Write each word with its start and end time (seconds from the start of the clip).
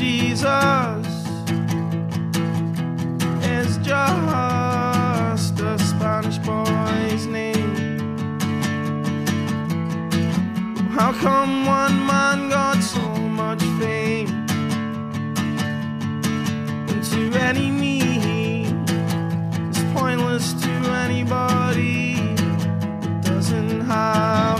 Jesus 0.00 1.06
is 3.44 3.76
just 3.86 5.60
a 5.60 5.78
Spanish 5.78 6.38
boy's 6.38 7.26
name. 7.26 8.08
How 10.88 11.12
come 11.12 11.66
one 11.66 12.06
man 12.06 12.48
got 12.48 12.82
so 12.82 13.02
much 13.40 13.62
fame? 13.78 14.28
And 16.88 17.04
to 17.12 17.38
any 17.38 17.70
me 17.70 18.00
is 19.68 19.84
pointless 19.92 20.54
to 20.62 20.70
anybody 21.04 22.14
that 22.14 23.20
doesn't 23.22 23.82
have 23.82 24.59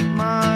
My. 0.00 0.51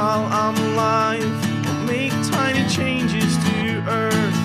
While 0.00 0.24
I'm 0.32 0.56
alive, 0.72 1.66
I'll 1.66 1.84
make 1.84 2.10
tiny 2.30 2.66
changes 2.70 3.36
to 3.44 3.84
Earth. 3.86 4.38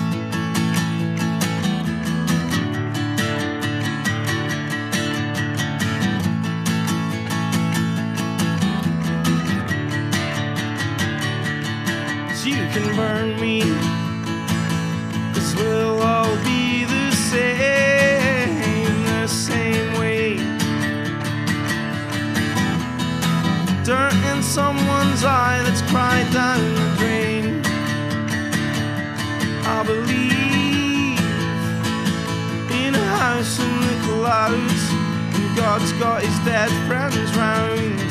So 12.36 12.48
you 12.50 12.64
can 12.74 12.94
burn 12.94 13.40
me, 13.40 13.62
someone's 25.16 25.24
eye 25.24 25.62
that's 25.62 25.82
cried 25.90 26.30
down 26.32 26.74
the 26.74 26.96
drain. 26.98 27.62
I 29.64 29.82
believe 29.82 31.18
in 32.70 32.94
a 32.94 33.04
house 33.16 33.58
in 33.58 33.80
the 33.80 33.96
clouds, 34.04 34.90
and 35.38 35.56
God's 35.56 35.92
got 35.92 36.22
his 36.22 36.38
dead 36.44 36.70
friends 36.86 37.36
round. 37.36 38.05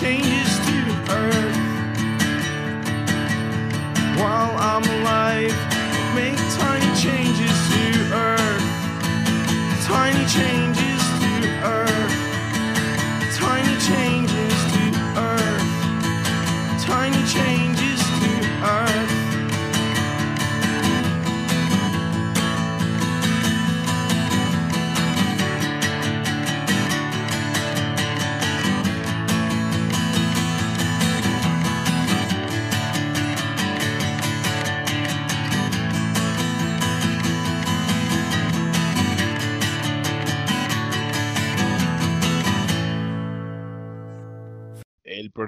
Changes 0.00 0.56
to 0.60 1.12
earth 1.12 1.56
while 4.16 4.56
I'm 4.56 4.82
alive. 4.82 5.54
Make 6.14 6.38
tiny 6.56 6.90
changes 6.96 7.58
to 7.72 7.84
Earth. 8.14 8.64
Tiny 9.84 10.24
changes 10.26 10.69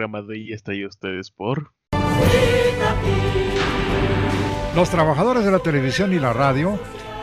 programa 0.03 0.27
de 0.27 0.35
hoy 0.35 0.53
está 0.53 0.73
ahí 0.73 0.85
ustedes 0.85 1.31
por. 1.31 1.73
Los 4.75 4.91
trabajadores 4.91 5.45
de 5.45 5.53
la 5.53 5.61
televisión 5.61 6.13
y 6.13 6.19
la 6.19 6.33
radio 6.33 6.77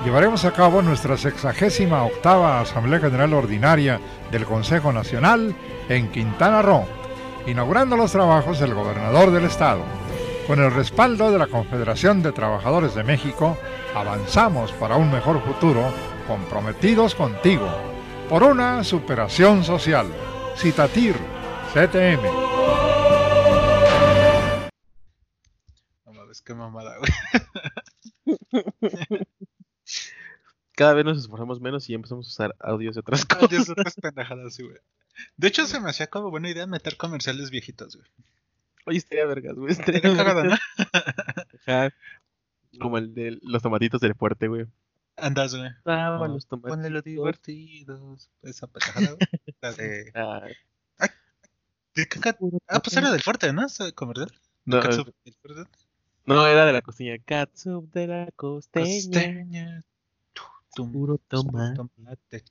llevaremos 0.06 0.45
a 0.45 0.53
cabo 0.53 0.81
nuestra 0.81 1.17
sexagésima 1.17 2.06
octava 2.06 2.62
Asamblea 2.62 3.01
General 3.01 3.34
Ordinaria 3.34 4.00
del 4.31 4.45
Consejo 4.45 4.94
Nacional 4.94 5.53
en 5.90 6.09
Quintana 6.09 6.62
Roo, 6.62 6.85
inaugurando 7.47 7.97
los 7.97 8.13
trabajos 8.13 8.62
el 8.62 8.73
gobernador 8.73 9.31
del 9.31 9.44
estado. 9.44 9.81
Con 10.47 10.59
el 10.59 10.72
respaldo 10.72 11.31
de 11.31 11.38
la 11.38 11.47
Confederación 11.47 12.23
de 12.23 12.31
Trabajadores 12.31 12.96
de 12.96 13.03
México, 13.03 13.57
avanzamos 13.94 14.72
para 14.73 14.96
un 14.96 15.11
mejor 15.11 15.44
futuro, 15.44 15.84
comprometidos 16.29 17.13
contigo, 17.13 17.67
por 18.29 18.44
una 18.44 18.85
superación 18.85 19.66
social. 19.66 20.07
Citatir, 20.56 21.16
CTM. 21.73 22.49
Qué 26.50 26.56
mamada, 26.56 26.98
güey. 26.98 27.12
Cada 30.76 30.94
vez 30.94 31.06
nos 31.06 31.20
esforzamos 31.20 31.62
menos 31.62 31.88
y 31.90 31.94
empezamos 31.94 32.26
a 32.26 32.30
usar 32.30 32.56
audios 32.60 32.96
de 32.96 33.02
otras 33.02 33.24
cosas. 33.26 33.50
Dios, 33.50 33.70
otras 33.70 33.94
pendejadas, 33.96 34.56
sí, 34.56 34.64
güey. 34.64 34.78
De 35.38 35.48
hecho, 35.48 35.68
se 35.68 35.80
me 35.80 35.90
hacía 35.90 36.08
como 36.08 36.32
buena 36.32 36.50
idea 36.50 36.66
meter 36.66 36.98
comerciales 36.98 37.52
viejitos, 37.52 37.98
güey. 37.98 38.08
Oye, 38.88 38.98
estaría 38.98 39.26
vergas, 39.26 39.56
güey. 39.56 39.74
Estaría 39.74 40.02
¿no? 40.02 40.56
Ajá. 41.68 41.94
Como 42.80 42.98
el 42.98 43.14
de 43.14 43.38
los 43.44 43.62
tomatitos 43.62 44.02
del 44.02 44.16
fuerte, 44.16 44.48
güey. 44.48 44.66
Andas, 45.18 45.54
güey. 45.54 45.70
Ah, 45.86 46.26
los 46.28 46.48
tomatitos. 46.48 46.78
Ponle 46.78 46.90
los 46.90 47.04
divertidos. 47.04 48.32
Esa 48.42 48.66
pendejada, 48.68 49.08
güey. 49.16 49.28
La 49.62 49.72
de. 49.74 50.12
Ah, 50.16 50.47
¿de 51.94 52.08
qué 52.08 52.20
ca- 52.20 52.38
Ah, 52.68 52.79
pues 52.79 52.96
era 52.97 53.12
del 53.12 53.22
fuerte, 53.22 53.52
¿no? 53.53 53.68
Comercial. 53.94 54.32
no, 54.66 54.82
fuerte. 54.82 55.14
No, 56.26 56.46
era 56.48 56.66
de 56.66 56.74
la 56.74 56.82
costeña. 56.82 57.18
Catsup 57.26 57.92
de 57.94 58.08
la 58.08 58.30
costeña. 58.36 58.86
Costeña. 58.86 59.84
Puro 60.76 61.18
tomate. 61.28 61.76
tomate. 61.76 62.44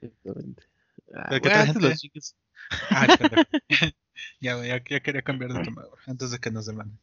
Exactamente. 0.00 0.62
Ah, 1.14 1.40
¿qué 1.40 1.80
los 1.80 2.00
chicos- 2.00 2.34
Ah, 2.90 3.06
ya, 4.40 4.64
ya, 4.64 4.82
ya 4.88 5.00
quería 5.00 5.22
cambiar 5.22 5.52
de 5.52 5.62
tema, 5.62 5.82
Antes 6.06 6.30
de 6.30 6.38
que 6.38 6.50
nos 6.50 6.66
demanden. 6.66 6.98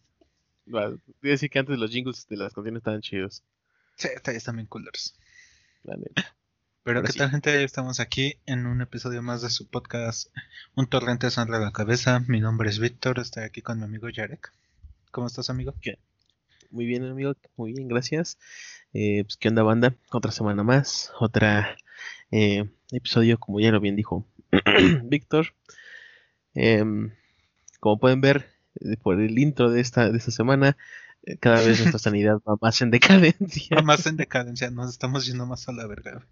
Bueno, 0.65 0.97
a 0.97 1.27
decir 1.27 1.49
que 1.49 1.59
antes 1.59 1.77
los 1.77 1.91
jingles 1.91 2.25
de 2.27 2.37
las 2.37 2.53
canciones 2.53 2.79
estaban 2.79 3.01
chidos. 3.01 3.43
Sí, 3.95 4.07
está- 4.13 4.31
están 4.31 4.55
bien 4.55 4.67
coolers. 4.67 5.15
La 5.83 5.95
neta. 5.97 6.35
Pero 6.83 6.99
Ahora 6.99 7.07
qué 7.07 7.13
sí. 7.13 7.19
tal 7.19 7.31
gente, 7.31 7.63
estamos 7.63 7.99
aquí 7.99 8.35
en 8.45 8.65
un 8.65 8.81
episodio 8.81 9.21
más 9.21 9.41
de 9.41 9.49
su 9.49 9.67
podcast 9.67 10.29
Un 10.75 10.87
torrente 10.87 11.29
sonra 11.29 11.59
la 11.59 11.71
cabeza. 11.71 12.19
Mi 12.27 12.39
nombre 12.41 12.69
es 12.69 12.79
Víctor, 12.79 13.19
estoy 13.19 13.43
aquí 13.43 13.61
con 13.61 13.77
mi 13.79 13.85
amigo 13.85 14.09
Yarek. 14.09 14.51
¿Cómo 15.13 15.27
estás 15.27 15.51
amigo? 15.51 15.75
Muy 16.71 16.87
bien, 16.87 17.05
amigo. 17.05 17.35
Muy 17.55 17.71
bien, 17.71 17.87
gracias. 17.87 18.39
Eh, 18.93 19.23
pues, 19.23 19.37
¿qué 19.37 19.49
onda, 19.49 19.61
banda? 19.61 19.95
Otra 20.11 20.31
semana 20.31 20.63
más. 20.63 21.11
Otra 21.19 21.77
eh, 22.31 22.67
episodio, 22.91 23.39
como 23.39 23.59
ya 23.59 23.69
lo 23.71 23.79
bien 23.79 23.95
dijo 23.95 24.25
Víctor. 25.03 25.53
Em, 26.55 27.13
como 27.79 27.99
pueden 27.99 28.21
ver 28.21 28.49
eh, 28.81 28.97
por 28.97 29.21
el 29.21 29.37
intro 29.37 29.69
de 29.69 29.81
esta, 29.81 30.09
de 30.09 30.17
esta 30.17 30.31
semana, 30.31 30.77
eh, 31.21 31.37
cada 31.37 31.57
vez 31.57 31.79
nuestra 31.79 31.99
sanidad 31.99 32.39
va 32.39 32.57
más 32.59 32.81
en 32.81 32.89
decadencia. 32.89 33.77
Va 33.77 33.83
más 33.83 34.07
en 34.07 34.17
decadencia, 34.17 34.71
nos 34.71 34.89
estamos 34.89 35.27
yendo 35.27 35.45
más 35.45 35.69
a 35.69 35.73
la 35.73 35.85
verga. 35.85 36.25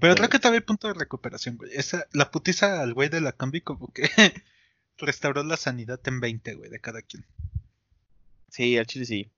Pero 0.00 0.14
creo 0.14 0.30
que 0.30 0.38
todavía 0.38 0.60
hay 0.60 0.64
punto 0.64 0.88
de 0.88 0.94
recuperación, 0.94 1.58
güey. 1.58 1.72
Esa, 1.74 2.06
la 2.14 2.30
putiza 2.30 2.80
al 2.80 2.94
güey 2.94 3.10
de 3.10 3.20
la 3.20 3.32
combi 3.32 3.60
como 3.60 3.92
que 3.92 4.08
restauró 4.96 5.44
la 5.44 5.58
sanidad 5.58 6.00
en 6.06 6.20
20, 6.20 6.54
güey, 6.54 6.70
de 6.70 6.80
cada 6.80 7.02
quien. 7.02 7.26
Sí, 8.52 8.76
al 8.78 8.86
chile 8.86 9.04
sí. 9.06 9.30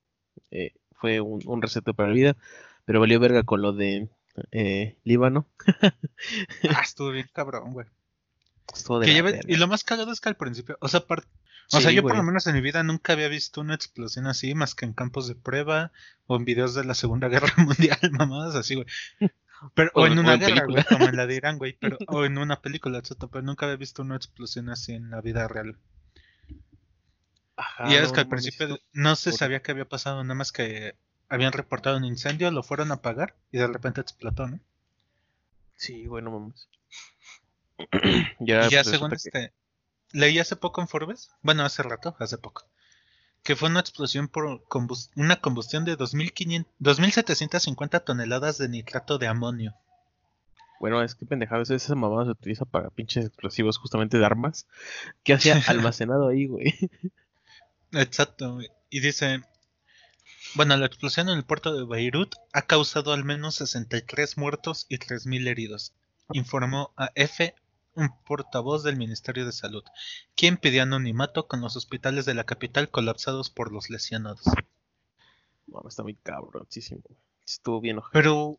Eh, 0.51 0.73
fue 0.97 1.21
un, 1.21 1.41
un 1.47 1.63
reset 1.63 1.85
para 1.95 2.09
la 2.09 2.15
vida, 2.15 2.37
pero 2.85 2.99
valió 3.01 3.21
verga 3.21 3.45
con 3.45 3.63
lo 3.63 3.73
de 3.73 4.09
eh, 4.51 4.97
Líbano. 5.05 5.47
Ah, 6.69 6.81
estuvo 6.85 7.11
bien 7.11 7.29
cabrón, 7.33 7.73
güey. 7.73 7.87
Estuvo 8.75 8.99
de 8.99 9.07
Que 9.07 9.13
lleve- 9.15 9.41
y 9.47 9.57
lo 9.57 9.69
más 9.69 9.85
cagado 9.85 10.11
es 10.13 10.21
que 10.21 10.29
al 10.31 10.37
principio, 10.37 10.77
o 10.81 10.89
sea, 10.89 11.01
par- 11.07 11.25
o 11.73 11.81
sea, 11.81 11.91
yo 11.93 12.03
por 12.03 12.17
lo 12.17 12.23
menos 12.23 12.47
en 12.47 12.55
mi 12.55 12.61
vida 12.61 12.83
nunca 12.83 13.13
había 13.15 13.29
visto 13.29 13.61
una 13.61 13.75
explosión 13.75 14.27
así, 14.27 14.55
más 14.55 14.75
que 14.75 14.85
en 14.85 14.93
campos 14.93 15.29
de 15.29 15.35
prueba 15.35 15.93
o 16.27 16.37
en 16.37 16.45
videos 16.45 16.75
de 16.75 16.85
la 16.85 16.95
Segunda 16.95 17.29
Guerra 17.29 17.53
Mundial, 17.57 17.99
mamadas 18.13 18.55
así, 18.57 18.75
güey. 18.75 18.87
Pero, 19.75 19.91
o, 19.95 20.03
O- 20.03 20.07
en 20.07 20.19
o 20.19 20.21
una 20.23 20.35
en 20.35 20.41
guerra, 20.41 20.55
película. 20.67 20.83
güey, 20.89 20.99
como 20.99 21.09
en 21.11 21.17
la 21.17 21.27
de 21.27 21.37
Irán, 21.37 21.59
güey, 21.59 21.77
pero, 21.81 21.97
o 22.09 22.25
en 22.25 22.37
una 22.39 22.61
película, 22.61 22.99
etcétera, 22.99 23.31
pero 23.33 23.43
nunca 23.45 23.67
había 23.67 23.77
visto 23.77 24.03
una 24.03 24.17
explosión 24.17 24.69
así 24.71 24.93
en 24.93 25.11
la 25.11 25.21
vida 25.21 25.47
real. 25.49 25.79
Ajá, 27.57 27.89
y 27.89 27.95
es 27.97 28.11
que 28.13 28.21
al 28.21 28.29
principio 28.29 28.79
no 28.93 29.15
se 29.17 29.31
sabía 29.33 29.63
qué 29.63 29.71
había 29.73 29.89
pasado, 29.89 30.23
nada 30.25 30.35
más 30.35 30.51
que 30.53 30.97
habían 31.29 31.53
reportado 31.53 31.97
un 31.97 32.05
incendio, 32.05 32.51
lo 32.51 32.63
fueron 32.63 32.91
a 32.91 32.95
apagar 32.95 33.37
y 33.53 33.59
de 33.59 33.67
repente 33.67 34.01
explotó, 34.01 34.47
¿no? 34.49 34.59
Sí, 35.77 36.07
güey, 36.07 36.23
no 36.25 36.31
mames. 36.33 36.69
ya, 38.41 38.67
Y 38.67 38.71
ya 38.71 38.83
pues, 38.83 38.89
según 38.91 39.11
que- 39.11 39.17
este, 39.17 39.53
leí 40.13 40.39
hace 40.39 40.57
poco 40.57 40.81
en 40.81 40.89
Forbes, 40.89 41.31
bueno, 41.43 41.65
hace 41.65 41.83
rato, 41.83 42.17
hace 42.19 42.39
poco, 42.39 42.67
que 43.43 43.57
fue 43.57 43.69
una 43.69 43.81
explosión 43.81 44.29
por 44.29 44.63
una 45.17 45.37
combustión 45.41 45.85
de 45.85 45.97
2500 45.97 46.73
2.750 46.81 48.01
toneladas 48.05 48.59
de 48.59 48.69
nitrato 48.69 49.19
de 49.19 49.27
amonio. 49.29 49.75
Bueno, 50.81 51.03
es 51.03 51.15
que 51.15 51.25
pendejada, 51.25 51.63
esa- 51.63 51.75
esa 51.75 51.95
mamada 51.95 52.25
se 52.27 52.31
utiliza 52.33 52.65
para 52.65 52.91
pinches 52.91 53.27
explosivos 53.27 53.79
justamente 53.79 54.19
de 54.19 54.27
armas. 54.27 54.67
¿Qué 55.23 55.33
hacía 55.35 55.55
almacenado 55.69 56.29
ahí, 56.29 56.47
güey? 56.47 56.75
Exacto, 57.95 58.59
y 58.91 59.01
dice, 59.01 59.43
bueno, 60.55 60.77
la 60.77 60.87
explosión 60.87 61.29
en 61.29 61.39
el 61.39 61.45
puerto 61.45 61.75
de 61.75 61.85
Beirut 61.85 62.35
ha 62.53 62.63
causado 62.63 63.13
al 63.13 63.25
menos 63.25 63.57
63 63.57 64.37
muertos 64.37 64.87
y 64.89 64.99
3.000 64.99 65.49
heridos, 65.49 65.93
informó 66.33 66.93
a 66.97 67.11
F 67.15 67.55
un 67.95 68.11
portavoz 68.25 68.83
del 68.83 68.97
Ministerio 68.97 69.47
de 69.47 69.53
Salud, 69.53 69.85
quien 70.35 70.57
pidió 70.57 70.83
anonimato 70.83 71.47
con 71.47 71.61
los 71.61 71.77
hospitales 71.77 72.25
de 72.25 72.35
la 72.35 72.45
capital 72.45 72.91
colapsados 72.91 73.51
por 73.51 73.73
los 73.73 73.91
lesionados. 73.91 74.45
No, 75.67 75.83
está 75.89 76.03
muy 76.03 76.15
cabroncísimo. 76.15 77.03
Estuvo 77.47 77.81
bien 77.81 77.99
ojete. 77.99 78.13
Pero 78.13 78.59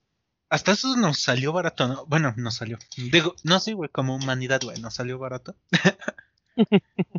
hasta 0.49 0.71
eso 0.71 0.95
nos 0.95 1.19
salió 1.19 1.53
barato, 1.53 1.87
¿no? 1.87 2.05
Bueno, 2.05 2.33
nos 2.37 2.55
salió. 2.55 2.77
Digo, 2.97 3.35
no 3.43 3.59
sí, 3.59 3.73
güey, 3.73 3.89
como 3.89 4.15
humanidad, 4.15 4.61
güey, 4.63 4.79
nos 4.79 4.95
salió 4.95 5.17
barato. 5.17 5.55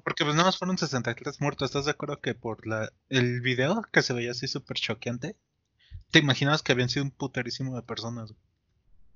Porque 0.05 0.25
pues 0.25 0.35
nada 0.35 0.45
más 0.45 0.59
fueron 0.59 0.79
63 0.79 1.41
muertos. 1.41 1.67
¿Estás 1.71 1.85
de 1.85 1.91
acuerdo 1.91 2.21
que 2.21 2.35
por 2.35 2.67
la 2.67 2.91
el 3.09 3.41
video 3.41 3.83
que 3.93 4.03
se 4.03 4.13
veía 4.13 4.31
así 4.33 4.49
súper 4.49 4.77
choqueante? 4.79 5.37
¿Te 6.11 6.19
imaginabas 6.21 6.63
que 6.63 6.73
habían 6.73 6.89
sido 6.89 7.05
un 7.05 7.11
puterísimo 7.11 7.75
de 7.77 7.83
personas? 7.83 8.31
güey? 8.33 8.41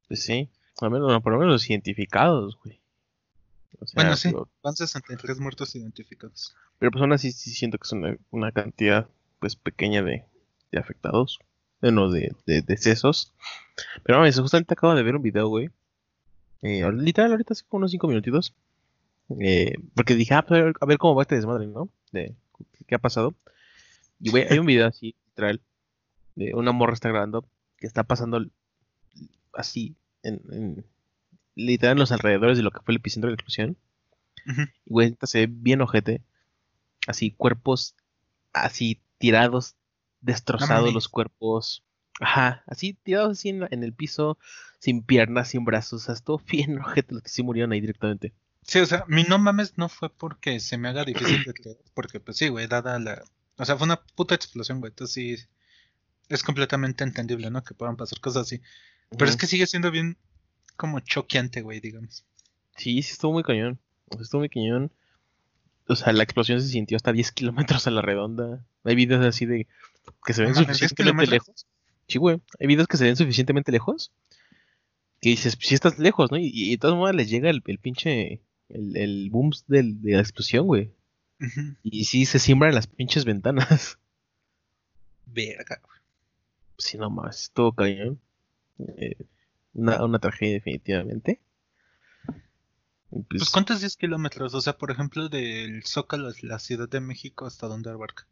Pues 0.08 0.22
sí, 0.24 0.48
al 0.80 0.90
menos, 0.90 1.10
no, 1.10 1.20
por 1.22 1.32
lo 1.32 1.38
menos 1.38 1.52
los 1.52 1.70
identificados, 1.70 2.58
güey. 2.62 2.80
O 3.80 3.86
sea, 3.86 4.02
Bueno, 4.02 4.16
sí, 4.16 4.32
van 4.62 4.74
63 4.74 5.38
muertos 5.38 5.74
identificados. 5.76 6.54
pero 6.78 6.90
pues 6.90 7.00
aún 7.00 7.12
así 7.12 7.32
sí 7.32 7.50
siento 7.50 7.78
que 7.78 7.86
es 7.86 7.92
una, 7.92 8.16
una 8.30 8.52
cantidad 8.52 9.08
pues 9.38 9.56
pequeña 9.56 10.02
de, 10.02 10.24
de 10.72 10.78
afectados. 10.78 11.38
Bueno, 11.80 12.10
de, 12.10 12.34
de 12.44 12.60
decesos. 12.60 13.32
Pero 14.02 14.18
mames, 14.18 14.38
justamente 14.38 14.74
acabo 14.74 14.94
de 14.94 15.02
ver 15.02 15.16
un 15.16 15.22
video, 15.22 15.48
güey. 15.48 15.70
Eh, 16.60 16.84
literal, 16.92 17.30
ahorita 17.30 17.54
hace 17.54 17.64
como 17.66 17.78
unos 17.78 17.92
5 17.92 18.06
minutitos. 18.08 18.52
Eh, 19.38 19.74
porque 19.94 20.14
dije, 20.14 20.34
ah, 20.34 20.44
a 20.48 20.86
ver, 20.86 20.98
cómo 20.98 21.14
va 21.14 21.22
este 21.22 21.36
desmadre, 21.36 21.66
¿no? 21.66 21.88
De 22.12 22.34
qué 22.86 22.94
ha 22.94 22.98
pasado. 22.98 23.34
Y 24.18 24.30
güey, 24.30 24.46
hay 24.50 24.58
un 24.58 24.66
video 24.66 24.86
así, 24.86 25.14
literal, 25.26 25.60
de 26.34 26.54
una 26.54 26.72
morra 26.72 26.94
está 26.94 27.08
grabando 27.08 27.46
que 27.76 27.86
está 27.86 28.02
pasando 28.04 28.44
así, 29.52 29.96
en, 30.22 30.40
en- 30.50 30.84
literal 31.54 31.92
en 31.96 32.00
los 32.00 32.12
alrededores 32.12 32.56
de 32.56 32.62
lo 32.62 32.70
que 32.70 32.80
fue 32.80 32.92
el 32.92 32.96
epicentro 32.98 33.28
de 33.28 33.32
la 33.32 33.34
explosión. 33.36 33.76
Ujú. 34.46 34.62
Y 34.62 34.90
güey, 34.92 35.16
se 35.22 35.46
ve 35.46 35.52
bien 35.54 35.80
ojete. 35.80 36.22
Así, 37.06 37.30
cuerpos 37.30 37.94
así 38.52 39.00
tirados, 39.18 39.76
destrozados 40.20 40.88
los 40.94 41.08
cuerpos. 41.08 41.82
Ajá, 42.20 42.62
así 42.66 42.92
tirados 43.02 43.38
así 43.38 43.48
en, 43.48 43.66
en 43.70 43.82
el 43.84 43.94
piso, 43.94 44.38
sin 44.78 45.02
piernas, 45.02 45.48
sin 45.48 45.64
brazos. 45.64 46.02
O 46.02 46.04
sea, 46.04 46.14
estuvo 46.14 46.38
bien 46.50 46.78
ojete 46.78 47.14
los 47.14 47.22
que 47.22 47.30
sí 47.30 47.42
murieron 47.42 47.72
ahí 47.72 47.80
directamente. 47.80 48.32
Sí, 48.62 48.78
o 48.78 48.86
sea, 48.86 49.04
mi 49.08 49.24
no 49.24 49.38
mames 49.38 49.78
no 49.78 49.88
fue 49.88 50.10
porque 50.10 50.60
se 50.60 50.78
me 50.78 50.88
haga 50.88 51.04
difícil 51.04 51.42
de 51.44 51.54
creer. 51.54 51.78
Porque 51.94 52.20
pues 52.20 52.36
sí, 52.36 52.48
güey, 52.48 52.66
dada 52.66 52.98
la... 52.98 53.22
O 53.56 53.64
sea, 53.64 53.76
fue 53.76 53.86
una 53.86 54.00
puta 54.00 54.34
explosión, 54.34 54.80
güey. 54.80 54.90
Entonces 54.90 55.14
sí, 55.14 55.36
es 56.28 56.42
completamente 56.42 57.04
entendible, 57.04 57.50
¿no? 57.50 57.62
Que 57.64 57.74
puedan 57.74 57.96
pasar 57.96 58.20
cosas 58.20 58.42
así. 58.42 58.62
Pero 59.10 59.28
es 59.28 59.36
que 59.36 59.46
sigue 59.46 59.66
siendo 59.66 59.90
bien 59.90 60.16
como 60.76 61.00
choqueante, 61.00 61.60
güey, 61.62 61.80
digamos. 61.80 62.24
Sí, 62.76 63.02
sí 63.02 63.12
estuvo 63.12 63.32
muy 63.32 63.42
cañón. 63.42 63.78
O 64.08 64.14
sea, 64.14 64.22
estuvo 64.22 64.40
muy 64.40 64.48
cañón. 64.48 64.92
O 65.88 65.96
sea, 65.96 66.12
la 66.12 66.22
explosión 66.22 66.60
se 66.60 66.68
sintió 66.68 66.96
hasta 66.96 67.12
10 67.12 67.32
kilómetros 67.32 67.86
a 67.86 67.90
la 67.90 68.00
redonda. 68.00 68.64
Hay 68.84 68.94
videos 68.94 69.26
así 69.26 69.44
de 69.44 69.66
que 70.24 70.32
se 70.32 70.42
ven 70.42 70.52
No 70.52 70.60
mames, 70.60 70.78
10 70.78 70.90
suficientemente 70.90 71.30
lejos. 71.32 71.66
Sí, 72.06 72.18
güey. 72.18 72.40
Hay 72.60 72.66
videos 72.66 72.86
que 72.86 72.96
se 72.96 73.04
ven 73.04 73.16
suficientemente 73.16 73.72
lejos. 73.72 74.12
Que 75.20 75.30
dices, 75.30 75.58
si 75.60 75.74
estás 75.74 75.98
lejos, 75.98 76.30
¿no? 76.30 76.38
Y, 76.38 76.50
y 76.54 76.70
de 76.70 76.78
todas 76.78 76.96
maneras 76.96 77.16
les 77.16 77.30
llega 77.30 77.50
el, 77.50 77.62
el 77.66 77.78
pinche. 77.78 78.40
El, 78.70 78.96
el 78.96 79.30
boom 79.30 79.50
del, 79.66 80.00
de 80.00 80.12
la 80.12 80.20
explosión, 80.20 80.66
güey. 80.66 80.92
Y 81.82 82.04
sí 82.04 82.26
se 82.26 82.38
siembran 82.38 82.74
las 82.74 82.86
pinches 82.86 83.24
ventanas. 83.24 83.98
Verga. 85.26 85.80
Sí, 86.78 86.98
no 86.98 87.10
más, 87.10 87.42
estuvo 87.44 87.72
cañón. 87.72 88.20
Eh, 88.78 89.16
una, 89.74 90.02
una 90.04 90.18
tragedia, 90.18 90.54
definitivamente. 90.54 91.40
Pues, 93.10 93.24
Pues 93.28 93.50
¿cuántos 93.50 93.80
10 93.80 93.96
kilómetros? 93.96 94.54
O 94.54 94.60
sea, 94.60 94.76
por 94.78 94.90
ejemplo, 94.90 95.28
del 95.28 95.84
Zócalo, 95.84 96.30
la 96.42 96.58
Ciudad 96.58 96.88
de 96.88 97.00
México, 97.00 97.46
¿hasta 97.46 97.66
dónde 97.66 97.90
abarca? 97.90 98.26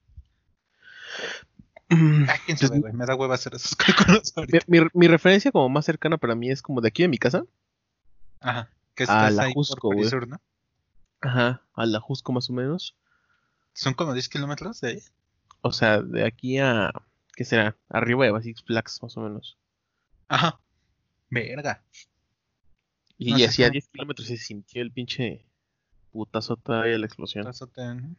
mm, 1.91 2.25
Ay, 2.29 2.39
quién 2.47 2.59
pues, 2.59 2.69
sabe, 2.69 2.81
güey. 2.81 2.93
Me 2.93 3.07
da 3.07 3.17
hueva 3.17 3.35
hacer 3.35 3.55
esos 3.55 3.75
cálculos 3.77 4.33
mi, 4.37 4.41
ahorita. 4.41 4.65
mi- 4.67 4.81
mi 4.93 5.09
referencia 5.09 5.51
como 5.53 5.69
más 5.69 5.85
cercana 5.85 6.17
para 6.19 6.35
mí 6.35 6.51
es 6.51 6.63
como 6.63 6.81
de 6.81 6.89
aquí 6.89 7.03
de 7.03 7.09
mi 7.09 7.19
casa. 7.19 7.45
Ajá. 8.41 8.71
Que 9.07 9.13
A 9.13 9.31
la 9.31 9.45
ahí 9.45 9.53
Jusco, 9.55 9.89
güey. 9.93 10.11
Ajá, 11.21 11.63
a 11.75 11.87
la 11.87 12.01
Jusco 12.01 12.33
más 12.33 12.51
o 12.51 12.53
menos. 12.53 12.95
Son 13.73 13.95
como 13.95 14.13
10 14.13 14.29
kilómetros 14.29 14.81
de 14.81 14.89
ahí. 14.89 15.03
O 15.61 15.73
sea, 15.73 16.03
de 16.03 16.25
aquí 16.27 16.59
a. 16.59 16.91
¿Qué 17.35 17.45
será? 17.45 17.77
Arriba 17.89 18.27
de 18.27 18.43
Six 18.43 18.63
Flags, 18.65 19.01
más 19.03 19.17
o 19.17 19.21
menos. 19.21 19.57
Ajá. 20.27 20.59
Verga. 21.31 21.83
Y, 23.17 23.33
No 23.33 23.39
y 23.39 23.45
así 23.45 23.63
a 23.63 23.67
cómo- 23.67 23.73
10 23.73 23.89
kilómetros 23.89 24.27
se 24.29 24.37
sintió 24.37 24.83
el 24.83 24.91
pinche 24.91 25.45
putazo 26.13 26.57
todavía 26.57 26.93
de 26.93 26.99
la 26.99 27.07
explosión. 27.07 27.47
Azote, 27.47 27.83
¿no? 27.95 28.17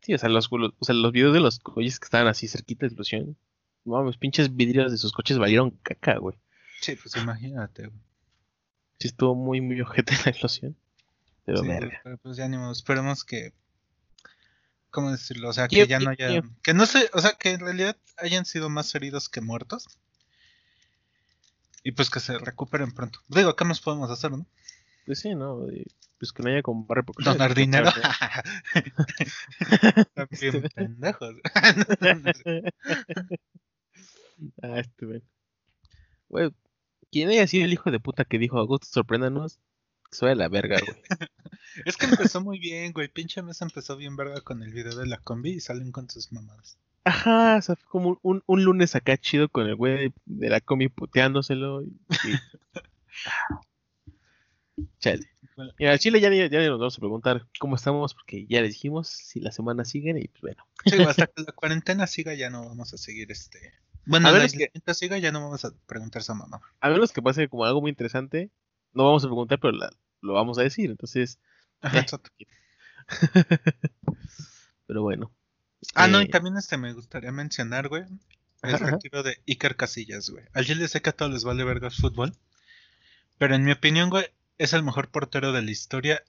Sí, 0.00 0.14
o 0.14 0.18
sea, 0.18 0.28
los, 0.30 0.50
los- 0.50 0.72
o 0.78 0.84
sea, 0.84 0.94
los 0.94 1.12
videos 1.12 1.34
de 1.34 1.40
los 1.40 1.58
coches 1.58 2.00
que 2.00 2.04
estaban 2.04 2.26
así 2.28 2.48
cerquita 2.48 2.80
de 2.80 2.88
explosión. 2.88 3.36
Vamos, 3.84 4.16
pinches 4.16 4.54
vidrios 4.54 4.90
de 4.92 4.98
sus 4.98 5.12
coches 5.12 5.38
valieron 5.38 5.70
caca, 5.82 6.16
güey. 6.18 6.36
Sí, 6.80 6.96
pues 6.96 7.14
imagínate, 7.16 7.88
güey. 7.88 8.00
Sí, 9.02 9.08
estuvo 9.08 9.34
muy, 9.34 9.60
muy 9.60 9.80
ojete 9.80 10.14
la 10.24 10.30
explosión. 10.30 10.76
Pero 11.44 11.58
Sí, 11.58 11.68
pero 12.04 12.18
pues 12.18 12.36
ya 12.36 12.46
ni 12.46 12.56
modo, 12.56 12.70
esperemos 12.70 13.24
que 13.24 13.52
¿cómo 14.90 15.10
decirlo? 15.10 15.48
O 15.48 15.52
sea, 15.52 15.66
que 15.66 15.88
ya 15.88 15.98
no 15.98 16.10
haya 16.10 16.40
que 16.62 16.72
no 16.72 16.86
sé, 16.86 17.10
o 17.12 17.20
sea, 17.20 17.32
que 17.32 17.50
en 17.50 17.60
realidad 17.60 17.96
hayan 18.18 18.44
sido 18.44 18.68
más 18.68 18.94
heridos 18.94 19.28
que 19.28 19.40
muertos. 19.40 19.88
Y 21.82 21.90
pues 21.90 22.10
que 22.10 22.20
se 22.20 22.38
recuperen 22.38 22.92
pronto. 22.92 23.18
Digo, 23.26 23.56
¿qué 23.56 23.64
más 23.64 23.80
podemos 23.80 24.08
hacer, 24.08 24.30
no? 24.30 24.46
Pues 25.04 25.18
sí, 25.18 25.34
¿no? 25.34 25.66
Pues 26.20 26.32
que 26.32 26.44
no 26.44 26.50
haya 26.50 26.62
como 26.62 26.86
repercusiones. 26.88 27.38
Donar 27.38 27.56
dinero. 27.56 27.90
Este- 30.30 30.50
bien 30.50 30.70
pendejos. 30.76 31.34
ah, 34.62 34.78
este 34.78 35.06
ven. 35.06 35.24
Quien 37.12 37.28
haya 37.28 37.46
sido 37.46 37.66
el 37.66 37.72
hijo 37.72 37.90
de 37.92 38.00
puta 38.00 38.24
que 38.24 38.38
dijo 38.38 38.58
Augusto, 38.58 38.86
sorpréndanos, 38.90 39.60
soy 40.10 40.30
a 40.30 40.34
la 40.34 40.48
verga, 40.48 40.78
güey. 40.80 40.96
es 41.86 41.96
que 41.96 42.06
empezó 42.06 42.40
muy 42.40 42.58
bien, 42.58 42.92
güey. 42.92 43.08
Pinche 43.08 43.42
mesa 43.42 43.64
empezó 43.64 43.96
bien 43.96 44.16
verga 44.16 44.40
con 44.40 44.62
el 44.62 44.72
video 44.72 44.96
de 44.96 45.06
la 45.06 45.18
combi 45.18 45.50
y 45.50 45.60
salen 45.60 45.92
con 45.92 46.08
sus 46.10 46.32
mamadas. 46.32 46.78
Ajá, 47.04 47.56
o 47.56 47.62
sea, 47.62 47.76
fue 47.76 47.88
como 47.90 48.18
un, 48.22 48.42
un 48.46 48.64
lunes 48.64 48.94
acá 48.94 49.16
chido 49.18 49.48
con 49.48 49.66
el 49.66 49.74
güey 49.76 50.12
de 50.24 50.48
la 50.48 50.60
comi 50.60 50.88
puteándoselo. 50.88 51.82
Y, 51.82 51.86
y- 51.86 52.38
Chale. 55.00 55.28
Mira, 55.78 55.92
al 55.92 55.98
Chile 55.98 56.18
ya, 56.20 56.30
ya 56.32 56.68
nos 56.68 56.78
vamos 56.78 56.96
a 56.96 57.00
preguntar 57.00 57.46
cómo 57.58 57.76
estamos, 57.76 58.14
porque 58.14 58.46
ya 58.48 58.62
les 58.62 58.70
dijimos 58.70 59.08
si 59.08 59.38
la 59.40 59.52
semana 59.52 59.84
siguen 59.84 60.16
y 60.16 60.28
pues 60.28 60.40
bueno. 60.40 60.66
Sí, 60.86 61.02
hasta 61.02 61.26
que 61.34 61.42
la 61.42 61.52
cuarentena 61.52 62.06
siga 62.06 62.32
ya 62.34 62.48
no 62.48 62.66
vamos 62.66 62.94
a 62.94 62.98
seguir 62.98 63.30
este. 63.30 63.74
Bueno, 64.04 64.28
A 64.28 64.32
ver, 64.32 64.42
es 64.42 64.52
que- 64.52 64.94
siga 64.94 65.18
ya 65.18 65.30
no 65.32 65.40
vamos 65.42 65.64
a 65.64 65.72
preguntar 65.86 66.22
esa 66.22 66.34
mamá. 66.34 66.60
A 66.80 66.88
menos 66.90 67.12
que 67.12 67.22
pase 67.22 67.48
como 67.48 67.64
algo 67.64 67.80
muy 67.80 67.90
interesante, 67.90 68.50
no 68.92 69.04
vamos 69.04 69.24
a 69.24 69.28
preguntar, 69.28 69.58
pero 69.60 69.72
la- 69.72 69.92
lo 70.20 70.32
vamos 70.34 70.58
a 70.58 70.62
decir. 70.62 70.90
Entonces, 70.90 71.38
Ajá, 71.80 71.98
Eh. 72.00 72.06
pero 74.86 75.02
bueno. 75.02 75.30
Ah, 75.94 76.06
no, 76.06 76.20
Eh, 76.20 76.24
y 76.24 76.28
también 76.28 76.56
este 76.56 76.78
me 76.78 76.92
gustaría 76.92 77.32
mencionar, 77.32 77.88
güey, 77.88 78.04
el 78.62 78.74
Ajá, 78.74 78.90
retiro 78.92 79.22
de 79.22 79.38
Iker 79.48 79.76
Casillas, 79.76 80.30
güey. 80.30 80.44
Al 80.52 80.64
Chile 80.64 80.86
sé 80.88 81.02
que 81.02 81.10
a 81.10 81.12
todos 81.12 81.32
les 81.32 81.44
vale 81.44 81.64
verga 81.64 81.88
el 81.88 81.92
fútbol, 81.94 82.32
pero 83.38 83.54
en 83.56 83.64
mi 83.64 83.72
opinión, 83.72 84.10
güey, 84.10 84.26
es 84.58 84.72
el 84.72 84.82
mejor 84.84 85.08
portero 85.08 85.50
de 85.52 85.62
la 85.62 85.70
historia 85.70 86.22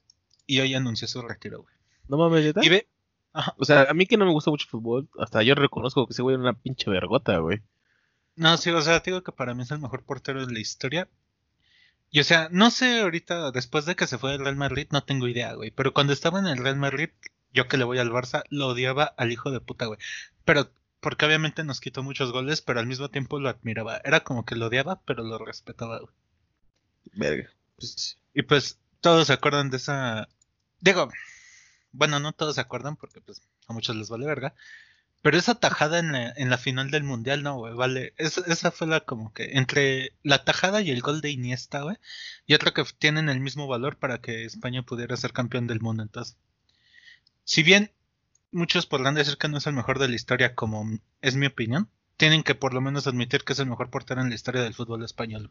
y 0.46 0.60
hoy 0.60 0.74
anunció 0.74 1.06
su 1.06 1.22
retiro, 1.22 1.62
güey. 1.62 1.74
No 2.08 2.18
mames, 2.18 2.44
¿neta? 2.44 2.60
Y 2.64 2.68
ve, 2.68 2.88
ajá, 3.34 3.54
O 3.58 3.64
sea, 3.66 3.82
a 3.90 3.94
mí 3.94 4.06
que 4.06 4.16
no 4.16 4.24
me 4.26 4.32
gusta 4.32 4.50
mucho 4.50 4.64
el 4.64 4.70
fútbol, 4.70 5.08
hasta 5.18 5.42
yo 5.42 5.54
reconozco 5.54 6.06
que 6.06 6.12
ese 6.14 6.22
güey 6.22 6.34
era 6.34 6.42
una 6.42 6.54
pinche 6.54 6.90
vergota, 6.90 7.36
güey. 7.38 7.62
no, 8.36 8.56
sí, 8.56 8.70
o 8.70 8.80
sea, 8.82 9.00
te 9.02 9.10
digo 9.10 9.22
que 9.22 9.32
para 9.32 9.54
mí 9.54 9.62
es 9.62 9.70
el 9.70 9.80
mejor 9.80 10.04
portero 10.04 10.46
de 10.46 10.52
la 10.52 10.60
historia. 10.60 11.08
Y 12.10 12.20
o 12.20 12.24
sea, 12.24 12.48
no 12.50 12.70
sé 12.70 13.00
ahorita, 13.02 13.50
después 13.50 13.86
de 13.86 13.96
que 13.96 14.06
se 14.06 14.18
fue 14.18 14.30
del 14.32 14.40
Real 14.40 14.56
Madrid, 14.56 14.86
no 14.92 15.02
tengo 15.04 15.28
idea, 15.28 15.54
güey. 15.54 15.70
Pero 15.72 15.92
cuando 15.92 16.12
estaba 16.12 16.38
en 16.38 16.46
el 16.46 16.58
Real 16.58 16.76
Madrid, 16.76 17.10
yo 17.52 17.68
que 17.68 17.76
le 17.76 17.84
voy 17.84 17.98
al 17.98 18.10
Barça, 18.10 18.44
lo 18.50 18.68
odiaba 18.68 19.04
al 19.04 19.32
hijo 19.32 19.50
de 19.50 19.60
puta, 19.60 19.86
güey. 19.86 19.98
Pero, 20.44 20.70
porque 21.00 21.26
obviamente 21.26 21.64
nos 21.64 21.80
quitó 21.80 22.02
muchos 22.02 22.32
goles, 22.32 22.62
pero 22.62 22.80
al 22.80 22.86
mismo 22.86 23.10
tiempo 23.10 23.40
lo 23.40 23.48
admiraba. 23.48 24.00
Era 24.04 24.20
como 24.20 24.44
que 24.44 24.56
lo 24.56 24.66
odiaba, 24.66 25.02
pero 25.04 25.24
lo 25.24 25.38
respetaba, 25.38 25.98
güey. 26.00 26.14
Verga. 27.14 27.50
Pues, 27.76 28.18
Y 28.34 28.42
pues, 28.42 28.78
todos 29.00 29.26
se 29.28 29.32
acuerdan 29.34 29.70
de 29.70 29.76
esa. 29.78 30.28
Digo, 30.80 31.10
bueno, 31.94 32.20
no 32.20 32.32
todos 32.32 32.56
se 32.56 32.60
acuerdan 32.60 32.96
porque 32.96 33.20
pues 33.20 33.42
a 33.66 33.72
muchos 33.72 33.96
les 33.96 34.08
vale 34.08 34.26
verga. 34.26 34.54
Pero 35.22 35.38
esa 35.38 35.54
tajada 35.54 36.00
en 36.00 36.12
la, 36.12 36.34
en 36.36 36.50
la 36.50 36.58
final 36.58 36.90
del 36.90 37.02
mundial, 37.02 37.42
no, 37.42 37.56
güey, 37.56 37.74
vale. 37.74 38.12
Esa, 38.18 38.42
esa 38.46 38.70
fue 38.70 38.86
la 38.86 39.00
como 39.00 39.32
que 39.32 39.52
entre 39.54 40.12
la 40.22 40.44
tajada 40.44 40.82
y 40.82 40.90
el 40.90 41.00
gol 41.00 41.22
de 41.22 41.30
Iniesta, 41.30 41.80
güey. 41.80 41.96
Yo 42.46 42.58
creo 42.58 42.74
que 42.74 42.84
tienen 42.98 43.30
el 43.30 43.40
mismo 43.40 43.66
valor 43.66 43.96
para 43.96 44.18
que 44.18 44.44
España 44.44 44.82
pudiera 44.82 45.16
ser 45.16 45.32
campeón 45.32 45.66
del 45.66 45.80
mundo. 45.80 46.02
Entonces, 46.02 46.36
si 47.44 47.62
bien 47.62 47.90
muchos 48.52 48.84
podrán 48.84 49.14
decir 49.14 49.38
que 49.38 49.48
no 49.48 49.58
es 49.58 49.66
el 49.66 49.72
mejor 49.72 49.98
de 49.98 50.08
la 50.08 50.14
historia, 50.14 50.54
como 50.54 50.98
es 51.22 51.36
mi 51.36 51.46
opinión, 51.46 51.88
tienen 52.16 52.42
que 52.42 52.54
por 52.54 52.74
lo 52.74 52.80
menos 52.80 53.06
admitir 53.06 53.44
que 53.44 53.54
es 53.54 53.58
el 53.58 53.66
mejor 53.66 53.90
portero 53.90 54.20
en 54.20 54.28
la 54.28 54.34
historia 54.34 54.62
del 54.62 54.74
fútbol 54.74 55.04
español. 55.04 55.50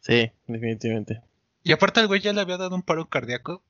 sí, 0.00 0.32
definitivamente. 0.48 1.22
Y 1.64 1.72
aparte 1.72 2.00
el 2.00 2.08
güey 2.08 2.20
ya 2.20 2.32
le 2.32 2.40
había 2.40 2.56
dado 2.56 2.74
un 2.74 2.82
paro 2.82 3.08
cardíaco. 3.08 3.62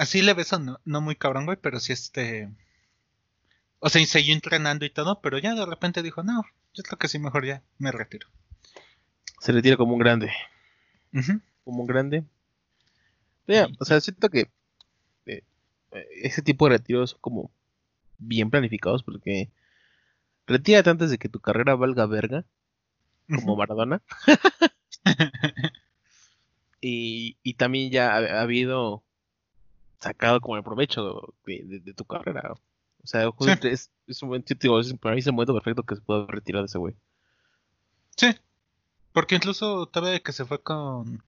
Así 0.00 0.22
le 0.22 0.32
ves, 0.32 0.58
no, 0.58 0.80
no 0.86 1.02
muy 1.02 1.14
cabrón, 1.14 1.44
güey, 1.44 1.58
pero 1.60 1.78
sí 1.78 1.92
este... 1.92 2.50
O 3.80 3.90
sea, 3.90 4.00
y 4.00 4.06
siguió 4.06 4.32
entrenando 4.32 4.86
y 4.86 4.90
todo, 4.90 5.20
pero 5.20 5.36
ya 5.36 5.54
de 5.54 5.66
repente 5.66 6.02
dijo, 6.02 6.22
no, 6.22 6.42
yo 6.72 6.82
creo 6.84 6.98
que 6.98 7.06
sí, 7.06 7.18
mejor 7.18 7.44
ya 7.44 7.62
me 7.76 7.92
retiro. 7.92 8.26
Se 9.40 9.52
retira 9.52 9.76
como 9.76 9.92
un 9.92 9.98
grande. 9.98 10.32
Como 11.64 11.82
un 11.82 11.86
grande. 11.86 12.24
Mira, 13.46 13.68
o 13.78 13.84
sea, 13.84 14.00
siento 14.00 14.30
que 14.30 14.48
eh, 15.26 15.44
eh, 15.90 16.08
ese 16.22 16.40
tipo 16.40 16.66
de 16.66 16.78
retiros 16.78 17.10
son 17.10 17.18
como 17.20 17.50
bien 18.16 18.48
planificados 18.48 19.02
porque 19.02 19.50
retírate 20.46 20.88
antes 20.88 21.10
de 21.10 21.18
que 21.18 21.28
tu 21.28 21.40
carrera 21.40 21.74
valga 21.74 22.06
verga, 22.06 22.46
como. 23.28 23.54
Maradona. 23.54 24.00
y, 26.80 27.36
y 27.42 27.54
también 27.54 27.90
ya 27.90 28.14
ha, 28.14 28.38
ha 28.38 28.40
habido 28.40 29.04
sacado 30.00 30.40
como 30.40 30.56
el 30.56 30.62
provecho 30.64 31.32
de, 31.46 31.62
de- 31.64 31.80
de 31.80 31.94
tu 31.94 32.04
carrera. 32.04 32.52
O 33.02 33.06
sea, 33.06 33.30
es, 33.62 33.90
es 34.06 34.22
un 34.22 34.28
buen 34.28 34.42
título, 34.42 34.80
es, 34.80 34.92
para 34.94 35.14
mí 35.14 35.20
es 35.20 35.26
el 35.26 35.32
momento 35.32 35.54
perfecto 35.54 35.82
que 35.84 35.96
se 35.96 36.02
puede 36.02 36.26
retirar 36.26 36.62
de 36.62 36.66
ese 36.66 36.78
güey. 36.78 36.94
Sí, 38.16 38.34
porque 39.12 39.36
incluso 39.36 39.86
todavía 39.86 40.20
que 40.20 40.32
se 40.32 40.44
fue 40.44 40.62
con 40.62 41.22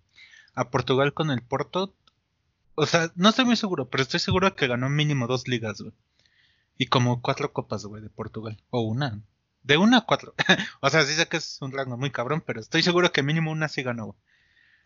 a 0.55 0.71
Portugal 0.71 1.15
con 1.15 1.31
el 1.31 1.41
Porto, 1.43 1.95
o 2.75 2.85
sea, 2.87 3.11
no 3.15 3.31
estoy 3.31 3.45
muy 3.47 3.57
seguro, 3.57 3.89
pero 3.89 4.03
estoy 4.03 4.21
seguro 4.21 4.55
que 4.55 4.67
ganó 4.67 4.89
mínimo 4.91 5.27
dos 5.27 5.49
ligas, 5.49 5.81
güey. 5.81 5.95
Y 6.79 6.87
como 6.87 7.23
cuatro 7.23 7.53
copas, 7.53 7.85
güey, 7.87 8.03
de 8.03 8.11
Portugal. 8.11 8.61
O 8.71 8.81
una. 8.81 9.21
De 9.63 9.77
una 9.77 9.99
a 9.99 10.07
cuatro. 10.07 10.35
o 10.81 10.91
sea, 10.91 11.05
sí 11.05 11.15
sé 11.15 11.29
que 11.29 11.37
es 11.39 11.59
un 11.63 11.73
rango 11.73 11.97
muy 11.97 12.11
cabrón, 12.11 12.43
pero 12.45 12.61
estoy 12.61 12.83
seguro 12.83 13.13
que 13.13 13.23
mínimo 13.23 13.51
una 13.51 13.69
sí 13.69 13.83
ganó, 13.83 14.07
güey. 14.07 14.19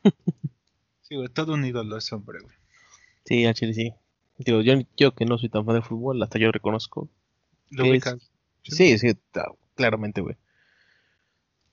sí, 1.03 1.17
güey, 1.17 1.29
todo 1.29 1.55
un 1.55 1.65
ídolo 1.65 1.97
ese 1.97 2.15
hombre, 2.15 2.41
güey. 2.41 2.55
Sí, 3.27 3.45
al 3.45 3.55
Chile 3.55 3.75
sí. 3.75 3.93
Digo, 4.39 4.63
yo, 4.63 4.75
yo 4.97 5.15
que 5.15 5.25
no 5.25 5.39
soy 5.39 5.49
tan 5.49 5.65
fan 5.65 5.75
del 5.75 5.83
fútbol, 5.83 6.23
hasta 6.23 6.39
yo 6.39 6.53
reconozco. 6.53 7.09
Lo 7.71 7.85
¿Qué 7.85 7.91
ubicas. 7.91 8.31
Sí, 8.63 8.99
sí, 8.99 9.13
claramente, 9.75 10.21
güey. 10.21 10.37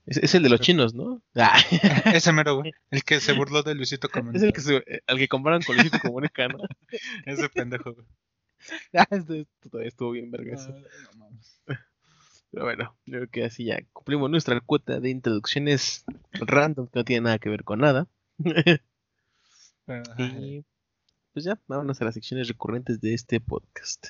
Es, 0.06 0.18
es 0.18 0.34
el 0.34 0.42
de 0.42 0.50
los 0.50 0.60
chinos, 0.60 0.94
¿no? 0.94 1.22
Ah, 1.34 1.58
Ese 2.14 2.32
mero, 2.32 2.56
güey. 2.56 2.72
El 2.90 3.04
que 3.04 3.20
se 3.20 3.32
burló 3.32 3.62
de 3.62 3.74
Luisito 3.74 4.06
es 4.06 4.12
Comunica. 4.12 4.44
el 4.44 4.52
que 4.52 4.60
se, 4.60 4.84
al 5.06 5.18
que 5.18 5.28
comparan 5.28 5.62
con 5.62 5.76
Luisito 5.76 5.98
Comunica, 6.00 6.48
¿no? 6.48 6.58
Ese 7.26 7.48
pendejo, 7.48 7.94
güey. 7.94 8.06
Ah, 8.94 9.06
esto, 9.10 9.34
esto 9.34 9.68
todavía 9.68 9.88
estuvo 9.88 10.12
bien 10.12 10.30
verga 10.30 10.54
eso. 10.54 10.74
Ah, 10.74 10.88
no 11.12 11.18
mames. 11.18 11.60
Pero 12.50 12.64
bueno, 12.64 12.96
creo 13.04 13.28
que 13.28 13.44
así 13.44 13.64
ya 13.64 13.78
cumplimos 13.92 14.30
nuestra 14.30 14.58
cuota 14.60 15.00
de 15.00 15.10
introducciones 15.10 16.04
random 16.32 16.86
que 16.86 16.98
no 16.98 17.04
tiene 17.04 17.24
nada 17.24 17.38
que 17.38 17.50
ver 17.50 17.62
con 17.64 17.80
nada. 17.80 18.06
Ajá. 19.86 20.24
y 20.40 20.64
pues 21.34 21.44
ya, 21.44 21.58
vámonos 21.66 22.00
a 22.00 22.04
las 22.04 22.14
secciones 22.14 22.46
recurrentes 22.46 23.00
de 23.00 23.12
este 23.12 23.40
podcast. 23.40 24.06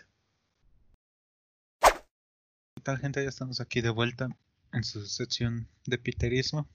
¿Qué 1.81 2.83
tal, 2.83 2.99
gente? 2.99 3.23
Ya 3.23 3.31
estamos 3.31 3.61
aquí 3.61 3.81
de 3.81 3.89
vuelta 3.89 4.29
en 4.75 4.85
su 4.85 5.07
sección 5.07 5.67
de 5.87 5.97
piterismo. 5.97 6.69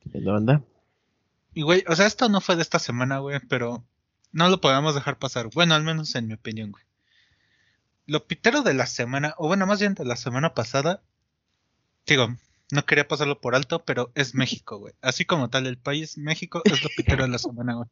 ¿Qué 0.00 0.20
la 0.20 0.32
banda? 0.32 0.64
Y, 1.52 1.62
güey, 1.62 1.84
o 1.86 1.94
sea, 1.94 2.06
esto 2.06 2.30
no 2.30 2.40
fue 2.40 2.56
de 2.56 2.62
esta 2.62 2.78
semana, 2.78 3.18
güey, 3.18 3.40
pero 3.46 3.84
no 4.32 4.48
lo 4.48 4.58
podemos 4.62 4.94
dejar 4.94 5.18
pasar. 5.18 5.50
Bueno, 5.52 5.74
al 5.74 5.82
menos 5.82 6.14
en 6.14 6.28
mi 6.28 6.32
opinión, 6.32 6.72
güey. 6.72 6.84
Lo 8.06 8.26
pitero 8.26 8.62
de 8.62 8.72
la 8.72 8.86
semana, 8.86 9.34
o 9.36 9.48
bueno, 9.48 9.66
más 9.66 9.80
bien 9.80 9.92
de 9.92 10.06
la 10.06 10.16
semana 10.16 10.54
pasada, 10.54 11.02
digo, 12.06 12.34
no 12.72 12.86
quería 12.86 13.06
pasarlo 13.06 13.38
por 13.38 13.54
alto, 13.54 13.84
pero 13.84 14.12
es 14.14 14.34
México, 14.34 14.78
güey. 14.78 14.94
Así 15.02 15.26
como 15.26 15.50
tal, 15.50 15.66
el 15.66 15.76
país 15.76 16.16
México 16.16 16.62
es 16.64 16.82
lo 16.82 16.88
pitero 16.96 17.24
de 17.24 17.28
la 17.28 17.38
semana, 17.38 17.74
güey. 17.74 17.90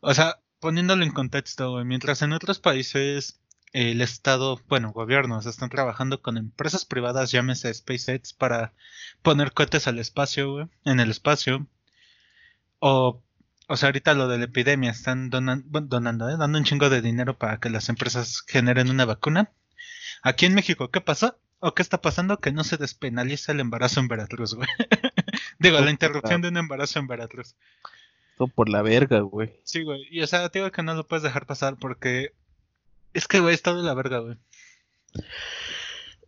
O 0.00 0.14
sea, 0.14 0.38
poniéndolo 0.60 1.04
en 1.04 1.12
contexto, 1.12 1.72
güey, 1.72 1.84
mientras 1.84 2.22
en 2.22 2.32
otros 2.32 2.58
países 2.60 3.40
el 3.72 4.00
Estado, 4.00 4.60
bueno, 4.68 4.92
gobiernos 4.92 5.46
están 5.46 5.70
trabajando 5.70 6.22
con 6.22 6.36
empresas 6.36 6.84
privadas, 6.84 7.30
llámese 7.30 7.72
SpaceX, 7.72 8.32
para 8.32 8.72
poner 9.22 9.52
cohetes 9.52 9.86
al 9.86 9.98
espacio, 9.98 10.52
güey, 10.52 10.66
en 10.84 10.98
el 11.00 11.10
espacio. 11.10 11.66
O, 12.78 13.22
o 13.68 13.76
sea, 13.76 13.88
ahorita 13.88 14.14
lo 14.14 14.26
de 14.28 14.38
la 14.38 14.44
epidemia, 14.46 14.90
están 14.90 15.30
donan- 15.30 15.64
donando, 15.66 16.28
¿eh? 16.28 16.36
dando 16.38 16.58
un 16.58 16.64
chingo 16.64 16.90
de 16.90 17.02
dinero 17.02 17.38
para 17.38 17.60
que 17.60 17.70
las 17.70 17.88
empresas 17.88 18.42
generen 18.48 18.90
una 18.90 19.04
vacuna. 19.04 19.52
Aquí 20.22 20.46
en 20.46 20.54
México, 20.54 20.90
¿qué 20.90 21.00
pasó? 21.00 21.38
¿O 21.60 21.74
qué 21.74 21.82
está 21.82 22.00
pasando? 22.00 22.40
Que 22.40 22.52
no 22.52 22.64
se 22.64 22.76
despenaliza 22.78 23.52
el 23.52 23.60
embarazo 23.60 24.00
en 24.00 24.08
Veracruz, 24.08 24.54
güey. 24.54 24.68
Digo, 25.58 25.78
la 25.80 25.90
interrupción 25.90 26.40
de 26.40 26.48
un 26.48 26.56
embarazo 26.56 26.98
en 26.98 27.06
Veracruz. 27.06 27.54
Todo 28.40 28.48
por 28.48 28.70
la 28.70 28.80
verga, 28.80 29.20
güey. 29.20 29.52
Sí, 29.64 29.82
güey. 29.82 30.00
Y 30.10 30.22
o 30.22 30.26
sea, 30.26 30.48
te 30.48 30.60
digo 30.60 30.72
que 30.72 30.82
no 30.82 30.94
lo 30.94 31.06
puedes 31.06 31.22
dejar 31.22 31.44
pasar 31.44 31.76
porque 31.76 32.32
es 33.12 33.28
que, 33.28 33.38
güey, 33.38 33.54
está 33.54 33.74
de 33.74 33.82
la 33.82 33.92
verga, 33.92 34.20
güey. 34.20 34.38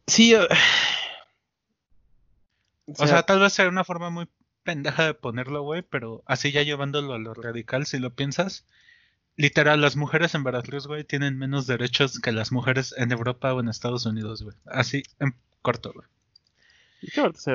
Sí, 0.06 0.34
o, 0.34 0.46
O 2.98 3.06
sea, 3.06 3.22
tal 3.22 3.40
vez 3.40 3.54
sea 3.54 3.66
una 3.66 3.82
forma 3.82 4.10
muy 4.10 4.28
pendeja 4.62 5.06
de 5.06 5.14
ponerlo, 5.14 5.62
güey, 5.62 5.80
pero 5.80 6.22
así 6.26 6.52
ya 6.52 6.62
llevándolo 6.62 7.14
a 7.14 7.18
lo 7.18 7.32
radical, 7.32 7.86
si 7.86 7.98
lo 7.98 8.14
piensas. 8.14 8.66
Literal, 9.36 9.80
las 9.80 9.96
mujeres 9.96 10.34
en 10.34 10.44
Veracruz, 10.44 10.86
güey, 10.86 11.04
tienen 11.04 11.38
menos 11.38 11.66
derechos 11.66 12.20
que 12.20 12.32
las 12.32 12.52
mujeres 12.52 12.94
en 12.98 13.10
Europa 13.10 13.54
o 13.54 13.60
en 13.60 13.70
Estados 13.70 14.04
Unidos, 14.04 14.42
güey. 14.42 14.54
Así, 14.66 15.02
en 15.18 15.34
corto, 15.62 15.94
güey. 15.94 16.06
y 17.00 17.08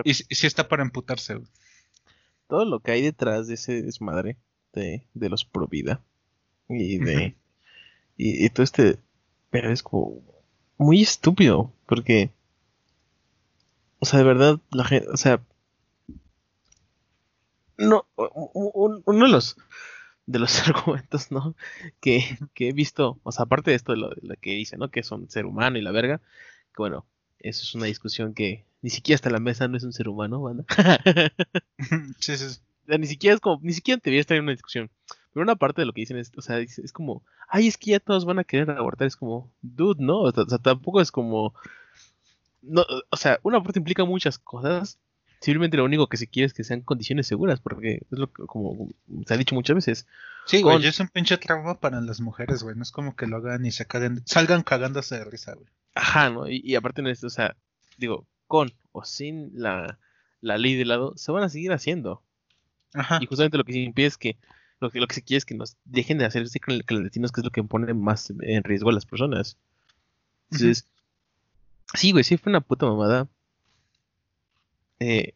Y, 0.03 0.11
y 0.29 0.35
sí 0.35 0.47
está 0.47 0.67
para 0.67 0.81
emputarse, 0.81 1.35
güey. 1.35 1.47
todo 2.47 2.65
lo 2.65 2.79
que 2.79 2.93
hay 2.93 3.03
detrás 3.03 3.45
de 3.45 3.53
ese 3.53 3.83
desmadre 3.83 4.35
de, 4.77 5.07
de 5.13 5.29
los 5.29 5.45
pro 5.45 5.67
vida 5.67 6.01
y 6.69 6.97
de 6.97 7.35
y, 8.17 8.45
y 8.45 8.49
todo 8.49 8.63
este 8.63 8.99
pero 9.49 9.71
es 9.71 9.83
como 9.83 10.21
muy 10.77 11.01
estúpido 11.01 11.73
porque 11.85 12.31
o 13.99 14.05
sea 14.05 14.19
de 14.19 14.25
verdad 14.25 14.59
la 14.71 14.83
gente 14.85 15.07
o 15.09 15.17
sea 15.17 15.41
no 17.77 18.07
uno 18.15 19.25
de 19.25 19.31
los 19.31 19.57
de 20.25 20.39
los 20.39 20.59
argumentos 20.67 21.31
no 21.31 21.55
que, 21.99 22.37
que 22.53 22.69
he 22.69 22.73
visto 22.73 23.19
o 23.23 23.31
sea 23.31 23.45
aparte 23.45 23.71
de 23.71 23.77
esto 23.77 23.93
de 23.93 23.99
lo, 23.99 24.09
de 24.09 24.21
lo 24.21 24.35
que 24.35 24.51
dice 24.51 24.77
no 24.77 24.89
que 24.89 24.99
es 25.01 25.11
un 25.11 25.29
ser 25.29 25.45
humano 25.45 25.77
y 25.77 25.81
la 25.81 25.91
verga 25.91 26.19
que 26.19 26.77
bueno 26.77 27.05
eso 27.39 27.63
es 27.63 27.75
una 27.75 27.85
discusión 27.85 28.33
que 28.33 28.65
ni 28.81 28.89
siquiera 28.89 29.15
hasta 29.15 29.29
la 29.29 29.39
mesa 29.39 29.67
no 29.67 29.77
es 29.77 29.83
un 29.83 29.93
ser 29.93 30.09
humano 30.09 30.41
¿vale? 30.41 30.65
sí, 32.19 32.37
sí. 32.37 32.49
sí. 32.49 32.66
Sea, 32.87 32.97
ni 32.97 33.07
siquiera 33.07 33.35
es 33.35 33.41
como, 33.41 33.59
ni 33.61 33.73
siquiera 33.73 33.99
debería 34.03 34.21
estar 34.21 34.37
en 34.37 34.43
una 34.43 34.51
discusión. 34.53 34.89
Pero 35.33 35.43
una 35.43 35.55
parte 35.55 35.81
de 35.81 35.85
lo 35.85 35.93
que 35.93 36.01
dicen 36.01 36.17
es, 36.17 36.31
o 36.35 36.41
sea, 36.41 36.57
es, 36.59 36.79
es 36.79 36.91
como, 36.91 37.23
ay, 37.47 37.67
es 37.67 37.77
que 37.77 37.91
ya 37.91 37.99
todos 37.99 38.25
van 38.25 38.39
a 38.39 38.43
querer 38.43 38.71
abortar. 38.71 39.07
Es 39.07 39.15
como, 39.15 39.51
dude, 39.61 40.03
no. 40.03 40.21
O 40.21 40.31
sea, 40.31 40.57
tampoco 40.57 41.01
es 41.01 41.11
como. 41.11 41.53
No, 42.61 42.85
o 43.09 43.17
sea, 43.17 43.39
una 43.43 43.61
parte 43.61 43.79
implica 43.79 44.03
muchas 44.05 44.39
cosas. 44.39 44.97
Simplemente 45.39 45.77
lo 45.77 45.85
único 45.85 46.07
que 46.07 46.17
se 46.17 46.25
quiere 46.27 46.47
es 46.47 46.53
que 46.53 46.63
sean 46.63 46.81
condiciones 46.81 47.27
seguras, 47.27 47.59
porque 47.59 48.01
es 48.11 48.17
lo 48.17 48.31
que, 48.31 48.43
como 48.47 48.89
se 49.27 49.33
ha 49.33 49.37
dicho 49.37 49.53
muchas 49.53 49.75
veces. 49.75 50.07
Sí, 50.47 50.63
güey, 50.63 50.77
Con- 50.77 50.85
es 50.85 50.99
un 50.99 51.09
pinche 51.09 51.37
trauma 51.37 51.79
para 51.79 52.01
las 52.01 52.19
mujeres, 52.19 52.63
güey. 52.63 52.75
No 52.75 52.81
es 52.81 52.91
como 52.91 53.15
que 53.15 53.27
lo 53.27 53.37
hagan 53.37 53.63
y 53.65 53.71
se 53.71 53.85
caguen, 53.85 54.23
salgan 54.25 54.63
cagándose 54.63 55.19
de 55.19 55.25
risa, 55.25 55.53
güey. 55.53 55.67
Ajá, 55.93 56.31
¿no? 56.31 56.49
Y, 56.49 56.61
y 56.63 56.73
aparte 56.75 57.03
de 57.03 57.11
esto, 57.11 57.27
o 57.27 57.29
sea, 57.29 57.55
digo, 57.97 58.25
con 58.47 58.73
o 58.91 59.05
sin 59.05 59.51
la, 59.53 59.99
la 60.41 60.57
ley 60.57 60.73
de 60.75 60.85
lado, 60.85 61.13
se 61.17 61.31
van 61.31 61.43
a 61.43 61.49
seguir 61.49 61.71
haciendo. 61.71 62.23
Ajá. 62.93 63.19
Y 63.21 63.25
justamente 63.25 63.57
lo 63.57 63.63
que 63.63 63.73
se 63.73 63.79
impide 63.79 64.07
es 64.07 64.17
que 64.17 64.37
lo 64.79 64.91
que, 64.91 64.99
lo 64.99 65.07
que 65.07 65.15
se 65.15 65.23
quiere 65.23 65.37
es 65.39 65.45
que 65.45 65.55
nos 65.55 65.75
dejen 65.85 66.17
de 66.19 66.25
hacer 66.25 66.43
ese 66.43 66.59
cl- 66.59 66.85
clandestinos, 66.85 67.31
que 67.31 67.41
es 67.41 67.45
lo 67.45 67.51
que 67.51 67.63
pone 67.63 67.93
más 67.93 68.31
en 68.41 68.63
riesgo 68.63 68.89
a 68.89 68.93
las 68.93 69.05
personas. 69.05 69.57
Entonces, 70.51 70.87
sí, 71.93 72.11
güey, 72.11 72.23
sí 72.23 72.37
fue 72.37 72.51
una 72.51 72.61
puta 72.61 72.85
mamada. 72.85 73.27
Eh, 74.99 75.33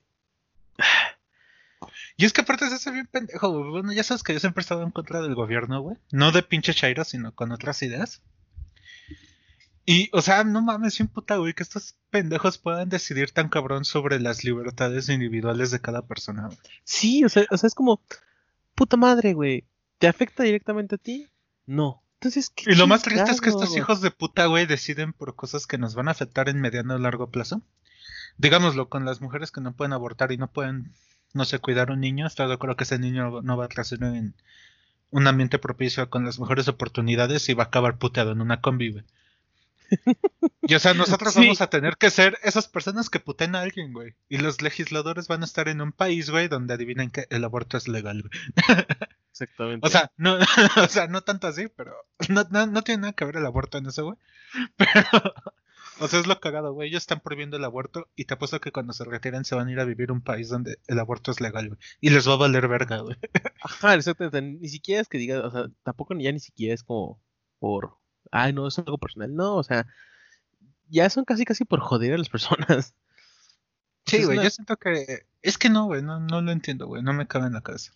Y 2.17 2.25
es 2.25 2.33
que 2.33 2.41
aparte 2.41 2.69
se 2.69 2.75
hace 2.75 2.91
bien 2.91 3.07
pendejo, 3.07 3.49
güey. 3.51 3.71
Bueno, 3.71 3.91
ya 3.93 4.03
sabes 4.03 4.21
que 4.23 4.33
yo 4.33 4.39
siempre 4.39 4.61
he 4.61 4.63
estado 4.63 4.83
en 4.83 4.91
contra 4.91 5.21
del 5.21 5.33
gobierno, 5.33 5.81
güey. 5.81 5.97
No 6.11 6.31
de 6.31 6.43
pinche 6.43 6.73
chairo, 6.73 7.03
sino 7.03 7.33
con 7.33 7.51
otras 7.51 7.81
ideas. 7.81 8.21
Y, 9.85 10.09
o 10.13 10.21
sea, 10.21 10.43
no 10.43 10.61
mames, 10.61 10.97
bien 10.97 11.07
puta, 11.07 11.37
güey, 11.37 11.53
que 11.53 11.63
estos 11.63 11.95
pendejos 12.11 12.57
puedan 12.57 12.89
decidir 12.89 13.31
tan 13.31 13.49
cabrón 13.49 13.83
sobre 13.83 14.19
las 14.19 14.43
libertades 14.43 15.09
individuales 15.09 15.71
de 15.71 15.81
cada 15.81 16.03
persona, 16.03 16.47
güey. 16.47 16.57
sí, 16.83 17.23
o 17.23 17.29
sea, 17.29 17.45
o 17.49 17.57
sea, 17.57 17.67
es 17.67 17.73
como, 17.73 17.99
puta 18.75 18.95
madre, 18.97 19.33
güey, 19.33 19.65
¿te 19.97 20.07
afecta 20.07 20.43
directamente 20.43 20.95
a 20.95 20.97
ti? 20.99 21.27
No. 21.65 22.03
Entonces, 22.15 22.51
¿qué 22.51 22.71
Y 22.71 22.75
lo 22.75 22.85
más 22.85 23.01
triste 23.01 23.31
es 23.31 23.41
que 23.41 23.49
estos 23.49 23.75
hijos 23.75 24.01
de 24.01 24.11
puta, 24.11 24.45
güey, 24.45 24.67
deciden 24.67 25.13
por 25.13 25.35
cosas 25.35 25.65
que 25.65 25.79
nos 25.79 25.95
van 25.95 26.07
a 26.07 26.11
afectar 26.11 26.49
en 26.49 26.61
mediano 26.61 26.93
o 26.93 26.99
largo 26.99 27.31
plazo. 27.31 27.63
Digámoslo, 28.37 28.89
con 28.89 29.05
las 29.05 29.21
mujeres 29.21 29.51
que 29.51 29.61
no 29.61 29.73
pueden 29.73 29.93
abortar 29.93 30.31
y 30.31 30.37
no 30.37 30.47
pueden, 30.47 30.93
no 31.33 31.45
sé, 31.45 31.57
cuidar 31.57 31.89
un 31.89 31.99
niño, 31.99 32.27
estoy 32.27 32.47
de 32.47 32.53
acuerdo 32.53 32.75
que 32.75 32.83
ese 32.83 32.99
niño 32.99 33.41
no 33.41 33.57
va 33.57 33.65
a 33.65 33.69
crecer 33.69 34.03
en 34.03 34.35
un 35.09 35.27
ambiente 35.27 35.57
propicio 35.57 36.09
con 36.09 36.23
las 36.23 36.39
mejores 36.39 36.67
oportunidades 36.67 37.49
y 37.49 37.55
va 37.55 37.63
a 37.63 37.67
acabar 37.67 37.97
puteado 37.97 38.31
en 38.31 38.41
una 38.41 38.61
güey. 38.61 39.03
Y 40.61 40.75
o 40.75 40.79
sea, 40.79 40.93
nosotros 40.93 41.33
Sí. 41.33 41.41
vamos 41.41 41.61
a 41.61 41.69
tener 41.69 41.97
que 41.97 42.09
ser 42.09 42.37
esas 42.43 42.67
personas 42.67 43.09
que 43.09 43.19
puteen 43.19 43.55
a 43.55 43.61
alguien, 43.61 43.93
güey. 43.93 44.15
Y 44.29 44.37
los 44.37 44.61
legisladores 44.61 45.27
van 45.27 45.41
a 45.41 45.45
estar 45.45 45.67
en 45.67 45.81
un 45.81 45.91
país, 45.91 46.29
güey, 46.29 46.47
donde 46.47 46.73
adivinen 46.73 47.09
que 47.09 47.25
el 47.29 47.43
aborto 47.43 47.77
es 47.77 47.87
legal, 47.87 48.21
güey. 48.21 48.31
Exactamente. 49.31 49.87
O 49.87 49.89
sea, 49.89 50.11
no, 50.17 50.37
o 50.77 50.87
sea, 50.87 51.07
no 51.07 51.21
tanto 51.21 51.47
así, 51.47 51.67
pero 51.75 51.93
no, 52.29 52.43
no, 52.51 52.67
no 52.67 52.81
tiene 52.83 53.01
nada 53.01 53.13
que 53.13 53.25
ver 53.25 53.37
el 53.37 53.45
aborto 53.45 53.77
en 53.77 53.87
eso, 53.87 54.05
güey. 54.05 54.17
Pero, 54.77 55.33
o 55.99 56.07
sea, 56.07 56.19
es 56.19 56.27
lo 56.27 56.39
cagado, 56.39 56.73
güey. 56.73 56.89
Ellos 56.89 57.03
están 57.03 57.21
prohibiendo 57.21 57.57
el 57.57 57.63
aborto 57.63 58.09
y 58.15 58.25
te 58.25 58.33
apuesto 58.33 58.59
que 58.59 58.71
cuando 58.71 58.91
se 58.93 59.05
retiren 59.05 59.45
se 59.45 59.55
van 59.55 59.67
a 59.67 59.71
ir 59.71 59.79
a 59.79 59.85
vivir 59.85 60.09
a 60.09 60.13
un 60.13 60.21
país 60.21 60.49
donde 60.49 60.79
el 60.87 60.99
aborto 60.99 61.31
es 61.31 61.39
legal, 61.41 61.69
güey. 61.69 61.79
Y 62.01 62.09
les 62.09 62.27
va 62.27 62.33
a 62.33 62.37
valer 62.37 62.67
verga, 62.67 62.99
güey. 62.99 63.15
Ajá, 63.61 63.93
exactamente. 63.95 64.41
Ni 64.41 64.67
siquiera 64.69 65.01
es 65.01 65.07
que 65.07 65.17
diga, 65.17 65.45
o 65.45 65.51
sea, 65.51 65.67
tampoco 65.83 66.13
ya 66.17 66.31
ni 66.31 66.39
siquiera 66.39 66.73
es 66.73 66.83
como 66.83 67.21
por, 67.59 67.97
ay, 68.31 68.53
no, 68.53 68.67
es 68.67 68.79
algo 68.79 68.97
personal. 68.97 69.35
No, 69.35 69.55
o 69.57 69.63
sea, 69.63 69.87
ya 70.89 71.09
son 71.09 71.25
casi 71.25 71.45
casi 71.45 71.65
por 71.65 71.79
joder 71.79 72.13
a 72.13 72.17
las 72.17 72.29
personas. 72.29 72.93
Sí, 74.05 74.23
güey, 74.23 74.37
una- 74.37 74.45
yo 74.45 74.49
siento 74.49 74.77
que... 74.77 75.25
Es 75.43 75.57
que 75.59 75.69
no, 75.69 75.85
güey, 75.85 76.01
no, 76.01 76.19
no 76.19 76.41
lo 76.41 76.51
entiendo, 76.51 76.87
güey. 76.87 77.03
No 77.03 77.13
me 77.13 77.27
cabe 77.27 77.45
en 77.47 77.53
la 77.53 77.61
cabeza. 77.61 77.93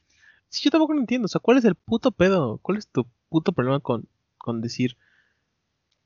Sí, 0.50 0.64
yo 0.64 0.70
tampoco 0.72 0.94
lo 0.94 1.00
entiendo. 1.00 1.26
O 1.26 1.30
sea, 1.30 1.42
¿cuál 1.42 1.58
es 1.58 1.66
el 1.66 1.74
puto 1.76 2.12
pedo? 2.12 2.60
¿Cuál 2.60 2.78
es 2.78 2.88
tu 2.88 3.08
puto 3.28 3.52
problema 3.54 3.80
con, 3.80 4.08
con 4.38 4.62
decir 4.62 4.98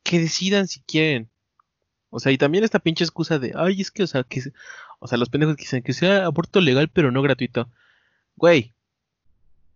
que 0.04 0.20
decidan 0.20 0.68
si 0.70 0.80
quieren? 0.82 1.30
O 2.10 2.20
sea, 2.22 2.32
y 2.32 2.38
también 2.38 2.64
esta 2.64 2.80
pinche 2.80 3.04
excusa 3.04 3.40
de, 3.40 3.52
ay, 3.56 3.82
es 3.82 3.92
que, 3.92 4.04
o 4.04 4.08
sea, 4.08 4.24
que, 4.24 4.42
o 5.00 5.08
sea, 5.08 5.18
los 5.18 5.30
pendejos 5.30 5.58
que 5.58 5.64
dicen 5.64 5.84
que 5.84 5.94
sea 5.94 6.26
aborto 6.26 6.62
legal 6.62 6.90
pero 6.90 7.12
no 7.12 7.22
gratuito. 7.22 7.70
Güey. 8.38 8.74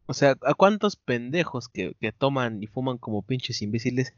O 0.05 0.13
sea, 0.13 0.35
¿a 0.41 0.53
cuántos 0.53 0.95
pendejos 0.95 1.69
que, 1.69 1.95
que 1.99 2.11
toman 2.11 2.61
y 2.61 2.67
fuman 2.67 2.97
como 2.97 3.21
pinches 3.23 3.61
imbéciles 3.61 4.13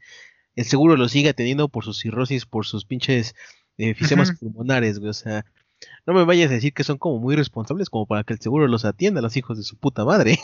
el 0.56 0.64
seguro 0.64 0.96
lo 0.96 1.08
sigue 1.08 1.28
atendiendo 1.28 1.68
por 1.68 1.84
sus 1.84 1.98
cirrosis, 2.00 2.46
por 2.46 2.64
sus 2.66 2.86
pinches 2.86 3.34
eh, 3.76 3.94
fisemas 3.94 4.30
Ujú. 4.30 4.38
pulmonares, 4.38 4.98
güey? 4.98 5.10
O 5.10 5.14
sea, 5.14 5.44
no 6.06 6.14
me 6.14 6.24
vayas 6.24 6.50
a 6.50 6.54
decir 6.54 6.72
que 6.72 6.82
son 6.82 6.96
como 6.96 7.18
muy 7.18 7.36
responsables 7.36 7.90
como 7.90 8.06
para 8.06 8.24
que 8.24 8.32
el 8.32 8.40
seguro 8.40 8.66
los 8.66 8.86
atienda, 8.86 9.20
los 9.20 9.36
hijos 9.36 9.58
de 9.58 9.64
su 9.64 9.76
puta 9.76 10.04
madre. 10.04 10.38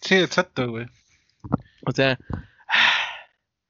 Sí, 0.00 0.14
exacto, 0.16 0.70
güey. 0.70 0.86
O 1.86 1.92
sea, 1.92 2.18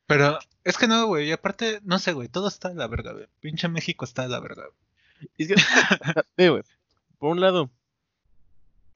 Pero 0.06 0.38
es 0.64 0.76
que 0.76 0.88
no, 0.88 1.06
güey. 1.06 1.28
Y 1.28 1.32
aparte, 1.32 1.80
no 1.84 1.98
sé, 2.00 2.12
güey. 2.12 2.28
Todo 2.28 2.48
está 2.48 2.68
de 2.68 2.74
la 2.74 2.88
verga, 2.88 3.12
güey. 3.12 3.26
Pinche 3.40 3.68
México 3.68 4.04
está 4.04 4.22
de 4.22 4.28
la 4.28 4.40
verga, 4.40 4.64
güey. 4.64 5.30
es 5.38 5.48
que, 5.48 5.54
o 5.54 5.58
sea, 5.58 6.24
ve, 6.36 6.50
güey, 6.50 6.62
por 7.18 7.30
un 7.30 7.40
lado, 7.40 7.70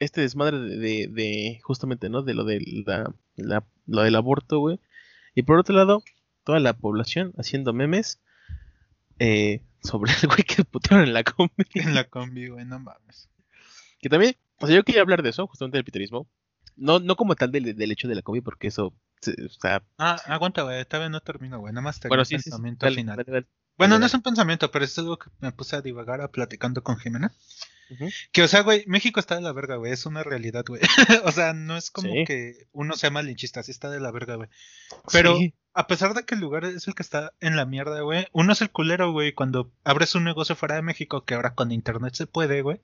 este 0.04 0.20
desmadre 0.20 0.58
de, 0.58 0.76
de, 0.76 1.08
de 1.08 1.60
justamente, 1.62 2.08
¿no? 2.08 2.22
De 2.22 2.34
lo, 2.34 2.44
de 2.44 2.60
la, 2.86 3.12
la- 3.36 3.64
lo 3.86 4.02
del 4.02 4.14
aborto, 4.16 4.58
güey. 4.60 4.80
Y 5.34 5.42
por 5.42 5.58
otro 5.58 5.74
lado, 5.74 6.02
toda 6.44 6.60
la 6.60 6.72
población 6.74 7.32
haciendo 7.38 7.72
memes 7.72 8.20
eh, 9.18 9.62
sobre 9.82 10.12
el 10.22 10.28
güey 10.28 10.42
que 10.44 10.64
putearon 10.64 11.06
en 11.06 11.14
la 11.14 11.24
combi. 11.24 11.52
En 11.74 11.94
la 11.94 12.04
combi, 12.04 12.48
güey, 12.48 12.64
no 12.64 12.78
mames. 12.78 13.28
Que 14.00 14.08
también, 14.08 14.36
o 14.60 14.66
sea, 14.66 14.76
yo 14.76 14.84
quería 14.84 15.02
hablar 15.02 15.22
de 15.22 15.30
eso, 15.30 15.46
justamente 15.46 15.78
del 15.78 15.84
piterismo. 15.84 16.28
No, 16.76 16.98
no 16.98 17.14
como 17.16 17.36
tal 17.36 17.52
del, 17.52 17.76
del 17.76 17.92
hecho 17.92 18.08
de 18.08 18.14
la 18.16 18.22
combi, 18.22 18.40
porque 18.40 18.66
eso, 18.68 18.86
o 18.88 19.48
sea, 19.60 19.82
Ah, 19.98 20.16
aguanta, 20.26 20.62
güey. 20.62 20.84
Todavía 20.84 21.08
no 21.08 21.20
termino, 21.20 21.60
güey. 21.60 21.72
Nada 21.72 21.82
más 21.84 22.00
tengo 22.00 22.10
bueno, 22.10 22.24
sí, 22.24 22.36
sí, 22.36 22.44
sí, 22.44 22.50
pensamiento 22.50 22.84
dale, 22.86 22.96
final. 22.96 23.16
dale, 23.16 23.32
dale. 23.32 23.46
Bueno, 23.78 23.98
no 23.98 24.06
es 24.06 24.14
un 24.14 24.22
pensamiento, 24.22 24.70
pero 24.70 24.84
es 24.84 24.96
algo 24.98 25.18
que 25.18 25.30
me 25.40 25.50
puse 25.52 25.74
a 25.76 25.80
divagar 25.82 26.20
a 26.20 26.28
platicando 26.30 26.82
con 26.82 26.96
Jimena. 26.96 27.32
Que, 28.32 28.42
o 28.42 28.48
sea, 28.48 28.62
güey, 28.62 28.84
México 28.86 29.20
está 29.20 29.34
de 29.36 29.40
la 29.42 29.52
verga, 29.52 29.76
güey. 29.76 29.92
Es 29.92 30.06
una 30.06 30.22
realidad, 30.22 30.64
güey. 30.66 30.80
o 31.24 31.32
sea, 31.32 31.52
no 31.52 31.76
es 31.76 31.90
como 31.90 32.12
Sí. 32.12 32.24
que 32.26 32.66
uno 32.72 32.96
sea 32.96 33.10
malinchista, 33.10 33.62
sí 33.62 33.70
está 33.70 33.90
de 33.90 34.00
la 34.00 34.10
verga, 34.10 34.36
güey. 34.36 34.48
Pero 35.12 35.36
Sí. 35.36 35.54
a 35.74 35.86
pesar 35.86 36.14
de 36.14 36.24
que 36.24 36.34
el 36.34 36.40
lugar 36.40 36.64
es 36.64 36.88
el 36.88 36.94
que 36.94 37.02
está 37.02 37.32
en 37.40 37.56
la 37.56 37.66
mierda, 37.66 38.00
güey, 38.00 38.26
uno 38.32 38.52
es 38.52 38.60
el 38.62 38.70
culero, 38.70 39.12
güey, 39.12 39.32
cuando 39.32 39.70
abres 39.84 40.14
un 40.14 40.24
negocio 40.24 40.56
fuera 40.56 40.76
de 40.76 40.82
México, 40.82 41.24
que 41.24 41.34
ahora 41.34 41.54
con 41.54 41.72
internet 41.72 42.14
se 42.14 42.26
puede, 42.26 42.62
güey. 42.62 42.80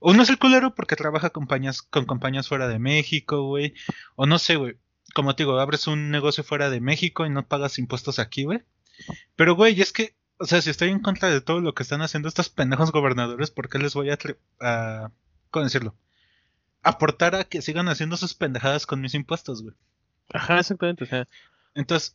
Uno 0.00 0.22
es 0.22 0.28
el 0.30 0.38
culero 0.38 0.74
porque 0.74 0.94
trabaja 0.94 1.30
compañías, 1.30 1.82
con 1.82 2.04
compañías 2.06 2.46
fuera 2.48 2.68
de 2.68 2.78
México, 2.78 3.42
güey. 3.44 3.74
O 4.14 4.26
no 4.26 4.38
sé, 4.38 4.56
güey. 4.56 4.76
Como 5.14 5.34
te 5.34 5.42
digo, 5.42 5.58
abres 5.58 5.86
un 5.86 6.10
negocio 6.10 6.44
fuera 6.44 6.70
de 6.70 6.80
México 6.80 7.26
y 7.26 7.30
no 7.30 7.46
pagas 7.48 7.78
impuestos 7.78 8.18
aquí, 8.18 8.44
güey. 8.44 8.60
Pero, 9.36 9.54
güey, 9.56 9.80
es 9.80 9.92
que, 9.92 10.14
o 10.38 10.44
sea, 10.46 10.62
si 10.62 10.70
estoy 10.70 10.90
en 10.90 11.00
contra 11.00 11.30
de 11.30 11.40
todo 11.40 11.60
lo 11.60 11.74
que 11.74 11.82
están 11.82 12.02
haciendo 12.02 12.28
estos 12.28 12.48
pendejos 12.48 12.92
gobernadores, 12.92 13.50
¿por 13.50 13.68
qué 13.68 13.78
les 13.78 13.94
voy 13.94 14.10
a, 14.10 14.18
a 14.60 15.10
¿cómo 15.50 15.64
decirlo? 15.64 15.94
Aportar 16.82 17.34
a 17.34 17.44
que 17.44 17.60
sigan 17.60 17.88
haciendo 17.88 18.16
sus 18.16 18.34
pendejadas 18.34 18.86
con 18.86 19.00
mis 19.00 19.14
impuestos, 19.14 19.62
güey. 19.62 19.74
Ajá, 20.32 20.60
exactamente, 20.60 21.04
o 21.04 21.06
sea, 21.06 21.26
Entonces, 21.74 22.14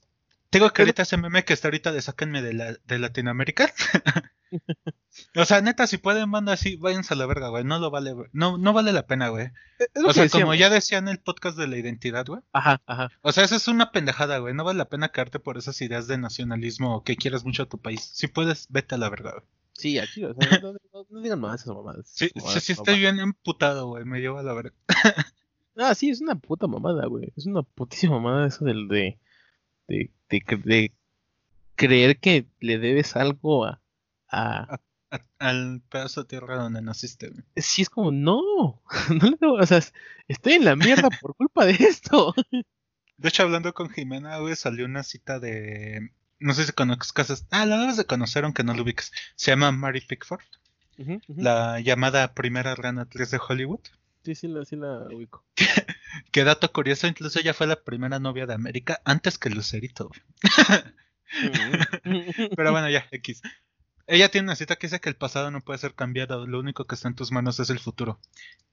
tengo 0.54 0.72
que 0.72 0.82
ahorita 0.84 1.02
ese 1.02 1.18
meme 1.18 1.44
que 1.44 1.54
está 1.54 1.68
ahorita 1.68 1.92
de 1.92 2.02
sáquenme 2.02 2.42
de, 2.42 2.54
la, 2.54 2.74
de 2.86 3.00
Latinoamérica. 3.00 3.72
o 5.36 5.46
sea, 5.46 5.62
neta, 5.62 5.88
si 5.88 5.98
pueden, 5.98 6.30
manda 6.30 6.54
así, 6.54 6.76
váyanse 6.78 7.14
a 7.14 7.18
la 7.18 7.26
verga, 7.26 7.50
güey. 7.50 7.64
No 7.64 7.80
lo 7.80 7.92
vale, 7.92 8.14
güey. 8.14 8.30
No, 8.34 8.58
no 8.58 8.74
vale 8.74 8.94
la 8.94 9.06
pena, 9.08 9.30
güey. 9.30 9.50
lo 9.96 10.10
O 10.10 10.14
sea, 10.14 10.24
decíamos. 10.24 10.46
como 10.46 10.56
ya 10.56 10.70
decía 10.70 10.98
en 10.98 11.08
el 11.08 11.20
podcast 11.20 11.58
de 11.58 11.68
la 11.68 11.78
identidad, 11.78 12.26
güey. 12.26 12.42
Ajá, 12.54 12.82
ajá. 12.86 13.10
O 13.22 13.32
sea, 13.32 13.44
eso 13.44 13.56
es 13.56 13.68
una 13.68 13.92
pendejada, 13.92 14.38
güey. 14.38 14.54
No 14.54 14.64
vale 14.64 14.78
la 14.78 14.90
pena 14.90 15.10
quedarte 15.10 15.40
por 15.40 15.58
esas 15.58 15.82
ideas 15.82 16.08
de 16.08 16.18
nacionalismo 16.18 16.96
o 16.96 17.04
que 17.04 17.16
quieras 17.16 17.44
mucho 17.46 17.64
a 17.64 17.70
tu 17.70 17.80
país. 17.80 18.02
Si 18.14 18.28
puedes, 18.28 18.68
vete 18.70 18.96
a 18.96 18.98
la 18.98 19.10
verga, 19.10 19.32
güey. 19.32 19.44
Sí, 19.74 19.98
aquí, 19.98 20.24
o 20.24 20.36
sea, 20.36 20.60
no, 20.60 20.74
no- 20.74 21.08
no 21.10 21.22
digan 21.22 21.40
más 21.40 21.62
esas 21.62 21.76
mamadas. 21.76 22.08
Sí, 22.08 22.30
sí, 22.36 22.60
sí 22.60 22.72
estoy 22.74 23.00
bien 23.00 23.20
emputado, 23.20 23.88
güey. 23.88 24.06
Me 24.06 24.20
lleva 24.22 24.40
a 24.42 24.44
la 24.44 24.54
verga. 24.54 24.74
Ah, 25.76 25.96
sí, 25.96 26.12
es 26.12 26.22
una 26.22 26.36
puta 26.36 26.68
mamada, 26.68 27.08
güey. 27.08 27.34
Es 27.36 27.48
una 27.48 27.64
putísima 27.64 28.20
mamada 28.20 28.46
eso 28.48 28.64
del 28.66 28.88
de, 28.88 29.20
de, 29.88 30.12
de, 30.30 30.42
de 30.64 30.92
creer 31.76 32.18
que 32.20 32.46
le 32.60 32.78
debes 32.80 33.16
algo 33.16 33.66
a, 33.66 33.82
a... 34.30 34.76
A- 34.76 34.80
al 35.38 35.82
pedazo 35.90 36.24
de 36.24 36.28
tierra 36.30 36.56
donde 36.56 36.82
naciste. 36.82 37.32
Sí, 37.56 37.84
es 37.84 37.90
como, 37.90 38.12
no, 38.12 38.42
no 39.10 39.30
le 39.30 39.38
debo, 39.40 39.54
o 39.56 39.66
sea, 39.66 39.78
es- 39.78 39.94
estoy 40.28 40.54
en 40.54 40.66
la 40.66 40.76
mierda 40.76 41.10
por 41.22 41.36
culpa 41.36 41.66
de 41.66 41.74
esto. 41.74 42.34
De 43.18 43.30
hecho, 43.30 43.44
hablando 43.44 43.74
con 43.76 43.90
Jimena, 43.90 44.38
güey, 44.40 44.56
salió 44.56 44.86
una 44.86 45.04
cita 45.04 45.40
de. 45.40 46.10
No 46.40 46.54
sé 46.56 46.66
si 46.66 46.72
conozcas. 46.74 47.46
Ah, 47.52 47.66
la 47.66 47.78
debes 47.78 47.96
de 47.96 48.06
conocer, 48.06 48.44
aunque 48.44 48.64
no 48.64 48.74
lo 48.74 48.82
ubiques. 48.82 49.12
Se 49.36 49.52
llama 49.52 49.72
Mary 49.72 50.02
Pickford, 50.02 50.42
la 51.28 51.80
llamada 51.80 52.34
primera 52.34 52.74
gran 52.76 52.98
actriz 53.00 53.30
de 53.32 53.40
Hollywood. 53.48 53.80
Sí, 54.24 54.36
sí, 54.36 54.48
la, 54.48 54.64
sí 54.66 54.76
la 54.76 55.08
ubico. 55.14 55.46
Que 56.32 56.44
dato 56.44 56.72
curioso, 56.72 57.08
incluso 57.08 57.40
ella 57.40 57.54
fue 57.54 57.66
la 57.68 57.84
primera 57.84 58.20
novia 58.20 58.46
de 58.46 58.54
América 58.54 59.02
antes 59.04 59.38
que 59.38 59.50
Lucerito, 59.50 60.10
güey. 60.10 60.22
Ujú. 62.06 62.50
Pero 62.56 62.72
bueno, 62.72 62.90
ya, 62.90 63.08
X. 63.12 63.42
Ella 64.06 64.30
tiene 64.30 64.46
una 64.48 64.56
cita 64.56 64.76
que 64.76 64.88
dice 64.88 65.00
que 65.00 65.10
el 65.10 65.16
pasado 65.16 65.50
no 65.50 65.62
puede 65.62 65.80
ser 65.80 65.96
cambiado, 65.96 66.46
lo 66.46 66.60
único 66.60 66.86
que 66.86 66.96
está 66.96 67.08
en 67.08 67.16
tus 67.16 67.32
manos 67.32 67.60
es 67.60 67.70
el 67.70 67.80
futuro. 67.80 68.20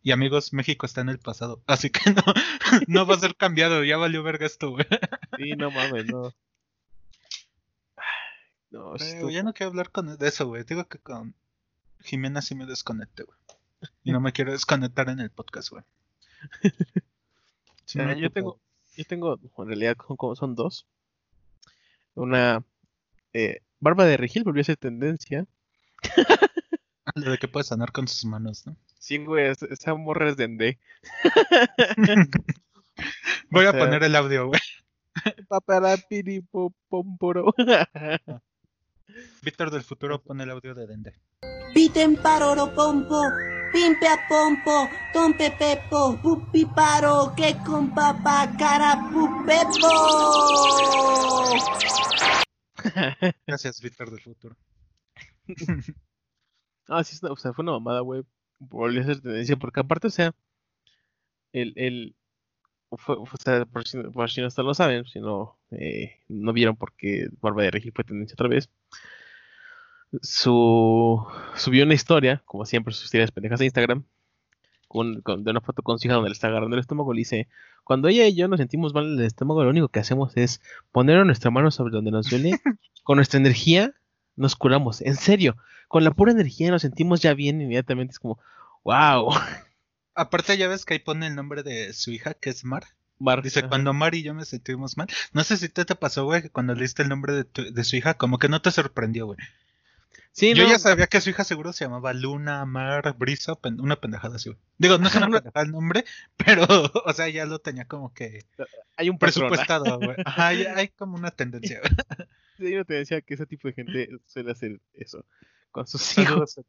Y 0.03 0.11
amigos, 0.13 0.53
México 0.53 0.87
está 0.87 1.01
en 1.03 1.09
el 1.09 1.19
pasado, 1.19 1.63
así 1.67 1.91
que 1.91 2.11
no, 2.11 2.23
no 2.87 3.07
va 3.07 3.15
a 3.15 3.21
ser 3.21 3.35
cambiado, 3.37 3.83
ya 3.85 3.97
valió 3.97 4.23
verga 4.23 4.47
esto, 4.47 4.71
güey. 4.71 4.87
Sí, 5.39 5.53
no 5.53 5.71
mames, 5.71 6.07
no. 6.07 6.33
No, 8.71 8.93
Pero 8.93 9.05
esto- 9.05 9.31
ya 9.31 9.43
no 9.43 9.53
quiero 9.53 9.71
hablar 9.71 9.91
con 9.91 10.17
de 10.17 10.29
eso, 10.29 10.47
güey. 10.47 10.65
Digo 10.65 10.87
que 10.89 10.99
con 10.99 11.35
Jimena 12.01 12.41
sí 12.43 12.55
me 12.55 12.67
desconecté, 12.67 13.25
güey. 13.25 13.39
Y 14.05 14.13
no 14.13 14.21
me 14.21 14.33
quiero 14.33 14.53
desconectar 14.53 15.09
en 15.09 15.21
el 15.21 15.31
podcast, 15.31 15.71
güey. 15.71 15.85
Sí 17.85 17.99
Ah, 18.01 18.13
he 18.13 18.21
yo 18.21 18.31
tengo, 18.31 18.59
yo 18.97 19.05
tengo, 19.05 19.39
en 19.59 19.67
realidad 19.67 19.97
son, 20.07 20.17
como- 20.17 20.37
son 20.37 20.55
dos. 20.55 20.87
Una 22.15 22.65
eh, 23.33 23.61
barba 23.79 24.05
de 24.05 24.17
regil 24.17 24.45
volvió 24.45 24.61
a 24.63 24.65
ser 24.65 24.77
tendencia. 24.77 25.47
Lo 27.15 27.31
de 27.33 27.39
que 27.39 27.49
puede 27.49 27.65
sanar 27.65 27.93
con 27.93 28.07
sus 28.09 28.25
manos, 28.25 28.67
¿no? 28.67 28.77
Sí, 28.99 29.19
güey, 29.19 29.47
es- 29.51 29.63
esa 29.63 29.95
morra 29.95 30.29
es 30.31 30.37
dende. 30.37 30.79
Voy 33.51 33.67
a 33.67 33.71
sea- 33.73 33.81
poner 33.81 34.03
el 34.05 34.15
audio, 34.17 34.47
güey. 34.49 34.61
Papara 35.49 35.97
piripopomporo. 36.09 37.53
Víctor 39.43 39.71
del 39.71 39.83
futuro 39.83 40.23
pone 40.23 40.45
el 40.45 40.51
audio 40.51 40.75
de 40.75 40.87
Dende. 40.87 41.15
Piten 41.75 42.17
paroro 42.17 42.73
pompo, 42.75 43.23
pimpe 43.73 44.07
a 44.07 44.27
pompo, 44.29 44.89
tompe 45.13 45.51
pepo, 45.51 46.17
pupi 46.23 46.65
paro, 46.67 47.33
que 47.37 47.57
con 47.65 47.95
papá 47.95 48.51
cara 48.59 49.09
pupepo. 49.13 49.89
Gracias, 53.47 53.81
Víctor 53.81 54.11
del 54.11 54.21
futuro. 54.21 54.57
Ah, 56.93 57.05
sí, 57.05 57.17
o 57.23 57.37
sea, 57.37 57.53
fue 57.53 57.63
una 57.63 57.71
mamada, 57.73 58.01
güey. 58.01 58.25
Volvió 58.59 59.01
a 59.01 59.05
ser 59.05 59.21
tendencia, 59.21 59.55
porque 59.57 59.79
aparte, 59.79 60.09
o 60.09 60.11
sea, 60.11 60.35
el, 61.53 61.73
el, 61.77 62.17
fue, 62.91 63.17
o 63.17 63.27
sea, 63.43 63.65
por 63.67 63.87
si, 63.87 63.99
por 63.99 64.29
si 64.31 64.41
no 64.41 64.49
hasta 64.49 64.63
lo 64.65 64.75
saben, 64.75 65.05
si 65.05 65.21
no, 65.21 65.59
eh, 65.71 66.19
no 66.29 66.53
vieron 66.53 66.77
porque 66.77 67.29
Barba 67.41 67.63
de 67.63 67.71
Regil 67.71 67.93
fue 67.95 68.05
tendencia 68.05 68.35
otra 68.35 68.49
vez. 68.49 68.69
Su, 70.23 71.25
subió 71.57 71.85
una 71.85 71.95
historia, 71.95 72.43
como 72.45 72.65
siempre, 72.67 72.93
sus 72.95 73.05
historias 73.05 73.31
pendejas 73.31 73.59
de 73.61 73.67
Instagram, 73.67 74.05
con, 74.89 75.21
con- 75.23 75.45
de 75.45 75.51
una 75.53 75.61
foto 75.61 75.83
con 75.83 75.99
su 75.99 76.07
hija 76.07 76.15
donde 76.15 76.31
le 76.31 76.35
está 76.35 76.49
agarrando 76.49 76.75
el 76.77 76.81
estómago. 76.81 77.13
Le 77.13 77.19
dice: 77.21 77.49
Cuando 77.85 78.09
ella 78.09 78.27
y 78.27 78.35
yo 78.35 78.49
nos 78.49 78.59
sentimos 78.59 78.93
mal 78.95 79.07
en 79.07 79.19
el 79.21 79.25
estómago, 79.27 79.63
lo 79.65 79.71
único 79.71 79.89
que 79.89 80.01
hacemos 80.01 80.37
es 80.37 80.61
poner 80.93 81.25
nuestra 81.25 81.51
mano 81.51 81.71
sobre 81.71 81.93
donde 81.93 82.11
nos 82.11 82.29
duele, 82.29 82.53
con 83.05 83.17
nuestra 83.17 83.39
energía 83.39 83.95
nos 84.37 84.57
curamos. 84.57 85.01
En 85.03 85.17
serio, 85.17 85.57
con 85.89 86.03
la 86.05 86.11
pura 86.13 86.33
energía 86.33 86.71
nos 86.71 86.83
sentimos 86.83 87.21
ya 87.21 87.35
bien 87.35 87.61
inmediatamente. 87.61 88.13
Es 88.13 88.19
como, 88.19 88.39
wow. 88.85 89.31
Aparte, 90.15 90.57
ya 90.59 90.69
ves 90.69 90.85
que 90.85 90.95
ahí 90.95 91.01
pone 91.01 91.27
el 91.29 91.37
nombre 91.37 91.63
de 91.63 91.93
su 91.93 92.11
hija, 92.11 92.35
que 92.35 92.51
es 92.51 92.65
Mar. 92.65 92.85
Mar, 93.19 93.43
Dice, 93.43 93.61
ajá. 93.61 93.69
cuando 93.69 93.93
Mar 93.93 94.15
y 94.15 94.23
yo 94.23 94.35
me 94.35 94.45
sentimos 94.45 94.97
mal. 94.97 95.07
No 95.33 95.45
sé 95.45 95.57
si 95.57 95.69
te, 95.69 95.85
te 95.85 95.95
pasó, 95.95 96.25
güey, 96.25 96.43
que 96.43 96.51
cuando 96.51 96.75
leíste 96.75 97.03
el 97.03 97.09
nombre 97.11 97.33
de, 97.35 97.45
tu- 97.45 97.73
de 97.73 97.85
su 97.85 97.97
hija, 97.97 98.15
como 98.15 98.39
que 98.39 98.49
no 98.49 98.61
te 98.63 98.71
sorprendió, 98.71 99.27
güey. 99.27 99.39
Sí, 100.33 100.55
Yo 100.55 100.63
no, 100.63 100.71
ya 100.71 100.79
sabía 100.79 101.07
que 101.09 101.21
su 101.21 101.31
hija 101.31 101.43
seguro 101.45 101.73
se 101.73 101.85
llamaba 101.85 102.13
Luna, 102.13 102.65
Mar, 102.65 103.15
Brisa, 103.19 103.57
pen- 103.57 103.81
una 103.81 103.97
pendejada 103.97 104.37
así. 104.37 104.57
Digo, 104.79 104.97
no 104.99 105.09
es 105.09 105.15
una 105.17 105.27
pendejada 105.29 105.65
el 105.67 105.73
nombre, 105.73 106.05
pero, 106.37 106.65
o 107.05 107.13
sea, 107.13 107.29
ya 107.29 107.47
lo 107.47 107.59
tenía 107.59 107.87
como 107.87 108.15
que 108.15 108.45
hay 108.97 109.11
un 109.11 109.19
patrón, 109.19 109.49
presupuestado, 109.49 109.99
güey. 109.99 110.17
Hay, 110.25 110.65
hay 110.65 110.89
como 110.97 111.17
una 111.17 111.31
tendencia. 111.33 111.81
Sí, 112.57 112.67
hay 112.67 112.75
una 112.75 112.85
tendencia 112.85 113.21
que 113.23 113.35
ese 113.35 113.47
tipo 113.47 113.69
de 113.69 113.75
gente 113.75 114.09
suele 114.27 114.53
hacer 114.53 114.81
eso 114.95 115.25
con 115.73 115.87
sus 115.87 116.17
hijos. 116.19 116.61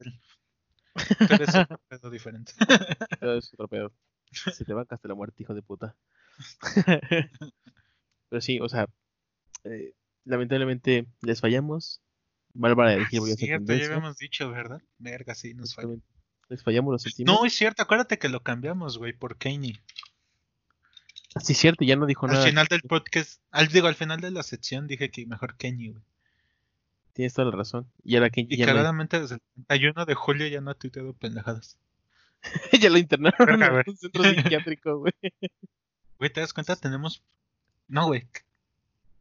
Pero 1.30 1.44
es 1.44 1.56
otro 1.56 1.80
pedo 1.88 2.10
diferente. 2.10 2.54
Todo 3.20 3.38
es 3.38 3.54
otro 3.54 3.68
pedo. 3.68 3.94
Se 4.32 4.66
te 4.66 4.74
banca 4.74 4.96
hasta 4.96 5.08
la 5.08 5.16
muerte, 5.16 5.44
hijo 5.44 5.54
de 5.54 5.62
puta. 5.62 5.96
Pero 8.30 8.42
sí, 8.42 8.60
o 8.60 8.70
sea, 8.70 8.88
eh, 9.66 9.94
lamentablemente 10.26 11.06
les 11.22 11.42
fallamos. 11.42 12.02
Bárbara 12.54 12.92
de 12.92 13.00
Regil 13.00 13.20
volvió 13.20 13.36
a 13.36 13.38
ser 13.38 13.48
Cierto, 13.48 13.74
ya 13.74 13.86
habíamos 13.86 14.18
dicho, 14.18 14.50
¿verdad? 14.50 14.82
Verga, 14.98 15.36
sí, 15.36 15.54
nos 15.54 15.76
falló. 15.76 15.98
Les 16.50 16.64
fallamos, 16.64 16.92
lo 16.92 17.00
sentimos. 17.00 17.34
No, 17.34 17.46
es 17.46 17.54
cierto, 17.54 17.82
acuérdate 17.84 18.20
que 18.20 18.30
lo 18.30 18.42
cambiamos, 18.42 18.98
güey, 18.98 19.14
por 19.14 19.38
Kanye. 19.38 19.82
Sí, 21.42 21.54
cierto, 21.54 21.86
ya 21.86 21.96
no 21.96 22.06
dijo 22.06 22.26
Al 22.26 22.34
nada. 22.34 22.46
final 22.46 22.68
del 22.68 22.82
podcast, 22.82 23.42
al, 23.52 23.70
digo, 23.70 23.88
al 23.88 23.96
final 23.96 24.20
de 24.20 24.32
la 24.32 24.44
sección 24.44 24.88
dije 24.88 25.12
que 25.12 25.26
mejor 25.26 25.56
Kanye, 25.56 25.92
güey. 25.92 26.04
Tienes 27.14 27.34
toda 27.34 27.52
la 27.52 27.58
razón. 27.58 27.88
Y 28.04 28.16
ahora 28.16 28.30
que 28.30 28.42
Y 28.42 28.58
ya, 28.58 28.66
cagadamente 28.66 29.20
desde 29.20 29.36
el 29.36 29.42
31 29.68 30.06
de 30.06 30.14
julio 30.14 30.48
ya 30.48 30.62
no 30.62 30.72
ha 30.72 30.76
tuiteado 30.76 31.14
pendejadas. 31.14 31.78
ya 32.82 32.90
lo 32.90 32.98
internaron 32.98 33.62
en 33.62 33.84
un 33.88 33.98
centro 33.98 34.24
psiquiátrico, 34.24 34.98
güey. 35.00 35.14
Güey, 36.18 36.32
¿te 36.32 36.42
das 36.42 36.54
cuenta? 36.54 36.76
Tenemos... 36.76 37.22
No, 37.88 38.08
güey. 38.08 38.28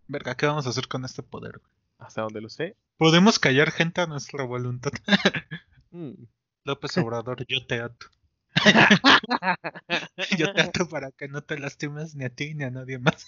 Verga, 0.07 0.37
¿qué 0.37 0.47
vamos 0.47 0.67
a 0.67 0.71
hacer 0.71 0.89
con 0.89 1.05
este 1.05 1.23
poder, 1.23 1.59
güey? 1.59 1.80
Hasta 2.01 2.23
donde 2.23 2.41
lo 2.41 2.49
sé. 2.49 2.77
Podemos 2.97 3.39
callar 3.39 3.71
gente 3.71 4.01
a 4.01 4.07
nuestra 4.07 4.45
voluntad. 4.45 4.93
Mm. 5.93 6.23
López 6.63 6.97
Obrador, 6.99 7.45
yo 7.49 7.67
te 7.67 7.81
ato. 7.81 8.07
yo 10.39 10.53
te 10.55 10.63
ato 10.63 10.89
para 10.89 11.11
que 11.11 11.27
no 11.27 11.43
te 11.43 11.59
lastimes 11.59 12.15
ni 12.15 12.25
a 12.25 12.31
ti 12.31 12.55
ni 12.55 12.63
a 12.63 12.71
nadie 12.71 13.01
más. 13.01 13.27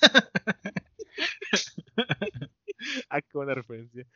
Ah, 3.11 3.21
qué 3.21 3.29
buena 3.33 3.55
referencia. 3.55 4.07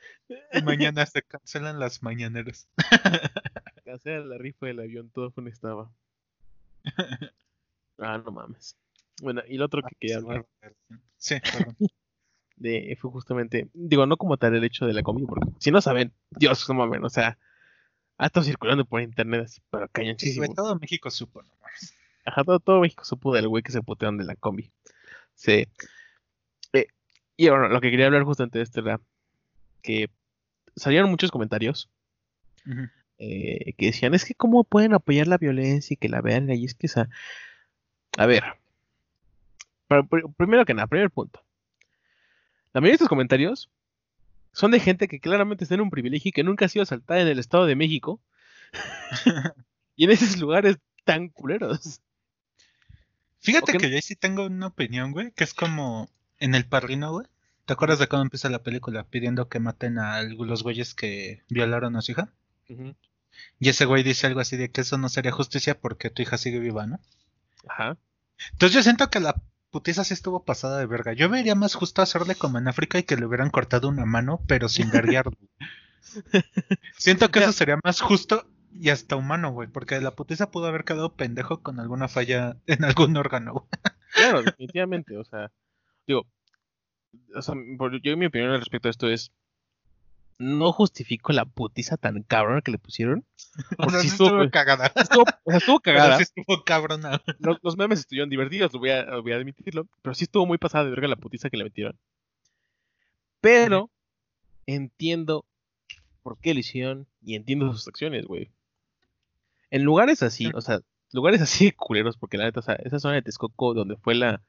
y 0.53 0.63
mañana 0.63 1.07
se 1.07 1.23
cancelan 1.23 1.81
las 1.81 2.05
mañaneras. 2.05 2.69
Cancela 3.85 4.25
la 4.25 4.39
rifa 4.39 4.67
del 4.67 4.79
avión, 4.79 5.11
todo 5.11 5.33
fue 5.33 5.49
estaba. 5.49 5.91
Ah, 7.99 8.19
no 8.19 8.31
mames. 8.31 8.77
Bueno, 9.23 9.43
y 9.49 9.57
lo 9.57 9.65
otro 9.65 9.83
que 9.83 9.97
quería 9.99 10.19
hablar 10.19 10.47
Sí, 11.17 11.37
perdón. 11.41 11.77
De 12.57 12.97
fue 13.01 13.11
justamente, 13.11 13.69
digo, 13.75 14.07
no 14.07 14.17
como 14.17 14.37
tal 14.37 14.55
el 14.55 14.65
hecho 14.65 14.87
de 14.87 14.93
la 14.95 15.03
comida, 15.03 15.27
porque 15.29 15.51
si 15.59 15.71
no 15.71 15.81
saben, 15.81 16.13
Dios, 16.31 16.69
no 16.69 16.75
mames, 16.75 17.01
o 17.03 17.11
sea, 17.11 17.39
ha 18.19 18.27
estado 18.27 18.45
circulando 18.45 18.85
por 18.85 19.03
internet 19.03 19.45
así, 19.45 19.61
pero 19.71 19.87
Sí, 19.87 19.93
cañoncísimo. 19.93 20.47
güey, 20.47 20.55
todo 20.55 20.77
México 20.79 21.11
supo, 21.11 21.43
no 21.43 21.55
mames. 21.61 21.95
Ajá, 22.25 22.43
todo, 22.45 22.59
todo 22.59 22.81
México 22.81 23.05
supo 23.05 23.35
del 23.35 23.47
güey 23.49 23.63
que 23.63 23.73
se 23.73 23.83
putearon 23.83 24.17
de 24.19 24.25
la 24.25 24.35
combi. 24.37 24.73
Sí. 25.35 25.67
Eh, 26.73 26.87
y 27.37 27.49
bueno, 27.49 27.69
lo 27.69 27.81
que 27.81 27.91
quería 27.91 28.07
hablar 28.07 28.25
justamente 28.25 28.59
de 28.59 28.65
esto 28.65 28.81
era 28.81 29.01
que 29.83 30.09
salieron 30.75 31.11
muchos 31.11 31.31
comentarios 31.31 31.89
eh, 33.19 33.75
que 33.75 33.87
decían, 33.87 34.15
es 34.15 34.25
que 34.25 34.35
cómo 34.35 34.65
pueden 34.65 34.95
apoyar 34.95 35.27
la 35.29 35.39
violencia 35.39 35.95
y 35.95 35.97
que 35.99 36.09
la 36.09 36.21
verga, 36.21 36.55
y 36.55 36.65
es 36.65 36.75
que 36.75 36.87
esa... 36.87 37.09
A 38.19 38.27
ver, 38.27 38.43
pr- 39.89 40.35
primero 40.37 40.65
que 40.65 40.75
nada, 40.75 40.87
primer 40.87 41.11
punto. 41.11 41.43
La 42.73 42.81
mayoría 42.81 42.93
de 42.93 42.97
estos 42.97 43.09
comentarios 43.09 43.71
son 44.53 44.71
de 44.71 44.81
gente 44.81 45.09
que 45.09 45.21
claramente 45.21 45.65
está 45.65 45.75
en 45.75 45.83
un 45.83 45.91
privilegio 45.91 46.31
y 46.31 46.33
que 46.33 46.45
nunca 46.45 46.65
ha 46.65 46.69
sido 46.69 46.83
asaltada 46.83 47.21
en 47.21 47.29
el 47.29 47.39
Estado 47.39 47.67
de 47.67 47.77
México 47.77 48.21
y 49.97 50.05
en 50.05 50.11
esos 50.11 50.39
lugares 50.39 50.79
tan 51.05 51.29
culeros. 51.29 52.01
Fíjate 53.41 53.79
que 53.79 53.91
yo 53.91 53.97
ahí 53.97 54.03
sí 54.03 54.17
tengo 54.17 54.47
una 54.47 54.69
opinión, 54.69 55.13
güey, 55.13 55.31
que 55.33 55.45
es 55.45 55.55
como 55.55 56.11
en 56.39 56.55
El 56.55 56.67
Padrino, 56.67 57.13
güey. 57.13 57.27
¿Te 57.65 57.73
acuerdas 57.73 57.99
de 57.99 58.07
cómo 58.09 58.23
empieza 58.23 58.49
la 58.49 58.63
película 58.63 59.05
pidiendo 59.05 59.49
que 59.49 59.61
maten 59.61 59.99
a 59.99 60.23
los 60.23 60.63
güeyes 60.63 60.95
que 60.95 61.43
violaron 61.49 61.97
a 61.97 62.03
su 62.03 62.13
hija? 62.13 62.33
Y 63.59 63.69
ese 63.69 63.85
güey 63.85 64.03
dice 64.03 64.27
algo 64.27 64.41
así 64.41 64.57
de 64.57 64.71
que 64.71 64.81
eso 64.81 64.99
no 64.99 65.09
sería 65.09 65.33
justicia 65.33 65.79
porque 65.79 66.11
tu 66.11 66.23
hija 66.23 66.39
sigue 66.39 66.61
viva, 66.61 66.87
¿no? 66.87 67.01
Ajá. 67.69 67.97
Entonces 68.53 68.75
yo 68.75 68.83
siento 68.83 69.11
que 69.11 69.21
la 69.21 69.41
putiza 69.77 70.05
sí 70.05 70.15
estuvo 70.15 70.43
pasada 70.43 70.79
de 70.79 70.87
verga. 70.87 71.13
Yo 71.13 71.29
vería 71.29 71.55
más 71.55 71.75
justo 71.75 72.01
hacerle 72.01 72.35
como 72.35 72.57
en 72.57 72.67
África 72.67 72.99
y 72.99 73.03
que 73.03 73.15
le 73.15 73.27
hubieran 73.27 73.51
cortado 73.51 73.91
una 73.91 74.07
mano, 74.07 74.41
pero 74.47 74.71
sin 74.71 74.91
verguearlo. 74.91 75.37
siento 76.97 77.31
que 77.31 77.41
eso 77.41 77.53
sería 77.53 77.79
más 77.85 78.01
justo 78.01 78.49
y 78.73 78.89
hasta 78.89 79.17
humano, 79.17 79.53
güey, 79.53 79.69
porque 79.69 80.01
la 80.01 80.13
putiza 80.13 80.51
pudo 80.51 80.69
haber 80.69 80.85
quedado 80.85 81.13
pendejo 81.13 81.63
con 81.63 81.79
alguna 81.79 82.09
falla 82.09 82.57
en 82.67 82.85
algún 82.85 83.19
órgano. 83.19 83.69
Claro, 84.15 84.43
definitivamente, 84.43 85.19
o 85.19 85.25
sea, 85.25 85.53
digo, 86.07 86.27
o 87.35 87.43
sea, 87.43 87.55
yo 88.03 88.17
mi 88.17 88.27
opinión 88.27 88.53
al 88.53 88.61
respecto 88.61 88.89
de 88.89 88.93
esto 88.93 89.11
es, 89.11 89.31
no 90.39 90.71
justifico 90.73 91.33
la 91.33 91.45
putiza 91.47 91.97
tan 91.97 92.23
cabrona 92.23 92.61
que 92.63 92.71
le 92.71 92.79
pusieron. 92.79 93.25
O 93.79 93.85
Porque 93.85 93.91
sea, 93.93 94.01
sí 94.03 94.09
estuvo, 94.09 94.29
estuvo 94.29 94.51
cagada. 94.51 94.93
estuvo- 94.95 95.23
o 95.45 95.51
sea, 95.51 95.59
estuvo 95.59 95.81
Pero 95.85 95.99
cagada. 95.99 96.17
sí 96.19 96.23
estuvo 96.25 96.63
cabrona. 96.65 97.23
Los, 97.39 97.59
los 97.63 97.77
memes 97.79 98.01
estuvieron 98.01 98.29
divertidos, 98.29 98.73
lo 98.75 98.79
voy, 98.81 98.91
a, 98.91 99.03
lo 99.05 99.23
voy 99.23 99.33
a 99.33 99.37
admitirlo, 99.37 99.89
pero 100.03 100.15
sí 100.15 100.25
estuvo 100.25 100.45
muy 100.47 100.59
pasada 100.59 100.85
de 100.85 100.91
verga 100.91 101.09
la 101.09 101.17
putiza 101.17 101.49
que 101.49 101.57
le 101.57 101.65
metieron. 101.65 101.99
Pero 103.41 103.91
entiendo 104.67 105.45
por 106.23 106.39
qué 106.39 106.55
lo 106.55 106.61
hicieron 106.61 107.07
y 107.23 107.35
entiendo 107.37 107.73
sus 107.73 107.87
acciones, 107.89 108.27
güey. 108.27 108.51
En 109.71 109.83
lugares 109.85 110.23
así, 110.23 110.51
o 110.55 110.61
sea, 110.61 110.81
lugares 111.13 111.41
así 111.43 111.67
de 111.67 111.73
culeros, 111.75 112.17
porque 112.17 112.37
la 112.39 112.45
neta, 112.45 112.61
o 112.61 112.63
sea, 112.63 112.75
esa 112.77 112.99
zona 113.01 113.15
de 113.15 113.23
Texcoco 113.23 113.75
donde 113.75 113.97
fue 113.97 114.15
la, 114.15 114.43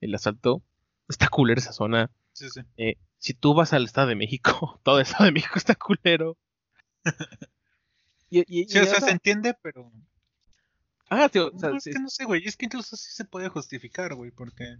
el 0.00 0.14
asalto, 0.14 0.62
está 1.08 1.28
culera 1.28 1.60
esa 1.60 1.72
zona. 1.72 2.10
Sí, 2.38 2.48
sí. 2.50 2.60
Eh, 2.76 2.94
si 3.18 3.34
tú 3.34 3.52
vas 3.54 3.72
al 3.72 3.84
Estado 3.84 4.08
de 4.08 4.14
México, 4.14 4.80
todo 4.84 4.96
el 4.98 5.02
Estado 5.02 5.24
de 5.26 5.32
México 5.32 5.54
está 5.56 5.74
culero. 5.74 6.36
Y, 8.30 8.40
y- 8.40 8.68
Sí, 8.68 8.78
y, 8.78 8.82
o 8.82 8.84
sea, 8.84 9.00
se 9.00 9.10
entiende, 9.10 9.54
pero. 9.62 9.90
ajá, 11.08 11.28
tío, 11.30 11.50
o 11.54 11.58
sea, 11.58 11.70
No, 11.70 11.76
es 11.78 11.84
se- 11.84 11.92
que 11.92 11.98
no 11.98 12.10
sé, 12.10 12.24
güey. 12.26 12.44
Es 12.46 12.56
que 12.56 12.66
incluso 12.66 12.94
sí 12.96 13.10
se 13.10 13.24
puede 13.24 13.48
justificar, 13.48 14.14
güey, 14.14 14.30
porque. 14.30 14.76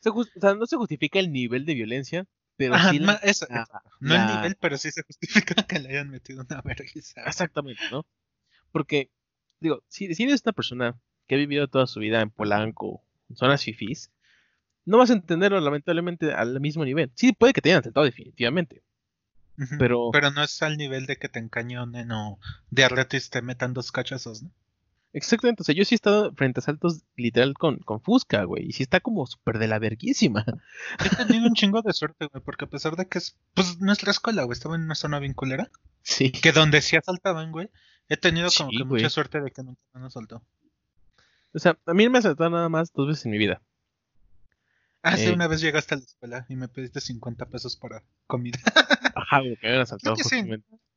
se 0.00 0.10
jus- 0.10 0.30
o 0.36 0.40
sea, 0.40 0.54
no 0.54 0.66
se 0.66 0.76
justifica 0.76 1.18
el 1.18 1.32
nivel 1.32 1.64
de 1.66 1.74
violencia, 1.74 2.26
pero 2.56 2.74
Ajá, 2.76 2.90
sí 2.90 3.00
la- 3.00 3.06
ma- 3.06 3.20
eso, 3.24 3.46
la-. 3.50 3.66
No 3.98 4.14
la- 4.14 4.20
el 4.30 4.36
nivel, 4.36 4.56
pero 4.60 4.78
sí 4.78 4.90
se 4.92 5.02
justifica 5.02 5.54
que 5.68 5.80
le 5.80 5.88
hayan 5.90 6.10
metido 6.10 6.42
una 6.48 6.62
vergüenza. 6.62 7.22
Exactamente, 7.26 7.82
¿no? 7.90 8.06
Porque, 8.70 9.10
digo, 9.58 9.82
si, 9.88 10.14
si 10.14 10.22
eres 10.22 10.42
una 10.44 10.52
persona 10.52 11.00
que 11.26 11.34
ha 11.34 11.38
vivido 11.38 11.66
toda 11.66 11.88
su 11.88 11.98
vida 11.98 12.20
en 12.20 12.30
Polanco, 12.30 13.02
en 13.28 13.36
zonas 13.36 13.64
fifís, 13.64 14.12
no 14.84 14.98
vas 14.98 15.10
a 15.10 15.14
entenderlo 15.14 15.60
lamentablemente 15.60 16.32
al 16.32 16.60
mismo 16.60 16.84
nivel. 16.84 17.10
Sí, 17.14 17.32
puede 17.32 17.52
que 17.52 17.60
te 17.60 17.70
hayan 17.70 17.82
sentado 17.82 18.04
definitivamente, 18.04 18.82
pero... 19.78 20.10
Pero 20.12 20.30
no 20.30 20.42
es 20.42 20.62
al 20.62 20.76
nivel 20.76 21.06
de 21.06 21.16
que 21.16 21.28
te 21.28 21.38
encañonen 21.38 22.10
o 22.12 22.38
de 22.70 22.84
arretis 22.84 23.30
te 23.30 23.42
metan 23.42 23.74
dos 23.74 23.92
cachazos, 23.92 24.42
¿no? 24.42 24.50
Exactamente, 25.12 25.62
o 25.62 25.64
sea, 25.64 25.74
yo 25.74 25.84
sí 25.84 25.94
he 25.94 25.96
estado 25.96 26.32
frente 26.34 26.60
a 26.60 26.62
saltos 26.62 27.02
literal 27.16 27.54
con, 27.54 27.78
con 27.78 28.00
Fusca, 28.00 28.44
güey, 28.44 28.66
y 28.68 28.72
sí 28.72 28.84
está 28.84 29.00
como 29.00 29.26
súper 29.26 29.58
de 29.58 29.66
la 29.66 29.80
verguísima. 29.80 30.44
He 31.04 31.16
tenido 31.26 31.48
un 31.48 31.54
chingo 31.54 31.82
de 31.82 31.92
suerte, 31.92 32.26
güey, 32.26 32.40
porque 32.44 32.66
a 32.66 32.68
pesar 32.68 32.94
de 32.94 33.08
que 33.08 33.18
es, 33.18 33.36
pues, 33.54 33.80
nuestra 33.80 34.12
escuela, 34.12 34.44
güey, 34.44 34.52
estaba 34.54 34.76
en 34.76 34.82
una 34.82 34.94
zona 34.94 35.18
vinculera, 35.18 35.68
Sí. 36.02 36.30
que 36.30 36.52
donde 36.52 36.80
sí 36.80 36.94
asaltaban, 36.96 37.50
güey, 37.50 37.70
he 38.08 38.16
tenido 38.16 38.48
como 38.56 38.70
Sí, 38.70 38.76
que 38.78 38.84
güey. 38.84 39.02
mucha 39.02 39.10
suerte 39.10 39.40
de 39.40 39.50
que 39.50 39.64
nunca 39.64 39.80
me 39.94 40.06
asaltado. 40.06 40.44
O 41.52 41.58
sea, 41.58 41.76
a 41.86 41.92
mí 41.92 42.08
me 42.08 42.18
ha 42.18 42.22
saltado 42.22 42.48
nada 42.50 42.68
más 42.68 42.92
dos 42.92 43.08
veces 43.08 43.24
en 43.26 43.32
mi 43.32 43.38
vida. 43.38 43.60
Ah, 45.02 45.16
sí, 45.16 45.26
Eh. 45.28 45.32
una 45.32 45.48
vez 45.48 45.60
llegaste 45.60 45.94
a 45.94 45.98
la 45.98 46.04
escuela 46.04 46.46
y 46.48 46.56
me 46.56 46.68
pediste 46.68 47.00
50 47.00 47.46
pesos 47.46 47.76
para 47.76 48.04
comida. 48.26 48.58
Ajá, 49.16 49.40
güey, 49.40 49.56
que 49.56 49.62
me 49.62 49.68
habían 49.68 49.82
asaltado 49.82 50.16
sí. 50.16 50.42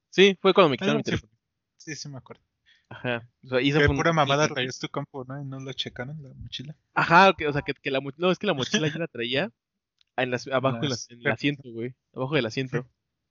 Sí, 0.09 0.37
fue 0.41 0.53
cuando 0.53 0.69
me 0.69 0.77
quitaron 0.77 0.97
Algo 0.97 0.97
mi 0.97 1.01
así 1.01 1.11
teléfono. 1.11 1.31
Sí, 1.77 1.95
sí 1.95 2.09
me 2.09 2.17
acuerdo. 2.17 2.43
Ajá. 2.89 3.27
O 3.43 3.47
sea, 3.47 3.59
Que 3.59 3.87
pura 3.87 4.13
mamada 4.13 4.47
traías 4.47 4.77
tu 4.77 4.87
campo, 4.89 5.23
¿no? 5.25 5.41
Y 5.41 5.45
no 5.45 5.59
lo 5.59 5.73
checaron 5.73 6.21
la 6.21 6.33
mochila. 6.35 6.75
Ajá, 6.93 7.33
que- 7.37 7.47
o 7.47 7.53
sea, 7.53 7.61
que, 7.63 7.73
que 7.73 7.89
la 7.91 8.01
mochila, 8.01 8.27
no, 8.27 8.31
es 8.31 8.37
que 8.37 8.45
la 8.47 8.53
mochila 8.53 8.87
yo 8.87 8.99
la 8.99 9.07
traía 9.07 9.49
en 10.17 10.29
las, 10.31 10.47
abajo 10.47 10.77
en, 10.83 10.89
las- 10.89 10.89
Las 10.89 11.09
en 11.09 11.13
el 11.15 11.19
piernas. 11.21 11.39
asiento, 11.39 11.71
güey, 11.71 11.95
abajo 12.13 12.35
del 12.35 12.45
asiento. 12.45 12.85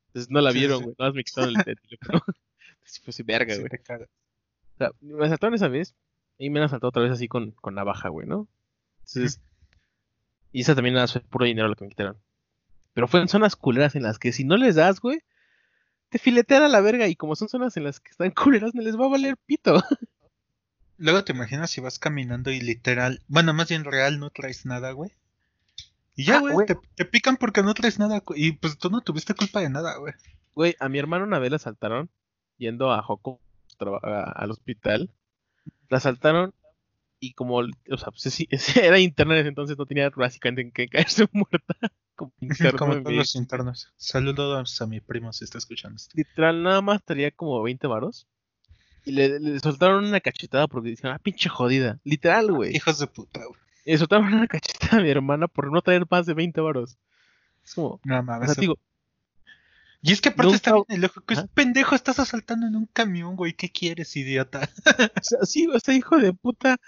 Entonces 0.08 0.30
no 0.30 0.40
la 0.40 0.50
Sí, 0.50 0.54
sí, 0.54 0.60
vieron, 0.60 0.78
sí. 0.78 0.84
güey, 0.84 0.96
nada 0.98 1.10
más 1.10 1.14
me 1.16 1.24
quitaron 1.24 1.50
el, 1.50 1.56
el 1.66 1.80
teléfono. 1.80 2.22
Entonces 2.80 3.00
fue 3.04 3.10
así, 3.10 3.22
verga, 3.22 3.54
Sí 3.54 3.60
güey. 3.60 3.70
O 4.74 4.76
sea, 4.78 4.90
me 5.00 5.26
asaltaron 5.26 5.54
esa 5.54 5.68
vez 5.68 5.94
y 6.38 6.50
me 6.50 6.58
han 6.58 6.64
asaltado 6.64 6.88
otra 6.88 7.02
vez 7.02 7.12
así 7.12 7.28
con, 7.28 7.52
con 7.52 7.74
navaja, 7.74 8.08
güey, 8.08 8.26
¿no? 8.26 8.48
Entonces, 9.06 9.40
y 10.52 10.62
esa 10.62 10.74
también 10.74 10.94
nada, 10.94 11.08
fue 11.08 11.20
puro 11.22 11.46
dinero 11.46 11.68
lo 11.68 11.74
que 11.74 11.84
me 11.84 11.90
quitaron. 11.90 12.16
Pero 12.94 13.08
fue 13.08 13.20
en 13.20 13.28
zonas 13.28 13.56
culeras 13.56 13.96
en 13.96 14.02
las 14.02 14.18
que 14.18 14.32
si 14.32 14.44
no 14.44 14.56
les 14.56 14.74
das, 14.74 15.00
güey, 15.00 15.20
te 16.10 16.18
filetean 16.18 16.62
a 16.62 16.68
la 16.68 16.80
verga 16.80 17.08
y 17.08 17.16
como 17.16 17.36
son 17.36 17.48
zonas 17.48 17.76
en 17.76 17.84
las 17.84 18.00
que 18.00 18.10
están 18.10 18.30
culeras, 18.32 18.74
no 18.74 18.82
les 18.82 18.98
va 18.98 19.06
a 19.06 19.10
valer 19.10 19.36
pito. 19.46 19.82
Luego 20.98 21.24
te 21.24 21.32
imaginas 21.32 21.70
si 21.70 21.80
vas 21.80 21.98
caminando 21.98 22.50
y 22.50 22.60
literal, 22.60 23.22
bueno, 23.26 23.54
más 23.54 23.68
bien 23.68 23.84
real, 23.84 24.20
no 24.20 24.30
traes 24.30 24.66
nada, 24.66 24.92
güey. 24.92 25.10
Y 26.14 26.24
ya, 26.24 26.36
Ah, 26.36 26.40
güey, 26.40 26.66
te, 26.66 26.76
te 26.94 27.04
pican 27.06 27.38
porque 27.38 27.62
no 27.62 27.72
traes 27.72 27.98
nada, 27.98 28.22
y 28.36 28.52
pues 28.52 28.76
tú 28.76 28.90
no 28.90 29.00
tuviste 29.00 29.34
culpa 29.34 29.60
de 29.60 29.70
nada, 29.70 29.96
güey. 29.96 30.12
Güey, 30.54 30.76
a 30.78 30.88
mi 30.90 30.98
hermano 30.98 31.24
una 31.24 31.38
vez 31.38 31.50
la 31.50 31.56
asaltaron 31.56 32.10
yendo 32.58 32.92
a 32.92 33.02
Joco 33.02 33.40
al 33.78 34.50
hospital. 34.50 35.10
La 35.88 35.96
asaltaron 35.98 36.54
y 37.22 37.34
como, 37.34 37.58
o 37.58 37.96
sea, 37.96 38.10
pues 38.10 38.22
sí, 38.34 38.48
era 38.82 38.98
interna 38.98 39.34
en 39.34 39.40
ese 39.40 39.48
entonces, 39.50 39.78
no 39.78 39.86
tenía 39.86 40.10
básicamente 40.10 40.62
en 40.62 40.72
qué 40.72 40.88
caerse 40.88 41.28
muerta. 41.32 41.76
Como 42.16 42.32
interno 42.40 42.78
Como 42.78 43.00
todos 43.00 43.16
los 43.16 43.36
internos. 43.36 43.92
Saludos 43.96 44.82
a 44.82 44.86
mi 44.88 45.00
primo 45.00 45.32
si 45.32 45.44
está 45.44 45.58
escuchando 45.58 45.96
esto. 45.96 46.12
Literal, 46.16 46.64
nada 46.64 46.82
más 46.82 47.04
traía 47.04 47.30
como 47.30 47.62
20 47.62 47.86
varos. 47.86 48.26
Y 49.04 49.12
le, 49.12 49.38
le 49.38 49.60
soltaron 49.60 50.04
una 50.04 50.20
cachetada 50.20 50.66
porque 50.66 50.90
dijeron, 50.90 51.14
ah, 51.14 51.20
pinche 51.22 51.48
jodida. 51.48 52.00
Literal, 52.02 52.50
güey. 52.50 52.74
Hijos 52.74 52.98
de 52.98 53.06
puta, 53.06 53.44
güey. 53.44 53.60
Le 53.84 53.98
soltaron 53.98 54.26
una 54.26 54.48
cachetada 54.48 54.98
a 54.98 55.02
mi 55.02 55.10
hermana 55.10 55.46
por 55.46 55.70
no 55.72 55.80
traer 55.80 56.04
más 56.10 56.26
de 56.26 56.34
20 56.34 56.60
varos. 56.60 56.98
Es 57.64 57.74
como, 57.74 58.00
No 58.04 58.18
o 58.18 58.22
mames. 58.24 58.52
sea, 58.52 58.60
digo, 58.60 58.78
y 60.02 60.12
es 60.12 60.20
que 60.20 60.30
aparte 60.30 60.54
está 60.54 60.72
bien 60.72 60.84
el 60.88 61.04
ojo, 61.04 61.20
que 61.22 61.34
es 61.34 61.40
Ajá. 61.40 61.48
pendejo, 61.54 61.94
estás 61.94 62.18
asaltando 62.18 62.66
en 62.66 62.76
un 62.76 62.86
camión, 62.86 63.36
güey. 63.36 63.54
¿Qué 63.54 63.70
quieres, 63.70 64.14
idiota? 64.16 64.68
o 64.86 65.22
sea, 65.22 65.38
sí, 65.44 65.66
o 65.68 65.78
sea, 65.80 65.94
hijo 65.94 66.18
de 66.18 66.32
puta. 66.32 66.78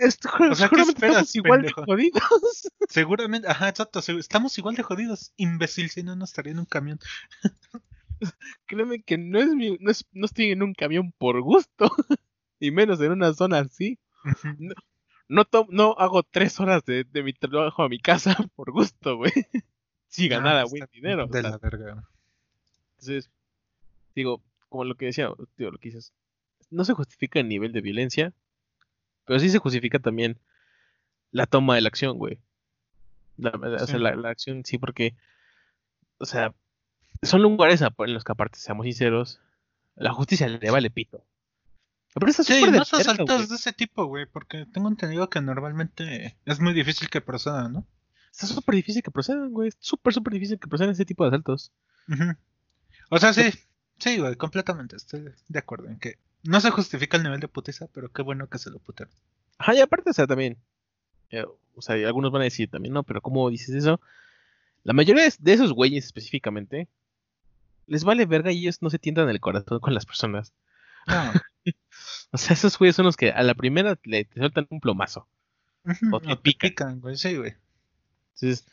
Esto, 0.00 0.28
O 0.28 0.54
sea, 0.54 0.68
¿qué 0.68 0.76
seguramente 0.76 0.92
esperas, 0.92 1.16
estamos 1.16 1.36
igual 1.36 1.62
de 1.62 1.72
jodidos. 1.72 2.22
Seguramente, 2.90 3.48
ajá, 3.48 3.68
exacto. 3.70 4.00
Estamos 4.00 4.58
igual 4.58 4.74
de 4.74 4.82
jodidos, 4.82 5.32
imbécil, 5.36 5.88
si 5.88 6.02
no, 6.02 6.14
no 6.14 6.24
estaría 6.24 6.52
en 6.52 6.58
un 6.58 6.66
camión. 6.66 6.98
Créeme 8.66 9.02
que 9.02 9.18
no 9.18 9.38
es 9.38 9.48
mi, 9.54 9.76
no, 9.80 9.90
es- 9.90 10.06
no 10.12 10.26
estoy 10.26 10.50
en 10.50 10.62
un 10.62 10.74
camión 10.74 11.12
por 11.18 11.40
gusto. 11.40 11.90
y 12.60 12.70
menos 12.70 13.00
en 13.00 13.12
una 13.12 13.32
zona 13.34 13.60
así. 13.60 13.98
No, 15.28 15.44
to- 15.44 15.66
no 15.70 15.94
hago 15.98 16.22
tres 16.22 16.58
horas 16.60 16.84
de, 16.84 17.04
de 17.04 17.22
mi 17.22 17.32
trabajo 17.32 17.82
a 17.82 17.88
mi 17.88 17.98
casa 17.98 18.36
por 18.56 18.72
gusto, 18.72 19.16
güey. 19.16 19.32
Sí, 20.16 20.28
ganar 20.28 20.56
Ah, 20.56 20.64
buen 20.64 20.82
está 20.82 20.92
dinero. 20.94 21.24
o 21.24 21.28
De 21.28 21.40
sea, 21.42 21.50
la 21.50 21.58
verga. 21.58 22.04
Entonces, 22.92 23.30
digo, 24.14 24.42
como 24.68 24.84
lo 24.84 24.94
que 24.96 25.06
decía, 25.06 25.30
digo, 25.56 25.70
lo 25.70 25.78
que 25.78 25.88
dices, 25.90 26.12
no 26.70 26.84
se 26.84 26.94
justifica 26.94 27.38
el 27.40 27.48
nivel 27.48 27.72
de 27.72 27.80
violencia, 27.80 28.32
pero 29.24 29.38
sí 29.38 29.48
se 29.50 29.58
justifica 29.58 29.98
también 29.98 30.38
la 31.32 31.46
toma 31.46 31.74
de 31.74 31.82
la 31.82 31.88
acción, 31.88 32.16
güey. 32.18 32.38
La, 33.36 33.50
o 33.50 33.78
sea, 33.86 33.86
Sí. 33.86 33.98
la, 33.98 34.14
la 34.16 34.30
acción, 34.30 34.64
sí, 34.64 34.78
porque, 34.78 35.14
o 36.18 36.24
sea, 36.24 36.54
son 37.22 37.42
lugares 37.42 37.82
en 37.82 38.14
los 38.14 38.24
que 38.24 38.32
aparte, 38.32 38.58
seamos 38.58 38.84
sinceros, 38.84 39.40
la 39.94 40.12
justicia 40.12 40.48
le 40.48 40.70
vale 40.70 40.90
pito. 40.90 41.22
Pero 42.14 42.28
está 42.30 42.44
Sí, 42.44 42.64
más 42.70 42.94
asaltos 42.94 43.50
de 43.50 43.56
ese 43.56 43.74
tipo, 43.74 44.06
güey, 44.06 44.24
porque 44.24 44.64
tengo 44.72 44.88
entendido 44.88 45.28
que 45.28 45.42
normalmente 45.42 46.36
es 46.46 46.60
muy 46.60 46.72
difícil 46.72 47.10
que 47.10 47.20
procedan, 47.20 47.74
¿no? 47.74 47.86
Está 48.38 48.46
súper 48.54 48.74
difícil 48.74 49.02
que 49.02 49.10
procedan, 49.10 49.50
güey. 49.50 49.70
Súper, 49.78 50.12
súper 50.12 50.34
difícil 50.34 50.58
que 50.58 50.68
procedan 50.68 50.90
ese 50.92 51.06
tipo 51.06 51.24
de 51.24 51.28
asaltos. 51.28 51.72
O 53.08 53.18
sea, 53.18 53.32
sí, 53.32 53.50
sí, 53.98 54.18
güey, 54.18 54.36
completamente, 54.36 54.96
estoy 54.96 55.24
de 55.48 55.58
acuerdo 55.58 55.88
en 55.88 55.98
que 55.98 56.18
no 56.42 56.60
se 56.60 56.70
justifica 56.70 57.16
el 57.16 57.22
nivel 57.22 57.40
de 57.40 57.48
putiza, 57.48 57.86
pero 57.92 58.10
qué 58.12 58.22
bueno 58.22 58.48
que 58.48 58.58
se 58.58 58.70
lo 58.70 58.78
putearon. 58.78 59.14
Ajá, 59.58 59.74
y 59.74 59.80
aparte, 59.80 60.10
o 60.10 60.12
sea, 60.12 60.26
también. 60.26 60.58
eh, 61.30 61.44
o 61.74 61.82
sea, 61.82 61.94
algunos 62.06 62.30
van 62.30 62.42
a 62.42 62.44
decir 62.44 62.70
también, 62.70 62.92
no, 62.94 63.02
pero 63.04 63.20
¿cómo 63.22 63.48
dices 63.50 63.74
eso? 63.74 64.00
La 64.84 64.92
mayoría 64.92 65.24
de- 65.38 65.52
esos 65.52 65.72
güeyes 65.72 66.04
específicamente 66.04 66.88
les 67.86 68.04
vale 68.04 68.26
verga 68.26 68.52
y 68.52 68.58
ellos 68.60 68.82
no 68.82 68.90
se 68.90 68.98
tientan 68.98 69.28
el 69.30 69.40
corazón 69.40 69.80
con 69.80 69.94
las 69.94 70.04
personas. 70.06 70.52
No. 71.06 71.32
O 72.30 72.38
sea, 72.38 72.54
esos 72.54 72.78
güeyes 72.78 72.94
son 72.94 73.06
los 73.06 73.16
que 73.16 73.30
a 73.32 73.42
la 73.42 73.54
primera 73.54 73.98
le 74.04 74.24
te 74.24 74.38
sueltan 74.38 74.66
un 74.70 74.78
plomazo. 74.80 75.26
Ujú, 75.84 76.14
O 76.14 76.20
te 76.20 76.26
o 76.32 76.36
te 76.36 76.42
pican. 76.42 76.70
pican, 76.70 77.00
güey, 77.00 77.16
sí, 77.16 77.34
güey. 77.36 77.54
Entonces. 78.40 78.66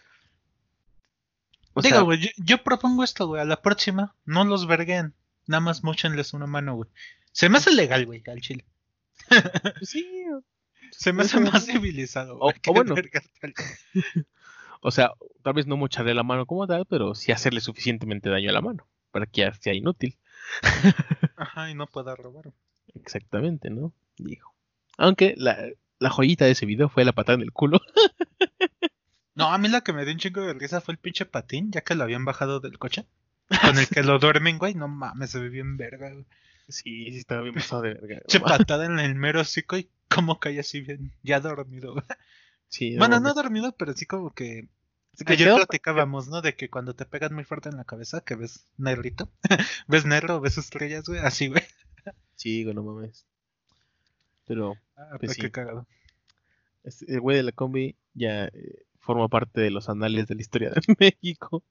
O 1.73 1.81
Digo, 1.81 2.03
güey, 2.03 2.19
yo, 2.19 2.29
yo 2.37 2.63
propongo 2.63 3.03
esto, 3.03 3.27
güey, 3.27 3.41
a 3.41 3.45
la 3.45 3.61
próxima, 3.61 4.15
no 4.25 4.43
los 4.45 4.67
verguen, 4.67 5.13
nada 5.47 5.61
más 5.61 5.83
mochenles 5.83 6.33
una 6.33 6.45
mano, 6.45 6.75
güey. 6.75 6.89
Se 7.31 7.49
me 7.49 7.57
hace 7.57 7.71
legal, 7.73 8.05
güey, 8.05 8.21
al 8.27 8.41
chile. 8.41 8.65
pues 9.27 9.89
sí, 9.89 10.05
Se 10.91 11.13
me 11.13 11.23
hace 11.23 11.39
más 11.39 11.65
civilizado, 11.65 12.35
O- 12.35 12.39
güey. 12.51 12.55
o 12.67 12.73
bueno. 12.73 12.93
o 14.81 14.91
sea, 14.91 15.11
tal 15.41 15.53
vez 15.53 15.65
no 15.65 15.75
mocharle 15.77 16.13
la 16.13 16.21
mano 16.23 16.45
como 16.45 16.67
tal, 16.67 16.85
pero 16.85 17.15
sí 17.15 17.31
hacerle 17.31 17.59
suficientemente 17.61 18.29
daño 18.29 18.49
a 18.51 18.53
la 18.53 18.61
mano 18.61 18.87
para 19.11 19.25
que 19.25 19.41
ya 19.41 19.53
sea 19.55 19.73
inútil. 19.73 20.17
Ajá, 21.37 21.71
y 21.71 21.73
no 21.73 21.87
pueda 21.87 22.15
robar. 22.15 22.51
Exactamente, 22.93 23.71
¿no? 23.71 23.93
Digo. 24.17 24.53
Aunque 24.97 25.33
la, 25.37 25.57
la 25.97 26.09
joyita 26.11 26.45
de 26.45 26.51
ese 26.51 26.67
video 26.67 26.87
fue 26.89 27.03
la 27.05 27.13
patada 27.13 27.35
en 27.37 27.41
el 27.41 27.51
culo. 27.51 27.81
No, 29.43 29.53
a 29.53 29.57
mí 29.57 29.67
la 29.67 29.81
que 29.81 29.93
me 29.93 30.03
dio 30.05 30.13
un 30.13 30.19
chingo 30.19 30.41
de 30.41 30.53
risa 30.53 30.81
fue 30.81 30.93
el 30.93 30.97
pinche 30.99 31.25
patín, 31.25 31.71
ya 31.71 31.81
que 31.81 31.95
lo 31.95 32.03
habían 32.03 32.25
bajado 32.25 32.59
del 32.59 32.77
coche. 32.79 33.05
Con 33.61 33.77
el 33.77 33.87
que 33.87 34.03
lo 34.03 34.19
duermen, 34.19 34.57
güey. 34.57 34.73
No 34.73 34.87
mames, 34.87 35.31
se 35.31 35.39
ve 35.39 35.49
bien 35.49 35.77
verga, 35.77 36.11
güey. 36.11 36.25
Sí, 36.69 37.11
sí 37.11 37.17
estaba 37.17 37.41
bien 37.41 37.53
pasado 37.55 37.81
de 37.81 37.93
verga. 37.95 38.21
Mames. 38.33 38.41
patada 38.57 38.85
en 38.85 38.99
el 38.99 39.15
mero 39.15 39.41
hocico 39.41 39.77
y 39.77 39.89
cómo 40.09 40.39
cae 40.39 40.59
así 40.59 40.81
bien, 40.81 41.11
ya 41.23 41.39
dormido, 41.39 41.93
güey. 41.93 42.05
Sí, 42.69 42.97
Bueno, 42.97 43.19
no 43.19 43.33
dormido, 43.33 43.75
pero 43.77 43.93
sí 43.93 44.05
como 44.05 44.33
que 44.33 44.67
Se 45.13 45.25
que 45.25 45.33
Ayer 45.33 45.53
platicábamos, 45.55 46.27
¿no? 46.29 46.41
De 46.41 46.55
que 46.55 46.69
cuando 46.69 46.95
te 46.95 47.05
pegan 47.05 47.33
muy 47.35 47.43
fuerte 47.43 47.69
en 47.69 47.77
la 47.77 47.83
cabeza, 47.83 48.21
que 48.21 48.35
ves 48.35 48.65
negrito, 48.77 49.29
ves 49.87 50.05
negro, 50.05 50.39
ves 50.39 50.57
estrellas, 50.57 51.03
güey, 51.05 51.19
así, 51.19 51.47
güey. 51.49 51.63
Sí, 52.35 52.63
güey, 52.63 52.73
no 52.75 52.83
mames. 52.83 53.25
Pero 54.45 54.75
Ah, 54.95 55.17
Pues 55.19 55.35
qué 55.35 55.43
sí. 55.43 55.51
cagado. 55.51 55.85
el 57.07 57.19
güey 57.21 57.37
de 57.37 57.43
la 57.43 57.51
combi 57.51 57.95
ya 58.13 58.45
eh, 58.45 58.85
forma 59.03 59.27
parte 59.27 59.61
de 59.61 59.69
los 59.71 59.89
anales 59.89 60.27
de 60.27 60.35
la 60.35 60.41
historia 60.41 60.69
de 60.71 60.81
México. 60.99 61.63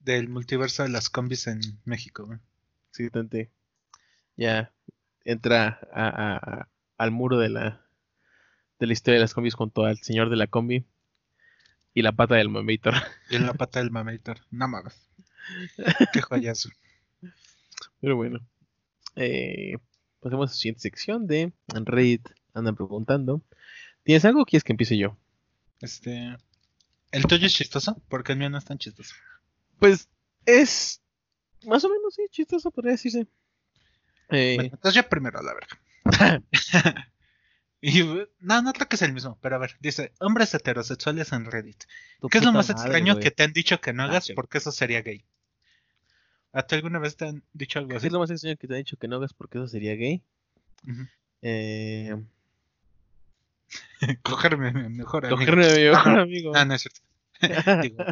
Del 0.00 0.28
multiverso 0.28 0.82
de 0.82 0.88
las 0.90 1.08
combis 1.08 1.46
en 1.46 1.60
México. 1.84 2.38
Sí, 2.90 3.08
tante. 3.10 3.50
Ya 4.36 4.72
entra 5.24 5.78
a, 5.92 6.08
a- 6.08 6.36
a- 6.36 6.68
al 6.98 7.10
muro 7.10 7.38
de 7.38 7.48
la 7.48 7.80
de 8.78 8.86
la 8.86 8.92
historia 8.92 9.14
de 9.18 9.24
las 9.24 9.34
combis 9.34 9.54
junto 9.54 9.84
al 9.84 9.98
señor 9.98 10.28
de 10.30 10.36
la 10.36 10.46
combi 10.46 10.84
y 11.94 12.02
la 12.02 12.12
pata 12.12 12.34
del 12.34 12.48
mamator. 12.48 12.94
Y 13.30 13.36
en 13.36 13.46
la 13.46 13.54
pata 13.54 13.78
del 13.80 13.90
mamator. 13.90 14.38
No 14.50 14.68
mames. 14.68 14.94
Qué 16.12 16.20
joyazo. 16.20 16.70
Pero 18.00 18.16
bueno. 18.16 18.40
Eh, 19.16 19.76
pasemos 20.20 20.50
a 20.50 20.52
la 20.52 20.56
siguiente 20.56 20.80
sección 20.80 21.26
de 21.26 21.52
Reddit. 21.68 22.28
Andan 22.52 22.74
preguntando. 22.74 23.42
¿Tienes 24.02 24.24
algo 24.24 24.42
o 24.42 24.44
quieres 24.44 24.64
que 24.64 24.72
empiece 24.72 24.96
yo? 24.98 25.16
Este. 25.80 26.36
¿El 27.14 27.26
tuyo 27.26 27.46
es 27.46 27.54
chistoso? 27.54 28.02
Porque 28.08 28.32
el 28.32 28.38
mío 28.38 28.50
no 28.50 28.58
es 28.58 28.64
tan 28.64 28.78
chistoso. 28.78 29.14
Pues 29.78 30.08
es 30.46 31.00
más 31.64 31.84
o 31.84 31.88
menos, 31.88 32.14
sí, 32.14 32.22
chistoso, 32.30 32.70
podría 32.70 32.92
decirse. 32.92 33.26
Eh, 34.30 34.56
Bueno, 34.56 34.70
entonces 34.74 34.94
yo 35.02 35.08
primero, 35.08 35.40
la 35.42 35.54
verga. 35.54 35.80
y, 37.80 38.02
no, 38.40 38.62
no 38.62 38.72
creo 38.72 38.88
que 38.88 38.96
es 38.96 39.02
el 39.02 39.12
mismo, 39.12 39.38
pero 39.40 39.56
a 39.56 39.58
ver, 39.58 39.76
dice, 39.80 40.12
hombres 40.20 40.52
heterosexuales 40.54 41.32
en 41.32 41.44
Reddit. 41.44 41.84
¿Qué 42.30 42.38
es 42.38 42.44
lo 42.44 42.50
puta 42.50 42.58
más 42.58 42.68
madre, 42.68 42.82
extraño 42.82 43.18
que 43.20 43.30
te 43.30 43.42
han 43.44 43.52
dicho 43.52 43.80
que 43.80 43.92
no 43.92 44.02
Ah, 44.02 44.06
hagas 44.06 44.30
porque 44.30 44.58
eso 44.58 44.72
sería 44.72 45.02
gay? 45.02 45.24
¿A 46.52 46.62
ti 46.62 46.74
alguna 46.76 46.98
vez 46.98 47.16
te 47.16 47.26
han 47.26 47.42
dicho 47.52 47.78
algo 47.78 47.90
¿Qué 47.90 47.96
así? 47.96 48.06
es 48.06 48.12
lo 48.12 48.18
más 48.20 48.30
extraño 48.30 48.56
que 48.56 48.68
te 48.68 48.74
ha 48.74 48.78
dicho 48.78 48.96
que 48.96 49.08
no 49.08 49.16
hagas 49.16 49.34
porque 49.34 49.58
eso 49.58 49.68
sería 49.68 49.94
gay? 49.94 50.22
Eh, 51.42 52.14
Cogerme 54.22 54.72
mi 54.72 54.88
mejor 54.88 55.26
amigo. 55.26 55.38
cogerme 55.38 55.66
mi 55.74 55.84
mejor 55.90 56.18
amigo. 56.20 56.52
Ah, 56.54 56.64
no 56.64 56.74
es 56.74 56.82
cierto. 56.82 57.00
Digo, 57.82 58.04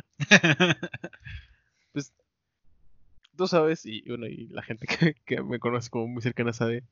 Tú 3.36 3.48
sabes, 3.48 3.86
y 3.86 4.02
bueno, 4.02 4.26
y 4.26 4.48
la 4.48 4.62
gente 4.62 4.86
que, 4.86 5.14
que 5.24 5.42
me 5.42 5.58
conoce 5.58 5.88
como 5.88 6.06
muy 6.06 6.22
cercana 6.22 6.52
sabe. 6.52 6.84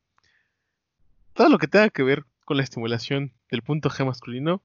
Todo 1.34 1.50
lo 1.50 1.58
que 1.58 1.68
tenga 1.68 1.90
que 1.90 2.02
ver 2.02 2.24
con 2.46 2.56
la 2.56 2.62
estimulación 2.62 3.32
del 3.50 3.62
punto 3.62 3.90
G 3.90 4.06
masculino 4.06 4.62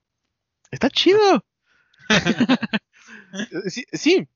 está 0.71 0.89
chido. 0.89 1.45
sí, 3.67 3.85
sí, 3.91 4.27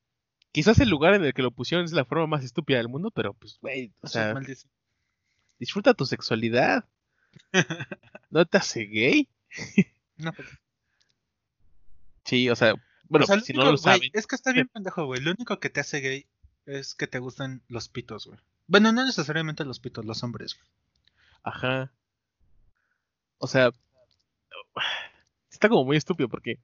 quizás 0.51 0.79
el 0.79 0.89
lugar 0.89 1.13
en 1.13 1.23
el 1.23 1.33
que 1.33 1.41
lo 1.41 1.51
pusieron 1.51 1.85
es 1.85 1.93
la 1.93 2.05
forma 2.05 2.27
más 2.27 2.43
estúpida 2.43 2.77
del 2.77 2.89
mundo, 2.89 3.09
pero 3.09 3.33
pues, 3.33 3.57
güey, 3.61 3.93
o 4.01 4.07
sea, 4.07 4.35
disfruta 5.59 5.93
tu 5.93 6.05
sexualidad. 6.05 6.85
¿No 8.29 8.45
te 8.45 8.57
hace 8.57 8.83
gay? 8.83 9.29
No, 10.17 10.33
Sí, 12.25 12.49
o 12.49 12.55
sea, 12.55 12.75
bueno, 13.07 13.23
o 13.23 13.27
sea, 13.27 13.37
lo 13.37 13.41
si 13.41 13.53
no 13.53 13.71
lo 13.71 13.77
saben. 13.77 14.11
Es 14.13 14.27
que 14.27 14.35
está 14.35 14.51
bien 14.51 14.67
pendejo, 14.67 15.05
güey. 15.05 15.21
Lo 15.21 15.31
único 15.31 15.59
que 15.59 15.69
te 15.69 15.79
hace 15.79 15.99
gay 15.99 16.27
es 16.65 16.93
que 16.93 17.07
te 17.07 17.19
gustan 17.19 17.63
los 17.67 17.89
pitos, 17.89 18.27
güey. 18.27 18.39
Bueno, 18.67 18.91
no 18.91 19.03
necesariamente 19.03 19.65
los 19.65 19.79
pitos, 19.79 20.05
los 20.05 20.21
hombres, 20.23 20.55
güey. 20.55 20.67
Ajá. 21.41 21.91
O 23.39 23.47
sea, 23.47 23.71
está 25.49 25.69
como 25.69 25.85
muy 25.85 25.97
estúpido 25.97 26.29
porque 26.29 26.59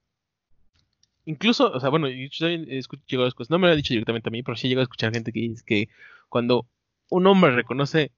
incluso, 1.25 1.71
o 1.71 1.79
sea, 1.79 1.89
bueno, 1.89 2.07
yo 2.09 2.29
también 2.39 2.65
he 2.69 2.81
llegado 3.07 3.25
a 3.25 3.29
escuchar, 3.29 3.51
no 3.51 3.59
me 3.59 3.67
lo 3.67 3.73
ha 3.73 3.75
dicho 3.75 3.93
directamente 3.93 4.29
a 4.29 4.31
mí, 4.31 4.43
pero 4.43 4.55
sí 4.55 4.67
he 4.67 4.69
llegado 4.69 4.83
a 4.83 4.89
escuchar 4.89 5.13
gente 5.13 5.31
que 5.31 5.39
dice 5.39 5.63
que 5.65 5.89
cuando 6.29 6.67
un 7.09 7.25
hombre 7.27 7.55
reconoce 7.55 8.11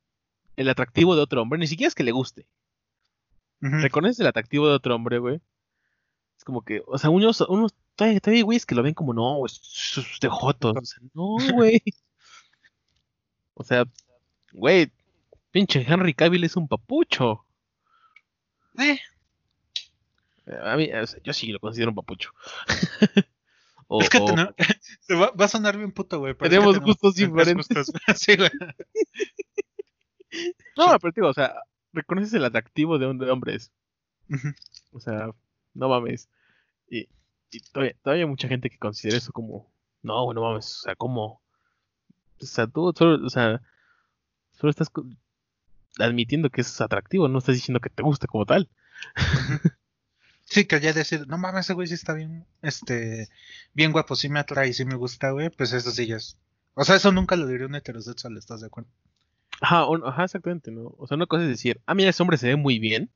el 0.56 0.69
atractivo 0.69 1.15
de 1.15 1.21
otro 1.21 1.41
hombre, 1.41 1.60
ni 1.60 1.67
siquiera 1.67 1.88
es 1.88 1.95
que 1.95 2.03
le 2.03 2.12
guste, 2.12 2.45
Ujú. 3.62 3.78
reconoce 3.78 4.22
el 4.22 4.28
atractivo 4.28 4.67
de 4.67 4.74
otro 4.76 4.96
hombre, 4.96 5.17
güey. 5.20 5.41
Es 6.38 6.43
como 6.43 6.62
que, 6.63 6.82
o 6.86 6.98
sea, 6.98 7.10
unos, 7.10 7.41
unos 7.41 7.74
todavía, 7.96 8.20
todavía 8.20 8.43
güeyes 8.43 8.65
que 8.65 8.76
lo 8.76 8.84
ven 8.84 8.93
como, 8.93 9.13
no, 9.13 9.46
es, 9.46 9.60
es 9.98 10.20
de 10.22 10.30
jotos. 10.30 10.76
O 10.78 10.86
sea, 10.86 11.00
no, 11.13 11.36
güey. 11.56 11.82
O 13.56 13.63
sea, 13.63 13.86
güey, 14.54 14.91
pinche 15.52 15.84
Henry 15.88 16.13
Cavill 16.13 16.43
es 16.43 16.56
un 16.56 16.67
papucho. 16.67 17.43
Eh, 18.78 19.00
Eh, 20.46 20.58
A 20.63 20.76
mí, 20.78 20.91
o 20.93 21.08
sea, 21.08 21.20
yo 21.24 21.34
sí 21.34 21.48
lo 21.52 21.60
considero 21.60 21.89
un 21.91 21.96
papucho. 21.96 22.32
O- 23.89 24.02
es 24.02 24.10
que 24.10 24.17
o- 24.17 24.26
tenemos- 24.26 24.54
se 25.00 25.15
va, 25.15 25.32
va 25.32 25.46
a 25.46 25.48
sonar 25.48 25.78
bien 25.78 25.93
puto, 25.93 26.20
güey. 26.20 26.34
es 26.34 26.38
que 26.38 26.50
Tenemos 26.50 26.78
gustos 26.82 27.15
diferentes 27.15 27.70
gustos. 27.70 27.91
sí, 28.20 28.36
güey. 28.36 28.50
No, 30.76 30.98
pero 31.00 31.13
digo, 31.15 31.28
o 31.30 31.34
sea, 31.34 31.56
reconoces 31.98 32.34
el 32.34 32.46
atractivo 32.46 33.00
de, 33.00 33.08
un- 33.08 33.18
de 33.20 33.30
hombres. 33.32 33.72
O 34.92 35.00
sea, 35.00 35.32
no 35.74 35.90
mames. 35.90 36.30
Y, 36.90 37.10
y 37.52 37.60
todavía, 37.72 37.96
todavía 38.04 38.26
hay 38.26 38.30
mucha 38.30 38.48
gente 38.48 38.70
que 38.70 38.78
considera 38.80 39.18
eso 39.18 39.32
como, 39.34 39.72
no, 40.04 40.26
bueno, 40.26 40.42
mames, 40.42 40.66
o 40.80 40.82
sea, 40.84 40.96
¿cómo? 40.96 41.42
O 42.42 42.46
sea, 42.46 42.68
tú 42.68 42.94
solo, 42.98 43.26
o 43.26 43.30
sea, 43.30 43.62
solo 44.54 44.72
estás 44.72 44.90
admitiendo 46.00 46.50
que 46.50 46.62
es 46.62 46.82
atractivo, 46.82 47.28
no 47.28 47.40
estás 47.40 47.56
diciendo 47.56 47.80
que 47.80 47.90
te 47.90 48.04
gusta 48.04 48.28
como 48.28 48.46
tal. 48.46 48.70
Sí, 50.46 50.66
que 50.66 50.80
ya 50.80 50.94
decir, 50.94 51.28
no 51.28 51.38
mames, 51.38 51.66
ese 51.66 51.74
güey 51.74 51.88
sí 51.88 51.94
está 51.94 52.14
bien, 52.14 52.46
este, 52.62 53.30
bien 53.74 53.92
guapo, 53.92 54.16
sí 54.16 54.30
me 54.30 54.40
atrae, 54.40 54.74
sí 54.74 54.86
me 54.86 54.96
gusta, 54.96 55.32
güey, 55.32 55.50
pues 55.50 55.74
eso 55.74 55.92
sí 55.92 56.08
ya 56.08 56.16
es. 56.18 56.38
O 56.74 56.84
sea, 56.86 56.96
eso 56.96 57.12
nunca 57.12 57.36
lo 57.36 57.48
diría 57.48 57.68
un 57.68 57.76
heterosexual, 57.76 58.38
¿estás 58.38 58.62
de 58.62 58.68
acuerdo? 58.68 58.90
Ajá, 59.62 59.88
un- 59.88 60.06
ajá, 60.06 60.24
exactamente, 60.26 60.72
¿no? 60.72 60.93
O 60.98 61.08
sea, 61.08 61.15
una 61.15 61.26
cosa 61.26 61.43
es 61.43 61.50
decir, 61.50 61.82
ah, 61.86 61.93
mira, 61.96 62.10
ese 62.10 62.22
hombre 62.24 62.38
se 62.38 62.48
ve 62.48 62.56
muy 62.56 62.80
bien. 62.80 63.10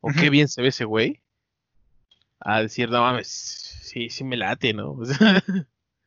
O 0.00 0.08
qué 0.12 0.30
bien 0.30 0.48
se 0.48 0.62
ve 0.62 0.68
ese 0.68 0.84
güey. 0.84 1.20
A 2.40 2.62
decir, 2.62 2.88
no 2.90 3.02
mames, 3.02 3.28
sí, 3.28 4.08
sí 4.10 4.24
me 4.24 4.36
late, 4.36 4.72
¿no? 4.72 4.92
O 4.92 5.04
sea, 5.06 5.42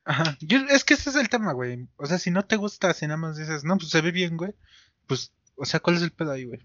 Ajá. 0.05 0.37
Yo, 0.41 0.57
es 0.69 0.83
que 0.83 0.95
ese 0.95 1.09
es 1.11 1.15
el 1.15 1.29
tema, 1.29 1.53
güey. 1.53 1.87
O 1.95 2.05
sea, 2.05 2.17
si 2.17 2.31
no 2.31 2.43
te 2.45 2.55
gusta, 2.57 2.93
si 2.93 3.05
nada 3.07 3.17
más 3.17 3.37
dices, 3.37 3.63
no, 3.63 3.77
pues 3.77 3.89
se 3.89 4.01
ve 4.01 4.11
bien, 4.11 4.35
güey, 4.35 4.53
pues, 5.07 5.31
o 5.55 5.65
sea, 5.65 5.79
¿cuál 5.79 5.95
es 5.97 6.01
el 6.01 6.11
pedo 6.11 6.31
ahí, 6.31 6.45
güey? 6.45 6.59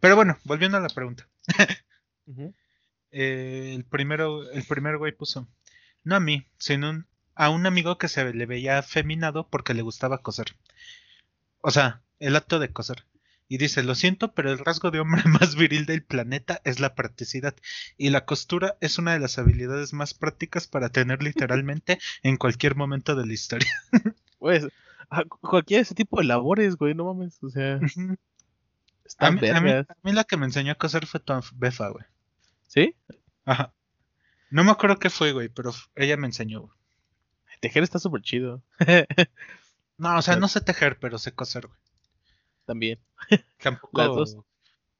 Pero 0.00 0.16
bueno, 0.16 0.38
volviendo 0.44 0.78
a 0.78 0.80
la 0.80 0.88
pregunta. 0.88 1.28
Eh, 3.10 3.74
el 3.74 3.84
primero, 3.84 4.50
el 4.50 4.64
primer 4.64 4.96
güey 4.98 5.12
puso, 5.12 5.46
no 6.04 6.16
a 6.16 6.20
mí, 6.20 6.46
sino 6.58 6.90
un- 6.90 7.06
a 7.34 7.50
un 7.50 7.66
amigo 7.66 7.98
que 7.98 8.08
se 8.08 8.32
le 8.32 8.46
veía 8.46 8.78
afeminado 8.78 9.48
porque 9.48 9.74
le 9.74 9.82
gustaba 9.82 10.18
coser. 10.22 10.46
O 11.62 11.70
sea, 11.70 12.02
el 12.18 12.36
acto 12.36 12.58
de 12.58 12.70
coser. 12.72 13.06
Y 13.48 13.58
dice, 13.58 13.82
lo 13.82 13.94
siento, 13.94 14.32
pero 14.32 14.50
el 14.50 14.58
rasgo 14.58 14.90
de 14.90 15.00
hombre 15.00 15.22
más 15.26 15.56
viril 15.56 15.84
del 15.86 16.02
planeta 16.04 16.60
es 16.64 16.80
la 16.80 16.94
practicidad. 16.94 17.54
Y 17.98 18.10
la 18.10 18.24
costura 18.24 18.76
es 18.80 18.98
una 18.98 19.12
de 19.12 19.18
las 19.20 19.38
habilidades 19.38 19.92
más 19.92 20.14
prácticas 20.14 20.66
para 20.68 20.88
tener 20.90 21.22
literalmente 21.22 21.98
en 22.22 22.36
cualquier 22.36 22.76
momento 22.76 23.14
de 23.16 23.26
la 23.26 23.32
historia. 23.32 23.72
Pues, 24.38 24.66
a- 25.08 25.24
cualquiera 25.24 25.78
de 25.78 25.82
ese 25.82 25.94
tipo 25.94 26.18
de 26.18 26.24
labores, 26.24 26.74
güey, 26.74 26.94
no 26.94 27.04
mames, 27.04 27.40
o 27.44 27.48
sea, 27.50 27.78
a, 29.18 29.30
mí, 29.30 29.48
a 29.48 29.60
mí- 29.60 29.68
vergas. 29.70 29.90
a 29.90 29.96
mí 30.02 30.12
la 30.12 30.24
que 30.24 30.36
me 30.36 30.46
enseñó 30.46 30.72
a 30.72 30.76
coser 30.76 31.06
fue 31.06 31.20
tu 31.20 31.32
befa, 31.54 31.90
güey. 31.90 32.04
¿Sí? 32.66 32.96
Ajá. 33.44 33.72
No 34.50 34.64
me 34.64 34.72
acuerdo 34.72 34.98
qué 34.98 35.10
fue, 35.10 35.30
güey, 35.30 35.48
pero 35.48 35.72
ella 35.94 36.16
me 36.16 36.26
enseñó, 36.26 36.62
güey. 36.62 36.72
Tejer 37.60 37.84
está 37.84 38.00
súper 38.00 38.22
chido. 38.22 38.64
No, 40.02 40.18
o 40.18 40.22
sea, 40.22 40.34
no 40.34 40.48
sé 40.48 40.60
tejer, 40.60 40.98
pero 40.98 41.16
sé 41.16 41.32
coser, 41.32 41.68
güey. 41.68 41.78
También. 42.64 42.98
Tampoco. 43.62 43.98
Las 43.98 44.08
dos. 44.08 44.36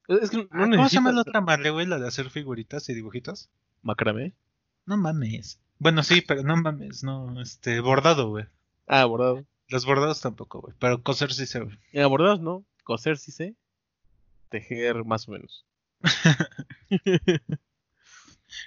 Es 0.06 0.30
que 0.30 0.36
no 0.36 0.48
Ah, 0.52 0.68
¿Cómo 0.70 0.88
se 0.88 0.94
llama 0.94 1.10
la 1.10 1.22
otra 1.22 1.40
madre, 1.40 1.70
güey? 1.70 1.86
La 1.86 1.98
de 1.98 2.06
hacer 2.06 2.30
figuritas 2.30 2.88
y 2.88 2.94
dibujitos. 2.94 3.50
macramé. 3.82 4.32
No 4.86 4.96
mames. 4.96 5.58
Bueno, 5.80 6.04
sí, 6.04 6.20
pero 6.20 6.44
no 6.44 6.56
mames, 6.56 7.02
no, 7.02 7.40
este, 7.40 7.80
bordado, 7.80 8.28
güey. 8.28 8.46
Ah, 8.86 9.04
bordado. 9.04 9.44
Los 9.66 9.86
bordados 9.86 10.20
tampoco, 10.20 10.60
güey. 10.60 10.74
Pero 10.78 11.02
coser 11.02 11.32
sí 11.32 11.46
sé, 11.46 11.58
güey. 11.58 11.76
En 11.92 12.08
bordados 12.08 12.40
no, 12.40 12.64
coser 12.84 13.18
sí 13.18 13.32
sé. 13.32 13.56
Tejer 14.50 15.04
más 15.04 15.28
o 15.28 15.32
menos. 15.32 15.66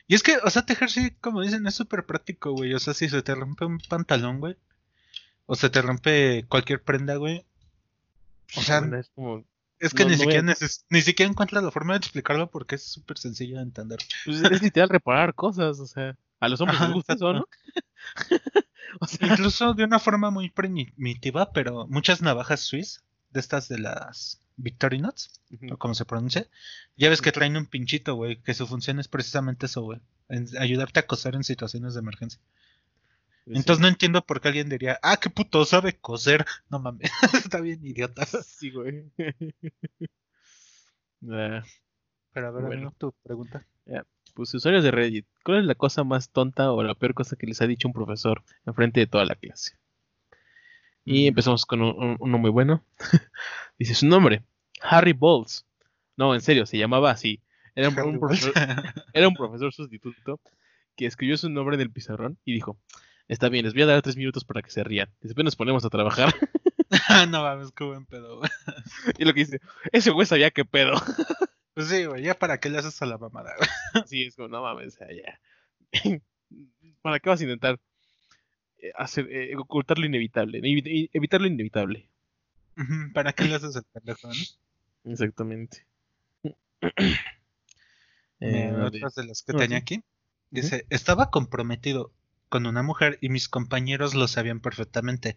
Y 0.07 0.15
es 0.15 0.23
que, 0.23 0.37
o 0.43 0.49
sea, 0.49 0.65
tejer 0.65 0.89
sí, 0.89 1.11
como 1.21 1.41
dicen, 1.41 1.67
es 1.67 1.75
súper 1.75 2.07
práctico, 2.07 2.53
güey. 2.53 2.73
O 2.73 2.79
sea, 2.79 2.95
si 2.95 3.07
se 3.07 3.21
te 3.21 3.35
rompe 3.35 3.65
un 3.65 3.77
pantalón, 3.77 4.39
güey. 4.39 4.57
O 5.47 5.55
se 5.55 5.69
te 5.69 5.81
rompe 5.81 6.45
cualquier 6.47 6.81
prenda, 6.81 7.15
güey. 7.17 7.45
O 8.57 8.61
sea, 8.61 8.79
es 8.99 9.09
como, 9.15 9.43
es 9.79 9.93
que 9.93 10.03
no- 10.03 10.09
ni 10.11 10.15
no 10.15 10.21
siquiera 10.21 10.41
neces- 10.43 10.83
ni 10.89 11.01
siquiera 11.01 11.29
encuentras 11.31 11.63
la 11.63 11.71
forma 11.71 11.93
de 11.93 11.97
explicarlo 11.99 12.49
porque 12.49 12.75
es 12.75 12.83
súper 12.83 13.17
sencillo 13.17 13.57
de 13.57 13.63
entender. 13.63 13.99
pues, 14.25 14.41
es 14.41 14.61
literal 14.61 14.89
reparar 14.89 15.33
cosas, 15.35 15.79
o 15.79 15.87
sea, 15.87 16.17
a 16.39 16.47
los 16.49 16.61
hombres 16.61 16.79
les 16.81 16.91
gusta 16.93 17.13
eso, 17.13 17.33
¿no? 17.33 17.47
o 19.01 19.07
sea, 19.07 19.27
Incluso 19.27 19.73
de 19.73 19.83
una 19.83 19.99
forma 19.99 20.29
muy 20.31 20.49
primitiva, 20.49 21.51
pero 21.51 21.87
muchas 21.87 22.21
navajas 22.21 22.61
suiz, 22.61 23.01
de 23.31 23.39
estas 23.39 23.67
de 23.67 23.79
las 23.79 24.39
Victorinox, 24.57 25.41
o 25.71 25.77
como 25.77 25.93
se 25.95 26.05
pronuncia, 26.05 26.47
ya 26.95 27.09
ves 27.09 27.21
que 27.21 27.31
traen 27.33 27.57
un 27.57 27.65
pinchito, 27.65 28.15
güey, 28.15 28.37
que 28.41 28.53
su 28.53 28.65
función 28.67 28.99
es 28.99 29.07
precisamente 29.09 29.65
eso, 29.65 29.81
güey, 29.81 29.99
ayudarte 30.59 31.01
a 31.01 31.07
coser 31.07 31.35
en 31.35 31.43
situaciones 31.43 31.93
de 31.93 31.99
emergencia. 31.99 32.39
Entonces 33.47 33.79
no 33.81 33.87
entiendo 33.87 34.25
por 34.25 34.41
qué 34.41 34.47
alguien 34.47 34.69
diría, 34.69 34.99
ah, 35.03 35.17
qué 35.17 35.29
puto 35.29 35.65
sabe 35.65 35.97
coser. 35.99 36.45
No 36.69 36.79
mames, 36.79 37.11
está 37.49 37.61
bien 37.61 37.85
idiota. 37.85 38.25
sí, 38.25 38.71
güey. 38.71 39.11
Pero 41.21 42.47
a 42.47 42.51
ver, 42.51 42.63
Bueno. 42.63 42.67
amigo, 42.73 42.93
tu 42.97 43.13
pregunta. 43.23 43.65
pues 44.33 44.53
usuarios 44.53 44.83
de 44.83 44.91
Reddit, 44.91 45.25
¿cuál 45.45 45.59
es 45.59 45.65
la 45.65 45.75
cosa 45.75 46.03
más 46.03 46.29
tonta 46.29 46.71
o 46.73 46.83
la 46.83 46.93
peor 46.95 47.13
cosa 47.13 47.37
que 47.37 47.47
les 47.47 47.61
ha 47.61 47.67
dicho 47.67 47.87
un 47.87 47.93
profesor 47.93 48.43
enfrente 48.65 48.99
de 48.99 49.07
toda 49.07 49.23
la 49.25 49.35
clase? 49.35 49.77
Y 51.05 51.25
Mm. 51.25 51.27
empezamos 51.29 51.65
con 51.65 51.81
un- 51.81 51.95
un- 52.03 52.17
uno 52.19 52.37
muy 52.37 52.49
bueno. 52.49 52.83
Dice 53.79 53.93
su 53.95 54.07
nombre, 54.07 54.43
Harry 54.81 55.13
Bowles. 55.13 55.65
No, 56.17 56.33
en 56.33 56.41
serio, 56.41 56.65
se 56.65 56.77
llamaba 56.77 57.11
así. 57.11 57.41
Era 57.75 57.89
un, 57.89 57.99
un 57.99 58.19
profesor, 58.19 58.53
era 59.13 59.27
un 59.27 59.35
profesor 59.35 59.71
sustituto 59.73 60.39
que 60.97 61.05
escribió 61.05 61.37
su 61.37 61.49
nombre 61.49 61.75
en 61.75 61.81
el 61.81 61.91
pizarrón 61.91 62.37
y 62.43 62.53
dijo, 62.53 62.77
está 63.27 63.49
bien, 63.49 63.65
les 63.65 63.73
voy 63.73 63.83
a 63.83 63.87
dar 63.87 64.01
tres 64.01 64.15
minutos 64.17 64.43
para 64.45 64.61
que 64.61 64.69
se 64.71 64.83
rían. 64.83 65.09
Después 65.21 65.43
nos 65.43 65.55
ponemos 65.55 65.83
a 65.85 65.89
trabajar. 65.89 66.33
no 67.29 67.41
mames, 67.43 67.71
qué 67.71 67.83
buen 67.83 68.05
pedo, 68.05 68.37
güey. 68.39 68.49
Y 69.17 69.25
lo 69.25 69.33
que 69.33 69.39
dice, 69.41 69.59
ese 69.91 70.11
güey 70.11 70.25
sabía 70.27 70.51
qué 70.51 70.65
pedo. 70.65 70.93
Pues 71.73 71.89
sí, 71.89 72.05
güey, 72.05 72.23
ya 72.23 72.35
para 72.39 72.57
qué 72.61 72.69
le 72.69 72.77
haces 72.77 73.01
a 73.01 73.05
la 73.05 73.17
mamada, 73.17 73.53
güey. 73.57 74.03
Sí, 74.07 74.23
es 74.23 74.35
como, 74.37 74.47
no 74.47 74.61
mames, 74.61 74.97
ya. 74.97 76.21
¿Para 77.01 77.19
qué 77.19 77.29
vas 77.29 77.41
a 77.41 77.43
intentar 77.43 77.81
eh, 78.77 78.93
hacer, 78.95 79.27
eh, 79.29 79.57
ocultar 79.57 79.99
lo 79.99 80.05
inevitable? 80.05 80.59
evi- 80.61 81.09
evitar 81.11 81.41
lo 81.41 81.47
inevitable. 81.47 82.07
¿Para 83.13 83.33
qué 83.33 83.43
le 83.43 83.55
haces 83.55 83.75
el 83.75 83.83
pendejo, 83.91 84.29
no? 84.29 85.11
Exactamente. 85.11 85.85
Eh, 88.39 88.71
otras 88.81 89.15
de 89.15 89.25
las 89.25 89.41
que 89.43 89.51
tenía 89.51 89.77
aquí. 89.77 90.01
Dice, 90.51 90.85
estaba 90.89 91.29
comprometido 91.29 92.13
con 92.49 92.65
una 92.65 92.83
mujer 92.83 93.17
y 93.21 93.29
mis 93.29 93.49
compañeros 93.49 94.15
lo 94.15 94.27
sabían 94.27 94.59
perfectamente. 94.59 95.35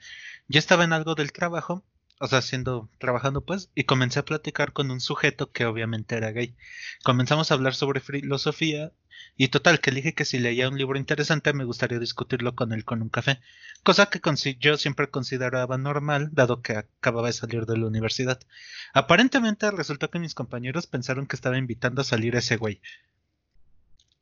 Yo 0.48 0.58
estaba 0.58 0.84
en 0.84 0.92
algo 0.92 1.14
del 1.14 1.32
trabajo, 1.32 1.84
o 2.20 2.26
sea, 2.26 2.38
haciendo, 2.38 2.90
trabajando 2.98 3.44
pues, 3.44 3.70
y 3.74 3.84
comencé 3.84 4.20
a 4.20 4.24
platicar 4.24 4.72
con 4.72 4.90
un 4.90 5.00
sujeto 5.00 5.52
que 5.52 5.66
obviamente 5.66 6.16
era 6.16 6.32
gay. 6.32 6.56
Comenzamos 7.04 7.50
a 7.50 7.54
hablar 7.54 7.74
sobre 7.74 8.00
filosofía 8.00 8.92
y 9.36 9.48
total, 9.48 9.80
que 9.80 9.90
dije 9.90 10.14
que 10.14 10.24
si 10.24 10.38
leía 10.38 10.68
un 10.68 10.78
libro 10.78 10.98
interesante 10.98 11.52
me 11.52 11.64
gustaría 11.64 11.98
discutirlo 11.98 12.54
con 12.54 12.72
él 12.72 12.84
con 12.84 13.02
un 13.02 13.08
café, 13.08 13.40
cosa 13.82 14.06
que 14.10 14.20
yo 14.58 14.76
siempre 14.76 15.10
consideraba 15.10 15.78
normal, 15.78 16.30
dado 16.32 16.62
que 16.62 16.76
acababa 16.76 17.28
de 17.28 17.32
salir 17.32 17.66
de 17.66 17.76
la 17.76 17.86
universidad. 17.86 18.40
Aparentemente 18.92 19.70
resultó 19.70 20.10
que 20.10 20.18
mis 20.18 20.34
compañeros 20.34 20.86
pensaron 20.86 21.26
que 21.26 21.36
estaba 21.36 21.58
invitando 21.58 22.02
a 22.02 22.04
salir 22.04 22.36
a 22.36 22.40
ese 22.40 22.56
güey. 22.56 22.80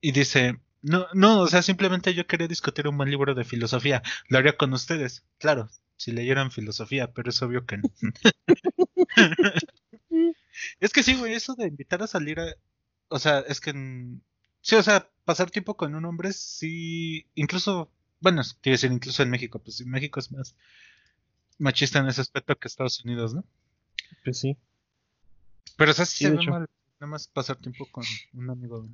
Y 0.01 0.12
dice, 0.12 0.61
no, 0.87 1.07
no, 1.14 1.41
o 1.41 1.47
sea, 1.49 1.62
simplemente 1.62 2.14
yo 2.14 2.26
quería 2.26 2.49
discutir 2.49 2.87
un 2.89 2.97
buen 2.97 3.11
libro 3.11 3.34
de 3.34 3.45
filosofía. 3.45 4.03
Lo 4.28 4.39
haría 4.39 4.57
con 4.57 4.72
ustedes. 4.72 5.24
Claro, 5.39 5.68
si 5.97 6.12
leyeran 6.12 6.51
filosofía, 6.51 7.12
pero 7.12 7.30
es 7.30 7.43
obvio 7.43 7.66
que 7.66 7.78
no. 7.78 7.91
es 10.80 10.93
que 10.93 11.03
sí, 11.03 11.14
güey, 11.16 11.34
eso 11.34 11.55
de 11.55 11.66
invitar 11.68 12.03
a 12.03 12.07
salir 12.07 12.41
a... 12.41 12.47
O 13.09 13.18
sea, 13.18 13.41
es 13.41 13.61
que... 13.61 13.70
en- 13.70 14.22
Sí, 14.61 14.74
o 14.74 14.82
sea, 14.82 15.09
pasar 15.24 15.51
tiempo 15.51 15.76
con 15.76 15.95
un 15.95 16.05
hombre, 16.05 16.32
sí... 16.32 17.26
Incluso... 17.34 17.91
Bueno, 18.20 18.43
quiero 18.62 18.74
decir, 18.74 18.91
incluso 18.91 19.22
en 19.22 19.30
México. 19.30 19.59
Pues 19.61 19.76
sí, 19.76 19.84
México 19.84 20.18
es 20.20 20.32
más 20.32 20.57
machista 21.59 21.99
en 22.01 22.09
ese 22.09 22.20
aspecto 22.20 22.57
que 22.59 22.68
Estados 22.68 23.05
Unidos, 23.05 23.34
¿no? 23.34 23.45
Pues 24.24 24.39
sí. 24.41 24.57
Pero 25.76 25.91
o 25.91 25.95
sea, 25.95 26.05
sí 26.07 26.16
Sí, 26.18 26.24
se 26.24 26.30
ve 26.30 26.37
hecho. 26.37 26.51
mal. 26.51 26.66
Nada 26.99 27.11
más 27.11 27.28
pasar 27.28 27.57
tiempo 27.57 27.87
con 27.91 28.05
un 28.32 28.51
amigo. 28.51 28.89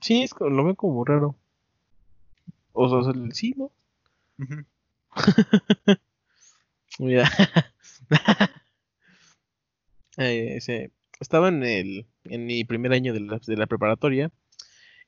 Sí, 0.00 0.22
es 0.24 0.32
lo 0.40 0.64
veo 0.64 0.74
como 0.74 1.04
raro. 1.04 1.36
O 2.72 2.88
sea, 2.88 3.12
sí, 3.32 3.54
¿no? 3.56 3.70
Ujú. 4.38 4.64
Mira. 6.98 7.28
Eh, 10.16 10.56
ese- 10.56 10.90
estaba 11.20 11.48
en 11.48 11.62
el 11.62 12.06
en 12.24 12.46
mi 12.46 12.64
primer 12.64 12.92
año 12.92 13.12
de 13.12 13.20
la, 13.20 13.40
de 13.46 13.56
la 13.56 13.66
preparatoria 13.66 14.30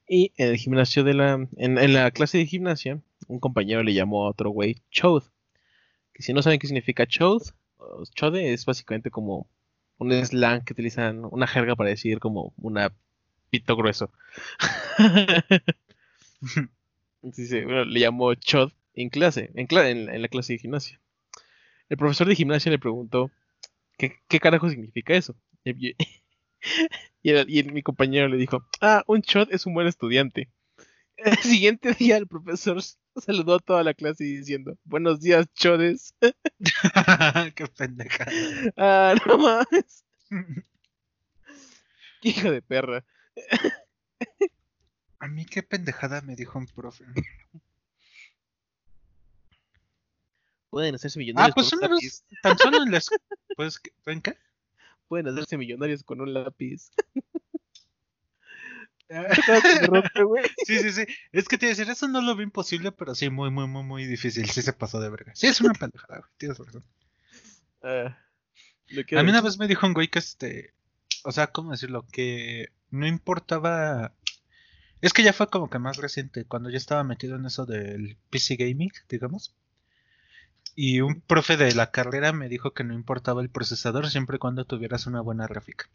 y 0.09 0.33
en 0.39 0.49
el 0.51 0.57
gimnasio 0.59 1.05
de 1.05 1.15
la 1.15 1.35
en, 1.59 1.79
en 1.79 1.95
la 1.95 2.11
clase 2.13 2.39
de 2.39 2.47
gimnasia 2.47 3.01
un 3.29 3.41
compañero 3.41 3.83
le 3.85 3.95
llamó 3.95 4.27
a 4.27 4.31
otro 4.31 4.51
güey 4.51 4.83
chode 4.91 5.27
que 6.15 6.23
si 6.23 6.33
no 6.35 6.43
saben 6.43 6.59
qué 6.61 6.67
significa 6.69 7.07
chode 7.07 7.45
chode 8.15 8.53
es 8.55 8.67
básicamente 8.67 9.11
como 9.11 9.49
un 9.99 10.13
slang 10.13 10.65
que 10.65 10.75
utilizan 10.75 11.25
una 11.31 11.47
jerga 11.49 11.77
para 11.77 11.91
decir 11.91 12.21
como 12.21 12.55
una 12.59 12.95
pito 13.51 13.77
grueso 13.77 14.11
Dice, 17.23 17.65
bueno, 17.65 17.85
le 17.85 18.01
llamó 18.01 18.35
chod 18.35 18.73
en 18.95 19.09
clase 19.11 19.51
en, 19.55 19.67
cla- 19.69 19.89
en, 19.91 20.09
en 20.09 20.23
la 20.23 20.29
clase 20.29 20.55
de 20.55 20.59
gimnasia 20.59 21.01
el 21.89 21.97
profesor 21.97 22.27
de 22.29 22.37
gimnasia 22.37 22.71
le 22.73 22.79
preguntó 22.79 23.31
¿qué, 23.99 24.17
qué 24.29 24.41
carajo 24.41 24.69
significa 24.71 25.15
eso? 25.15 25.37
Y, 25.65 25.97
y 27.23 27.31
el- 27.31 27.51
y 27.51 27.59
el- 27.61 27.73
mi 27.73 27.83
compañero 27.83 28.29
le 28.29 28.37
dijo, 28.37 28.65
ah, 28.81 29.05
un 29.07 29.21
shot 29.21 29.53
es 29.53 29.67
un 29.67 29.75
buen 29.75 29.87
estudiante. 29.87 30.51
El 31.17 31.37
siguiente 31.39 31.93
día 31.95 32.17
el 32.17 32.27
profesor 32.29 32.83
saludó 33.17 33.57
a 33.57 33.61
toda 33.61 33.85
la 33.85 33.95
clase 33.95 34.25
diciendo, 34.25 34.77
buenos 34.85 35.21
días, 35.21 35.47
chodes. 35.55 36.15
Qué 37.55 37.67
pendeja. 37.77 38.27
ah, 38.77 39.15
no 39.27 39.39
mames. 39.39 40.05
Hijo 42.23 42.51
de 42.51 42.63
perra. 42.63 43.05
A 45.19 45.29
mí 45.29 45.45
qué 45.45 45.63
pendejada 45.63 46.21
me 46.23 46.35
dijo 46.37 46.59
un 46.59 46.67
profe. 46.67 47.05
Pueden 50.71 50.95
hacerse 50.95 51.19
Ah, 51.19 51.21
millonarios 51.21 51.55
pues 51.55 51.71
con 51.71 51.79
un 51.85 51.91
lápiz. 51.91 52.05
vez, 52.07 52.25
tan 52.43 52.59
solo 52.59 52.83
en 52.83 52.91
la. 52.93 53.01
Pues, 53.57 53.79
¿qué- 53.81 53.93
¿en 54.07 54.23
qué? 54.23 54.39
Pueden 55.09 55.29
hacerse 55.29 55.57
millonarios 55.59 56.03
con 56.05 56.21
un 56.21 56.33
lápiz. 56.33 56.91
Güey. 60.25 60.45
Sí, 60.65 60.79
sí, 60.79 60.93
sí. 60.93 61.05
Es 61.33 61.49
que 61.49 61.59
te 61.59 61.67
iba 61.67 61.71
a 61.71 61.77
decir, 61.77 61.91
eso 61.91 62.07
no 62.07 62.21
lo 62.23 62.37
vi 62.37 62.45
imposible, 62.45 62.93
pero 62.93 63.17
sí, 63.17 63.29
muy, 63.29 63.51
muy, 63.51 63.67
muy, 63.67 63.83
muy 63.83 64.07
difícil. 64.07 64.49
Sí 64.49 64.63
se 64.63 64.73
pasó 64.73 65.01
de 65.01 65.11
verga. 65.11 65.33
Sí, 65.35 65.49
es 65.49 65.61
una 65.61 65.73
pendejada, 65.81 66.21
güey. 66.21 66.31
Tienes 66.37 66.59
razón. 66.59 66.85
Ah, 67.83 68.17
A 69.17 69.23
mí 69.25 69.31
una 69.31 69.41
vez 69.41 69.59
me 69.59 69.67
dijo 69.67 69.85
un 69.87 69.95
güey 69.95 70.07
que 70.09 70.21
este. 70.21 70.75
O 71.25 71.33
sea, 71.33 71.49
¿cómo 71.49 71.73
decirlo? 71.73 72.07
Que 72.11 72.69
no 72.91 73.07
importaba. 73.07 74.15
Es 75.01 75.13
que 75.13 75.23
ya 75.23 75.33
fue 75.33 75.49
como 75.49 75.71
que 75.71 75.79
más 75.79 75.97
reciente, 75.97 76.45
cuando 76.45 76.71
yo 76.71 76.77
estaba 76.77 77.05
metido 77.05 77.37
en 77.37 77.47
eso 77.47 77.67
del 77.67 78.19
PC 78.31 78.57
Gaming, 78.57 78.93
digamos. 79.09 79.55
Y 80.75 81.01
un 81.01 81.21
profe 81.21 81.57
de 81.57 81.75
la 81.75 81.91
carrera 81.91 82.33
me 82.33 82.49
dijo 82.49 82.73
que 82.73 82.85
no 82.85 82.95
importaba 82.95 83.43
el 83.43 83.51
procesador 83.51 84.09
siempre 84.11 84.37
y 84.37 84.39
cuando 84.39 84.65
tuvieras 84.65 85.07
una 85.07 85.21
buena 85.21 85.47
gráfica. 85.47 85.89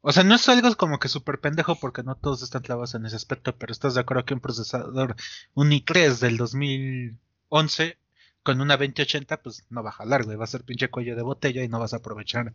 O 0.00 0.12
sea, 0.12 0.24
no 0.24 0.36
es 0.36 0.48
algo 0.48 0.74
como 0.76 0.98
que 0.98 1.08
súper 1.08 1.40
pendejo 1.40 1.76
porque 1.76 2.02
no 2.02 2.14
todos 2.14 2.42
están 2.42 2.62
clavados 2.62 2.94
en 2.94 3.06
ese 3.06 3.16
aspecto, 3.16 3.56
pero 3.56 3.72
estás 3.72 3.94
de 3.94 4.00
acuerdo 4.00 4.24
que 4.24 4.34
un 4.34 4.40
procesador, 4.40 5.16
un 5.54 5.70
i3 5.70 6.18
del 6.18 6.36
2011 6.36 7.98
con 8.42 8.60
una 8.60 8.76
2080, 8.76 9.42
pues 9.42 9.66
no 9.70 9.82
va 9.82 9.90
a 9.90 9.92
jalar, 9.92 10.24
güey, 10.24 10.36
va 10.36 10.44
a 10.44 10.46
ser 10.46 10.64
pinche 10.64 10.88
cuello 10.88 11.16
de 11.16 11.22
botella 11.22 11.62
y 11.62 11.68
no 11.68 11.80
vas 11.80 11.92
a 11.92 11.96
aprovechar 11.98 12.52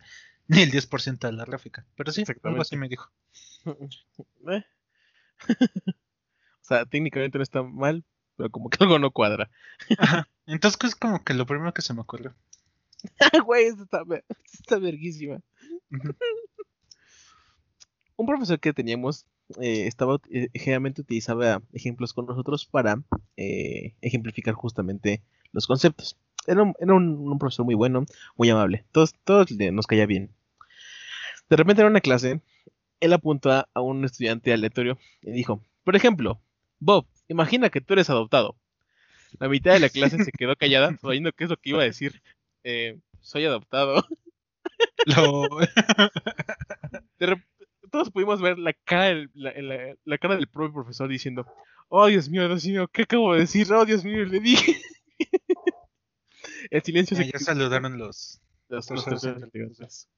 ni 0.48 0.60
el 0.62 0.70
10% 0.70 1.18
de 1.18 1.32
la 1.32 1.44
gráfica. 1.44 1.86
Pero 1.96 2.12
sí, 2.12 2.24
algo 2.42 2.60
así 2.62 2.76
me 2.76 2.88
dijo. 2.88 3.10
Eh. 4.50 4.62
o 5.88 6.64
sea, 6.64 6.84
técnicamente 6.84 7.38
no 7.38 7.42
está 7.42 7.62
mal, 7.62 8.04
pero 8.36 8.50
como 8.50 8.68
que 8.68 8.76
algo 8.84 8.98
no 8.98 9.10
cuadra. 9.10 9.50
Ajá. 9.98 10.28
Entonces 10.46 10.78
es 10.84 10.94
como 10.94 11.24
que 11.24 11.32
lo 11.34 11.46
primero 11.46 11.72
que 11.72 11.80
se 11.82 11.94
me 11.94 12.02
ocurrió. 12.02 12.34
Güey, 13.44 13.66
esto 13.66 13.84
está, 13.84 14.04
ver- 14.04 14.24
esto 14.28 14.58
está 14.60 14.78
verguísima. 14.78 15.40
Un 18.16 18.26
profesor 18.26 18.60
que 18.60 18.72
teníamos 18.72 19.26
eh, 19.60 19.86
estaba 19.86 20.20
eh, 20.30 20.48
generalmente 20.54 21.00
utilizaba 21.02 21.62
ejemplos 21.72 22.12
con 22.12 22.26
nosotros 22.26 22.64
para 22.66 23.02
eh, 23.36 23.94
ejemplificar 24.00 24.54
justamente 24.54 25.22
los 25.52 25.66
conceptos. 25.66 26.16
Era, 26.46 26.62
un, 26.62 26.74
era 26.78 26.94
un- 26.94 27.28
un 27.28 27.38
profesor 27.38 27.64
muy 27.64 27.74
bueno, 27.74 28.04
muy 28.36 28.50
amable. 28.50 28.84
Todos, 28.92 29.14
todos 29.24 29.50
nos 29.50 29.86
caía 29.86 30.06
bien. 30.06 30.30
De 31.48 31.56
repente 31.56 31.82
en 31.82 31.88
una 31.88 32.00
clase, 32.00 32.40
él 33.00 33.12
apuntó 33.12 33.50
a, 33.52 33.68
un 33.80 34.04
estudiante 34.04 34.52
aleatorio 34.52 34.98
y 35.22 35.30
dijo, 35.32 35.60
por 35.84 35.96
ejemplo, 35.96 36.40
Bob, 36.80 37.06
imagina 37.28 37.70
que 37.70 37.80
tú 37.80 37.94
eres 37.94 38.10
adoptado. 38.10 38.56
La 39.38 39.48
mitad 39.48 39.72
de 39.72 39.80
la 39.80 39.88
clase 39.88 40.22
se 40.24 40.32
quedó 40.32 40.56
callada, 40.56 40.96
sabiendo 41.02 41.32
qué 41.32 41.44
es 41.44 41.50
lo 41.50 41.56
que 41.56 41.70
iba 41.70 41.80
a 41.80 41.84
decir. 41.84 42.22
Eh, 42.64 42.98
soy 43.20 43.44
adoptado. 43.44 44.04
Todos 47.90 48.10
pudimos 48.10 48.40
ver 48.40 48.58
la 48.58 48.72
cara, 48.72 49.04
del- 49.06 49.30
la, 49.34 49.52
la- 49.60 49.94
la 50.04 50.18
cara 50.18 50.36
del 50.36 50.48
propio 50.48 50.72
profesor 50.74 51.08
diciendo, 51.08 51.46
oh 51.88 52.06
Dios 52.06 52.28
mío, 52.28 52.46
Dios 52.48 52.64
mío, 52.66 52.88
¿qué 52.88 53.02
acabo 53.02 53.34
de 53.34 53.40
decir? 53.40 53.72
Oh 53.72 53.84
Dios 53.84 54.04
mío, 54.04 54.24
le 54.24 54.40
dije. 54.40 54.76
El 56.70 56.82
silencio 56.82 57.16
se 57.16 57.30
ya 57.30 57.38
saludaron 57.38 57.98
los... 57.98 58.40
los- 58.68 58.90
los 58.90 58.90
los 58.90 59.04
terceros 59.04 59.42
integrantes. 59.42 60.08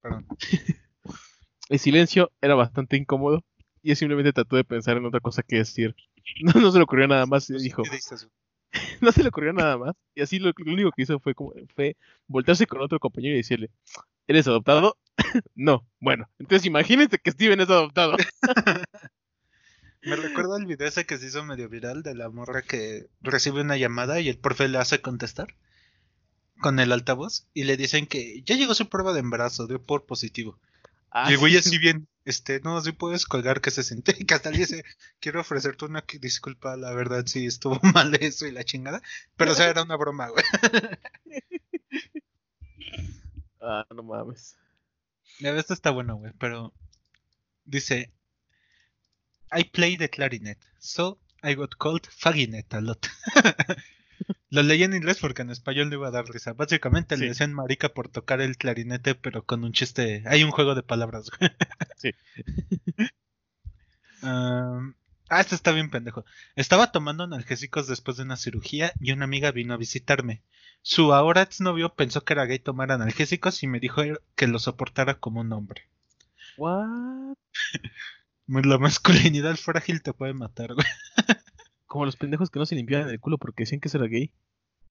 Perdón. 0.00 0.26
El 1.68 1.78
silencio 1.80 2.30
era 2.40 2.54
bastante 2.54 2.96
incómodo 2.96 3.44
y 3.82 3.90
él 3.90 3.96
simplemente 3.96 4.32
trató 4.32 4.54
de 4.56 4.62
pensar 4.64 4.96
en 4.96 5.04
otra 5.06 5.20
cosa 5.20 5.42
que 5.42 5.56
decir. 5.56 5.94
No, 6.42 6.60
no 6.60 6.72
se 6.72 6.78
le 6.78 6.84
ocurrió 6.84 7.06
nada 7.06 7.24
más 7.26 7.48
y 7.50 7.54
dijo, 7.58 7.82
no 9.00 9.12
se 9.12 9.22
le 9.22 9.28
ocurrió 9.28 9.52
nada 9.52 9.78
más. 9.78 9.94
Y 10.14 10.22
así 10.22 10.40
lo, 10.40 10.52
lo 10.56 10.72
único 10.72 10.90
que 10.90 11.02
hizo 11.02 11.20
fue 11.20 11.34
como 11.36 11.52
fue 11.74 11.96
voltearse 12.26 12.66
con 12.66 12.80
otro 12.80 12.98
compañero 12.98 13.34
y 13.34 13.38
decirle, 13.38 13.70
¿eres 14.26 14.46
adoptado? 14.48 14.98
no. 15.54 15.86
Bueno, 16.00 16.28
entonces 16.40 16.66
imagínense 16.66 17.18
que 17.18 17.30
Steven 17.30 17.60
es 17.60 17.70
adoptado. 17.70 18.16
Me 20.02 20.16
recuerda 20.16 20.56
el 20.58 20.66
video 20.66 20.86
ese 20.88 21.06
que 21.06 21.16
se 21.18 21.26
hizo 21.26 21.44
medio 21.44 21.68
viral 21.68 22.02
de 22.02 22.14
la 22.14 22.28
morra 22.28 22.62
que 22.62 23.06
recibe 23.20 23.60
una 23.60 23.76
llamada 23.76 24.20
y 24.20 24.28
el 24.28 24.38
profe 24.38 24.68
le 24.68 24.78
hace 24.78 25.00
contestar 25.00 25.54
con 26.60 26.78
el 26.80 26.92
altavoz 26.92 27.46
y 27.54 27.64
le 27.64 27.76
dicen 27.76 28.06
que 28.06 28.42
ya 28.42 28.56
llegó 28.56 28.74
su 28.74 28.88
prueba 28.88 29.12
de 29.12 29.20
embarazo, 29.20 29.66
dio 29.66 29.82
por 29.82 30.06
positivo. 30.06 30.58
Ah, 31.10 31.30
y 31.30 31.34
el 31.34 31.38
güey 31.38 31.52
sí, 31.52 31.58
así 31.58 31.78
bien, 31.78 32.08
este, 32.24 32.60
no, 32.60 32.80
sí 32.82 32.92
puedes 32.92 33.24
colgar 33.26 33.60
que 33.60 33.70
se 33.70 33.82
siente, 33.82 34.14
que 34.26 34.34
hasta 34.34 34.50
le 34.50 34.58
dice, 34.58 34.84
quiero 35.20 35.40
ofrecerte 35.40 35.84
una 35.84 36.04
disculpa, 36.20 36.76
la 36.76 36.92
verdad 36.92 37.24
sí 37.26 37.46
estuvo 37.46 37.80
mal 37.94 38.14
eso 38.16 38.46
y 38.46 38.52
la 38.52 38.64
chingada, 38.64 39.02
pero 39.36 39.52
o 39.52 39.54
sea, 39.54 39.68
era 39.68 39.82
una 39.82 39.96
broma, 39.96 40.28
güey. 40.28 40.44
Ah, 43.68 43.84
no 43.92 44.04
mames. 44.04 44.56
Ya, 45.40 45.50
Esto 45.56 45.74
está 45.74 45.90
bueno, 45.90 46.14
güey, 46.16 46.32
pero 46.38 46.72
dice 47.64 48.12
I 49.50 49.64
play 49.64 49.96
the 49.96 50.08
clarinet, 50.08 50.58
so 50.78 51.18
I 51.42 51.54
got 51.54 51.74
called 51.76 52.06
faginet 52.06 52.72
a 52.74 52.80
lot. 52.80 53.08
Lo 54.50 54.62
leí 54.62 54.82
en 54.82 54.94
inglés 54.94 55.18
porque 55.20 55.42
en 55.42 55.50
español 55.50 55.90
le 55.90 55.96
iba 55.96 56.08
a 56.08 56.12
dar 56.12 56.26
risa. 56.26 56.52
Básicamente 56.52 57.16
le 57.16 57.28
decían 57.28 57.52
marica 57.52 57.90
por 57.90 58.08
tocar 58.08 58.40
el 58.40 58.56
clarinete, 58.56 59.14
pero 59.14 59.44
con 59.44 59.64
un 59.64 59.72
chiste. 59.72 60.22
Hay 60.26 60.44
un 60.44 60.50
juego 60.50 60.74
de 60.74 60.82
palabras. 60.82 61.30
güey. 61.30 61.50
Sí. 61.96 62.12
Um, 64.22 64.94
ah, 65.28 65.40
esto 65.40 65.54
está 65.54 65.72
bien 65.72 65.90
pendejo. 65.90 66.24
Estaba 66.56 66.90
tomando 66.90 67.22
analgésicos 67.22 67.86
después 67.86 68.16
de 68.16 68.24
una 68.24 68.36
cirugía 68.36 68.92
y 68.98 69.12
una 69.12 69.24
amiga 69.24 69.52
vino 69.52 69.74
a 69.74 69.76
visitarme. 69.76 70.42
Su 70.82 71.12
ahora 71.12 71.42
exnovio 71.42 71.94
pensó 71.94 72.24
que 72.24 72.32
era 72.32 72.46
gay 72.46 72.58
tomar 72.58 72.92
analgésicos 72.92 73.62
y 73.62 73.66
me 73.66 73.78
dijo 73.78 74.02
que 74.34 74.46
lo 74.46 74.58
soportara 74.58 75.20
como 75.20 75.40
un 75.40 75.52
hombre. 75.52 75.88
What? 76.56 77.36
La 78.46 78.78
masculinidad 78.78 79.56
frágil 79.56 80.02
te 80.02 80.12
puede 80.12 80.32
matar, 80.32 80.74
güey. 80.74 80.86
Como 81.86 82.04
los 82.04 82.16
pendejos 82.16 82.50
que 82.50 82.58
no 82.58 82.66
se 82.66 82.74
limpiaban 82.74 83.08
el 83.08 83.20
culo 83.20 83.38
porque 83.38 83.62
decían 83.62 83.80
que 83.80 83.88
era 83.92 84.06
gay. 84.06 84.32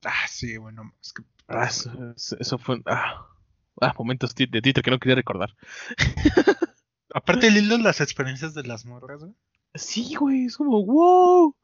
Ah, 0.04 0.28
sí, 0.30 0.58
bueno, 0.58 0.94
es 1.02 1.14
que... 1.14 1.24
Ah, 1.48 1.66
eso, 1.66 2.58
fue. 2.58 2.82
Ah, 2.86 3.28
ah, 3.82 3.94
momentos 3.98 4.34
de 4.36 4.48
Twitter 4.48 4.84
que 4.84 4.92
no 4.92 5.00
quería 5.00 5.16
recordar. 5.16 5.56
Aparte, 7.14 7.50
lindo 7.52 7.78
las 7.78 8.02
experiencias 8.02 8.54
de 8.54 8.64
las 8.64 8.86
morras, 8.86 9.22
güey. 9.22 9.34
Sí, 9.74 10.16
güey, 10.16 10.46
es 10.46 10.58
como, 10.58 10.86
wow. 10.86 11.56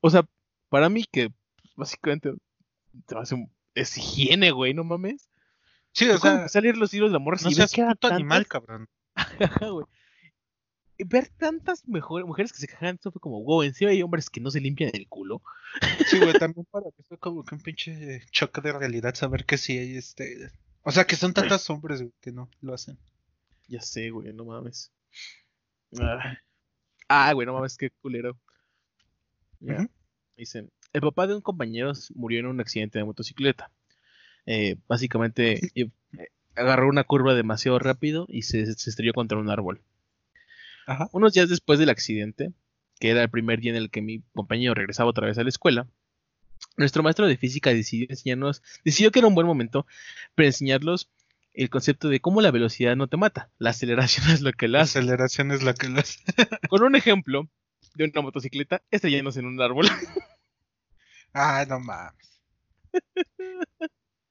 O 0.00 0.10
sea, 0.10 0.24
para 0.68 0.88
mí 0.88 1.04
que 1.10 1.30
pues, 1.30 1.74
básicamente 1.76 2.30
un- 3.32 3.52
es 3.74 3.96
higiene, 3.96 4.50
güey, 4.50 4.74
no 4.74 4.84
mames. 4.84 5.28
Sí, 5.92 6.08
O 6.08 6.16
o 6.16 6.18
sea, 6.18 6.48
salir 6.48 6.76
los 6.76 6.92
hilos 6.94 7.10
de 7.10 7.16
amor 7.16 7.42
no 7.42 7.50
y 7.50 7.54
ver 7.54 7.68
seas 7.68 7.88
puto 7.88 8.08
animal, 8.08 8.46
cabrón. 8.46 8.88
Güey. 9.60 9.86
Ver 11.06 11.28
tantas 11.28 11.86
mejor- 11.86 12.26
mujeres 12.26 12.52
que 12.52 12.58
se 12.58 12.66
quejan, 12.66 12.96
eso 12.98 13.12
fue 13.12 13.20
como, 13.20 13.42
wow, 13.44 13.62
encima 13.62 13.90
hay 13.92 14.02
hombres 14.02 14.30
que 14.30 14.40
no 14.40 14.50
se 14.50 14.60
limpian 14.60 14.90
el 14.94 15.06
culo. 15.08 15.42
Sí, 16.06 16.18
güey, 16.18 16.32
también 16.34 16.66
para 16.70 16.86
que 16.96 17.02
fue 17.04 17.18
como 17.18 17.44
que 17.44 17.54
un 17.54 17.60
pinche 17.62 18.20
choque 18.32 18.60
de 18.60 18.72
realidad 18.72 19.14
saber 19.14 19.44
que 19.44 19.58
sí 19.58 19.78
hay 19.78 19.96
este... 19.96 20.50
O 20.82 20.90
sea, 20.90 21.04
que 21.04 21.16
son 21.16 21.34
tantos 21.34 21.68
hombres, 21.70 22.00
güey, 22.00 22.12
que 22.20 22.32
no 22.32 22.50
lo 22.60 22.74
hacen. 22.74 22.98
Ya 23.68 23.80
sé, 23.80 24.10
güey, 24.10 24.32
no 24.32 24.44
mames. 24.44 24.90
Ah, 26.00 26.36
Ah, 27.08 27.32
güey, 27.32 27.46
no 27.46 27.54
mames, 27.54 27.76
qué 27.76 27.90
culero. 28.02 28.36
Ya. 29.60 29.88
Dicen, 30.36 30.70
el 30.92 31.00
papá 31.00 31.26
de 31.26 31.34
un 31.34 31.40
compañero 31.42 31.92
murió 32.14 32.40
en 32.40 32.46
un 32.46 32.60
accidente 32.60 32.98
de 32.98 33.04
motocicleta. 33.04 33.70
Eh, 34.46 34.76
básicamente 34.88 35.60
eh, 35.74 35.90
agarró 36.54 36.88
una 36.88 37.04
curva 37.04 37.34
demasiado 37.34 37.78
rápido 37.78 38.26
y 38.28 38.42
se, 38.42 38.66
se 38.74 38.90
estrelló 38.90 39.12
contra 39.12 39.38
un 39.38 39.50
árbol. 39.50 39.80
Ajá. 40.88 41.08
Unos 41.12 41.32
días 41.34 41.48
después 41.48 41.78
del 41.78 41.90
accidente, 41.90 42.52
que 42.98 43.10
era 43.10 43.22
el 43.22 43.30
primer 43.30 43.60
día 43.60 43.72
en 43.72 43.76
el 43.76 43.90
que 43.90 44.00
mi 44.02 44.22
compañero 44.34 44.74
regresaba 44.74 45.10
otra 45.10 45.26
vez 45.26 45.36
a 45.38 45.42
la 45.42 45.50
escuela, 45.50 45.86
nuestro 46.76 47.02
maestro 47.02 47.26
de 47.26 47.36
física 47.36 47.70
decidió 47.74 48.06
enseñarnos, 48.08 48.62
decidió 48.84 49.10
que 49.12 49.18
era 49.18 49.28
un 49.28 49.34
buen 49.34 49.46
momento 49.46 49.86
para 50.34 50.46
enseñarlos 50.46 51.10
el 51.52 51.70
concepto 51.70 52.08
de 52.08 52.20
cómo 52.20 52.40
la 52.40 52.50
velocidad 52.52 52.96
no 52.96 53.06
te 53.08 53.16
mata, 53.16 53.50
la 53.58 53.70
aceleración 53.70 54.30
es 54.30 54.40
lo 54.40 54.52
que 54.52 54.68
la 54.68 54.78
La 54.78 54.84
hace. 54.84 54.98
aceleración 55.00 55.52
es 55.52 55.62
la 55.62 55.74
que 55.74 55.88
lo 55.88 56.00
hace. 56.00 56.20
Con 56.68 56.82
un 56.82 56.96
ejemplo 56.96 57.48
de 57.94 58.04
una 58.04 58.22
motocicleta 58.22 58.82
estrellándose 58.90 59.40
en 59.40 59.46
un 59.46 59.60
árbol. 59.60 59.86
Ah, 61.34 61.64
no 61.68 61.80
mames. 61.80 62.40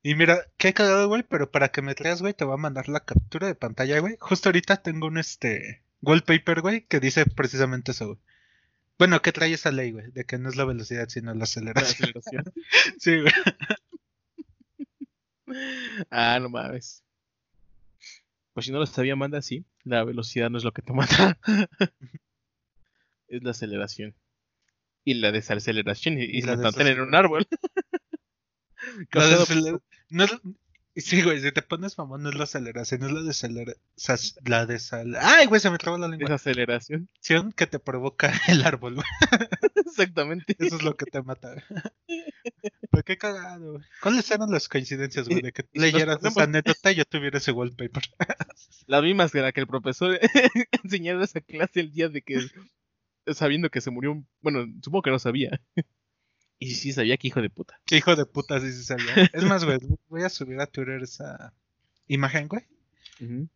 Y 0.03 0.16
mira, 0.16 0.39
qué 0.58 0.74
cagado, 0.74 1.08
güey, 1.08 1.24
pero 1.24 1.51
para 1.51 1.70
que 1.70 1.82
me 1.82 1.93
creas, 1.95 2.22
güey, 2.22 2.34
te 2.34 2.45
voy 2.45 2.53
a 2.53 2.58
mandar 2.58 2.88
la 2.89 3.01
captura 3.01 3.47
de 3.47 3.55
pantalla, 3.55 3.99
güey. 3.99 4.16
Justo 4.20 4.49
ahorita 4.49 4.78
tengo 4.78 5.08
un 5.08 5.18
este 5.18 5.84
wallpaper, 6.01 6.61
güey, 6.61 6.85
que 6.85 6.99
dice 6.99 7.25
precisamente 7.25 7.91
eso, 7.91 8.07
güey. 8.07 8.19
Bueno, 8.97 9.21
que 9.21 9.31
trae 9.31 9.53
esa 9.53 9.71
ley, 9.71 9.91
güey, 9.91 10.11
de 10.11 10.25
que 10.25 10.37
no 10.37 10.49
es 10.49 10.55
la 10.55 10.65
velocidad, 10.65 11.07
sino 11.09 11.33
la 11.33 11.39
La 11.39 11.43
aceleración. 11.43 12.43
Sí, 12.99 13.21
güey. 13.21 13.33
Ah, 16.09 16.39
no 16.41 16.49
mames. 16.49 17.03
Pues 18.53 18.65
si 18.65 18.71
no 18.71 18.79
lo 18.79 18.87
sabía, 18.87 19.15
manda 19.15 19.37
así. 19.37 19.65
La 19.83 20.03
velocidad 20.03 20.49
no 20.49 20.57
es 20.57 20.63
lo 20.63 20.71
que 20.71 20.81
te 20.81 20.93
mata. 20.93 21.37
es 23.27 23.43
la 23.43 23.51
aceleración. 23.51 24.15
Y 25.03 25.13
la 25.15 25.31
desaceleración. 25.31 26.19
Y, 26.19 26.41
la 26.41 26.55
la 26.55 26.69
en 26.69 26.99
un 26.99 27.15
árbol. 27.15 27.47
No 30.09 30.25
Sí, 30.99 31.21
güey, 31.21 31.39
si 31.41 31.51
te 31.51 31.61
pones 31.61 31.97
mamón, 31.97 32.23
no 32.23 32.29
es 32.29 32.35
la 32.35 32.45
aceleración, 32.45 33.03
es 33.03 33.11
la 33.11 33.21
desaceleración. 33.21 33.77
La 34.45 34.65
desal... 34.65 35.15
Ay, 35.21 35.45
güey, 35.45 35.61
se 35.61 35.69
me 35.69 35.77
trabó 35.77 35.97
la 35.97 36.07
lengua. 36.07 36.27
Desaceleración. 36.29 37.09
Que 37.55 37.67
te 37.67 37.77
provoca 37.79 38.31
el 38.47 38.65
árbol, 38.65 38.95
güey. 38.95 39.05
Exactamente. 39.75 40.55
Eso 40.57 40.75
es 40.77 40.83
lo 40.83 40.97
que 40.97 41.05
te 41.05 41.21
mata. 41.21 41.53
Pero 42.91 43.03
qué 43.03 43.17
cagado, 43.17 43.73
güey. 43.73 43.83
¿Cuáles 44.01 44.29
eran 44.31 44.49
las 44.49 44.67
coincidencias, 44.67 45.27
güey? 45.29 45.41
De 45.41 45.51
que 45.51 45.65
leyeras 45.73 46.23
esa 46.23 46.43
anécdota 46.43 46.91
y 46.91 46.95
yo 46.95 47.05
tuviera 47.05 47.37
ese 47.37 47.51
wallpaper. 47.51 48.03
La 48.87 49.01
misma 49.01 49.29
que 49.29 49.41
la 49.41 49.51
que 49.51 49.61
el 49.61 49.67
profesor 49.67 50.19
enseñara 50.83 51.23
esa 51.23 51.41
clase 51.41 51.79
el 51.81 51.91
día 51.91 52.09
de 52.09 52.21
que. 52.21 52.39
Sabiendo 53.33 53.69
que 53.69 53.81
se 53.81 53.91
murió. 53.91 54.13
un- 54.13 54.27
Bueno, 54.41 54.65
supongo 54.81 55.01
que 55.03 55.11
no 55.11 55.19
sabía. 55.19 55.59
Y 56.60 56.76
sí 56.76 56.91
sabía 56.91 57.18
que 57.18 57.28
hijo 57.28 57.41
de 57.41 57.49
puta. 57.49 57.80
Qué 57.86 57.97
hijo 57.97 58.16
de 58.16 58.26
puta, 58.26 58.60
sí 58.60 58.72
se 58.72 58.84
sabía. 58.84 59.30
Es 59.34 59.43
más, 59.43 59.64
güey, 59.64 59.78
voy 60.10 60.24
a 60.24 60.30
subir 60.30 60.60
a 60.60 60.68
Twitter 60.68 61.03
esa 61.03 61.53
imagen, 62.08 62.47
güey. 62.47 62.66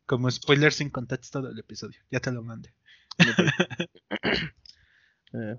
Como 0.06 0.30
spoiler 0.30 0.74
sin 0.74 0.90
contexto 0.90 1.42
del 1.42 1.58
episodio. 1.60 2.00
Ya 2.10 2.20
te 2.20 2.32
lo 2.32 2.44
mandé. 2.44 2.74
Eh, 5.34 5.58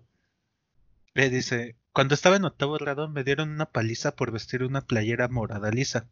Ve, 1.15 1.31
dice, 1.31 1.77
cuando 1.93 2.15
estaba 2.15 2.37
en 2.37 2.45
octavo 2.45 2.75
grado 2.79 3.09
me 3.09 3.25
dieron 3.25 3.51
una 3.51 3.67
paliza 3.67 4.15
por 4.17 4.33
vestir 4.33 4.65
una 4.65 4.83
playera 4.83 5.29
morada 5.29 5.71
lisa. 5.71 6.09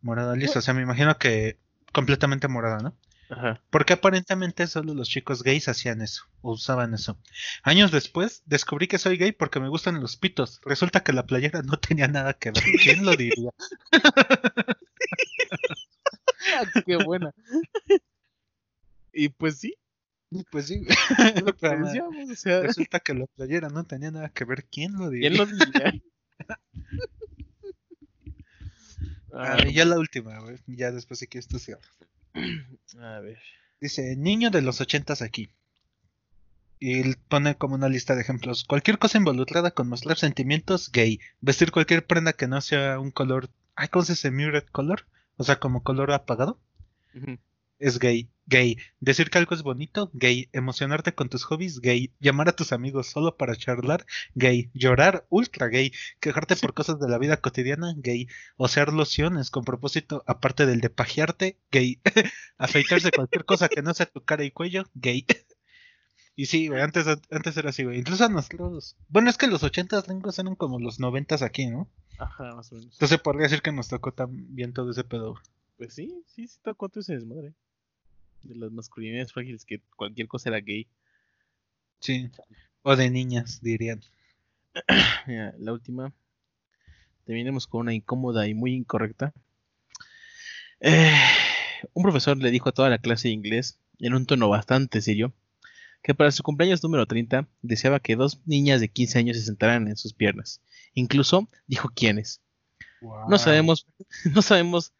Morada 0.00 0.36
lisa, 0.36 0.58
o 0.58 0.62
sea, 0.62 0.74
me 0.74 0.82
imagino 0.82 1.18
que 1.18 1.58
completamente 1.92 2.48
morada, 2.48 2.78
¿no? 2.78 2.96
Ajá. 3.32 3.62
Porque 3.70 3.94
aparentemente 3.94 4.66
solo 4.66 4.92
los 4.92 5.08
chicos 5.08 5.42
gays 5.42 5.66
hacían 5.68 6.02
eso, 6.02 6.24
o 6.42 6.52
usaban 6.52 6.92
eso. 6.92 7.18
Años 7.62 7.90
después 7.90 8.42
descubrí 8.44 8.88
que 8.88 8.98
soy 8.98 9.16
gay 9.16 9.32
porque 9.32 9.58
me 9.58 9.70
gustan 9.70 9.98
los 10.02 10.18
pitos. 10.18 10.60
Resulta 10.64 11.02
que 11.02 11.14
la 11.14 11.24
playera 11.24 11.62
no 11.62 11.78
tenía 11.78 12.08
nada 12.08 12.34
que 12.34 12.50
ver. 12.50 12.62
¿Quién 12.82 13.06
lo 13.06 13.16
diría? 13.16 13.50
Qué 16.86 16.96
buena. 16.96 17.32
y 19.12 19.28
pues 19.30 19.58
sí, 19.58 19.74
Pues 20.50 20.66
sí. 20.66 20.84
es 20.86 20.86
lo 21.42 21.46
que 21.54 21.58
Pero, 21.60 21.86
decíamos, 21.86 22.30
o 22.30 22.34
sea, 22.36 22.60
Resulta 22.60 23.00
que 23.00 23.14
la 23.14 23.24
playera 23.26 23.68
no 23.70 23.84
tenía 23.84 24.10
nada 24.10 24.28
que 24.28 24.44
ver. 24.44 24.66
¿Quién 24.66 24.92
lo 24.94 25.08
diría? 25.08 25.30
¿quién 25.30 25.38
lo 25.38 25.46
diría? 25.46 25.92
Ah, 29.32 29.64
ya 29.72 29.86
la 29.86 29.98
última, 29.98 30.38
güey. 30.40 30.58
Ya 30.66 30.90
después 30.92 31.18
si 31.20 31.26
quieres 31.26 31.48
tú 31.48 31.58
cierras. 31.58 31.88
a 33.00 33.20
ver. 33.20 33.38
Dice, 33.80 34.16
niño 34.16 34.50
de 34.50 34.62
los 34.62 34.80
ochentas 34.80 35.22
aquí. 35.22 35.50
Y 36.78 37.00
él 37.00 37.16
pone 37.28 37.56
como 37.56 37.74
una 37.74 37.88
lista 37.88 38.14
de 38.14 38.22
ejemplos. 38.22 38.64
Cualquier 38.64 38.98
cosa 38.98 39.18
involucrada 39.18 39.70
con 39.70 39.88
mostrar 39.88 40.16
sentimientos, 40.18 40.90
gay. 40.90 41.20
Vestir 41.40 41.70
cualquier 41.70 42.06
prenda 42.06 42.32
que 42.32 42.48
no 42.48 42.60
sea 42.60 42.98
un 42.98 43.10
color... 43.10 43.50
Ay, 43.76 43.88
¿cómo 43.88 44.04
se 44.04 44.12
dice? 44.14 44.30
Muted 44.30 44.64
color. 44.72 45.06
O 45.36 45.44
sea, 45.44 45.56
como 45.60 45.82
color 45.82 46.12
apagado. 46.12 46.58
Es 47.82 47.98
gay. 47.98 48.30
Gay. 48.46 48.78
Decir 49.00 49.28
que 49.28 49.38
algo 49.38 49.56
es 49.56 49.62
bonito, 49.64 50.08
gay. 50.12 50.48
Emocionarte 50.52 51.16
con 51.16 51.28
tus 51.28 51.42
hobbies, 51.42 51.80
gay. 51.80 52.12
Llamar 52.20 52.48
a 52.48 52.54
tus 52.54 52.70
amigos 52.70 53.08
solo 53.08 53.36
para 53.36 53.56
charlar, 53.56 54.06
gay. 54.36 54.70
Llorar, 54.72 55.26
ultra 55.30 55.66
gay. 55.66 55.92
Quejarte 56.20 56.54
por 56.54 56.74
cosas 56.74 57.00
de 57.00 57.08
la 57.08 57.18
vida 57.18 57.38
cotidiana, 57.38 57.92
gay. 57.96 58.28
Osear 58.56 58.92
lociones 58.92 59.50
con 59.50 59.64
propósito 59.64 60.22
aparte 60.28 60.64
del 60.64 60.80
de 60.80 60.90
pajearte, 60.90 61.58
gay. 61.72 62.00
Afeitarse 62.56 63.10
cualquier 63.10 63.44
cosa 63.44 63.68
que 63.68 63.82
no 63.82 63.94
sea 63.94 64.06
tu 64.06 64.22
cara 64.22 64.44
y 64.44 64.52
cuello, 64.52 64.84
gay. 64.94 65.26
Y 66.34 66.46
sí, 66.46 66.68
güey, 66.68 66.80
antes, 66.80 67.06
antes 67.06 67.56
era 67.58 67.70
así, 67.70 67.84
güey. 67.84 67.98
Incluso 67.98 68.24
a 68.24 68.28
nosotros. 68.28 68.96
Bueno, 69.08 69.28
es 69.28 69.36
que 69.36 69.48
los 69.48 69.64
ochentas 69.64 70.06
gringos 70.06 70.38
eran 70.38 70.54
como 70.54 70.78
los 70.78 70.98
noventas 70.98 71.42
aquí, 71.42 71.66
¿no? 71.66 71.90
Ajá, 72.18 72.54
más 72.54 72.72
o 72.72 72.76
menos. 72.76 72.94
Entonces 72.94 73.18
podría 73.18 73.42
decir 73.42 73.60
que 73.60 73.70
nos 73.70 73.88
tocó 73.88 74.12
también 74.12 74.72
todo 74.72 74.92
ese 74.92 75.04
pedo. 75.04 75.34
Pues 75.76 75.94
sí, 75.94 76.06
sí, 76.26 76.46
sí, 76.46 76.56
está 76.56 76.72
cuánto 76.72 77.00
ese 77.00 77.14
desmadre. 77.14 77.54
De 78.42 78.54
las 78.56 78.72
masculinidades 78.72 79.32
frágiles 79.32 79.64
que 79.64 79.80
cualquier 79.96 80.28
cosa 80.28 80.48
era 80.48 80.60
gay. 80.60 80.86
Sí. 82.00 82.30
O 82.82 82.96
de 82.96 83.10
niñas, 83.10 83.60
dirían. 83.62 84.00
Mira, 85.26 85.54
la 85.58 85.72
última. 85.72 86.12
Terminemos 87.24 87.66
con 87.66 87.82
una 87.82 87.94
incómoda 87.94 88.48
y 88.48 88.54
muy 88.54 88.74
incorrecta. 88.74 89.32
Eh, 90.80 91.14
un 91.94 92.02
profesor 92.02 92.36
le 92.36 92.50
dijo 92.50 92.68
a 92.68 92.72
toda 92.72 92.90
la 92.90 92.98
clase 92.98 93.28
de 93.28 93.34
inglés, 93.34 93.78
en 94.00 94.14
un 94.14 94.26
tono 94.26 94.48
bastante 94.48 95.00
serio, 95.00 95.32
que 96.02 96.14
para 96.14 96.32
su 96.32 96.42
cumpleaños 96.42 96.82
número 96.82 97.06
30 97.06 97.46
deseaba 97.62 98.00
que 98.00 98.16
dos 98.16 98.40
niñas 98.44 98.80
de 98.80 98.88
15 98.88 99.18
años 99.20 99.36
se 99.36 99.44
sentaran 99.44 99.86
en 99.86 99.96
sus 99.96 100.12
piernas. 100.12 100.60
Incluso 100.94 101.48
dijo 101.68 101.88
quiénes. 101.94 102.40
No 103.28 103.38
sabemos, 103.38 103.86
no 104.34 104.42
sabemos 104.42 104.92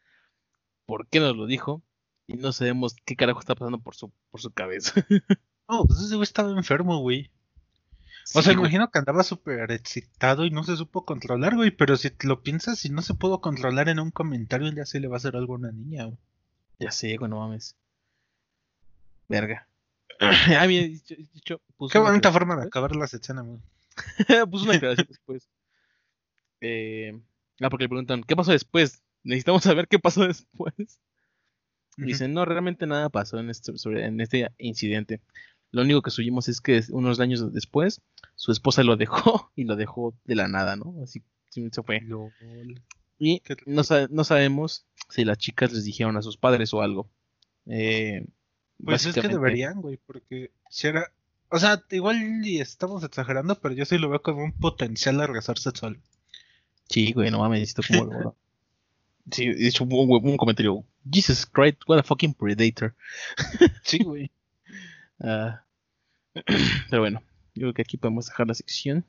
por 0.85 1.07
qué 1.07 1.19
nos 1.19 1.35
lo 1.35 1.45
dijo 1.45 1.81
y 2.27 2.37
no 2.37 2.51
sabemos 2.51 2.95
qué 3.05 3.15
carajo 3.15 3.39
está 3.39 3.55
pasando 3.55 3.79
por 3.79 3.95
su, 3.95 4.11
por 4.31 4.41
su 4.41 4.51
cabeza. 4.51 4.93
No, 5.65 5.85
pues 5.85 6.01
ese 6.01 6.15
güey 6.15 6.23
estaba 6.23 6.51
enfermo, 6.51 6.99
güey. 6.99 7.31
O 8.35 8.41
sea, 8.41 8.53
güey. 8.53 8.65
imagino 8.65 8.91
que 8.91 8.99
andaba 8.99 9.23
súper 9.23 9.71
excitado 9.71 10.45
y 10.45 10.51
no 10.51 10.65
se 10.65 10.75
supo 10.75 11.05
controlar, 11.05 11.55
güey. 11.55 11.71
Pero 11.71 11.95
si 11.95 12.09
te 12.11 12.27
lo 12.27 12.43
piensas, 12.43 12.79
si 12.79 12.89
no 12.89 13.01
se 13.01 13.13
pudo 13.13 13.39
controlar 13.39 13.87
en 13.87 14.01
un 14.01 14.11
comentario, 14.11 14.69
ya 14.73 14.85
se 14.85 14.99
le 14.99 15.07
va 15.07 15.15
a 15.15 15.17
hacer 15.17 15.37
algo 15.37 15.53
a 15.53 15.59
una 15.59 15.71
niña, 15.71 16.03
güey. 16.03 16.17
Ya 16.79 16.91
sé, 16.91 17.15
güey, 17.15 17.29
no 17.29 17.39
mames. 17.39 17.77
Verga. 19.29 19.67
Ah, 20.19 20.67
mira, 20.67 20.85
dicho, 20.85 21.15
dicho, 21.33 21.61
Qué 21.91 21.97
bonita 21.97 22.31
forma 22.31 22.55
de 22.57 22.63
acabar 22.63 22.95
la 22.95 23.07
sección, 23.07 23.45
güey. 23.47 23.61
puso 24.51 24.65
una 24.65 24.75
aclaración 24.75 25.07
después. 25.07 25.49
Eh, 26.61 27.19
ah, 27.61 27.69
porque 27.69 27.85
le 27.85 27.89
preguntan, 27.89 28.23
¿qué 28.23 28.35
pasó 28.35 28.51
después? 28.51 29.01
Necesitamos 29.23 29.63
saber 29.63 29.87
qué 29.87 29.97
pasó 29.97 30.27
después. 30.27 30.99
Dicen, 31.97 32.33
no, 32.33 32.43
realmente 32.45 32.87
nada 32.87 33.09
pasó 33.09 33.39
en 33.39 33.49
este, 33.49 33.77
sobre, 33.77 34.05
en 34.05 34.19
este 34.21 34.49
incidente. 34.57 35.21
Lo 35.71 35.81
único 35.81 36.01
que 36.01 36.11
subimos 36.11 36.47
es 36.49 36.61
que 36.61 36.81
unos 36.89 37.19
años 37.19 37.51
después, 37.53 38.01
su 38.35 38.51
esposa 38.51 38.83
lo 38.83 38.95
dejó 38.95 39.51
y 39.55 39.63
lo 39.65 39.75
dejó 39.75 40.13
de 40.25 40.35
la 40.35 40.47
nada, 40.47 40.75
¿no? 40.75 40.95
Así 41.03 41.21
sí, 41.49 41.67
se 41.71 41.83
fue. 41.83 42.01
Lol. 42.01 42.31
Y 43.19 43.41
no, 43.65 43.83
sa- 43.83 44.07
no 44.09 44.23
sabemos 44.23 44.85
si 45.09 45.23
las 45.23 45.37
chicas 45.37 45.71
les 45.71 45.83
dijeron 45.85 46.17
a 46.17 46.21
sus 46.21 46.37
padres 46.37 46.73
o 46.73 46.81
algo. 46.81 47.09
Eh, 47.67 48.25
Pues 48.83 49.05
es 49.05 49.13
que 49.15 49.21
deberían, 49.27 49.81
güey, 49.81 49.97
porque 50.05 50.51
si 50.69 50.87
era... 50.87 51.11
O 51.49 51.59
sea, 51.59 51.83
igual 51.91 52.17
y 52.45 52.59
estamos 52.59 53.03
exagerando, 53.03 53.59
pero 53.61 53.75
yo 53.75 53.85
sí 53.85 53.99
lo 53.99 54.09
veo 54.09 54.21
como 54.23 54.43
un 54.43 54.51
potencial 54.53 55.21
agresor 55.21 55.59
sexual. 55.59 55.99
Sí, 56.89 57.13
güey, 57.13 57.29
no 57.29 57.39
mames, 57.39 57.59
necesito 57.61 57.83
como. 58.09 58.35
Sí, 59.31 59.47
de 59.47 59.67
hecho 59.67 59.83
un, 59.83 59.91
un 59.91 60.37
comentario. 60.37 60.83
Jesus 61.09 61.45
Christ, 61.45 61.81
what 61.87 61.99
a 61.99 62.03
fucking 62.03 62.33
predator. 62.33 62.95
Sí, 63.83 63.99
güey. 64.03 64.31
Ah, 65.19 65.63
pero 66.89 67.01
bueno, 67.01 67.21
yo 67.53 67.61
creo 67.61 67.73
que 67.73 67.81
aquí 67.83 67.97
podemos 67.97 68.27
dejar 68.27 68.47
la 68.47 68.53
sección. 68.53 69.05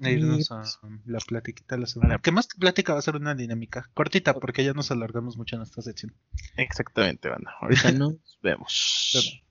E 0.00 0.12
irnos 0.12 0.50
Y, 0.50 0.54
a 0.54 0.56
pues, 0.56 0.78
la 1.04 1.18
platiquita 1.18 1.74
de 1.74 1.82
la 1.82 1.86
semana. 1.86 2.18
Que 2.18 2.32
más 2.32 2.46
que 2.48 2.58
plática 2.58 2.94
va 2.94 3.00
a 3.00 3.02
ser 3.02 3.16
una 3.16 3.34
dinámica 3.34 3.90
cortita, 3.92 4.34
porque 4.34 4.64
ya 4.64 4.72
nos 4.72 4.90
alargamos 4.90 5.36
mucho 5.36 5.56
en 5.56 5.62
esta 5.62 5.82
sección. 5.82 6.14
Exactamente, 6.56 7.28
banda. 7.28 7.52
Ahorita 7.60 7.92
nos 7.92 8.38
vemos. 8.42 9.42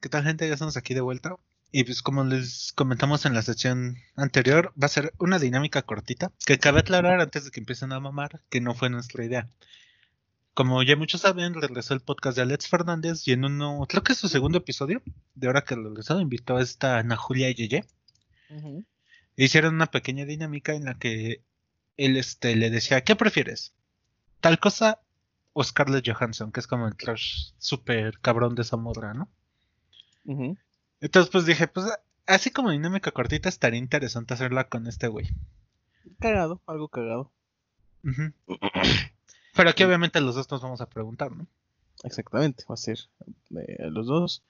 ¿Qué 0.00 0.08
tal, 0.10 0.24
gente? 0.24 0.46
Ya 0.46 0.54
estamos 0.54 0.76
aquí 0.76 0.92
de 0.94 1.00
vuelta. 1.00 1.36
Y 1.78 1.84
pues 1.84 2.00
como 2.00 2.24
les 2.24 2.72
comentamos 2.72 3.26
en 3.26 3.34
la 3.34 3.42
sección 3.42 3.98
anterior, 4.14 4.72
va 4.82 4.86
a 4.86 4.88
ser 4.88 5.12
una 5.18 5.38
dinámica 5.38 5.82
cortita, 5.82 6.32
que 6.46 6.58
cabe 6.58 6.80
aclarar 6.80 7.20
antes 7.20 7.44
de 7.44 7.50
que 7.50 7.60
empiecen 7.60 7.92
a 7.92 8.00
mamar, 8.00 8.40
que 8.48 8.62
no 8.62 8.72
fue 8.72 8.88
nuestra 8.88 9.26
idea. 9.26 9.50
Como 10.54 10.82
ya 10.82 10.96
muchos 10.96 11.20
saben, 11.20 11.52
regresó 11.52 11.92
el 11.92 12.00
podcast 12.00 12.34
de 12.34 12.44
Alex 12.44 12.68
Fernández 12.68 13.28
y 13.28 13.32
en 13.32 13.44
uno, 13.44 13.84
creo 13.90 14.02
que 14.02 14.14
es 14.14 14.18
su 14.18 14.28
segundo 14.28 14.56
episodio, 14.56 15.02
de 15.34 15.48
ahora 15.48 15.64
que 15.64 15.74
regresó, 15.74 16.18
invitó 16.18 16.56
a 16.56 16.62
esta 16.62 16.96
Ana 16.96 17.14
Julia 17.14 17.50
Yeye. 17.50 17.84
Ujú. 18.48 18.86
Hicieron 19.36 19.74
una 19.74 19.90
pequeña 19.90 20.24
dinámica 20.24 20.72
en 20.72 20.86
la 20.86 20.94
que 20.94 21.42
él 21.98 22.16
este, 22.16 22.56
le 22.56 22.70
decía, 22.70 23.04
¿qué 23.04 23.16
prefieres? 23.16 23.74
¿Tal 24.40 24.58
cosa 24.58 25.02
o 25.52 25.62
Scarlett 25.62 26.08
Johansson? 26.08 26.52
Que 26.52 26.60
es 26.60 26.66
como 26.66 26.88
el 26.88 26.96
crush 26.96 27.50
súper 27.58 28.18
cabrón 28.20 28.54
de 28.54 28.62
esa 28.62 28.78
morra, 28.78 29.12
¿no? 29.12 29.28
Ujú. 30.24 30.56
Entonces 31.00 31.30
pues 31.30 31.46
dije, 31.46 31.68
pues 31.68 31.86
así 32.26 32.50
como 32.50 32.70
dinámica 32.70 33.10
cortita 33.12 33.48
estaría 33.48 33.78
interesante 33.78 34.34
hacerla 34.34 34.68
con 34.68 34.86
este 34.86 35.08
güey. 35.08 35.28
Cagado, 36.20 36.62
algo 36.66 36.88
cagado. 36.88 37.32
Pero 39.54 39.70
aquí 39.70 39.84
obviamente 39.84 40.20
los 40.20 40.34
dos 40.34 40.50
nos 40.50 40.60
vamos 40.62 40.80
a 40.80 40.88
preguntar, 40.88 41.32
¿no? 41.32 41.46
Exactamente, 42.04 42.64
va 42.68 42.74
a 42.74 42.78
ser 42.78 42.98
eh, 43.56 43.88
los 43.90 44.06
dos. 44.06 44.44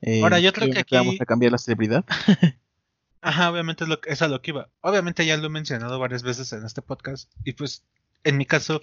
Eh, 0.00 0.22
Ahora, 0.22 0.38
yo 0.40 0.52
creo 0.52 0.66
que 0.66 0.70
obviamente 0.72 0.96
Vamos 0.96 1.14
aquí- 1.14 1.22
a 1.22 1.26
cambiar 1.26 1.52
la 1.52 1.58
celebridad. 1.58 2.04
Ajá, 3.20 3.50
obviamente 3.50 3.84
es, 3.84 3.88
lo 3.90 4.00
que, 4.00 4.10
es 4.12 4.22
a 4.22 4.28
lo 4.28 4.40
que 4.40 4.52
iba. 4.52 4.68
Obviamente 4.82 5.26
ya 5.26 5.36
lo 5.36 5.46
he 5.46 5.50
mencionado 5.50 5.98
varias 5.98 6.22
veces 6.22 6.52
en 6.52 6.64
este 6.64 6.80
podcast. 6.82 7.32
Y 7.44 7.54
pues, 7.54 7.82
en 8.22 8.36
mi 8.36 8.46
caso, 8.46 8.82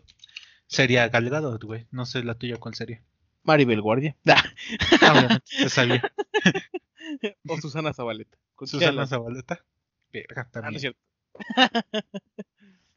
sería 0.68 1.08
Gal 1.08 1.30
Gadot, 1.30 1.64
güey. 1.64 1.88
No 1.92 2.06
sé 2.06 2.24
la 2.24 2.36
tuya 2.36 2.58
cuál 2.58 2.76
sería. 2.76 3.02
Maribel 3.44 3.82
Guardia. 3.82 4.18
Ah, 4.26 5.12
obviamente, 5.14 5.46
ya 5.60 5.70
sabía. 5.70 6.12
o 7.48 7.58
Susana 7.62 7.94
Zabaleta. 7.94 8.38
Susana 8.66 9.08
Zabaleta. 9.08 9.64
Verga, 10.12 10.42
Ah, 10.42 10.46
no 10.46 10.52
también. 10.52 10.76
es 10.76 10.82
cierto. 10.82 11.00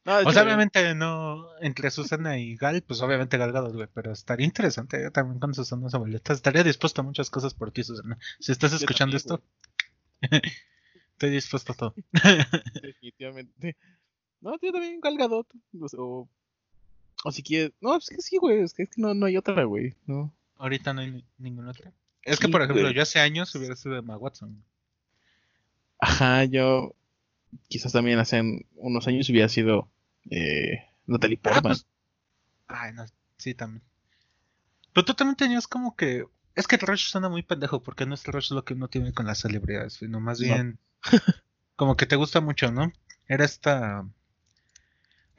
No, 0.05 0.19
O 0.19 0.31
sea, 0.31 0.43
obviamente 0.43 0.95
no 0.95 1.47
entre 1.59 1.91
Susana 1.91 2.37
y 2.39 2.55
Gal, 2.55 2.81
pues 2.81 3.01
obviamente 3.01 3.37
Gal 3.37 3.51
Gadot, 3.51 3.73
güey, 3.73 3.87
pero 3.93 4.13
estaría 4.13 4.45
interesante 4.45 5.05
eh, 5.05 5.11
también 5.11 5.39
con 5.39 5.53
Susana 5.53 5.89
Zabaleta. 5.89 6.31
Estaría 6.31 6.63
dispuesto 6.63 7.01
a 7.01 7.03
muchas 7.03 7.29
cosas 7.29 7.53
por 7.53 7.71
ti, 7.71 7.83
Susana. 7.83 8.17
Si 8.39 8.53
estás 8.53 8.71
Yo 8.71 8.77
escuchando 8.77 9.17
también, 9.19 9.41
esto, 10.21 10.47
estoy 11.13 11.29
dispuesto 11.31 11.73
a 11.73 11.75
todo. 11.75 11.95
Definitivamente. 12.81 13.75
No, 14.39 14.57
yo 14.61 14.71
también 14.71 15.01
Gal 15.01 15.17
Gadot. 15.17 15.47
O, 15.97 16.29
si 17.31 17.43
quieres. 17.43 17.73
No, 17.81 17.97
es 17.97 18.07
que 18.07 18.21
sí, 18.21 18.37
güey. 18.37 18.61
Es 18.61 18.73
que, 18.73 18.83
es 18.83 18.89
que 18.91 19.01
no, 19.01 19.13
no 19.13 19.25
hay 19.25 19.35
otra, 19.35 19.63
güey. 19.65 19.95
No. 20.05 20.33
Ahorita 20.55 20.93
no 20.93 21.01
hay 21.01 21.11
ni- 21.11 21.25
ninguna 21.37 21.71
otra. 21.71 21.91
Es 22.27 22.39
que, 22.39 22.47
Sí, 22.47 22.51
por 22.51 22.61
ejemplo, 22.61 22.83
güey. 22.83 22.93
yo 22.93 23.01
hace 23.01 23.19
años 23.19 23.53
hubiera 23.55 23.75
sido 23.75 23.95
Emma 23.97 24.17
Watson. 24.17 24.63
Ajá, 25.99 26.43
yo. 26.43 26.93
Quizás 27.69 27.93
también 27.93 28.19
hace 28.19 28.41
unos 28.75 29.07
años 29.07 29.29
hubiera 29.29 29.49
sido. 29.49 29.89
Eh, 30.29 30.83
Natalie 31.05 31.39
Ah, 31.43 31.43
Portman. 31.43 31.73
pues- 31.73 31.87
Ay, 32.67 32.91
no, 32.93 33.05
sí, 33.37 33.53
también. 33.53 33.81
Pero 34.93 35.05
tú 35.05 35.13
también 35.13 35.35
tenías 35.37 35.67
como 35.67 35.95
que. 35.95 36.25
Es 36.55 36.67
que 36.67 36.75
el 36.75 36.81
rush 36.81 37.07
suena 37.09 37.29
muy 37.29 37.43
pendejo, 37.43 37.81
porque 37.81 38.05
no 38.05 38.15
es 38.15 38.25
el 38.27 38.33
rush 38.33 38.51
lo 38.51 38.65
que 38.65 38.73
uno 38.73 38.87
tiene 38.89 39.13
con 39.13 39.25
las 39.25 39.39
celebridades, 39.39 39.93
sino 39.93 40.19
más 40.19 40.39
No. 40.39 40.45
bien. 40.45 40.79
como 41.75 41.95
que 41.95 42.05
te 42.07 42.15
gusta 42.15 42.41
mucho, 42.41 42.71
¿no? 42.71 42.91
Era 43.27 43.45
esta. 43.45 44.05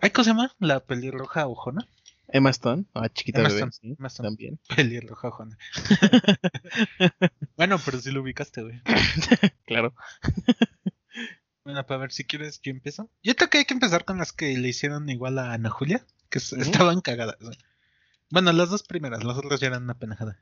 Ay, 0.01 0.11
¿cómo 0.11 0.25
se 0.25 0.31
llama? 0.31 0.55
La 0.61 0.81
pelirroja 0.81 1.47
ojona. 1.49 1.87
Emma 2.29 2.51
Stone. 2.51 2.85
Ah, 2.95 3.09
chiquita 3.09 3.41
Emma 3.41 3.49
bebé. 3.49 3.61
Stone, 3.61 3.73
sí, 3.73 3.97
Emma 3.99 4.09
Stone. 4.09 4.29
También. 4.29 4.61
Pelirroja 4.75 5.29
ojona. 5.29 5.59
bueno, 7.57 7.79
pero 7.85 8.01
sí 8.01 8.11
lo 8.11 8.23
ubicaste, 8.23 8.63
güey. 8.63 8.81
Claro. 9.67 9.95
Bueno, 11.65 11.85
para 11.85 12.01
ver 12.01 12.13
si 12.13 12.25
quieres, 12.25 12.63
yo 12.63 12.71
empiezo. 12.71 13.11
Yo 13.23 13.37
creo 13.37 13.51
que 13.51 13.59
hay 13.59 13.67
que 13.67 13.75
empezar 13.75 14.07
con 14.07 14.17
las 14.17 14.33
que 14.33 14.57
le 14.57 14.69
hicieron 14.69 15.11
igual 15.11 15.39
a 15.39 15.53
Ana 15.53 15.69
Julia, 15.69 16.03
que 16.31 16.39
estaban 16.39 17.03
cagadas. 17.03 17.37
Bueno, 18.31 18.55
las 18.55 18.71
dos 18.71 18.83
primeras, 18.83 19.23
las 19.23 19.37
otras 19.37 19.61
ya 19.61 19.67
eran 19.67 19.83
una 19.83 19.93
penajada. 19.93 20.41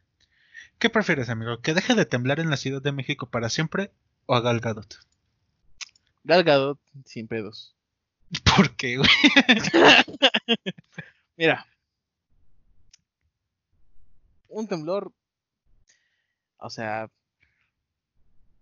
¿Qué 0.79 0.89
prefieres, 0.89 1.29
amigo? 1.29 1.61
¿Que 1.63 1.75
deje 1.75 1.97
de 1.97 2.07
temblar 2.07 2.39
en 2.39 2.49
la 2.49 2.57
Ciudad 2.57 2.81
de 2.81 2.93
México 2.93 3.29
para 3.29 3.49
siempre 3.49 3.91
o 4.27 4.37
a 4.37 4.41
Gal 4.41 4.61
Gadot? 4.61 5.01
Gal 6.23 6.45
Gadot, 6.45 6.79
sin 7.05 7.27
pedos. 7.27 7.75
¿Por 8.45 8.77
qué, 8.77 8.99
güey? 8.99 9.11
Mira. 11.37 11.67
Un 14.57 14.67
temblor. 14.67 15.13
O 16.57 16.71
sea, 16.71 17.11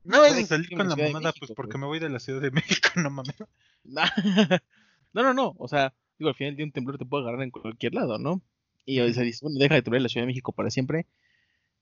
No 0.03 0.19
Puede 0.19 0.45
salir 0.45 0.69
con 0.77 0.89
la 0.89 0.97
mamada, 0.97 1.21
México, 1.21 1.47
pues 1.47 1.53
porque 1.55 1.75
güey. 1.75 1.81
me 1.83 1.87
voy 1.87 1.99
de 2.01 2.09
la 2.09 2.19
Ciudad 2.19 2.41
de 2.41 2.51
México, 2.51 2.89
no 2.97 3.11
mames. 3.11 3.37
no, 3.85 5.23
no, 5.23 5.33
no. 5.33 5.55
O 5.57 5.69
sea, 5.69 5.95
digo, 6.19 6.31
al 6.31 6.35
final 6.35 6.57
de 6.57 6.65
un 6.65 6.73
temblor 6.73 6.99
te 6.99 7.05
puede 7.05 7.23
agarrar 7.23 7.43
en 7.43 7.53
cualquier 7.53 7.95
lado, 7.95 8.19
¿no? 8.19 8.43
Y 8.85 8.99
o 8.99 9.13
sea, 9.13 9.23
dices, 9.23 9.41
bueno, 9.41 9.57
deja 9.61 9.77
de 9.77 9.83
temblar 9.83 10.03
la 10.03 10.09
Ciudad 10.09 10.25
de 10.25 10.33
México 10.33 10.51
para 10.51 10.69
siempre. 10.69 11.07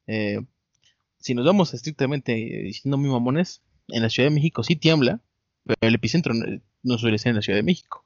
Eh, 0.06 0.42
si 1.18 1.32
nos 1.32 1.46
vamos 1.46 1.72
estrictamente 1.72 2.34
eh, 2.34 2.64
diciendo 2.64 2.98
muy 2.98 3.08
mamones, 3.08 3.62
en 3.88 4.02
la 4.02 4.10
Ciudad 4.10 4.28
de 4.28 4.34
México 4.34 4.62
sí 4.62 4.76
tiembla, 4.76 5.20
pero 5.64 5.78
el 5.80 5.94
epicentro 5.94 6.34
no, 6.34 6.60
no 6.82 6.98
suele 6.98 7.16
ser 7.16 7.30
en 7.30 7.36
la 7.36 7.42
Ciudad 7.42 7.58
de 7.58 7.62
México. 7.62 8.04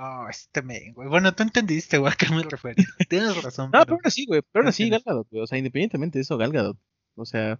Oh, 0.00 0.28
este 0.30 0.62
men, 0.62 0.92
güey. 0.94 1.08
Bueno, 1.08 1.34
tú 1.34 1.42
entendiste, 1.42 1.98
güey, 1.98 2.12
a 2.12 2.16
qué 2.16 2.28
me 2.32 2.42
refería. 2.44 2.86
Tienes 3.08 3.42
razón, 3.42 3.70
No, 3.72 3.80
pero... 3.80 3.84
pero 3.86 3.94
aún 3.96 4.02
así, 4.04 4.26
güey. 4.26 4.42
Pero 4.52 4.62
aún 4.62 4.68
así, 4.68 4.84
Entiendes. 4.84 5.04
Gal 5.04 5.14
Gadot, 5.14 5.28
güey. 5.30 5.42
O 5.42 5.46
sea, 5.48 5.58
independientemente 5.58 6.18
de 6.18 6.22
eso, 6.22 6.38
Gal 6.38 6.52
Gadot. 6.52 6.78
O 7.16 7.24
sea, 7.26 7.58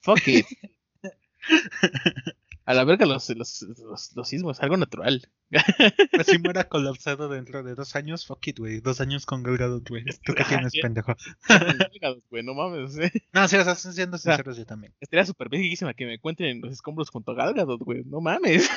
fuck 0.00 0.26
it. 0.26 0.46
A 2.64 2.74
la 2.74 2.84
verga 2.84 3.06
los, 3.06 3.28
los, 3.30 3.62
los, 3.62 4.12
los 4.14 4.28
sismos, 4.28 4.62
algo 4.62 4.76
natural. 4.76 5.28
Así 6.18 6.38
muera 6.38 6.68
colapsado 6.68 7.28
dentro 7.28 7.64
de 7.64 7.74
dos 7.74 7.96
años, 7.96 8.24
fuck 8.24 8.46
it, 8.46 8.58
güey. 8.60 8.80
Dos 8.80 9.00
años 9.00 9.26
con 9.26 9.42
Gal 9.42 9.58
Gadot, 9.58 9.88
güey. 9.88 10.04
¿Tú 10.24 10.32
qué 10.32 10.44
tienes, 10.44 10.72
pendejo? 10.80 11.16
Gal 11.48 11.90
Gadot, 12.00 12.24
güey, 12.30 12.44
no 12.44 12.54
mames. 12.54 12.96
eh. 12.98 13.10
No, 13.32 13.48
sí, 13.48 13.56
o 13.56 13.64
sea, 13.64 13.74
siendo 13.74 14.16
sinceros 14.16 14.56
yo 14.56 14.64
también. 14.64 14.94
Estaría 15.00 15.26
súper 15.26 15.48
bellísima 15.48 15.92
que 15.94 16.06
me 16.06 16.14
encuentren 16.14 16.50
en 16.50 16.60
los 16.60 16.72
escombros 16.72 17.10
junto 17.10 17.32
a 17.32 17.34
Gal 17.34 17.54
Gadot, 17.54 17.80
güey. 17.80 18.04
No 18.04 18.20
mames. 18.20 18.70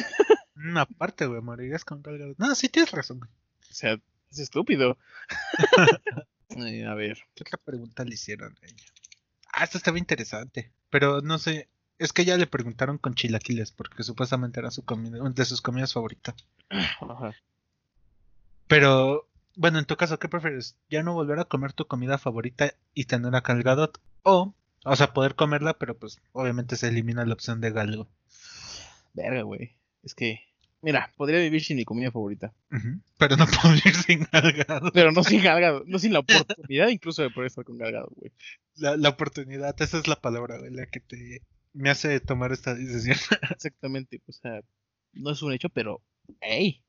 Mm, 0.55 0.77
aparte, 0.77 1.25
güey, 1.25 1.41
morirías 1.41 1.85
con 1.85 2.01
Gadot. 2.01 2.37
No, 2.37 2.55
sí 2.55 2.69
tienes 2.69 2.91
razón, 2.91 3.19
güey. 3.19 3.31
O 3.69 3.73
sea, 3.73 3.99
es 4.31 4.39
estúpido. 4.39 4.97
A 6.87 6.93
ver. 6.93 7.17
¿Qué 7.33 7.43
otra 7.43 7.57
pregunta 7.57 8.05
le 8.05 8.13
hicieron 8.13 8.55
a 8.61 8.65
ella? 8.65 8.85
Ah, 9.51 9.63
esto 9.63 9.77
estaba 9.77 9.97
interesante. 9.97 10.71
Pero 10.89 11.21
no 11.21 11.37
sé. 11.37 11.69
Es 11.97 12.13
que 12.13 12.25
ya 12.25 12.37
le 12.37 12.47
preguntaron 12.47 12.97
con 12.97 13.15
chilaquiles, 13.15 13.71
porque 13.71 14.03
supuestamente 14.03 14.59
era 14.59 14.69
su 14.69 14.83
comida, 14.83 15.17
de 15.29 15.45
sus 15.45 15.61
comidas 15.61 15.93
favoritas. 15.93 16.35
Ajá. 16.69 17.33
Pero 18.67 19.29
bueno, 19.55 19.79
en 19.79 19.85
tu 19.85 19.95
caso, 19.95 20.19
¿qué 20.19 20.27
prefieres? 20.27 20.77
¿Ya 20.89 21.03
no 21.03 21.13
volver 21.13 21.39
a 21.39 21.45
comer 21.45 21.71
tu 21.71 21.87
comida 21.87 22.17
favorita 22.17 22.73
y 22.93 23.05
tener 23.05 23.33
a 23.33 23.41
Gal 23.41 23.63
Gadot? 23.63 24.01
O, 24.23 24.53
o 24.83 24.95
sea, 24.95 25.13
poder 25.13 25.35
comerla, 25.35 25.77
pero 25.77 25.97
pues 25.97 26.19
obviamente 26.33 26.75
se 26.75 26.89
elimina 26.89 27.25
la 27.25 27.33
opción 27.33 27.61
de 27.61 27.71
Galgo. 27.71 28.09
Verga, 29.13 29.43
güey. 29.43 29.77
Es 30.05 30.15
que, 30.15 30.39
mira, 30.81 31.11
podría 31.17 31.39
vivir 31.39 31.63
sin 31.63 31.75
mi 31.75 31.83
comida 31.83 32.11
favorita. 32.11 32.53
Pero 33.17 33.35
no 33.35 33.45
puedo 33.61 33.73
vivir 33.73 33.95
sin 33.95 34.27
Gal 34.31 34.53
Gadot. 34.53 34.93
Pero 34.93 35.11
no 35.11 35.23
sin 35.23 35.43
Galgado, 35.43 35.83
no 35.85 35.99
sin 35.99 36.13
la 36.13 36.19
oportunidad 36.19 36.87
incluso 36.87 37.23
de 37.23 37.31
poder 37.31 37.47
estar 37.47 37.65
con 37.65 37.77
Galgado, 37.77 38.09
güey. 38.15 38.31
La, 38.75 38.95
la 38.95 39.09
oportunidad, 39.09 39.75
esa 39.81 39.97
es 39.97 40.07
la 40.07 40.21
palabra, 40.21 40.59
güey, 40.59 40.71
la 40.71 40.85
que 40.85 40.99
te 41.01 41.41
me 41.73 41.89
hace 41.89 42.19
tomar 42.21 42.53
esta 42.53 42.73
decisión. 42.73 43.17
Exactamente, 43.51 44.21
o 44.27 44.31
sea, 44.31 44.61
no 45.13 45.31
es 45.31 45.41
un 45.41 45.53
hecho, 45.53 45.69
pero, 45.69 46.01
ey, 46.39 46.81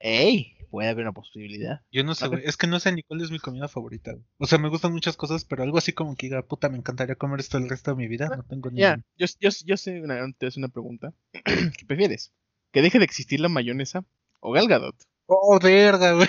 ey, 0.00 0.57
puede 0.68 0.88
haber 0.88 1.04
una 1.04 1.12
posibilidad. 1.12 1.80
Yo 1.90 2.04
no 2.04 2.14
sé, 2.14 2.28
güey, 2.28 2.42
es 2.44 2.56
que 2.56 2.66
no 2.66 2.78
sé 2.80 2.92
ni 2.92 3.02
cuál 3.02 3.20
es 3.22 3.30
mi 3.30 3.38
comida 3.38 3.68
favorita. 3.68 4.14
O 4.38 4.46
sea, 4.46 4.58
me 4.58 4.68
gustan 4.68 4.92
muchas 4.92 5.16
cosas, 5.16 5.44
pero 5.44 5.62
algo 5.62 5.78
así 5.78 5.92
como 5.92 6.14
que 6.16 6.26
diga, 6.26 6.42
puta, 6.42 6.68
me 6.68 6.78
encantaría 6.78 7.14
comer 7.16 7.40
esto 7.40 7.58
el 7.58 7.68
resto 7.68 7.90
de 7.92 7.96
mi 7.96 8.08
vida, 8.08 8.28
no 8.28 8.44
tengo 8.44 8.70
ni 8.70 8.80
Ya, 8.80 8.94
idea. 8.94 9.04
yo, 9.16 9.26
yo, 9.40 9.50
yo 9.64 9.76
sé 9.76 10.00
una, 10.02 10.18
te 10.38 10.46
hacer 10.46 10.60
una 10.60 10.68
pregunta. 10.68 11.12
¿Qué 11.32 11.84
prefieres? 11.86 12.32
¿Que 12.72 12.82
deje 12.82 12.98
de 12.98 13.04
existir 13.04 13.40
la 13.40 13.48
mayonesa 13.48 14.04
o 14.40 14.52
Galgadot? 14.52 14.96
Oh, 15.26 15.58
verga, 15.60 16.12
güey. 16.12 16.28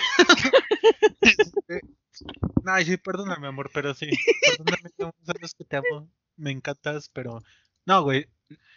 Ay, 2.66 2.84
sí, 2.84 2.96
perdóname, 2.98 3.46
amor, 3.46 3.70
pero 3.72 3.94
sí. 3.94 4.10
Perdóname, 4.58 4.90
no, 4.98 5.14
sabes 5.24 5.54
que 5.54 5.64
te 5.64 5.76
amo. 5.76 6.10
Me 6.36 6.50
encantas, 6.50 7.08
pero. 7.12 7.42
No, 7.86 8.02
güey. 8.02 8.26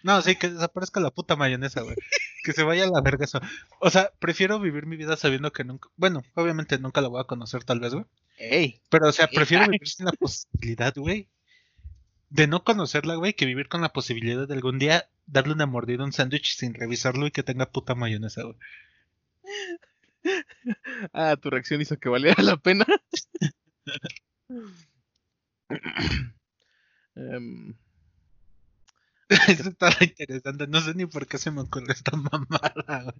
No, 0.03 0.21
sí, 0.21 0.35
que 0.35 0.49
desaparezca 0.49 0.99
la 0.99 1.11
puta 1.11 1.35
mayonesa, 1.35 1.81
güey. 1.81 1.95
Que 2.43 2.51
se 2.51 2.63
vaya 2.63 2.83
a 2.83 2.89
la 2.89 3.01
verga 3.01 3.23
eso. 3.23 3.39
O 3.79 3.89
sea, 3.89 4.11
prefiero 4.19 4.59
vivir 4.59 4.85
mi 4.85 4.97
vida 4.97 5.15
sabiendo 5.15 5.53
que 5.53 5.63
nunca. 5.63 5.89
Bueno, 5.95 6.23
obviamente 6.35 6.77
nunca 6.77 6.99
la 6.99 7.07
voy 7.07 7.21
a 7.21 7.25
conocer, 7.25 7.63
tal 7.63 7.79
vez, 7.79 7.93
güey. 7.93 8.05
Ey, 8.37 8.81
Pero, 8.89 9.07
o 9.07 9.11
sea, 9.11 9.27
prefiero 9.27 9.65
vivir 9.65 9.87
sin 9.87 10.05
la 10.07 10.11
posibilidad, 10.11 10.93
güey. 10.95 11.29
De 12.29 12.47
no 12.47 12.63
conocerla, 12.63 13.15
güey, 13.15 13.33
que 13.33 13.45
vivir 13.45 13.69
con 13.69 13.81
la 13.81 13.93
posibilidad 13.93 14.47
de 14.47 14.53
algún 14.53 14.77
día 14.77 15.07
darle 15.25 15.53
una 15.53 15.65
mordida 15.65 16.03
a 16.03 16.05
un 16.05 16.13
sándwich 16.13 16.57
sin 16.57 16.73
revisarlo 16.73 17.27
y 17.27 17.31
que 17.31 17.43
tenga 17.43 17.71
puta 17.71 17.95
mayonesa, 17.95 18.43
güey. 18.43 18.57
ah, 21.13 21.37
tu 21.37 21.49
reacción 21.49 21.81
hizo 21.81 21.97
que 21.97 22.09
valiera 22.09 22.43
la 22.43 22.57
pena. 22.57 22.85
Em, 27.15 27.75
Eso 29.47 29.69
está 29.69 29.89
interesante. 30.01 30.67
No 30.67 30.81
sé 30.81 30.93
ni 30.93 31.05
por 31.05 31.27
qué 31.27 31.37
se 31.37 31.51
me 31.51 31.61
ocurrió 31.61 31.91
esta 31.91 32.15
mamada, 32.17 33.03
güey. 33.03 33.15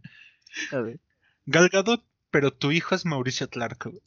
a 0.71 0.79
ver. 0.81 0.99
Gal 1.45 1.69
Gadot, 1.69 2.03
pero 2.31 2.51
tu 2.53 2.71
hijo 2.71 2.95
es 2.95 3.05
Mauricio 3.05 3.49
Clark, 3.49 3.83
güey. 3.85 4.01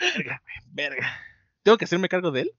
Verga, 0.00 0.42
güey, 0.42 0.56
verga. 0.72 1.20
¿Tengo 1.62 1.78
que 1.78 1.84
hacerme 1.84 2.08
cargo 2.08 2.30
de 2.30 2.42
él? 2.42 2.52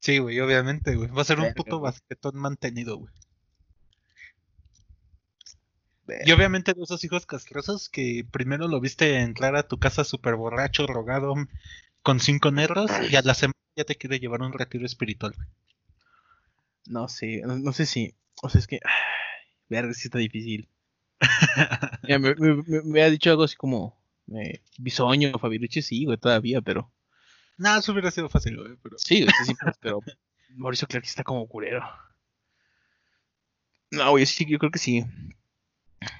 Sí, 0.00 0.18
güey, 0.18 0.40
obviamente, 0.40 0.94
güey. 0.96 1.08
Va 1.10 1.22
a 1.22 1.24
ser 1.24 1.38
un 1.40 1.54
puto 1.54 1.78
güey. 1.78 1.92
basquetón 1.92 2.36
mantenido, 2.36 2.98
güey. 2.98 3.12
Verga. 6.06 6.24
Y 6.26 6.32
obviamente 6.32 6.74
de 6.74 6.82
esos 6.82 7.04
hijos 7.04 7.26
castrosos 7.26 7.88
que 7.88 8.26
primero 8.30 8.66
lo 8.68 8.80
viste 8.80 9.20
entrar 9.20 9.54
a 9.56 9.68
tu 9.68 9.78
casa 9.78 10.04
súper 10.04 10.34
borracho, 10.34 10.86
rogado, 10.86 11.34
con 12.02 12.18
cinco 12.20 12.50
negros, 12.50 12.90
y 13.08 13.14
a 13.16 13.22
la 13.22 13.34
semana 13.34 13.54
ya 13.76 13.84
te 13.84 13.94
quiere 13.96 14.18
llevar 14.18 14.42
a 14.42 14.46
un 14.46 14.52
retiro 14.52 14.84
espiritual, 14.84 15.32
güey. 15.36 15.48
No 16.86 17.08
sé, 17.08 17.42
no, 17.44 17.56
no 17.58 17.72
sé 17.72 17.86
si. 17.86 18.14
O 18.42 18.48
sea, 18.48 18.58
es 18.60 18.66
que. 18.66 18.80
verga, 19.68 19.92
sí 19.94 20.08
está 20.08 20.18
difícil. 20.18 20.68
Mira, 22.02 22.18
me, 22.18 22.34
me, 22.34 22.54
me- 22.66 22.82
me 22.84 23.02
ha 23.02 23.10
dicho 23.10 23.30
algo 23.30 23.44
así 23.44 23.56
como. 23.56 24.00
Eh, 24.34 24.62
bisoño, 24.78 25.38
Fabirucci, 25.38 25.82
sí, 25.82 26.04
güey, 26.04 26.16
todavía, 26.18 26.60
pero. 26.60 26.92
Nada, 27.58 27.78
eso 27.80 27.92
hubiera 27.92 28.10
sido 28.10 28.28
fácil, 28.28 28.56
güey, 28.56 28.76
pero... 28.82 28.96
Sí, 28.98 29.22
güey, 29.22 29.32
sí, 29.44 29.54
pero. 29.80 30.00
Mauricio 30.56 30.88
Clark 30.88 31.04
sí 31.04 31.10
está 31.10 31.22
como 31.24 31.46
curero. 31.48 31.82
No, 33.90 34.10
güey, 34.10 34.26
sí, 34.26 34.46
yo 34.48 34.58
creo 34.58 34.70
que 34.70 34.78
sí. 34.78 35.04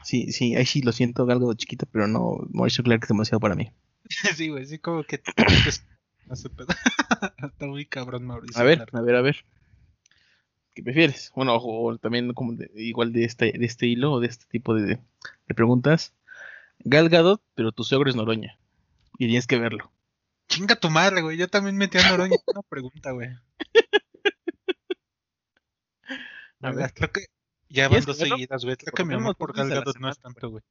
Sí, 0.05 0.31
sí, 0.33 0.55
ahí 0.57 0.67
sí 0.67 0.83
lo 0.83 0.93
siento, 0.93 1.29
algo 1.31 1.53
chiquito, 1.55 1.87
pero 1.91 2.07
no, 2.07 2.39
Mauricio 2.51 2.85
Clark 2.85 3.03
es 3.05 3.09
demasiado 3.09 3.41
para 3.41 3.55
mí. 3.55 3.71
Sí, 4.37 4.49
güey, 4.49 4.67
sí, 4.67 4.79
como 4.79 5.05
que... 5.05 5.23
sé, 6.35 6.51
pedo. 6.51 6.69
Está 7.43 7.67
muy 7.67 7.87
cabrón, 7.87 8.25
Mauricio. 8.27 8.61
A 8.61 8.65
ver, 8.65 8.79
Clark. 8.79 8.95
a 8.97 9.01
ver, 9.01 9.15
a 9.17 9.23
ver. 9.23 9.45
¿Qué 10.75 10.83
prefieres? 10.83 11.33
Bueno, 11.35 11.55
o, 11.57 11.91
o 11.93 11.99
también 11.99 12.33
como 12.33 12.55
de- 12.55 12.70
igual 12.75 13.12
de 13.12 13.25
este, 13.25 13.53
de 13.53 13.66
este 13.66 13.87
hilo 13.87 14.12
o 14.12 14.20
de 14.20 14.29
este 14.29 14.47
tipo 14.47 14.75
de, 14.75 14.99
de 15.47 15.55
preguntas. 15.55 16.14
Gal 16.81 17.09
Gadot, 17.09 17.43
pero 17.55 17.73
tu 17.73 17.85
suegro 17.85 18.09
es 18.11 18.16
Noroña. 18.16 18.59
Y 19.18 19.27
tienes 19.27 19.47
que 19.47 19.59
verlo. 19.59 19.93
Chinga 20.49 20.77
tu 20.77 20.91
madre, 20.91 21.23
güey. 21.23 21.37
Yo 21.37 21.49
también 21.49 21.77
metí 21.77 21.99
a 21.99 22.11
Noroña 22.11 22.35
en 22.37 22.43
una 22.47 22.62
pregunta, 22.62 23.12
güey. 23.12 23.29
A 26.61 26.70
Verga, 26.70 26.83
ver. 26.83 26.93
Creo 26.95 27.11
que 27.12 27.20
ya 27.68 27.85
van 27.85 27.91
¿Quieres 27.91 28.07
dos 28.07 28.18
seguidas, 28.18 28.64
güey. 28.64 28.77
Creo 28.77 28.93
que 28.93 29.05
mi 29.05 29.14
amor 29.14 29.37
por 29.37 29.53
veces 29.53 29.68
Gal 29.68 29.73
a 29.73 29.75
la 29.75 29.81
Gadot 29.81 29.99
no 29.99 30.09
es 30.11 30.18
tanto, 30.18 30.51
güey. 30.51 30.62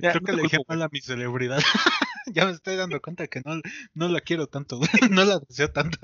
Ya, 0.01 0.11
Creo 0.11 0.21
no 0.21 0.25
que 0.25 0.33
le 0.33 0.41
dije 0.43 0.57
mal 0.67 0.81
a 0.83 0.89
mi 0.89 1.01
celebridad. 1.01 1.59
ya 2.27 2.45
me 2.45 2.51
estoy 2.51 2.75
dando 2.77 3.01
cuenta 3.01 3.27
que 3.27 3.41
no, 3.43 3.59
no 3.93 4.07
la 4.07 4.21
quiero 4.21 4.47
tanto, 4.47 4.77
güey. 4.77 4.89
No 5.09 5.25
la 5.25 5.39
deseo 5.39 5.69
tanto. 5.71 5.97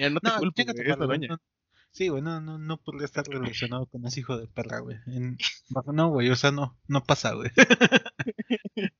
Mira, 0.00 0.10
no 0.10 0.20
te 0.20 0.28
No, 0.30 0.38
culpo, 0.38 0.62
güey, 0.64 1.20
es 1.24 1.28
no- 1.28 1.38
Sí, 1.90 2.08
güey, 2.08 2.22
no, 2.22 2.40
no, 2.40 2.56
no 2.56 2.78
podría 2.78 3.04
estar 3.04 3.26
relacionado 3.26 3.84
con 3.84 4.06
ese 4.06 4.20
hijo 4.20 4.38
de 4.38 4.46
perra, 4.46 4.78
güey. 4.78 4.96
En- 5.06 5.36
No, 5.92 6.08
güey, 6.08 6.30
o 6.30 6.36
sea, 6.36 6.50
no, 6.52 6.74
no 6.88 7.04
pasa, 7.04 7.34
güey. 7.34 7.50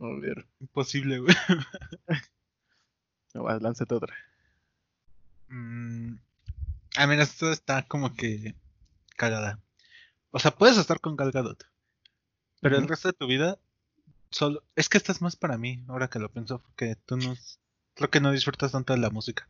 A 0.00 0.20
ver, 0.20 0.46
Imposible, 0.60 1.18
güey. 1.20 1.34
no, 3.32 3.42
vas, 3.44 3.62
lánzate 3.62 3.94
otra. 3.94 4.14
Mm, 5.48 6.16
ah, 6.96 7.06
mira, 7.06 7.22
esto 7.22 7.50
está 7.52 7.82
como 7.86 8.14
que 8.14 8.54
cagada. 9.16 9.60
O 10.30 10.38
sea, 10.38 10.50
puedes 10.50 10.76
estar 10.76 11.00
con 11.00 11.16
Gal 11.16 11.32
Gadot, 11.32 11.64
pero 12.60 12.76
el 12.76 12.86
resto 12.86 13.08
de 13.08 13.14
tu 13.14 13.26
vida 13.26 13.58
solo... 14.30 14.62
Es 14.76 14.88
que 14.90 14.98
esta 14.98 15.12
es 15.12 15.22
más 15.22 15.36
para 15.36 15.56
mí, 15.56 15.84
ahora 15.88 16.08
que 16.08 16.18
lo 16.18 16.30
pienso, 16.30 16.58
porque 16.58 16.96
tú 17.06 17.16
no... 17.16 17.34
Creo 18.00 18.08
que 18.08 18.20
no 18.22 18.32
disfrutas 18.32 18.72
tanto 18.72 18.94
de 18.94 18.98
la 18.98 19.10
música. 19.10 19.46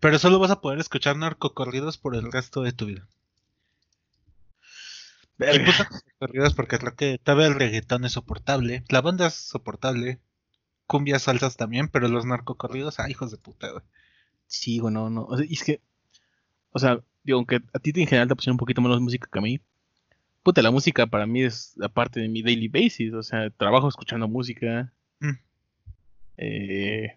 Pero 0.00 0.18
solo 0.18 0.38
vas 0.38 0.50
a 0.50 0.60
poder 0.60 0.78
escuchar 0.80 1.16
narcocorridos 1.16 1.96
por 1.96 2.14
el 2.14 2.30
resto 2.30 2.60
de 2.60 2.72
tu 2.72 2.84
vida. 2.84 3.08
Puse 5.38 5.84
narcocorridos 5.84 6.52
porque 6.52 6.78
creo 6.78 6.94
que 6.94 7.16
todavía 7.16 7.46
el 7.46 7.54
reggaetón 7.54 8.04
es 8.04 8.12
soportable, 8.12 8.84
la 8.90 9.00
banda 9.00 9.28
es 9.28 9.34
soportable, 9.34 10.20
cumbias 10.86 11.22
salsas 11.22 11.56
también, 11.56 11.88
pero 11.88 12.08
los 12.08 12.26
narcocorridos, 12.26 13.00
ah, 13.00 13.08
hijos 13.08 13.30
de 13.30 13.38
puta, 13.38 13.70
güey. 13.70 13.82
Sí, 14.46 14.78
güey, 14.78 14.92
no, 14.92 15.08
no. 15.08 15.24
O 15.24 15.38
sea, 15.38 15.46
y 15.48 15.54
es 15.54 15.64
que, 15.64 15.80
o 16.72 16.78
sea, 16.78 17.00
digo, 17.24 17.38
aunque 17.38 17.62
a 17.72 17.78
ti 17.78 17.92
en 17.94 18.06
general 18.06 18.28
te 18.28 18.36
pusieron 18.36 18.56
un 18.56 18.58
poquito 18.58 18.82
menos 18.82 19.00
música 19.00 19.26
que 19.32 19.38
a 19.38 19.42
mí, 19.42 19.58
puta, 20.42 20.60
la 20.60 20.70
música 20.70 21.06
para 21.06 21.24
mí 21.24 21.44
es 21.44 21.74
aparte 21.80 22.20
de 22.20 22.28
mi 22.28 22.42
daily 22.42 22.68
basis. 22.68 23.14
O 23.14 23.22
sea, 23.22 23.48
trabajo 23.48 23.88
escuchando 23.88 24.28
música. 24.28 24.92
Mm. 25.20 25.38
Eh, 26.36 27.16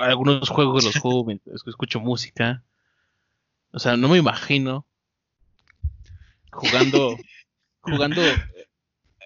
algunos 0.00 0.48
juegos 0.48 0.84
los 0.84 0.96
juego 1.00 1.24
mientras 1.24 1.62
escucho 1.66 2.00
música. 2.00 2.64
O 3.72 3.78
sea, 3.78 3.96
no 3.96 4.08
me 4.08 4.18
imagino 4.18 4.86
jugando, 6.50 7.16
jugando. 7.80 8.22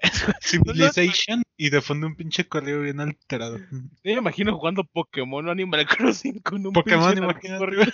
Civilization 0.41 1.45
y 1.57 1.71
de 1.71 1.81
fondo 1.81 2.09
un 2.09 2.17
pinche 2.17 2.49
correo 2.49 2.81
bien 2.81 2.99
alterado. 2.99 3.59
No 3.71 3.89
me 4.03 4.13
imagino 4.13 4.57
jugando 4.59 4.83
Pokémon 4.83 5.47
o 5.47 5.53
Animal 5.53 5.87
Crossing 5.87 6.41
con 6.41 6.67
un 6.67 6.73
Pokémon, 6.73 7.15
narcocorrido. 7.15 7.85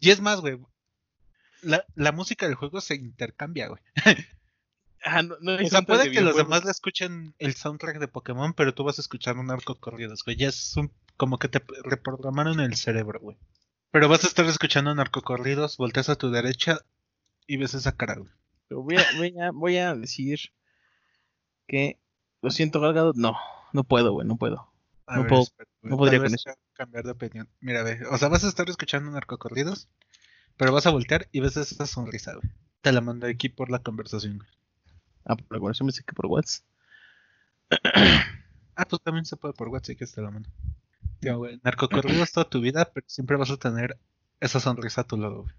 Y 0.00 0.10
es 0.10 0.22
más, 0.22 0.40
güey. 0.40 0.58
La, 1.60 1.84
la 1.94 2.12
música 2.12 2.46
del 2.46 2.54
juego 2.54 2.80
se 2.80 2.94
intercambia, 2.94 3.68
güey. 3.68 3.82
Ah, 5.04 5.22
no, 5.22 5.36
O 5.36 5.68
sea, 5.68 5.82
puede 5.82 6.04
de 6.04 6.10
que 6.10 6.20
los 6.20 6.36
demás 6.36 6.64
le 6.64 6.70
escuchen 6.70 7.34
el 7.38 7.54
soundtrack 7.54 7.98
de 7.98 8.08
Pokémon, 8.08 8.54
pero 8.54 8.74
tú 8.74 8.82
vas 8.82 8.98
a 8.98 9.02
escuchar 9.02 9.36
un 9.36 9.50
arco 9.50 9.76
corridos, 9.76 10.24
güey. 10.24 10.36
Ya 10.36 10.48
es 10.48 10.76
un, 10.76 10.90
como 11.16 11.38
que 11.38 11.48
te 11.48 11.62
reprogramaron 11.84 12.60
el 12.60 12.74
cerebro, 12.76 13.20
güey. 13.20 13.36
Pero 13.90 14.08
vas 14.08 14.24
a 14.24 14.26
estar 14.26 14.44
escuchando 14.46 14.94
narcocorridos, 14.94 15.76
volteas 15.76 16.08
a 16.08 16.16
tu 16.16 16.30
derecha 16.30 16.78
y 17.46 17.56
ves 17.56 17.74
esa 17.74 17.92
cara, 17.96 18.16
güey. 18.16 18.30
Pero 18.68 18.82
voy 18.82 18.96
a, 18.96 19.04
voy 19.16 19.34
a, 19.40 19.50
voy 19.52 19.76
a 19.78 19.94
decir 19.94 20.38
que 21.66 21.98
lo 22.42 22.50
siento, 22.50 22.80
Galgado. 22.80 23.12
No, 23.14 23.36
no 23.72 23.84
puedo, 23.84 24.12
güey, 24.12 24.26
no 24.26 24.36
puedo. 24.36 24.72
A 25.06 25.16
No 25.16 25.22
ver, 25.22 25.28
puedo- 25.28 25.42
espera, 25.44 25.70
no 25.82 25.96
podría 25.96 26.18
con 26.20 26.34
cambiar 26.74 27.04
de 27.04 27.12
opinión. 27.12 27.48
Mira, 27.60 27.82
ve, 27.82 28.00
o 28.10 28.18
sea, 28.18 28.28
vas 28.28 28.44
a 28.44 28.48
estar 28.48 28.68
escuchando 28.68 29.10
narcocorridos, 29.10 29.88
pero 30.56 30.72
vas 30.72 30.86
a 30.86 30.90
voltear 30.90 31.28
y 31.32 31.40
ves 31.40 31.56
esa 31.56 31.86
sonrisa, 31.86 32.34
güey. 32.34 32.50
Te 32.82 32.92
la 32.92 33.00
mandé 33.00 33.30
aquí 33.30 33.48
por 33.48 33.70
la 33.70 33.78
conversación, 33.78 34.38
güey. 34.38 34.48
Ah, 35.24 35.36
por 35.36 35.46
la 35.52 35.58
conversación 35.60 35.86
me 35.86 35.92
sé 35.92 36.02
que 36.04 36.12
por 36.12 36.26
WhatsApp. 36.26 36.64
Ah, 38.76 38.84
pues 38.88 39.00
también 39.02 39.24
se 39.24 39.36
puede 39.36 39.54
por 39.54 39.68
WhatsApp, 39.68 39.96
que 39.96 40.06
te 40.06 40.20
la 40.20 40.30
mando. 40.30 40.48
Digo, 41.26 41.38
güey, 41.38 41.58
narcocorridos 41.64 42.30
toda 42.30 42.48
tu 42.48 42.60
vida, 42.60 42.88
pero 42.94 43.04
siempre 43.08 43.36
vas 43.36 43.50
a 43.50 43.56
tener 43.56 43.98
esa 44.38 44.60
sonrisa 44.60 45.00
a 45.00 45.04
tu 45.08 45.16
lado, 45.16 45.42
güey. 45.42 45.54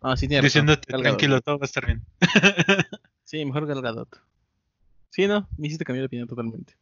Ah, 0.00 0.16
sí, 0.16 0.28
tiene. 0.28 0.44
Diciéndote, 0.44 0.92
tranquilo, 0.92 1.40
todo 1.40 1.58
va 1.58 1.64
a 1.64 1.66
estar 1.66 1.84
bien. 1.84 2.06
Sí, 3.24 3.44
mejor 3.44 3.66
Gal 3.66 3.82
Gadot. 3.82 4.22
Sí, 5.10 5.26
no, 5.26 5.48
me 5.58 5.66
hiciste 5.66 5.84
cambiar 5.84 6.02
de 6.02 6.06
opinión 6.06 6.28
totalmente. 6.28 6.76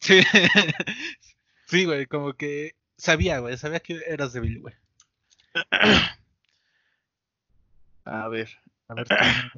Sí. 0.00 0.22
sí, 1.68 1.84
güey, 1.84 2.06
como 2.06 2.32
que 2.32 2.74
sabía, 2.96 3.38
güey, 3.40 3.58
sabía 3.58 3.80
que 3.80 4.00
eras 4.08 4.32
débil, 4.32 4.60
güey. 4.60 4.74
A 8.04 8.28
ver, 8.28 8.48
A 8.88 8.94
ver, 8.94 9.06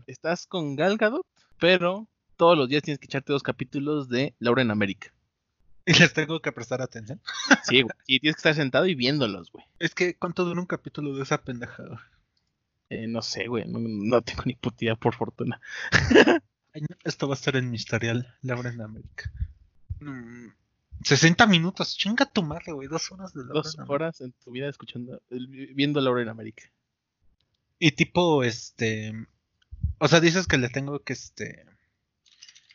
estás 0.09 0.49
con 0.49 0.75
Gal 0.75 0.97
Gadot, 0.99 1.27
pero 1.61 2.09
todos 2.37 2.59
los 2.59 2.69
días 2.69 2.83
tienes 2.83 2.99
que 2.99 3.07
echarte 3.07 3.33
dos 3.33 3.45
capítulos 3.45 4.09
de 4.09 4.35
Laura 4.41 4.63
en 4.63 4.73
América. 4.73 5.13
y 5.87 5.95
les 5.95 6.13
tengo 6.13 6.41
que 6.41 6.53
prestar 6.53 6.83
atención. 6.83 7.21
Sí, 7.65 7.83
güey. 7.83 7.95
Sí, 8.07 8.21
tienes 8.21 8.37
que 8.37 8.41
estar 8.41 8.55
sentado 8.55 8.87
y 8.87 8.95
viéndolos, 8.95 9.51
güey. 9.51 9.65
Es 9.79 9.95
que, 9.95 10.17
¿cuánto 10.17 10.45
dura 10.45 10.61
un 10.61 10.67
capítulo 10.67 11.17
de 11.17 11.23
esa 11.23 11.43
pendejada? 11.43 12.01
Eh, 12.89 13.07
no 13.07 13.23
sé, 13.23 13.49
güey. 13.49 13.67
No, 13.67 13.79
no 13.81 14.23
tengo 14.23 14.43
ni 14.45 14.55
puta 14.55 14.85
idea, 14.85 14.97
por 14.97 15.15
fortuna. 15.15 15.61
Esto 17.05 17.29
va 17.29 17.35
a 17.35 17.37
estar 17.37 17.57
en 17.57 17.71
mi 17.71 17.77
historial, 17.77 18.35
Laura 18.43 18.71
en 18.71 18.81
América. 18.81 19.33
Mm, 20.01 20.49
60 21.03 21.47
minutos, 21.47 21.97
chinga 21.97 22.27
tu 22.27 22.43
madre, 22.43 22.73
güey, 22.73 22.89
dos 22.89 23.11
horas 23.13 23.35
de 23.35 23.41
Laura 23.41 23.55
Dos 23.55 23.75
en 23.75 23.85
horas 23.89 24.21
en 24.21 24.33
tu 24.33 24.53
vida 24.53 24.69
escuchando, 24.69 25.21
viendo 25.31 26.01
Laura 26.01 26.23
en 26.23 26.29
América. 26.29 26.65
Y 27.79 27.93
tipo, 27.93 28.45
este... 28.45 29.13
O 29.99 30.09
sea, 30.09 30.21
dices 30.21 30.47
que 30.47 30.59
le 30.59 30.69
tengo 30.69 31.01
que, 31.01 31.13
este... 31.13 31.67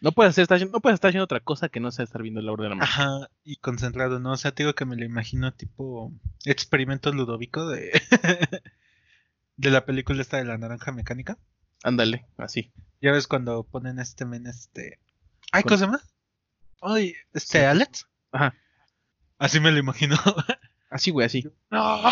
No 0.01 0.11
puedes, 0.11 0.31
hacer, 0.31 0.43
estar, 0.43 0.59
no 0.69 0.79
puedes 0.79 0.95
estar 0.95 1.09
haciendo 1.09 1.23
otra 1.23 1.39
cosa 1.39 1.69
que 1.69 1.79
no 1.79 1.91
sea 1.91 2.05
estar 2.05 2.21
viendo 2.21 2.41
Laura 2.41 2.67
en 2.67 2.73
América. 2.73 2.93
Ajá, 2.93 3.29
y 3.43 3.57
concentrado, 3.57 4.19
¿no? 4.19 4.33
O 4.33 4.37
sea, 4.37 4.51
te 4.51 4.63
digo 4.63 4.75
que 4.75 4.85
me 4.85 4.95
lo 4.95 5.05
imagino 5.05 5.53
tipo 5.53 6.13
experimento 6.45 7.11
ludovico 7.11 7.67
de... 7.67 7.91
de 9.57 9.71
la 9.71 9.85
película 9.85 10.21
esta 10.21 10.37
de 10.37 10.45
la 10.45 10.57
naranja 10.57 10.91
mecánica. 10.91 11.37
Ándale, 11.83 12.27
así. 12.37 12.71
Ya 13.01 13.11
ves 13.11 13.27
cuando 13.27 13.63
ponen 13.63 13.99
este 13.99 14.25
men, 14.25 14.47
este... 14.47 14.99
Ay, 15.51 15.63
¿cómo 15.63 15.77
se 15.77 15.85
llama? 15.85 16.01
Ay, 16.81 17.15
este, 17.33 17.65
Alex. 17.65 18.07
Ajá. 18.31 18.53
Así 19.37 19.59
me 19.59 19.71
lo 19.71 19.79
imagino. 19.79 20.15
Así, 20.89 21.11
güey, 21.11 21.25
así. 21.25 21.43
No. 21.69 22.01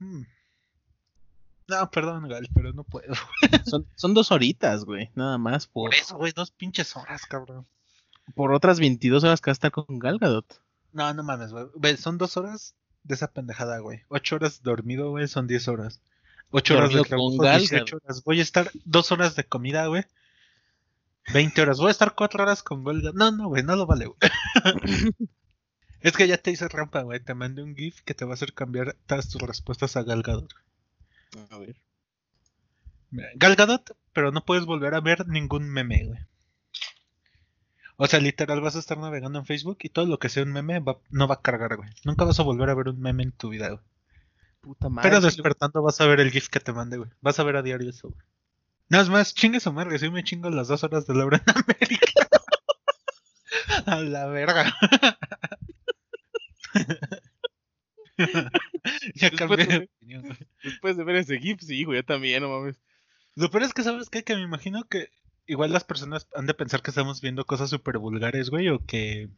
Mm. 0.00 0.24
No, 1.66 1.90
perdón, 1.90 2.28
Gal, 2.28 2.48
pero 2.54 2.72
no 2.72 2.84
puedo. 2.84 3.14
Son, 3.64 3.86
son 3.94 4.14
dos 4.14 4.30
horitas, 4.30 4.84
güey. 4.84 5.10
Nada 5.14 5.38
más 5.38 5.66
por, 5.66 5.90
Por 5.90 5.94
eso, 5.94 6.16
güey, 6.16 6.32
dos 6.32 6.50
pinches 6.50 6.94
horas, 6.96 7.24
cabrón. 7.26 7.66
por 8.34 8.52
otras 8.52 8.80
22 8.80 9.24
horas 9.24 9.40
que 9.40 9.50
vas 9.50 9.56
a 9.56 9.58
estar 9.58 9.70
con 9.70 9.98
Gal 9.98 10.18
Gadot. 10.18 10.60
No, 10.92 11.12
no 11.14 11.22
mames, 11.22 11.52
güey. 11.52 11.96
Son 11.96 12.18
dos 12.18 12.36
horas 12.36 12.74
de 13.02 13.14
esa 13.14 13.28
pendejada, 13.28 13.78
güey. 13.78 14.02
Ocho 14.08 14.36
horas 14.36 14.62
dormido, 14.62 15.10
güey, 15.10 15.26
son 15.26 15.46
diez 15.46 15.68
horas. 15.68 16.00
Ocho 16.50 16.76
horas 16.76 16.92
de 16.92 17.02
trabajo, 17.02 17.36
Gal 17.38 17.60
18 17.60 17.96
horas. 17.96 18.22
Voy 18.24 18.38
a 18.40 18.42
estar 18.42 18.70
dos 18.84 19.10
horas 19.10 19.34
de 19.34 19.44
comida, 19.44 19.86
güey. 19.86 20.04
20 21.32 21.62
horas. 21.62 21.78
Voy 21.78 21.88
a 21.88 21.92
estar 21.92 22.14
cuatro 22.14 22.42
horas 22.42 22.62
con 22.62 22.84
Golga. 22.84 23.10
No, 23.14 23.30
no, 23.32 23.48
güey, 23.48 23.62
no 23.62 23.76
lo 23.76 23.86
vale, 23.86 24.06
güey. 24.06 24.18
es 26.00 26.16
que 26.16 26.28
ya 26.28 26.36
te 26.36 26.50
hice 26.50 26.68
rampa, 26.68 27.02
güey. 27.02 27.20
Te 27.20 27.34
mandé 27.34 27.62
un 27.62 27.74
GIF 27.74 28.02
que 28.02 28.14
te 28.14 28.24
va 28.24 28.32
a 28.32 28.34
hacer 28.34 28.52
cambiar 28.52 28.96
todas 29.06 29.28
tus 29.30 29.40
respuestas 29.40 29.96
a 29.96 30.02
Gal 30.02 30.22
Gadot. 30.22 30.52
A 31.50 31.58
ver. 31.58 31.76
Mira, 33.10 33.28
Gal 33.36 33.56
Gadot, 33.56 33.96
pero 34.12 34.30
no 34.32 34.44
puedes 34.44 34.64
volver 34.64 34.94
a 34.94 35.00
ver 35.00 35.26
ningún 35.28 35.68
meme, 35.70 36.04
güey. 36.06 36.18
O 37.96 38.06
sea, 38.08 38.18
literal, 38.20 38.60
vas 38.60 38.74
a 38.74 38.80
estar 38.80 38.98
navegando 38.98 39.38
en 39.38 39.46
Facebook 39.46 39.78
y 39.82 39.88
todo 39.88 40.06
lo 40.06 40.18
que 40.18 40.28
sea 40.28 40.42
un 40.42 40.52
meme 40.52 40.80
va- 40.80 40.98
no 41.10 41.28
va 41.28 41.36
a 41.36 41.42
cargar, 41.42 41.76
güey. 41.76 41.88
Nunca 42.04 42.24
vas 42.24 42.40
a 42.40 42.42
volver 42.42 42.68
a 42.70 42.74
ver 42.74 42.88
un 42.88 43.00
meme 43.00 43.22
en 43.22 43.32
tu 43.32 43.50
vida, 43.50 43.68
güey. 43.68 43.80
Puta 44.60 44.88
madre. 44.88 45.08
Pero 45.10 45.20
despertando 45.20 45.80
vas 45.82 46.00
a 46.00 46.06
ver 46.06 46.18
el 46.20 46.30
GIF 46.32 46.48
que 46.48 46.58
te 46.60 46.72
mandé, 46.72 46.96
güey. 46.96 47.10
Vas 47.20 47.38
a 47.38 47.44
ver 47.44 47.56
a 47.56 47.62
diario 47.62 47.88
eso, 47.90 48.08
güey. 48.08 48.20
Nada 48.88 49.08
más, 49.10 49.32
chingue 49.34 49.60
su 49.60 49.72
madre, 49.72 49.98
si 49.98 50.10
me 50.10 50.24
chingo 50.24 50.50
las 50.50 50.68
dos 50.68 50.82
horas 50.84 51.06
de 51.06 51.14
Laura 51.14 51.42
en 51.46 51.54
América. 51.56 52.28
a 53.86 53.96
la 54.00 54.26
verga. 54.26 54.74
ya 59.14 59.30
cambié 59.30 59.66
de 59.66 59.76
opinión. 59.96 60.36
Después 60.62 60.96
de 60.96 61.04
ver 61.04 61.16
ese 61.16 61.38
GIF, 61.38 61.60
sí, 61.60 61.84
güey, 61.84 61.98
yo 61.98 62.04
también, 62.04 62.42
no 62.42 62.48
mames. 62.48 62.80
Lo 63.34 63.50
peor 63.50 63.64
es 63.64 63.72
que, 63.74 63.82
¿sabes 63.82 64.10
qué? 64.10 64.22
Que 64.22 64.36
me 64.36 64.42
imagino 64.42 64.84
que 64.84 65.08
igual 65.46 65.72
las 65.72 65.84
personas 65.84 66.28
han 66.34 66.46
de 66.46 66.54
pensar 66.54 66.82
que 66.82 66.90
estamos 66.90 67.20
viendo 67.20 67.44
cosas 67.44 67.70
súper 67.70 67.98
vulgares, 67.98 68.50
güey, 68.50 68.68
o 68.68 68.84
que... 68.84 69.28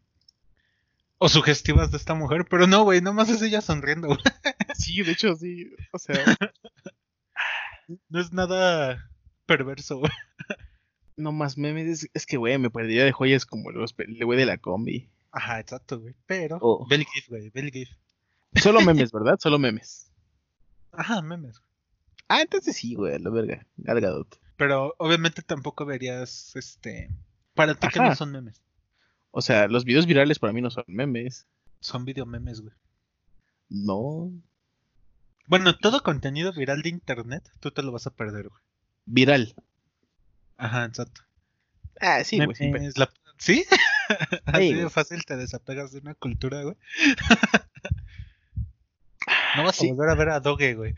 O 1.18 1.30
sugestivas 1.30 1.90
de 1.90 1.96
esta 1.96 2.12
mujer, 2.14 2.44
pero 2.50 2.66
no, 2.66 2.82
güey, 2.84 3.00
nomás 3.00 3.30
es 3.30 3.40
ella 3.40 3.60
sonriendo, 3.62 4.08
güey. 4.08 4.18
Sí, 4.76 5.02
de 5.02 5.12
hecho, 5.12 5.34
sí. 5.36 5.70
O 5.92 5.98
sea, 5.98 6.14
No 8.08 8.20
es 8.20 8.32
nada 8.32 9.10
perverso, 9.46 9.98
güey. 9.98 10.12
no 11.16 11.32
más 11.32 11.56
memes. 11.56 12.02
Es, 12.02 12.10
es 12.12 12.26
que, 12.26 12.36
güey, 12.36 12.58
me 12.58 12.68
perdería 12.70 13.04
de 13.04 13.12
joyas 13.12 13.46
como 13.46 13.70
los, 13.70 13.94
el 13.98 14.24
güey 14.24 14.38
de 14.38 14.44
la 14.46 14.58
combi. 14.58 15.08
Ajá, 15.30 15.60
exacto, 15.60 16.00
güey. 16.00 16.14
Pero, 16.26 16.58
Oh. 16.60 16.86
ve 16.88 16.96
el 16.96 17.04
GIF, 17.06 17.28
güey, 17.28 17.48
ve 17.50 17.60
el 17.60 17.70
GIF. 17.70 17.88
Solo 18.62 18.80
memes, 18.82 19.12
¿verdad? 19.12 19.38
Solo 19.40 19.58
memes. 19.58 20.10
Ajá, 20.92 21.22
memes. 21.22 21.60
Ah, 22.28 22.40
entonces 22.42 22.76
sí, 22.76 22.94
güey, 22.94 23.18
la 23.18 23.30
verga. 23.30 23.66
Gal 23.76 24.00
Gadot. 24.00 24.40
Pero 24.56 24.94
obviamente 24.98 25.42
tampoco 25.42 25.84
verías, 25.84 26.56
este... 26.56 27.10
Para 27.54 27.74
ti 27.74 27.88
que 27.88 28.00
no 28.00 28.14
son 28.14 28.32
memes. 28.32 28.62
O 29.30 29.42
sea, 29.42 29.68
los 29.68 29.84
videos 29.84 30.06
virales 30.06 30.38
para 30.38 30.52
mí 30.52 30.60
no 30.60 30.70
son 30.70 30.84
memes. 30.86 31.46
Son 31.80 32.04
video 32.04 32.26
memes, 32.26 32.60
güey. 32.60 32.74
No. 33.68 34.30
Bueno, 35.46 35.76
todo 35.76 36.02
contenido 36.02 36.52
viral 36.52 36.82
de 36.82 36.88
internet, 36.88 37.50
tú 37.60 37.70
te 37.70 37.82
lo 37.82 37.92
vas 37.92 38.06
a 38.06 38.14
perder, 38.14 38.48
güey. 38.48 38.60
Viral. 39.04 39.54
Ajá, 40.56 40.84
exacto. 40.86 41.22
Ah, 42.00 42.24
sí, 42.24 42.38
güey. 42.44 42.90
la- 42.96 43.10
¿Sí? 43.38 43.64
Así 44.46 44.72
de 44.72 44.88
fácil 44.88 45.24
te 45.26 45.36
desapegas 45.36 45.92
de 45.92 45.98
una 45.98 46.14
cultura, 46.14 46.62
güey. 46.62 46.76
no 49.56 49.64
vas 49.64 49.76
Sí. 49.76 49.88
a 49.88 49.92
volver 49.94 50.08
a 50.10 50.14
ver 50.14 50.28
a 50.30 50.40
Doge, 50.40 50.74
güey. 50.74 50.94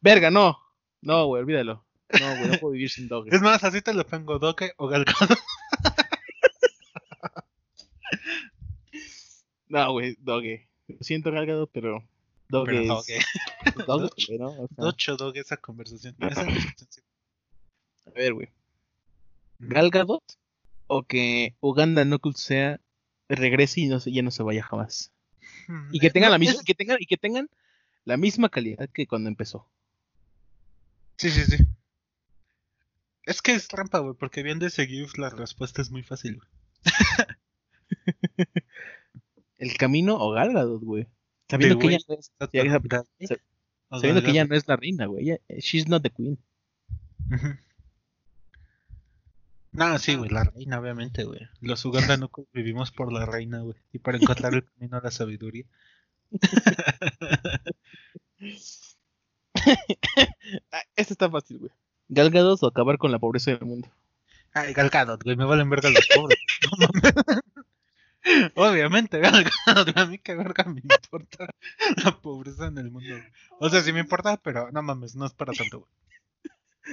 Verga, 0.00 0.30
no. 0.30 0.58
No, 1.00 1.26
güey, 1.26 1.42
olvídalo. 1.42 1.84
No, 2.20 2.36
güey, 2.36 2.48
no 2.50 2.58
puedo 2.58 2.72
vivir 2.72 2.90
sin 2.90 3.08
dog. 3.08 3.26
Es 3.32 3.40
más, 3.40 3.64
así 3.64 3.80
te 3.82 3.92
lo 3.94 4.06
pongo, 4.06 4.38
Doge 4.38 4.72
o 4.76 4.86
Galgado. 4.88 5.34
No, 9.68 9.92
güey, 9.92 10.16
Doge. 10.20 10.68
Lo 10.88 10.96
siento, 11.00 11.32
Gal 11.32 11.46
Gadot, 11.46 11.70
pero. 11.72 12.04
Doge 12.48 12.66
Pero 12.72 12.82
es. 12.82 12.88
Doge. 12.88 13.18
Doge, 13.86 13.86
Doge. 13.86 14.38
¿no? 14.38 14.48
O 14.50 14.68
sea, 14.68 14.76
Docho 14.76 15.16
Doge 15.16 15.40
esa 15.40 15.56
conversación. 15.56 16.14
Esa 16.20 16.44
conversación 16.44 16.88
sí. 16.90 17.00
a 18.06 18.10
ver, 18.10 18.34
güey. 18.34 18.48
Gal 19.58 19.90
Gadot 19.90 20.22
o 20.86 21.02
que 21.04 21.56
Uganda 21.60 22.04
Knuckles 22.04 22.38
sea 22.38 22.80
regrese 23.28 23.80
y 23.80 23.86
no 23.86 23.98
se, 23.98 24.12
ya 24.12 24.22
no 24.22 24.30
se 24.30 24.42
vaya 24.42 24.62
jamás. 24.62 25.10
Y 25.92 25.98
que 26.00 26.10
tengan 26.10 26.30
la 26.30 26.38
misma, 26.38 26.62
que 26.64 26.74
tengan, 26.74 26.96
y 27.00 27.06
que 27.06 27.16
tengan 27.16 27.48
la 28.04 28.16
misma 28.16 28.48
calidad 28.48 28.88
que 28.90 29.06
cuando 29.06 29.28
empezó. 29.28 29.68
Sí, 31.16 31.30
sí, 31.30 31.42
sí. 31.44 31.64
Es 33.24 33.40
que 33.40 33.52
es 33.52 33.68
trampa, 33.68 34.00
güey, 34.00 34.14
porque 34.14 34.42
viendo 34.42 34.66
ese 34.66 34.86
GIF 34.86 35.16
la 35.16 35.30
respuesta 35.30 35.80
es 35.80 35.90
muy 35.90 36.02
fácil, 36.02 36.36
güey. 36.36 36.48
El 39.58 39.76
camino 39.76 40.16
o 40.16 40.30
Gal 40.32 40.52
Gadot, 40.52 40.82
güey. 40.82 41.06
Sabiendo 41.48 41.78
que 41.78 41.84
güey. 41.84 41.94
ella 41.96 42.04
no 42.08 42.14
es, 42.16 42.32
sabiendo 43.90 44.22
que 44.22 44.30
ella 44.30 44.44
no 44.44 44.54
es 44.56 44.66
la 44.68 44.76
reina, 44.76 45.06
güey. 45.06 45.24
ella- 45.30 45.40
She's 45.60 45.88
not 45.88 46.02
the 46.02 46.10
queen. 46.10 46.38
Ujú. 47.30 47.56
No, 49.74 49.98
sí, 49.98 50.14
güey, 50.14 50.30
la 50.30 50.44
reina, 50.44 50.78
obviamente, 50.78 51.24
güey. 51.24 51.40
Los 51.60 51.84
Uganda 51.84 52.16
no 52.16 52.30
vivimos 52.52 52.92
por 52.92 53.12
la 53.12 53.26
reina, 53.26 53.58
güey. 53.58 53.76
Y 53.92 53.98
para 53.98 54.18
encontrar 54.18 54.54
el 54.54 54.64
camino 54.64 54.98
a 54.98 55.00
la 55.02 55.10
sabiduría. 55.10 55.64
Ah, 60.70 60.82
este 60.94 61.14
está 61.14 61.30
fácil, 61.30 61.58
güey. 61.58 61.70
Gal 62.08 62.30
Gadot 62.30 62.62
o 62.62 62.66
acabar 62.66 62.98
con 62.98 63.10
la 63.10 63.18
pobreza 63.18 63.52
del 63.52 63.64
mundo. 63.64 63.88
Ay, 64.52 64.74
Gal 64.74 64.90
Gadot, 64.90 65.22
güey, 65.24 65.36
me 65.36 65.44
valen 65.46 65.70
verga 65.70 65.88
los 65.90 66.06
pobres. 66.14 66.38
Obviamente, 68.54 69.18
Gal 69.20 69.44
Gadot, 69.66 69.96
a 69.96 70.06
mí 70.06 70.18
qué 70.18 70.34
verga 70.34 70.64
me 70.64 70.80
importa 70.82 71.48
la 72.04 72.20
pobreza 72.20 72.66
en 72.66 72.78
el 72.78 72.90
mundo. 72.90 73.08
güey. 73.08 73.22
O 73.58 73.70
sea, 73.70 73.80
sí 73.82 73.92
me 73.92 74.00
importa, 74.00 74.36
pero 74.36 74.70
no 74.70 74.82
mames, 74.82 75.16
no 75.16 75.24
es 75.24 75.32
para 75.32 75.52
tanto, 75.54 75.80
güey. 75.80 75.90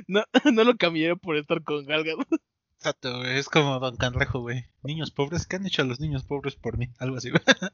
No, 0.08 0.24
no 0.54 0.64
lo 0.64 0.78
cambié 0.78 1.16
por 1.18 1.36
estar 1.36 1.62
con 1.64 1.86
Gal 1.86 2.04
Gadot. 2.06 2.42
Exacto, 2.82 3.20
güey, 3.20 3.38
es 3.38 3.48
como 3.48 3.80
Don 3.80 3.96
Canrejo, 3.96 4.42
güey. 4.42 4.66
Niños 4.84 5.10
pobres, 5.12 5.46
¿qué 5.48 5.56
han 5.56 5.66
hecho 5.66 5.86
los 5.86 6.02
niños 6.02 6.24
pobres 6.26 6.56
por 6.56 6.78
mí? 6.78 6.90
Algo 7.00 7.16
así, 7.16 7.30
güey. 7.30 7.42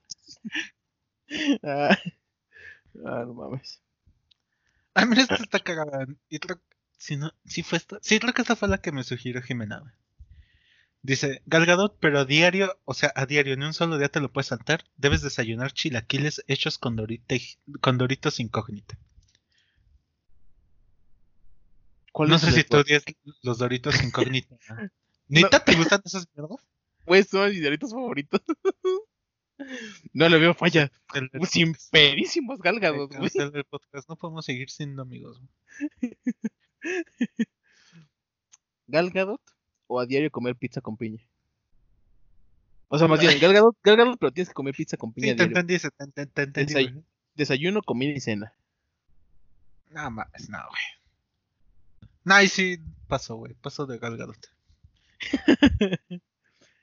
Ah, 1.63 1.97
ah, 3.05 3.23
no 3.25 3.33
mames. 3.33 3.81
Ah, 4.95 5.05
mira, 5.05 5.21
esta 5.21 5.35
está 5.35 5.59
cagada. 5.61 6.05
Y 6.29 6.39
creo, 6.39 6.59
si 6.97 7.15
no, 7.15 7.31
si 7.45 7.63
fue 7.63 7.77
esta, 7.77 7.99
sí, 8.01 8.19
creo 8.19 8.33
que 8.33 8.41
esta 8.41 8.55
fue 8.57 8.67
la 8.67 8.79
que 8.81 8.91
me 8.91 9.03
sugirió 9.05 9.41
Jimena, 9.41 9.79
güey. 9.79 9.93
Dice, 11.01 11.41
Gal 11.47 11.65
Gadot, 11.65 11.97
pero 11.99 12.19
a 12.19 12.25
diario, 12.25 12.79
o 12.85 12.93
sea, 12.93 13.11
a 13.15 13.25
diario, 13.25 13.55
en 13.55 13.63
un 13.63 13.73
solo 13.73 13.97
día 13.97 14.09
te 14.09 14.19
lo 14.19 14.31
puedes 14.31 14.45
saltar, 14.45 14.83
debes 14.95 15.23
desayunar 15.23 15.71
chilaquiles 15.73 16.43
hechos 16.47 16.77
con, 16.77 16.95
dorite- 16.95 17.57
con 17.81 17.97
doritos 17.97 18.39
incógnita. 18.39 18.95
¿Cuál 22.06 22.06
No 22.25 22.39
sé 22.39 22.51
si 22.51 22.63
tú 22.63 22.77
odias 22.77 23.03
los 23.41 23.57
Doritos 23.57 23.95
incógnito. 24.03 24.57
¿no? 24.69 24.89
¿Nita 25.27 25.63
te 25.63 25.75
gustan 25.75 26.01
esas 26.05 26.27
mierdas? 26.35 26.65
Güey, 27.05 27.23
son 27.23 27.49
mis 27.49 27.61
doritos 27.63 27.91
favoritos. 27.91 28.41
no 30.13 30.29
le 30.29 30.37
veo 30.39 30.53
falla. 30.53 30.91
El- 31.13 31.29
el- 31.33 31.45
Sin 31.47 31.75
pedísimos 31.91 32.59
gálgados, 32.59 33.09
güey. 33.09 33.29
el- 33.35 33.63
podcast. 33.65 34.09
No 34.09 34.15
podemos 34.15 34.45
seguir 34.45 34.69
siendo 34.69 35.01
amigos. 35.01 35.39
güey. 35.39 36.13
¿Gal 38.87 39.09
Gadot 39.11 39.41
o 39.87 39.99
a 39.99 40.05
diario 40.05 40.31
comer 40.31 40.55
pizza 40.55 40.81
con 40.81 40.97
piña? 40.97 41.21
O 42.89 42.97
sea, 42.97 43.07
más 43.07 43.19
bien, 43.19 43.37
Gal 43.39 43.53
Gadot, 43.53 43.75
Gal 43.83 43.97
Gadot, 43.97 44.17
pero 44.19 44.31
tienes 44.31 44.47
que 44.49 44.53
comer 44.53 44.73
pizza 44.75 44.95
con 44.97 45.11
piña 45.13 45.31
Sí, 45.31 45.35
te 45.35 45.43
entendí, 45.43 45.77
te. 45.77 47.03
Desayuno, 47.35 47.81
comida 47.83 48.13
y 48.13 48.19
cena. 48.21 48.53
No 49.91 50.09
más, 50.11 50.27
no, 50.49 50.57
güey. 50.69 50.83
Y 52.43 52.47
sí, 52.47 52.79
paso, 53.07 53.35
güey. 53.35 53.53
Paso 53.53 53.85
de 53.85 53.97
Gal 53.97 54.17
Gadot. 54.17 54.49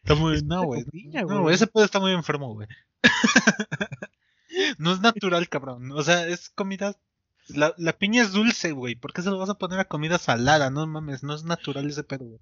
Está 0.02 0.14
muy. 0.14 0.42
No, 0.42 0.64
güey. 0.64 0.84
No, 0.92 1.42
güey. 1.42 1.54
Ese 1.54 1.66
pedo 1.66 1.84
está 1.84 2.00
muy 2.00 2.12
enfermo, 2.12 2.54
güey. 2.54 2.68
no 4.78 4.92
es 4.92 5.00
natural, 5.00 5.48
cabrón. 5.48 5.92
O 5.92 6.02
sea, 6.02 6.26
es 6.26 6.48
comida. 6.50 6.96
La, 7.48 7.74
la 7.76 7.92
piña 7.92 8.22
es 8.22 8.32
dulce, 8.32 8.72
güey. 8.72 8.94
¿Por 8.94 9.12
qué 9.12 9.22
se 9.22 9.30
lo 9.30 9.38
vas 9.38 9.50
a 9.50 9.58
poner 9.58 9.78
a 9.78 9.84
comida 9.84 10.18
salada? 10.18 10.70
No 10.70 10.86
mames, 10.86 11.22
no 11.22 11.34
es 11.34 11.44
natural 11.44 11.88
ese 11.88 12.04
pedo, 12.04 12.24
güey. 12.24 12.40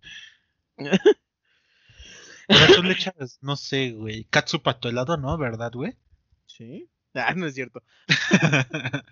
O 2.49 2.55
sea, 2.55 2.67
tú 2.75 2.83
le 2.83 2.93
echas, 2.93 3.39
no 3.41 3.57
sé, 3.57 3.93
güey. 3.93 4.25
Katsu 4.25 4.63
para 4.63 4.79
tu 4.79 4.89
helado, 4.89 5.17
¿no? 5.17 5.39
¿Verdad, 5.39 5.71
güey? 5.73 5.97
¿Sí? 6.47 6.91
Ah, 7.15 7.35
no 7.35 7.47
es 7.47 7.55
cierto. 7.55 7.83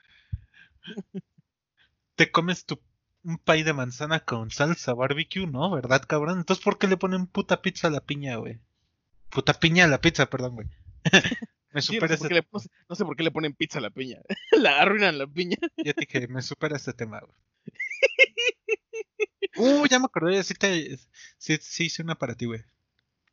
Te 2.16 2.30
comes 2.30 2.66
tu 2.66 2.80
un 3.24 3.38
pay 3.38 3.62
de 3.62 3.72
manzana 3.72 4.20
con 4.20 4.50
salsa 4.50 4.94
barbecue, 4.94 5.46
¿no? 5.46 5.70
¿Verdad, 5.70 6.02
cabrón? 6.06 6.38
Entonces, 6.38 6.64
¿por 6.64 6.78
qué 6.78 6.86
le 6.88 6.96
ponen 6.96 7.26
puta 7.26 7.62
pizza 7.62 7.88
a 7.88 7.90
la 7.90 8.00
piña, 8.00 8.36
güey? 8.36 8.58
Puta 9.30 9.54
piña 9.54 9.84
a 9.84 9.88
la 9.88 10.00
pizza, 10.00 10.26
perdón, 10.30 10.54
güey. 10.54 10.68
me 11.72 11.82
Sí, 11.82 11.98
no, 11.98 12.00
supera 12.00 12.16
sé 12.16 12.18
por 12.18 12.26
ese 12.26 12.28
qué 12.28 12.34
le, 12.34 12.42
tema. 12.42 12.50
no 12.52 12.58
sé- 12.60 12.70
no 12.88 12.96
sé 12.96 13.04
por 13.04 13.16
qué 13.16 13.22
le 13.22 13.30
ponen 13.30 13.54
pizza 13.54 13.78
a 13.78 13.82
la 13.82 13.90
piña. 13.90 14.18
la 14.52 14.80
arruinan 14.80 15.18
la 15.18 15.26
piña. 15.26 15.56
Ya 15.76 15.92
te 15.94 16.00
dije, 16.06 16.28
me 16.28 16.42
supera 16.42 16.76
este 16.76 16.92
tema, 16.92 17.20
güey. 17.20 17.36
Uh, 19.56 19.84
ya 19.86 19.98
me 19.98 20.04
acordé, 20.06 20.42
sí, 20.44 20.54
te, 20.54 20.96
sí, 21.38 21.58
sí 21.60 21.84
hice 21.86 22.02
una 22.02 22.14
para 22.14 22.34
ti, 22.34 22.46
güey. 22.46 22.62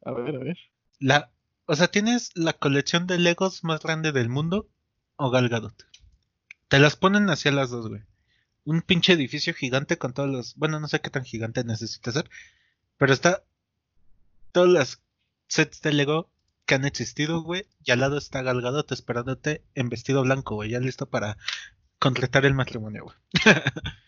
A 0.04 0.12
ver, 0.12 0.36
a 0.36 0.40
ver. 0.40 0.58
La, 1.00 1.32
o 1.66 1.76
sea, 1.76 1.90
tienes 1.90 2.32
la 2.36 2.54
colección 2.54 3.06
de 3.08 3.20
Legos 3.20 3.64
más 3.64 3.82
grande 3.82 4.12
del 4.12 4.28
mundo 4.28 4.68
o 5.16 5.30
Gal 5.30 5.48
Gadot. 5.48 5.86
Te 6.70 6.80
las 6.80 6.96
ponen 6.96 7.30
hacia 7.30 7.52
las 7.52 7.70
dos, 7.70 7.88
güey. 7.88 8.02
Un 8.68 8.82
pinche 8.82 9.14
edificio 9.14 9.54
gigante 9.54 9.98
con 9.98 10.14
todos 10.14 10.30
los. 10.30 10.56
Bueno, 10.56 10.82
no 10.82 10.90
sé 10.90 11.00
qué 11.00 11.10
tan 11.10 11.24
gigante 11.24 11.64
necesita 11.64 12.12
ser. 12.12 12.30
Pero 12.98 13.14
está. 13.14 13.46
Todas 14.52 14.70
las 14.70 15.02
sets 15.48 15.82
de 15.82 15.94
Lego 15.94 16.30
que 16.66 16.76
han 16.76 16.84
existido, 16.84 17.44
güey. 17.44 17.66
Y 17.86 17.92
al 17.92 18.02
lado 18.02 18.18
está 18.18 18.42
Gal 18.42 18.62
Gadot 18.62 18.92
esperándote 18.92 19.64
en 19.74 19.88
vestido 19.88 20.22
blanco, 20.24 20.56
güey. 20.56 20.72
Ya 20.72 20.82
listo 20.82 21.10
para 21.10 21.38
concretar 21.98 22.46
el 22.46 22.56
matrimonio, 22.56 23.06
güey. 23.06 23.16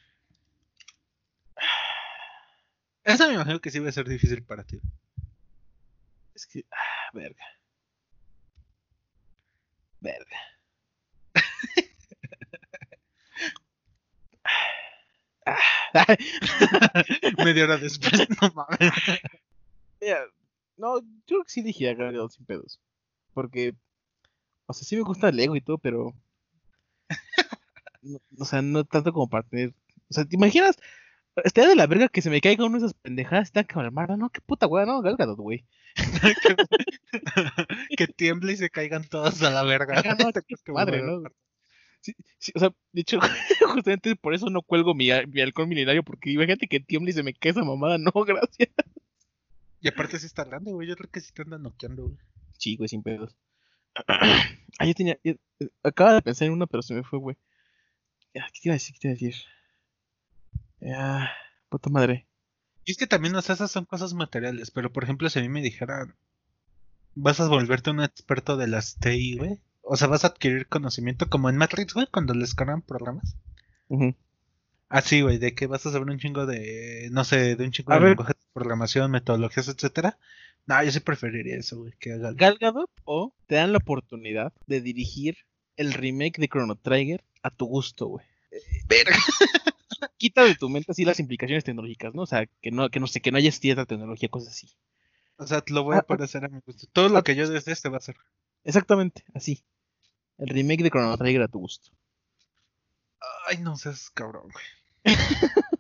Esa 3.06 3.28
me 3.30 3.36
imagino 3.36 3.62
que 3.62 3.72
sí 3.72 3.80
va 3.80 3.88
a 3.88 3.94
ser 3.94 4.10
difícil 4.10 4.44
para 4.44 4.66
ti. 4.66 4.82
Es 6.36 6.46
que. 6.48 6.66
Ah, 6.70 7.12
verga. 7.14 7.46
Verga. 10.02 10.38
Media 17.44 17.64
hora 17.64 17.78
después, 17.78 18.28
no 18.42 18.50
mames. 18.54 18.94
mira, 20.02 20.26
no, 20.78 21.00
yo 21.00 21.06
creo 21.28 21.44
que 21.44 21.52
sí 21.52 21.62
dije 21.62 21.90
a 21.90 21.94
Gal 21.96 22.14
Gadot 22.14 22.32
sin 22.32 22.46
pedos. 22.46 22.80
Porque. 23.34 23.74
O 24.68 24.74
sea, 24.74 24.86
sí 24.86 24.96
me 24.96 25.02
gusta 25.02 25.30
el 25.30 25.38
Lego 25.38 25.56
y 25.56 25.62
todo, 25.62 25.78
pero. 25.78 26.14
no- 28.02 28.20
o 28.40 28.46
sea, 28.46 28.62
no 28.62 28.84
tanto 28.86 29.14
como 29.14 29.30
para 29.30 29.44
tener. 29.44 29.74
O 30.10 30.14
sea, 30.14 30.26
¿te 30.26 30.36
imaginas? 30.36 30.78
Estaría 31.44 31.70
de 31.70 31.76
la 31.76 31.88
verga 31.88 32.10
que 32.10 32.22
se 32.22 32.30
me 32.30 32.42
caiga 32.42 32.66
una 32.66 32.80
de 32.80 32.86
esas 32.86 32.94
pendejadas 32.96 33.50
y 33.50 33.52
tenga 33.54 33.68
que 33.68 33.80
armar. 33.80 34.18
No, 34.18 34.30
qué 34.30 34.42
puta 34.42 34.68
weá, 34.68 34.86
no, 34.86 35.02
Gal 35.02 35.16
Gadot, 35.16 35.38
güey. 35.38 35.66
que 37.98 38.08
tiemble 38.08 38.54
y 38.54 38.58
se 38.58 38.70
caigan 38.70 39.04
todos 39.08 39.42
a 39.42 39.50
la 39.50 39.64
verga. 39.64 40.02
No, 40.18 40.74
madre, 40.74 41.02
¿no? 41.02 41.24
Sí, 42.02 42.14
sí, 42.38 42.52
o 42.56 42.60
sea, 42.60 42.74
de 42.94 43.02
hecho, 43.02 43.20
justamente 43.74 44.16
por 44.16 44.34
eso 44.34 44.50
no 44.50 44.62
cuelgo 44.62 44.94
mi, 44.96 45.10
mi 45.28 45.42
halcón 45.42 45.70
milenario, 45.70 46.04
porque 46.04 46.32
imagínate 46.32 46.68
que 46.68 46.80
tiemble 46.80 47.12
y 47.12 47.14
se 47.14 47.24
me 47.24 47.34
cae 47.34 47.52
esa 47.52 47.64
mamada, 47.64 47.98
no, 47.98 48.12
gracias. 48.26 48.70
Y 49.82 49.88
aparte 49.88 50.20
sí 50.20 50.26
está 50.26 50.44
grande, 50.44 50.72
güey. 50.74 50.88
Yo 50.88 50.96
creo 50.96 51.10
que 51.10 51.22
sí 51.22 51.32
te 51.34 51.42
andan 51.42 51.64
noqueando, 51.64 52.04
güey. 52.04 52.18
Sí, 52.58 52.76
güey, 52.76 52.90
sin 52.90 53.02
pedos. 53.04 53.36
ah, 54.08 54.86
yo 54.86 54.94
tenía, 54.94 55.20
yo- 55.24 55.34
eh, 55.60 55.70
acaba 55.84 56.14
de 56.14 56.22
pensar 56.22 56.48
en 56.48 56.54
una, 56.54 56.68
pero 56.68 56.82
se 56.82 56.94
me 56.94 57.04
fue, 57.04 57.20
güey. 57.20 57.38
¿Qué 58.34 58.40
te 58.40 58.60
iba 58.64 58.74
a 58.74 58.76
decir? 58.76 58.94
¿Qué 58.96 59.00
te 59.00 59.08
iba 59.08 59.12
a 59.12 59.16
decir? 59.20 59.36
Ah, 60.94 61.30
puta 61.70 61.90
madre. 61.90 62.28
Y 62.86 62.92
es 62.92 62.98
que 62.98 63.08
también, 63.08 63.36
o 63.36 63.42
sea, 63.42 63.56
esas 63.56 63.72
son 63.72 63.86
cosas 63.86 64.14
materiales. 64.14 64.72
Pero, 64.72 64.92
por 64.92 65.04
ejemplo, 65.04 65.30
si 65.30 65.40
a 65.40 65.42
mí 65.42 65.50
me 65.50 65.62
dijeran, 65.62 66.16
vas 67.16 67.40
a 67.40 67.48
volverte 67.48 67.92
un 67.92 68.02
experto 68.02 68.58
de 68.58 68.68
las 68.68 68.98
TI, 68.98 69.38
güey. 69.38 69.62
O 69.92 69.98
sea, 69.98 70.08
vas 70.08 70.24
a 70.24 70.28
adquirir 70.28 70.68
conocimiento 70.68 71.30
como 71.30 71.50
en 71.50 71.58
Matrix, 71.58 71.94
güey, 71.96 72.08
cuando 72.12 72.34
les 72.36 72.54
cargan 72.54 72.82
programas. 72.84 73.36
Ujú. 73.88 74.16
Así, 74.88 75.22
güey, 75.22 75.38
de 75.40 75.54
que 75.56 75.68
vas 75.68 75.86
a 75.86 75.92
saber 75.92 76.10
un 76.10 76.20
chingo 76.20 76.46
de, 76.46 77.10
no 77.12 77.24
sé, 77.24 77.56
de 77.56 77.64
un 77.66 77.72
chingo 77.72 77.92
A 77.94 77.96
de 77.96 78.02
ver. 78.02 78.10
lenguajes 78.12 78.36
de 78.36 78.46
programación, 78.54 79.10
metodologías, 79.12 79.68
etcétera. 79.68 80.18
No, 80.68 80.84
yo 80.84 80.92
sí 80.92 81.00
preferiría 81.00 81.58
eso, 81.58 81.78
güey, 81.80 81.94
que 82.00 82.14
haga 82.14 82.34
Gal 82.34 82.58
Gadot 82.60 82.90
o 83.04 83.34
te 83.48 83.56
dan 83.56 83.72
la 83.72 83.80
oportunidad 83.80 84.54
de 84.68 84.82
dirigir 84.82 85.38
el 85.76 85.94
remake 85.94 86.38
de 86.40 86.48
Chrono 86.48 86.76
Trigger 86.76 87.24
a 87.42 87.50
tu 87.50 87.66
gusto, 87.66 88.08
güey. 88.08 88.26
Verga. 88.88 89.16
Quita 90.18 90.44
de 90.44 90.56
tu 90.56 90.70
mente 90.70 90.92
así 90.92 91.06
las 91.06 91.20
implicaciones 91.20 91.64
tecnológicas, 91.64 92.14
¿no? 92.14 92.24
O 92.24 92.28
sea, 92.28 92.46
que 92.62 92.72
no, 92.72 92.90
que 92.90 93.00
no 93.00 93.08
sé, 93.08 93.22
que 93.22 93.32
no 93.32 93.38
haya 93.38 93.52
cierta 93.52 93.86
tecnología, 93.86 94.30
cosas 94.30 94.50
así. 94.54 94.70
O 95.38 95.48
sea, 95.48 95.64
lo 95.68 95.84
voy 95.84 95.96
a 95.96 96.00
Ah, 96.00 96.02
poder 96.04 96.24
hacer 96.24 96.46
a 96.46 96.50
mi 96.50 96.60
gusto. 96.66 96.88
Todo 96.94 97.10
lo 97.10 97.24
que 97.24 97.36
yo 97.36 97.50
desde 97.50 97.72
este 97.72 97.90
va 97.90 97.98
a 97.98 98.02
ser. 98.02 98.18
Exactamente, 98.64 99.24
así. 99.34 99.64
El 100.40 100.50
remake 100.50 100.84
de 100.84 100.90
Chrono 100.90 101.18
Trigger 101.18 101.44
a 101.44 101.48
tu 101.48 101.60
gusto. 101.60 101.92
Ay, 103.48 103.58
no 103.58 103.76
seas 103.78 104.10
cabrón, 104.10 104.50
güey. 104.52 104.66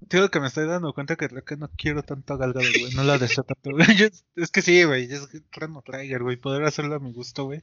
Digo 0.00 0.30
que 0.30 0.38
me 0.38 0.46
estoy 0.46 0.66
dando 0.66 0.92
cuenta 0.94 1.16
que 1.16 1.28
creo 1.28 1.44
que 1.44 1.56
no 1.56 1.68
quiero 1.76 2.02
tanto 2.04 2.34
a 2.34 2.36
Gal 2.36 2.52
Gadot, 2.52 2.70
güey. 2.78 2.94
No 2.94 3.02
la 3.02 3.18
deseo 3.18 3.42
tanto, 3.42 3.70
güey. 3.72 3.86
Yo- 3.96 4.06
es 4.36 4.50
que 4.50 4.62
sí, 4.62 4.84
güey. 4.84 5.04
Es 5.12 5.28
Chrono 5.50 5.82
Trigger, 5.82 6.22
güey. 6.22 6.36
Poder 6.36 6.62
hacerlo 6.64 6.94
a 6.94 7.00
mi 7.00 7.12
gusto, 7.12 7.44
güey. 7.44 7.62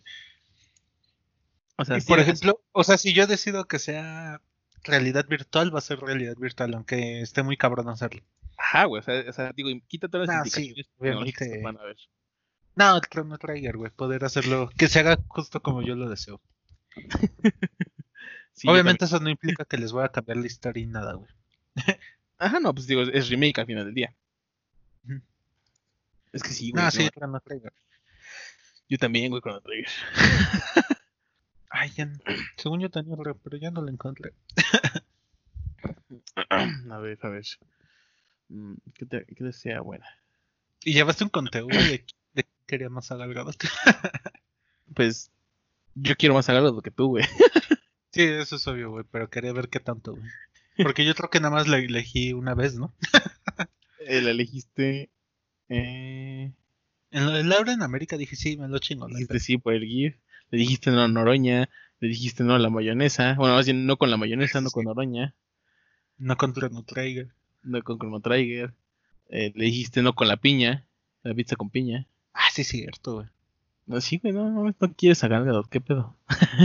O 1.77 1.85
sea, 1.85 1.97
Y 1.97 2.01
sí, 2.01 2.07
por 2.07 2.19
es- 2.19 2.27
ejemplo, 2.27 2.61
o 2.73 2.83
sea, 2.83 2.97
si 2.97 3.13
yo 3.13 3.27
decido 3.27 3.65
que 3.65 3.79
sea 3.79 4.41
realidad 4.83 5.25
virtual, 5.27 5.73
va 5.73 5.79
a 5.79 5.81
ser 5.81 5.99
realidad 6.01 6.35
virtual, 6.37 6.73
aunque 6.73 7.21
esté 7.21 7.43
muy 7.43 7.55
cabrón 7.55 7.87
hacerlo. 7.87 8.21
Ajá, 8.57 8.85
güey. 8.85 8.99
O 8.99 9.03
sea, 9.03 9.23
o 9.29 9.33
sea, 9.33 9.53
digo, 9.55 9.69
quita 9.87 10.09
todas 10.09 10.27
las 10.27 10.37
Ah, 10.37 10.43
sí, 10.49 10.75
obviamente. 10.97 11.49
que 11.49 11.61
van 11.61 11.77
a 11.77 11.83
ver. 11.83 11.97
No, 12.75 12.99
Chrono 13.01 13.37
Trigger, 13.37 13.77
güey. 13.77 13.91
Poder 13.91 14.23
hacerlo, 14.25 14.69
que 14.77 14.87
se 14.87 14.99
haga 14.99 15.17
justo 15.27 15.61
como 15.61 15.81
yo 15.81 15.95
lo 15.95 16.09
deseo. 16.09 16.41
Sí, 18.55 18.67
Obviamente 18.69 19.05
eso 19.05 19.19
no 19.19 19.31
implica 19.31 19.65
que 19.65 19.79
les 19.79 19.91
voy 19.91 20.03
a 20.03 20.09
cambiar 20.09 20.37
la 20.37 20.45
historia 20.45 20.83
y 20.83 20.85
nada, 20.85 21.13
güey. 21.13 21.27
Ajá, 22.37 22.59
no, 22.59 22.71
pues 22.71 22.85
digo, 22.85 23.01
es 23.01 23.27
remake 23.29 23.57
al 23.59 23.65
final 23.65 23.85
del 23.85 23.95
día. 23.95 24.15
Es 26.31 26.43
que 26.43 26.49
sí, 26.49 26.69
güey. 26.69 26.79
No, 26.79 26.85
no, 26.85 26.91
sí, 26.91 27.09
Chrono 27.09 27.39
Trigger. 27.39 27.73
Yo 28.87 28.99
también, 28.99 29.31
güey, 29.31 29.41
Chrono 29.41 29.59
Trigger. 29.61 29.89
Ay, 31.71 31.89
ya, 31.95 32.07
según 32.55 32.79
yo 32.79 32.91
tenía 32.91 33.15
re- 33.17 33.33
pero 33.33 33.57
ya 33.57 33.71
no 33.71 33.81
lo 33.81 33.89
encontré. 33.89 34.33
a 36.49 36.97
ver, 36.99 37.17
a 37.23 37.29
ver. 37.29 37.45
Mm, 38.49 38.75
¿Qué, 38.93 39.05
te, 39.07 39.25
qué 39.25 39.43
desea 39.43 39.81
buena? 39.81 40.05
Y 40.83 40.93
llevaste 40.93 41.23
un 41.23 41.31
conteo, 41.31 41.65
güey, 41.65 41.87
de, 41.87 42.05
quería 42.65 42.89
más 42.89 43.11
a 43.11 43.17
Gal 43.17 43.33
Gadot. 43.33 43.55
Pues 44.95 45.31
yo 45.95 46.15
quiero 46.15 46.35
más 46.35 46.45
sagrado 46.45 46.81
que 46.81 46.91
tú, 46.91 47.07
güey. 47.07 47.25
Sí, 48.11 48.21
eso 48.21 48.57
es 48.57 48.67
obvio, 48.67 48.91
güey, 48.91 49.05
pero 49.09 49.27
quería 49.31 49.53
ver 49.53 49.69
qué 49.69 49.79
tanto, 49.79 50.11
güey. 50.11 50.29
Porque 50.83 51.03
yo 51.03 51.15
creo 51.15 51.31
que 51.31 51.39
nada 51.39 51.49
más 51.55 51.67
la 51.67 51.79
elegí 51.79 52.31
una 52.33 52.53
vez, 52.53 52.75
¿no? 52.75 52.93
Eh, 54.05 54.21
la 54.21 54.29
elegiste. 54.31 55.09
Eh, 55.69 56.51
En 57.09 57.25
lo 57.25 57.31
de 57.31 57.43
Laura 57.43 57.73
en 57.73 57.81
América 57.81 58.17
dije, 58.17 58.35
sí, 58.35 58.55
me 58.57 58.67
lo 58.67 58.77
chingo. 58.77 59.05
hay 59.07 59.13
dijiste 59.13 59.39
sí 59.39 59.57
por 59.57 59.73
el 59.73 59.85
GIF. 59.85 60.15
Le 60.51 60.59
dijiste 60.59 60.91
no 60.91 61.01
a 61.01 61.07
Noroña. 61.07 61.69
Le 61.99 62.07
dijiste 62.09 62.43
no 62.43 62.53
a 62.53 62.59
la 62.59 62.69
mayonesa. 62.69 63.33
Bueno, 63.35 63.55
más 63.55 63.65
bien 63.65 63.85
no 63.87 63.97
con 63.97 64.11
la 64.11 64.17
mayonesa, 64.17 64.61
no 64.61 64.69
con 64.69 64.83
Noroña. 64.85 65.33
No 66.17 66.37
con 66.37 66.53
Chrono 66.53 66.83
Trigger. 66.83 67.33
No 67.63 67.81
con 67.81 67.97
Chrono 67.97 68.19
Trigger. 68.19 68.73
Eh, 69.29 69.53
le 69.55 69.65
dijiste 69.65 70.01
no 70.03 70.13
con 70.13 70.27
la 70.27 70.37
piña. 70.37 70.85
La 71.23 71.33
pizza 71.33 71.55
con 71.55 71.69
piña. 71.71 72.07
Ah, 72.33 72.47
sí, 72.51 72.63
cierto, 72.63 73.15
güey. 73.15 73.27
No, 73.85 73.99
sí, 74.01 74.17
güey, 74.17 74.33
no, 74.33 74.49
no, 74.49 74.63
no 74.79 74.93
quieres 74.95 75.21
Gadot, 75.43 75.69
¿qué 75.69 75.81
pedo? 75.81 76.17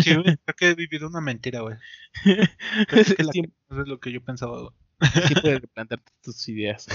Sí, 0.02 0.14
güey, 0.14 0.36
creo 0.36 0.56
que 0.56 0.68
he 0.70 0.74
vivido 0.74 1.08
una 1.08 1.20
mentira, 1.20 1.60
güey. 1.60 1.76
Creo 2.88 3.04
que 3.16 3.22
la 3.24 3.32
no 3.70 3.82
es 3.82 3.88
lo 3.88 3.98
que 4.00 4.12
yo 4.12 4.22
pensaba, 4.22 4.58
güey. 4.60 4.72
Sí 5.26 5.34
puedes 5.34 5.60
replantearte 5.62 6.12
tus 6.22 6.48
ideas. 6.48 6.86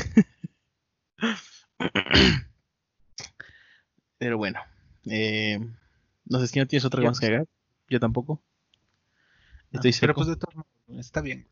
Pero 4.18 4.38
bueno. 4.38 4.60
Eh, 5.06 5.60
no 6.26 6.40
sé 6.40 6.48
si 6.48 6.60
no 6.60 6.68
tienes 6.68 6.86
otra 6.86 7.02
más 7.02 7.20
que 7.20 7.26
agregar. 7.26 7.48
Yo 7.90 8.00
tampoco. 8.00 8.42
Estoy 9.72 9.92
Ah, 9.92 9.98
Pero 10.00 10.14
pues 10.14 10.28
de 10.28 10.36
todos 10.38 10.56
modos, 10.56 10.70
está 11.00 11.22
bien. 11.22 11.48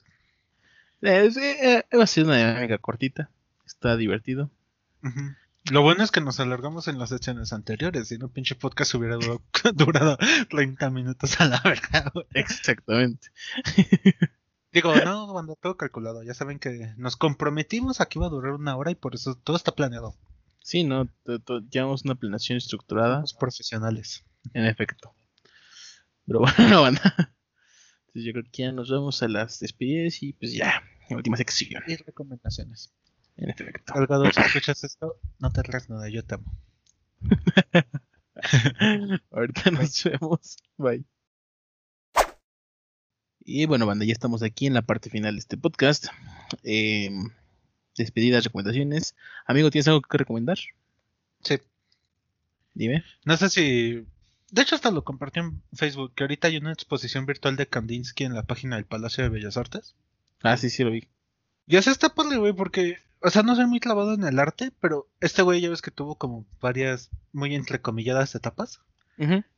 Eh, 1.01 1.25
es- 1.25 1.37
eh, 1.37 1.83
va 1.97 2.03
a 2.03 2.07
ser 2.07 2.23
una 2.25 2.37
dinámica 2.37 2.77
cortita. 2.77 3.29
Está 3.65 3.97
divertido. 3.97 4.49
Ujú. 5.03 5.35
Lo 5.69 5.83
bueno 5.83 6.03
es 6.03 6.11
que 6.11 6.21
nos 6.21 6.39
alargamos 6.39 6.87
en 6.87 6.97
las 6.97 7.09
secciones 7.09 7.53
anteriores, 7.53 8.07
si 8.07 8.17
no, 8.17 8.29
pinche 8.29 8.55
podcast 8.55 8.95
hubiera 8.95 9.15
durado, 9.15 9.41
durado 9.75 10.17
30 10.49 10.89
minutos 10.89 11.39
a 11.39 11.45
la 11.47 11.61
güey. 12.13 12.25
Exactamente. 12.33 13.27
Digo, 14.71 14.95
no, 14.95 15.27
cuando 15.31 15.55
todo 15.55 15.77
calculado, 15.77 16.23
ya 16.23 16.33
saben 16.33 16.57
que 16.57 16.93
nos 16.97 17.15
comprometimos 17.15 18.01
a 18.01 18.07
que 18.07 18.19
iba 18.19 18.27
a 18.27 18.29
durar 18.29 18.53
una 18.53 18.75
hora 18.75 18.89
y 18.89 18.95
por 18.95 19.13
eso 19.13 19.35
todo 19.35 19.55
está 19.55 19.73
planeado. 19.73 20.15
Sí, 20.63 20.83
no, 20.83 21.09
llevamos 21.69 22.05
una 22.05 22.15
planeación 22.15 22.57
estructurada, 22.57 23.17
Somos 23.17 23.33
profesionales. 23.33 24.23
en 24.53 24.65
efecto. 24.65 25.13
Pero 26.25 26.39
bueno, 26.57 26.81
banda. 26.81 27.13
Entonces 28.07 28.23
yo 28.25 28.31
creo 28.31 28.45
que 28.51 28.63
ya 28.63 28.71
nos 28.71 28.89
vamos 28.89 29.21
a 29.21 29.27
las 29.27 29.59
despedidas 29.59 30.23
y 30.23 30.33
pues 30.33 30.53
ya, 30.53 30.81
última 31.09 31.37
sección, 31.37 31.83
Y 31.87 31.97
recomendaciones. 31.97 32.93
En 33.41 33.49
efecto. 33.49 33.93
Salgado, 33.93 34.31
si 34.31 34.39
escuchas 34.39 34.83
esto, 34.83 35.19
no 35.39 35.51
te 35.51 35.63
rías 35.63 35.89
nada, 35.89 36.07
yo 36.09 36.23
te 36.23 36.35
amo. 36.35 36.55
Ahorita 39.31 39.71
nos 39.71 40.03
vemos. 40.03 40.57
Bye. 40.77 41.03
Y 43.43 43.65
bueno, 43.65 43.85
banda, 43.85 44.05
ya 44.05 44.13
estamos 44.13 44.43
aquí 44.43 44.67
en 44.67 44.75
la 44.75 44.83
parte 44.83 45.09
final 45.09 45.35
de 45.35 45.39
este 45.39 45.57
podcast. 45.57 46.07
Eh, 46.63 47.09
despedidas, 47.97 48.43
recomendaciones. 48.43 49.15
Amigo, 49.45 49.71
¿tienes 49.71 49.87
algo 49.87 50.01
que 50.01 50.17
recomendar? 50.17 50.59
Sí. 51.43 51.59
Dime. 52.73 53.03
No 53.25 53.37
sé 53.37 53.49
si. 53.49 54.05
De 54.51 54.61
hecho, 54.61 54.75
hasta 54.75 54.91
lo 54.91 55.03
compartí 55.03 55.39
en 55.39 55.63
Facebook, 55.73 56.13
que 56.13 56.23
ahorita 56.23 56.47
hay 56.47 56.57
una 56.57 56.73
exposición 56.73 57.25
virtual 57.25 57.55
de 57.55 57.67
Kandinsky 57.67 58.25
en 58.25 58.35
la 58.35 58.43
página 58.43 58.75
del 58.75 58.85
Palacio 58.85 59.23
de 59.23 59.29
Bellas 59.29 59.57
Artes. 59.57 59.95
Ah, 60.43 60.57
sí, 60.57 60.69
sí, 60.69 60.83
lo 60.83 60.91
vi. 60.91 61.07
Y 61.67 61.77
así 61.77 61.89
está 61.89 62.13
padre, 62.13 62.37
güey, 62.37 62.53
porque, 62.53 62.97
o 63.21 63.29
sea, 63.29 63.43
no 63.43 63.55
soy 63.55 63.65
muy 63.67 63.79
clavado 63.79 64.13
en 64.13 64.23
el 64.23 64.39
arte, 64.39 64.71
pero 64.79 65.07
este 65.19 65.41
güey 65.41 65.61
ya 65.61 65.69
ves 65.69 65.81
que 65.81 65.91
tuvo 65.91 66.15
como 66.15 66.45
varias 66.59 67.09
muy 67.31 67.55
entrecomilladas 67.55 68.35
etapas, 68.35 68.81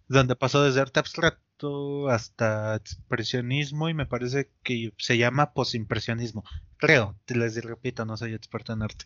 donde 0.07 0.35
pasó 0.35 0.63
desde 0.63 0.81
arte 0.81 0.99
abstracto 0.99 2.09
hasta 2.09 2.75
expresionismo 2.75 3.87
y 3.89 3.93
me 3.93 4.05
parece 4.05 4.49
que 4.63 4.93
se 4.97 5.17
llama 5.17 5.53
posimpresionismo. 5.53 6.43
Creo, 6.77 7.15
te 7.25 7.35
les 7.35 7.63
repito, 7.63 8.05
no 8.05 8.17
soy 8.17 8.33
experto 8.33 8.73
en 8.73 8.83
arte. 8.83 9.05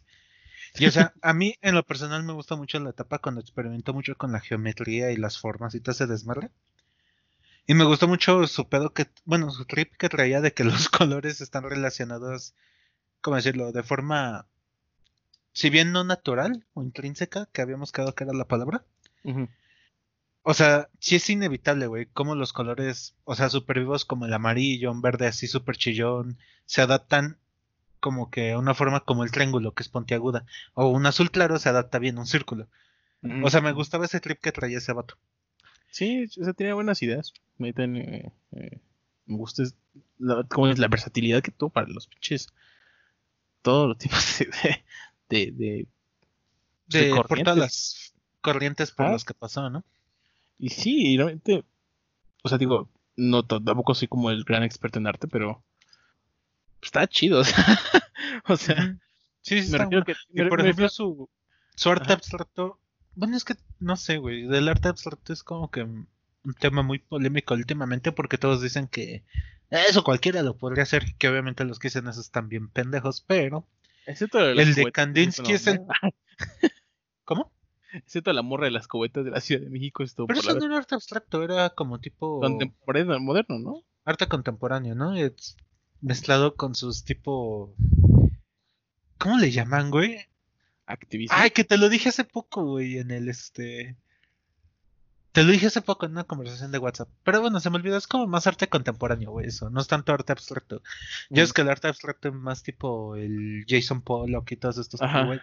Y 0.76 0.86
o 0.86 0.91
sea, 0.91 1.14
a 1.22 1.34
mí 1.34 1.56
en 1.62 1.76
lo 1.76 1.84
personal 1.84 2.24
me 2.24 2.34
gusta 2.34 2.56
mucho 2.56 2.80
la 2.80 2.89
etapa 2.89 3.20
cuando 3.20 3.41
experimentó 3.41 3.93
mucho 3.93 4.16
con 4.16 4.32
la 4.32 4.39
geometría 4.39 5.12
y 5.12 5.18
las 5.18 5.39
formas 5.39 5.76
y 5.76 5.80
todo 5.80 5.91
ese 5.91 6.08
desmadre. 6.08 6.50
Y 7.66 7.74
me 7.74 7.84
gustó 7.84 8.08
mucho 8.08 8.48
su 8.48 8.70
pedo 8.70 8.93
que, 8.93 9.08
bueno, 9.26 9.52
su 9.52 9.66
trip 9.66 9.93
que 9.98 10.10
traía 10.10 10.41
de 10.41 10.54
que 10.54 10.64
los 10.64 10.89
colores 10.89 11.41
están 11.41 11.64
relacionados, 11.64 12.56
¿cómo 13.28 13.36
decirlo? 13.36 13.73
De 13.73 13.84
forma, 13.84 14.45
si 15.51 15.69
bien 15.69 15.91
no 15.91 16.05
natural 16.05 16.65
o 16.73 16.82
intrínseca, 16.82 17.49
que 17.51 17.61
habíamos 17.61 17.91
quedado 17.91 18.15
que 18.15 18.23
era 18.23 18.32
la 18.32 18.47
palabra. 18.47 18.86
O 20.43 20.53
sea, 20.53 20.88
sí 20.99 21.17
es 21.17 21.30
inevitable, 21.30 21.88
güey, 21.88 22.05
cómo 22.05 22.36
los 22.36 22.53
colores, 22.53 23.15
o 23.25 23.36
sea, 23.36 23.49
super 23.49 23.80
vivos 23.80 24.05
como 24.05 24.25
el 24.28 24.34
amarillo, 24.34 24.93
un 24.93 25.01
verde 25.01 25.28
así 25.28 25.45
súper 25.45 25.75
chillón, 25.75 26.38
se 26.65 26.82
adaptan 26.82 27.38
como 27.99 28.32
que 28.32 28.51
a 28.53 28.59
una 28.59 28.73
forma 28.73 29.01
como 29.01 29.25
el 29.25 29.32
triángulo, 29.32 29.73
que 29.73 29.84
es 29.84 29.89
puntiaguda, 29.89 30.45
o 30.73 30.88
un 30.88 31.05
azul 31.05 31.30
claro 31.30 31.59
se 31.59 31.67
adapta 31.67 31.99
bien 31.99 32.17
a 32.17 32.21
un 32.21 32.28
círculo. 32.28 32.69
O 33.43 33.49
sea, 33.49 33.59
me 33.59 33.73
gustaba 33.73 34.05
ese 34.05 34.21
trip 34.21 34.39
que 34.39 34.53
traía 34.53 34.78
ese 34.78 34.93
vato. 34.93 35.17
Sí, 35.89 36.30
o 36.39 36.45
sea, 36.45 36.53
tenía 36.53 36.75
buenas 36.75 37.03
ideas. 37.03 37.34
Me, 37.57 37.73
ten- 37.73 37.97
eh, 37.97 38.32
eh, 38.53 38.80
me 39.25 39.36
gusta 39.36 39.63
es 39.63 39.75
la, 40.17 40.43
como 40.43 40.69
es 40.69 40.80
la 40.80 40.88
versatilidad 40.88 41.41
que 41.41 41.51
tuvo 41.51 41.71
para 41.71 41.89
los 41.89 42.07
pinches. 42.07 42.47
Todos 43.68 43.89
los 43.89 43.97
tipos 43.97 44.39
de. 44.39 44.47
de, 45.30 45.51
de- 45.51 45.88
de 46.88 46.99
De, 47.01 47.09
por 47.09 47.28
corrientes. 47.28 47.43
todas 47.43 47.57
las 47.57 48.13
corrientes 48.39 48.91
por 48.91 49.05
Ah. 49.07 49.11
las 49.11 49.26
que 49.26 49.34
pasó, 49.34 49.70
¿no? 49.70 49.84
Y 50.57 50.70
sí, 50.70 51.13
y 51.13 51.18
realmente. 51.18 51.65
O 52.43 52.47
sea, 52.49 52.57
digo, 52.57 52.89
no 53.18 53.43
tampoco 53.45 53.93
soy 53.93 54.07
como 54.07 54.32
el 54.32 54.45
gran 54.45 54.63
experto 54.63 54.99
en 54.99 55.07
arte, 55.07 55.28
pero. 55.28 55.61
Está 56.82 57.07
chido, 57.07 57.39
o 57.41 57.43
sea. 57.43 57.80
o 58.47 58.55
sea. 58.55 58.97
Sí, 59.41 59.61
sí, 59.63 59.72
me 59.72 59.80
refiero 59.80 60.05
que. 60.05 60.13
Me- 60.32 60.45
por 60.47 60.59
me 60.63 60.70
ejemplo, 60.70 60.86
refiero- 60.86 60.89
su, 60.89 61.30
su 61.76 61.89
arte 61.89 62.05
Ajá. 62.05 62.13
abstracto. 62.13 62.80
Bueno, 63.15 63.36
es 63.36 63.43
que 63.43 63.55
no 63.80 63.97
sé, 63.97 64.18
güey. 64.18 64.47
Del 64.47 64.70
arte 64.70 64.88
abstracto 64.88 65.34
es 65.34 65.43
como 65.43 65.70
que 65.72 65.82
un 65.84 66.07
tema 66.59 66.84
muy 66.84 66.99
polémico 66.99 67.53
últimamente 67.53 68.13
porque 68.13 68.38
todos 68.38 68.61
dicen 68.61 68.88
que 68.88 69.26
eso 69.70 70.03
cualquiera 70.03 70.43
lo 70.43 70.57
podría 70.57 70.84
hacer. 70.84 71.15
Que 71.18 71.30
obviamente 71.30 71.63
los 71.65 71.80
que 71.80 71.88
dicen 71.88 72.07
eso 72.07 72.22
están 72.22 72.49
bien 72.49 72.70
pendejos, 72.70 73.24
pero. 73.26 73.68
excepto 74.05 74.39
de 74.39 74.51
el 74.61 74.74
de 74.74 74.91
Kandinsky 74.91 75.53
es 75.53 75.68
el-. 75.68 75.82
¿Cómo? 77.26 77.51
Excepto 77.93 78.34
la 78.34 78.41
morra 78.41 78.65
de 78.65 78.72
las 78.72 78.88
cubetas 78.88 79.26
de 79.26 79.32
la 79.32 79.41
Ciudad 79.41 79.61
de 79.61 79.70
México, 79.70 80.03
estuvo 80.03 80.28
Pero 80.28 80.39
eso 80.39 80.55
no 80.55 80.65
era 80.65 80.78
arte 80.78 80.95
abstracto, 80.95 81.43
era 81.43 81.70
como 81.72 81.99
tipo 81.99 82.39
contemporáneo, 82.41 83.20
moderno, 83.20 83.59
¿no? 83.59 83.84
arte 84.07 84.28
contemporáneo, 84.28 84.95
¿no? 84.95 85.15
Es 85.15 85.57
mezclado 86.01 86.55
con 86.55 86.76
sus 86.76 87.03
tipo. 87.03 87.76
¿Cómo 89.18 89.38
le 89.38 89.51
llaman, 89.51 89.91
güey? 89.91 90.28
Activismo. 90.86 91.36
Ay, 91.38 91.51
que 91.51 91.65
te 91.65 91.78
lo 91.78 91.89
dije 91.89 92.09
hace 92.09 92.24
poco, 92.24 92.63
güey, 92.63 92.97
en 92.97 93.11
el 93.11 93.28
este. 93.28 93.97
Te 95.38 95.44
lo 95.44 95.52
dije 95.52 95.68
hace 95.68 95.84
poco 95.84 96.08
en 96.08 96.14
una 96.14 96.24
conversación 96.24 96.72
de 96.72 96.80
WhatsApp. 96.80 97.10
Pero 97.24 97.42
bueno, 97.42 97.60
se 97.60 97.70
me 97.70 97.76
olvidó, 97.76 97.96
es 97.96 98.08
como 98.08 98.26
más 98.26 98.48
arte 98.48 98.70
contemporáneo, 98.70 99.30
güey, 99.30 99.46
eso. 99.46 99.70
No 99.70 99.80
es 99.82 99.88
tanto 99.88 100.12
arte 100.12 100.32
abstracto. 100.32 100.82
Ya 101.30 101.44
es 101.44 101.52
Mm. 101.52 101.54
que 101.54 101.62
el 101.62 101.70
arte 101.70 101.88
abstracto 101.88 102.30
es 102.30 102.34
más 102.34 102.64
tipo 102.64 103.16
el 103.16 103.64
Jason 103.70 104.02
Pollock 104.02 104.52
y 104.54 104.56
todos 104.56 104.80
estos 104.80 105.00
Ajá. 105.00 105.26
güey. 105.26 105.40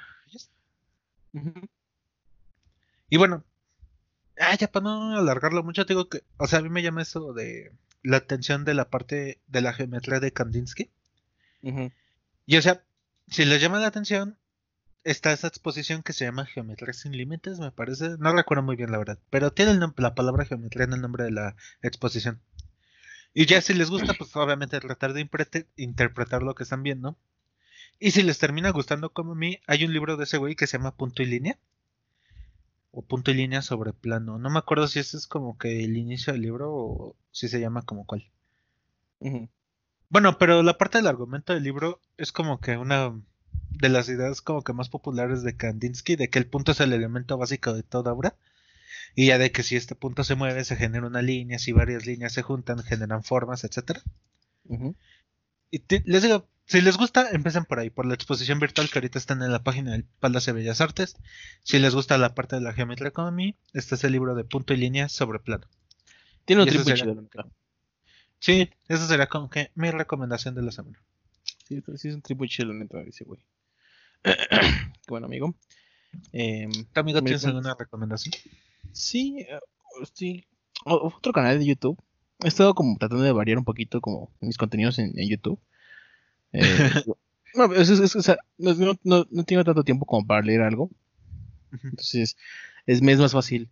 Y 3.09 3.17
bueno, 3.19 3.45
ah, 4.41 4.57
ya 4.57 4.67
para 4.67 4.83
no 4.83 5.17
alargarlo 5.17 5.63
mucho, 5.63 5.87
te 5.87 5.93
digo 5.95 6.09
que, 6.09 6.23
o 6.39 6.49
sea, 6.49 6.59
a 6.59 6.63
mí 6.63 6.71
me 6.71 6.83
llama 6.83 7.03
eso 7.03 7.33
de 7.33 7.71
la 8.03 8.17
atención 8.17 8.65
de 8.65 8.75
la 8.75 8.91
parte 8.91 9.39
de 9.47 9.61
la 9.61 9.73
geometría 9.75 10.19
de 10.19 10.33
Kandinsky. 10.33 10.91
Ujú. 11.63 11.93
Y 12.47 12.57
o 12.57 12.63
sea, 12.63 12.83
si 13.29 13.45
les 13.45 13.61
llama 13.63 13.79
la 13.79 13.87
atención, 13.87 14.37
está 15.05 15.33
esa 15.33 15.47
exposición 15.47 16.03
que 16.03 16.13
se 16.13 16.25
llama 16.25 16.47
Geometría 16.47 16.93
sin 16.93 17.13
Límites, 17.13 17.59
me 17.61 17.71
parece. 17.71 18.17
No 18.19 18.35
recuerdo 18.35 18.63
muy 18.63 18.77
bien 18.77 18.91
la 18.91 18.99
verdad, 18.99 19.19
pero 19.31 19.53
tiene 19.53 19.79
la 19.97 20.15
palabra 20.15 20.45
geometría 20.47 20.85
en 20.85 20.95
el 20.95 21.01
nombre 21.01 21.25
de 21.25 21.31
la 21.31 21.57
exposición. 21.83 22.41
Y 23.35 23.47
ya 23.47 23.61
si 23.61 23.75
les 23.75 23.91
gusta, 23.91 24.15
pues 24.15 24.35
obviamente 24.37 24.81
tratar 24.81 25.13
de 25.13 25.29
interpretar 25.77 26.43
lo 26.43 26.55
que 26.55 26.63
están 26.63 26.83
viendo. 26.83 27.17
Y 27.99 28.13
si 28.13 28.23
les 28.23 28.39
termina 28.39 28.71
gustando 28.71 29.11
como 29.11 29.33
a 29.33 29.37
mí, 29.37 29.61
hay 29.67 29.85
un 29.85 29.93
libro 29.93 30.17
de 30.17 30.25
ese 30.25 30.39
güey 30.39 30.57
que 30.57 30.67
se 30.67 30.79
llama 30.79 30.97
Punto 30.97 31.23
y 31.23 31.27
Línea. 31.27 31.59
O 32.91 33.03
Punto 33.03 33.31
y 33.31 33.35
Línea 33.35 33.63
sobre 33.63 33.93
plano. 33.93 34.39
No 34.39 34.51
me 34.51 34.59
acuerdo 34.59 34.87
si 34.87 35.01
ese 35.01 35.17
es 35.17 35.27
como 35.27 35.59
que 35.59 35.85
el 35.85 35.97
inicio 35.97 36.33
del 36.33 36.43
libro 36.43 36.73
o 36.73 37.17
si 37.31 37.49
se 37.49 37.61
llama 37.61 37.83
como 37.83 38.07
cuál. 38.07 38.31
Bueno, 40.09 40.39
pero 40.39 40.63
la 40.63 40.79
parte 40.79 40.99
del 40.99 41.09
argumento 41.09 41.55
del 41.55 41.65
libro 41.65 42.01
es 42.17 42.31
como 42.31 42.61
que 42.61 42.77
una 42.77 43.13
de 43.75 43.89
las 43.89 44.09
ideas 44.09 44.41
como 44.41 44.63
que 44.63 44.73
más 44.73 44.89
populares 44.89 45.43
de 45.43 45.57
Kandinsky, 45.57 46.17
de 46.17 46.29
que 46.31 46.39
el 46.39 46.47
punto 46.47 46.73
es 46.73 46.81
el 46.81 46.93
elemento 46.93 47.37
básico 47.39 47.73
de 47.73 47.83
toda 47.83 48.13
obra, 48.13 48.37
y 49.15 49.27
ya 49.27 49.39
de 49.39 49.53
que 49.53 49.63
si 49.63 49.77
este 49.77 49.95
punto 49.95 50.25
se 50.25 50.35
mueve, 50.35 50.65
se 50.65 50.77
genera 50.77 51.07
una 51.07 51.23
línea, 51.23 51.59
si 51.59 51.73
varias 51.73 52.07
líneas 52.07 52.33
se 52.33 52.43
juntan, 52.43 52.83
generan 52.83 53.23
formas, 53.23 53.65
etcétera. 53.65 54.03
Y 55.71 55.79
te- 55.81 56.03
les 56.07 56.23
digo, 56.23 56.49
si 56.67 56.81
les 56.81 56.97
gusta, 56.97 57.31
empiecen 57.31 57.65
por 57.65 57.79
ahí, 57.79 57.91
por 57.91 58.07
la 58.07 58.15
exposición 58.15 58.59
virtual 58.59 58.89
que 58.91 58.99
ahorita 58.99 59.19
están 59.19 59.43
en 59.43 59.53
la 59.53 59.63
página 59.63 59.93
del 59.93 60.05
Palacio 60.05 60.53
de 60.55 60.61
Bellas 60.61 60.81
Artes. 60.81 61.17
Si 61.63 61.79
les 61.79 61.95
gusta 61.95 62.17
la 62.19 62.35
parte 62.35 62.57
de 62.57 62.63
la 62.63 62.75
a 62.77 63.31
mí, 63.31 63.57
este 63.73 63.95
es 63.97 64.05
el 64.05 64.13
libro 64.13 64.35
de 64.35 64.45
punto 64.45 64.73
y 64.73 64.79
línea 64.79 65.09
sobre 65.09 65.39
plano. 65.41 65.67
Tiene 66.45 66.63
un 66.63 66.69
Y 66.69 66.71
eso 66.71 66.79
trip 66.83 66.87
muy 66.89 66.97
sería- 66.99 67.05
chido, 67.05 67.15
la 67.15 67.23
neta. 67.23 67.47
Sí, 68.39 68.71
esa 68.89 69.07
sería 69.07 69.27
como 69.27 69.49
que 69.49 69.71
mi 69.75 69.91
recomendación 69.91 70.55
de 70.55 70.63
la 70.63 70.71
semana. 70.73 70.99
Sí, 71.69 71.83
sí 71.97 72.09
es 72.09 72.15
un 72.15 72.23
trip 72.23 72.39
muy 72.39 72.49
chido, 72.49 72.69
la 72.73 72.75
neta, 72.75 73.01
ese 73.03 73.25
güey. 73.25 73.41
Bueno, 75.09 75.27
amigo. 75.27 75.55
¿Tu 76.93 77.01
amigo 77.01 77.21
¿Me 77.21 77.27
tienes 77.29 77.45
alguna 77.45 77.75
recomendación? 77.79 78.35
sí, 78.93 79.39
eh, 79.49 79.59
sí. 80.15 80.45
O- 80.87 81.13
Otro 81.17 81.33
canal 81.33 81.59
de 81.59 81.67
YouTube. 81.67 81.99
He 82.43 82.49
estado 82.49 82.75
como 82.75 82.97
tratando 82.99 83.23
de 83.25 83.33
variar 83.33 83.59
un 83.59 83.65
poquito 83.65 84.01
como 84.01 84.31
mis 84.41 84.57
contenidos 84.57 84.99
en, 84.99 85.13
en 85.19 85.29
YouTube. 85.29 85.59
Eh, 86.53 86.63
no, 87.55 87.73
es, 87.75 87.91
es- 87.91 88.17
o 88.17 88.23
sea, 88.23 88.37
no, 88.59 88.75
no, 89.05 89.25
tengo 89.45 89.65
tanto 89.65 89.85
tiempo 89.85 90.07
como 90.07 90.27
para 90.27 90.43
leer 90.43 90.63
algo. 90.63 90.91
Entonces, 91.83 92.37
es, 92.87 93.03
es 93.03 93.19
más 93.19 93.33
fácil 93.33 93.69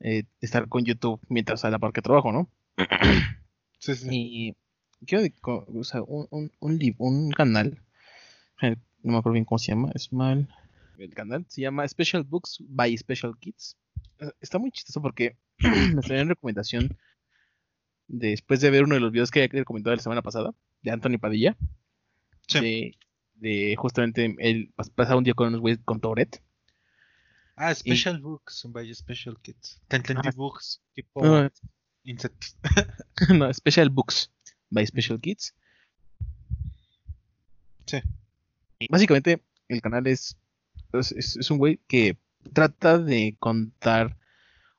eh, 0.00 0.24
estar 0.40 0.68
con 0.68 0.84
YouTube 0.84 1.20
mientras 1.28 1.64
a 1.64 1.70
la 1.70 1.78
par 1.78 1.92
que 1.92 2.02
trabajo, 2.02 2.30
¿no? 2.32 2.50
Sí, 3.78 3.94
sí. 3.94 4.08
Y 4.10 4.56
quiero, 5.06 5.24
o 5.44 5.84
sea, 5.84 6.02
un, 6.02 6.26
un, 6.30 6.52
un, 6.60 6.94
un 6.98 7.30
canal 7.30 7.82
eh, 8.62 8.76
no 9.02 9.12
me 9.12 9.18
acuerdo 9.18 9.34
bien 9.34 9.44
cómo 9.44 9.58
se 9.58 9.72
llama, 9.72 9.90
es 9.94 10.12
mal. 10.12 10.48
El 10.98 11.14
canal 11.14 11.44
se 11.48 11.60
llama 11.62 11.86
Special 11.86 12.24
Books 12.24 12.58
by 12.60 12.96
Special 12.98 13.36
Kids. 13.38 13.76
Eh, 14.20 14.30
Está 14.40 14.58
muy 14.58 14.70
chistoso 14.72 15.00
porque 15.00 15.36
me 15.58 16.02
salió 16.02 16.18
en 16.20 16.28
recomendación 16.30 16.96
después 18.08 18.60
de 18.60 18.70
ver 18.70 18.84
uno 18.84 18.94
de 18.94 19.00
los 19.00 19.12
videos 19.12 19.30
que 19.30 19.42
había 19.44 19.60
recomendado 19.60 19.94
la 19.96 20.02
semana 20.02 20.22
pasada 20.22 20.52
de 20.82 20.90
Anthony 20.90 21.18
Padilla. 21.20 21.56
Sí. 22.48 22.60
De, 22.60 22.96
de 23.36 23.76
justamente 23.76 24.34
él 24.38 24.72
pas- 24.76 24.90
pasaba 24.92 25.18
un 25.18 25.24
día 25.24 25.34
con 25.34 25.48
unos 25.48 25.60
güeyes 25.60 25.80
con 25.84 26.00
Tourette. 26.00 26.42
Ah, 27.56 27.74
Special 27.74 28.20
Books 28.20 28.66
by 28.70 28.92
Special 28.94 29.36
Kids. 29.42 29.80
Te 29.88 29.96
entendí 29.96 30.28
Ajá. 30.28 30.36
books, 30.36 30.80
tipo 30.94 31.24
No, 31.24 31.50
insectos. 32.04 32.56
no, 33.34 33.52
Special 33.52 33.90
Books 33.90 34.30
by 34.70 34.86
Special 34.86 35.20
Kids. 35.20 35.54
Sí. 37.86 37.98
Y 38.78 38.86
básicamente 38.90 39.42
el 39.68 39.80
canal 39.82 40.06
es, 40.06 40.38
es, 40.92 41.50
un 41.50 41.58
güey 41.58 41.80
que 41.88 42.16
trata 42.52 42.98
de 42.98 43.36
contar 43.38 44.16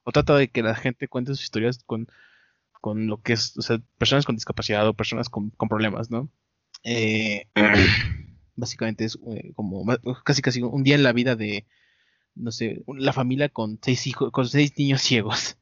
o 0.04 0.12
trata 0.12 0.36
de 0.36 0.50
que 0.50 0.64
la 0.64 0.76
gente 0.76 1.08
cuente 1.08 1.34
sus 1.34 1.44
historias 1.44 1.84
con, 1.86 2.08
con 2.72 3.08
lo 3.08 3.22
que 3.22 3.34
es, 3.34 3.58
o 3.58 3.62
sea, 3.62 3.82
personas 3.98 4.26
con 4.26 4.36
discapacidad 4.36 4.88
o 4.88 4.94
personas 4.94 5.30
con, 5.30 5.50
con 5.52 5.70
problemas, 5.70 6.10
¿no? 6.10 6.30
Eh, 6.84 7.48
básicamente 8.56 9.06
es 9.06 9.20
eh, 9.28 9.52
como 9.54 9.86
casi 10.24 10.42
casi 10.42 10.62
un 10.62 10.84
día 10.84 10.96
en 10.96 11.04
la 11.04 11.14
vida 11.14 11.36
de, 11.36 11.66
no 12.36 12.52
sé, 12.52 12.84
la 12.88 13.14
familia 13.14 13.50
con 13.50 13.80
seis 13.82 14.08
hijos, 14.08 14.32
con 14.32 14.48
seis 14.48 14.74
niños 14.78 15.02
ciegos. 15.02 15.58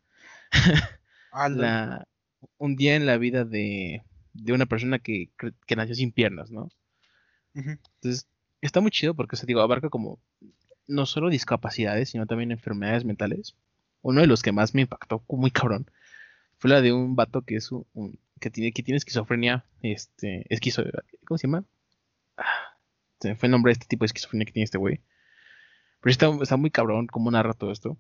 La- 1.50 2.08
un 2.58 2.76
día 2.76 2.96
en 2.96 3.06
la 3.06 3.18
vida 3.18 3.46
de, 3.46 4.04
de 4.34 4.54
una 4.54 4.68
persona 4.68 5.00
que, 5.00 5.32
que 5.66 5.76
nació 5.76 5.96
sin 5.96 6.12
piernas, 6.12 6.52
¿no? 6.52 6.70
Entonces, 7.58 8.28
está 8.62 8.82
muy 8.82 8.92
chido 8.92 9.14
porque, 9.14 9.36
o 9.36 9.38
sea, 9.38 9.46
digo, 9.48 9.62
abarca 9.62 9.90
como 9.90 10.20
no 10.88 11.06
solo 11.06 11.30
discapacidades, 11.30 12.10
sino 12.10 12.26
también 12.26 12.52
enfermedades 12.52 13.04
mentales. 13.06 13.56
Uno 14.02 14.22
de 14.22 14.28
los 14.28 14.42
que 14.42 14.52
más 14.52 14.74
me 14.74 14.82
impactó 14.82 15.24
muy 15.30 15.52
cabrón 15.52 15.90
fue 16.60 16.70
la 16.70 16.82
de 16.82 16.94
un 16.94 17.16
vato 17.16 17.42
que 17.42 17.56
es 17.58 17.72
un, 17.72 17.86
un- 17.94 18.20
que 18.40 18.50
tiene 18.52 18.72
que 18.72 18.84
tiene 18.84 18.98
esquizofrenia, 18.98 19.66
este, 19.82 20.46
esquizo, 20.54 20.84
¿cómo 21.26 21.38
se 21.38 21.48
llama? 21.48 21.66
Ah, 22.38 22.44
se 23.20 23.30
me 23.30 23.36
fue 23.36 23.48
el 23.48 23.52
nombre 23.52 23.72
de 23.72 23.74
este 23.74 23.88
tipo 23.88 24.04
de 24.04 24.08
esquizofrenia 24.08 24.46
que 24.46 24.52
tiene 24.54 24.64
este 24.66 24.78
güey. 24.78 25.02
Pero 26.02 26.12
está, 26.12 26.30
está 26.44 26.56
muy 26.58 26.70
cabrón 26.70 27.08
cómo 27.08 27.32
narra 27.32 27.54
todo 27.54 27.72
esto. 27.72 27.98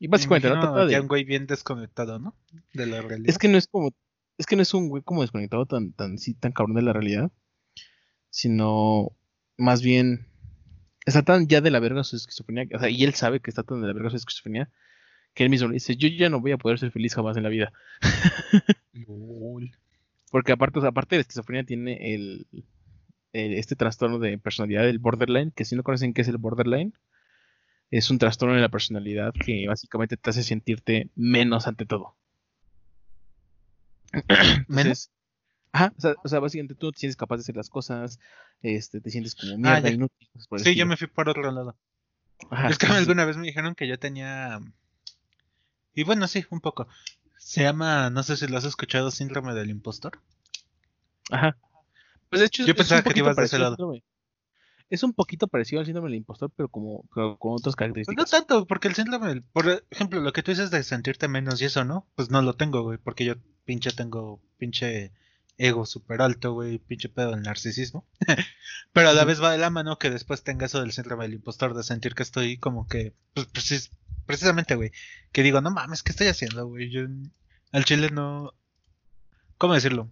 Y 0.00 0.08
básicamente 0.08 0.48
Me 0.48 0.54
no 0.56 0.60
trata 0.60 0.80
ya 0.90 0.96
de 0.96 1.00
un 1.00 1.08
güey 1.08 1.24
bien 1.24 1.46
desconectado, 1.46 2.18
¿no? 2.18 2.34
De 2.74 2.86
la 2.86 3.00
realidad. 3.02 3.30
es 3.30 3.38
que 3.38 3.48
no 3.48 3.56
es 3.58 3.66
como, 3.68 3.92
es 4.36 4.46
que 4.46 4.56
no 4.56 4.62
es 4.62 4.74
un 4.74 4.88
güey 4.88 5.02
como 5.02 5.22
desconectado 5.22 5.66
tan, 5.66 5.92
tan, 5.92 6.18
sí, 6.18 6.34
tan 6.34 6.52
cabrón 6.52 6.74
de 6.76 6.82
la 6.82 6.92
realidad, 6.92 7.30
sino 8.30 9.12
más 9.56 9.82
bien 9.82 10.26
está 11.06 11.22
tan 11.22 11.48
ya 11.48 11.60
de 11.60 11.70
la 11.70 11.80
verga 11.80 12.04
su 12.04 12.16
esquizofrenia, 12.16 12.66
o 12.76 12.78
sea, 12.80 12.90
y 12.90 13.04
él 13.04 13.14
sabe 13.14 13.40
que 13.40 13.50
está 13.50 13.62
tan 13.62 13.80
de 13.80 13.88
la 13.88 13.94
verga 13.94 14.10
su 14.10 14.16
esquizofrenia, 14.16 14.70
que 15.34 15.44
él 15.44 15.50
mismo 15.50 15.68
le 15.68 15.74
dice, 15.74 15.96
yo 15.96 16.08
ya 16.08 16.30
no 16.30 16.40
voy 16.40 16.52
a 16.52 16.58
poder 16.58 16.78
ser 16.78 16.92
feliz 16.92 17.14
jamás 17.14 17.36
en 17.36 17.44
la 17.44 17.48
vida. 17.50 17.72
Lol. 18.92 19.70
Porque 20.30 20.52
aparte, 20.52 20.78
o 20.78 20.82
sea, 20.82 20.90
aparte 20.90 21.16
de 21.16 21.18
la 21.18 21.22
esquizofrenia 21.22 21.64
tiene 21.64 22.14
el, 22.14 22.46
el- 23.32 23.54
este 23.54 23.76
trastorno 23.76 24.18
de 24.18 24.38
personalidad, 24.38 24.88
el 24.88 24.98
borderline, 24.98 25.52
que 25.52 25.64
si 25.64 25.76
no 25.76 25.82
conocen 25.84 26.14
qué 26.14 26.22
es 26.22 26.28
el 26.28 26.38
borderline, 26.38 26.92
es 27.90 28.10
un 28.10 28.18
trastorno 28.18 28.54
de 28.54 28.62
la 28.62 28.70
personalidad 28.70 29.34
que 29.34 29.66
básicamente 29.68 30.16
te 30.16 30.30
hace 30.30 30.42
sentirte 30.42 31.10
menos 31.16 31.66
ante 31.66 31.84
todo. 31.86 32.16
Entonces, 34.68 35.10
Ajá, 35.78 35.92
o 35.96 36.00
sea, 36.00 36.14
o 36.24 36.28
sea, 36.28 36.40
básicamente 36.40 36.74
tú 36.74 36.86
no 36.86 36.92
te 36.92 36.98
sientes 36.98 37.16
capaz 37.16 37.36
de 37.36 37.40
hacer 37.42 37.56
las 37.56 37.70
cosas, 37.70 38.18
este, 38.62 39.00
te 39.00 39.10
sientes 39.10 39.34
como 39.34 39.56
mierda, 39.58 39.88
Ah, 39.88 39.90
inútil. 39.92 40.28
Sí, 40.58 40.74
yo 40.74 40.86
me 40.86 40.96
fui 40.96 41.06
por 41.06 41.28
otro 41.28 41.50
lado. 41.52 41.76
Ajá, 42.50 42.68
es 42.68 42.78
que 42.78 42.86
alguna 42.86 43.24
vez 43.24 43.36
me 43.36 43.46
dijeron 43.46 43.74
que 43.74 43.86
yo 43.88 43.98
tenía. 43.98 44.60
Y 45.94 46.04
bueno, 46.04 46.26
sí, 46.28 46.44
un 46.50 46.60
poco. 46.60 46.88
Se 47.36 47.62
llama, 47.62 48.10
no 48.10 48.22
sé 48.22 48.36
si 48.36 48.46
lo 48.46 48.58
has 48.58 48.64
escuchado, 48.64 49.10
Síndrome 49.10 49.54
del 49.54 49.70
Impostor. 49.70 50.20
Ajá. 51.30 51.56
Pues 52.30 52.40
de 52.40 52.46
hecho, 52.46 52.64
Yo 52.64 52.72
es 52.72 52.76
pensaba 52.76 52.98
un 53.00 53.04
que 53.04 53.14
te 53.14 53.18
ibas 53.20 53.36
de 53.36 53.44
ese 53.44 53.58
lado. 53.58 53.76
síndrome. 53.76 54.02
Es 54.90 55.02
un 55.02 55.12
poquito 55.12 55.48
parecido 55.48 55.80
al 55.80 55.86
síndrome 55.86 56.08
del 56.08 56.16
impostor, 56.16 56.50
pero 56.56 56.68
como 56.70 57.04
pero 57.14 57.36
con 57.36 57.52
otras 57.52 57.76
Pues 57.76 57.90
no 57.90 57.94
características. 57.94 58.30
tanto, 58.30 58.66
porque 58.66 58.88
el 58.88 58.94
síndrome, 58.94 59.28
del- 59.28 59.42
por 59.42 59.84
ejemplo, 59.90 60.20
lo 60.20 60.32
que 60.32 60.42
tú 60.42 60.50
dices 60.50 60.70
de 60.70 60.82
sentirte 60.82 61.28
menos 61.28 61.60
y 61.60 61.66
eso, 61.66 61.84
¿no? 61.84 62.06
Pues 62.16 62.30
no 62.30 62.40
lo 62.40 62.54
tengo, 62.54 62.82
güey, 62.82 62.96
porque 62.96 63.26
yo 63.26 63.34
pinche 63.66 63.90
tengo 63.92 64.40
pinche 64.56 65.12
ego 65.58 65.84
súper 65.86 66.22
alto, 66.22 66.52
güey, 66.52 66.78
pinche 66.78 67.08
pedo 67.08 67.32
del 67.32 67.42
narcisismo. 67.42 68.06
Pero 68.92 69.10
a 69.10 69.12
la 69.12 69.24
vez 69.24 69.42
va 69.42 69.52
de 69.52 69.58
la 69.58 69.70
mano 69.70 69.98
que 69.98 70.10
después 70.10 70.42
tenga 70.44 70.66
eso 70.66 70.80
del 70.80 70.92
síndrome 70.92 71.24
del 71.24 71.34
impostor, 71.34 71.74
de 71.74 71.82
sentir 71.82 72.14
que 72.14 72.22
estoy 72.22 72.56
como 72.58 72.86
que, 72.88 73.12
pues 73.34 73.46
precis- 73.52 73.90
precisamente, 74.26 74.74
güey, 74.76 74.92
que 75.32 75.42
digo, 75.42 75.60
no 75.60 75.70
mames, 75.70 76.02
¿qué 76.02 76.12
estoy 76.12 76.28
haciendo, 76.28 76.66
güey? 76.66 76.90
Yo 76.90 77.02
al 77.72 77.84
chile 77.84 78.10
no... 78.10 78.54
¿Cómo 79.58 79.74
decirlo? 79.74 80.10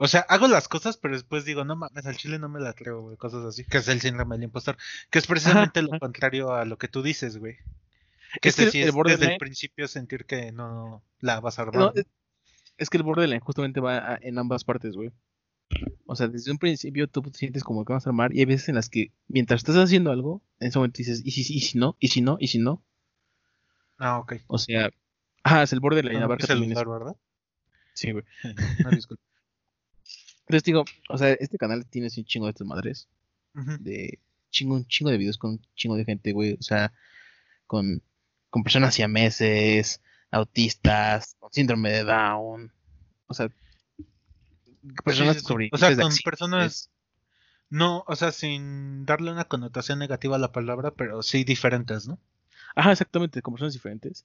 O 0.00 0.06
sea, 0.06 0.20
hago 0.28 0.46
las 0.46 0.68
cosas, 0.68 0.96
pero 0.96 1.14
después 1.14 1.44
digo, 1.44 1.64
no 1.64 1.74
mames, 1.74 2.06
al 2.06 2.16
chile 2.16 2.38
no 2.38 2.48
me 2.48 2.60
la 2.60 2.72
creo, 2.72 3.00
güey, 3.02 3.16
cosas 3.16 3.44
así, 3.44 3.64
que 3.64 3.78
es 3.78 3.88
el 3.88 4.00
síndrome 4.00 4.36
del 4.36 4.44
impostor, 4.44 4.76
que 5.10 5.18
es 5.18 5.26
precisamente 5.26 5.82
lo 5.82 5.98
contrario 5.98 6.52
a 6.54 6.64
lo 6.64 6.78
que 6.78 6.86
tú 6.88 7.02
dices, 7.02 7.36
güey. 7.38 7.56
Que 8.40 8.50
Es 8.50 8.56
que 8.56 8.62
ese 8.64 8.70
sí 8.70 8.82
es 8.82 8.94
desde 9.10 9.24
el 9.34 9.38
principio 9.38 9.88
sentir 9.88 10.24
que 10.24 10.52
no 10.52 11.02
la 11.20 11.40
vas 11.40 11.58
a 11.58 11.62
armar. 11.62 11.92
Es, 12.78 12.84
es 12.84 12.90
que 12.90 12.96
el 12.96 13.02
borderline 13.02 13.40
justamente 13.40 13.80
va 13.80 14.14
a- 14.14 14.18
en 14.20 14.38
ambas 14.38 14.64
partes, 14.64 14.94
güey. 14.94 15.10
O 16.06 16.16
sea, 16.16 16.28
desde 16.28 16.50
un 16.50 16.58
principio 16.58 17.08
tú 17.08 17.20
te 17.22 17.38
sientes 17.38 17.62
como 17.62 17.84
que 17.84 17.92
vas 17.92 18.06
a 18.06 18.10
armar 18.10 18.34
y 18.34 18.38
hay 18.40 18.46
veces 18.46 18.68
en 18.70 18.76
las 18.76 18.88
que 18.88 19.12
mientras 19.28 19.58
estás 19.60 19.76
haciendo 19.76 20.10
algo, 20.10 20.42
en 20.60 20.68
ese 20.68 20.78
momento 20.78 20.98
dices, 20.98 21.20
¿y 21.24 21.30
si, 21.30 21.40
y 21.54 21.60
si 21.60 21.78
no? 21.78 21.96
¿Y 22.00 22.08
si 22.08 22.20
no? 22.22 22.38
¿Y 22.40 22.48
si 22.48 22.58
no? 22.58 22.82
Ah, 23.98 24.18
ok. 24.18 24.34
O 24.46 24.56
sea, 24.58 24.90
ah, 25.44 25.62
es 25.62 25.72
el 25.72 25.80
borderline 25.80 26.20
No, 26.20 26.36
quise 26.36 26.48
también 26.48 26.72
usar, 26.72 26.84
eso. 26.84 26.90
¿verdad? 26.92 27.16
Sí, 27.94 28.12
güey. 28.12 28.24
No, 28.84 28.90
disculpa. 28.90 29.22
Entonces 30.42 30.64
digo, 30.64 30.84
o 31.10 31.18
sea, 31.18 31.32
este 31.32 31.58
canal 31.58 31.84
tiene 31.86 32.08
un 32.16 32.24
chingo 32.24 32.46
de 32.46 32.50
estas 32.50 32.66
madres. 32.66 33.08
De 33.80 34.18
chingo, 34.50 34.76
un 34.76 34.86
chingo 34.86 35.10
de 35.10 35.18
videos 35.18 35.36
con 35.36 35.50
un 35.52 35.60
chingo 35.74 35.96
de 35.96 36.04
gente, 36.04 36.32
güey. 36.32 36.54
O 36.54 36.62
sea, 36.62 36.92
con, 37.66 38.02
con 38.50 38.62
personas 38.62 38.94
siameses, 38.94 40.00
autistas, 40.30 41.36
con 41.38 41.52
síndrome 41.52 41.90
de 41.90 42.04
Down. 42.04 42.72
O 43.26 43.34
sea, 43.34 43.48
personas 45.04 45.34
sí, 45.36 45.40
sí. 45.40 45.46
sobre 45.46 45.70
O 45.72 45.78
sea, 45.78 45.94
con 45.96 46.12
personas- 46.24 46.90
No, 47.70 48.04
o 48.06 48.16
sea, 48.16 48.32
sin 48.32 49.04
darle 49.04 49.30
una 49.30 49.44
connotación 49.44 49.98
negativa 49.98 50.36
a 50.36 50.38
la 50.40 50.52
palabra, 50.52 50.90
pero 50.92 51.22
sí 51.22 51.44
diferentes, 51.44 52.08
¿no? 52.08 52.18
Ajá, 52.74 52.92
exactamente, 52.92 53.42
con 53.42 53.54
personas 53.54 53.74
diferentes. 53.74 54.24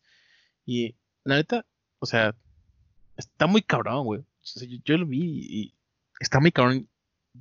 Y 0.66 0.96
la 1.24 1.36
neta, 1.36 1.66
o 2.00 2.06
sea, 2.06 2.36
está 3.18 3.48
muy 3.48 3.62
cabrón, 3.62 4.06
güey. 4.06 4.22
O 4.22 4.26
sea, 4.42 4.68
yo, 4.68 4.78
yo 4.86 4.98
lo 4.98 5.06
vi 5.06 5.20
y 5.50 5.74
está 6.20 6.40
muy 6.40 6.52
cabrón 6.52 6.88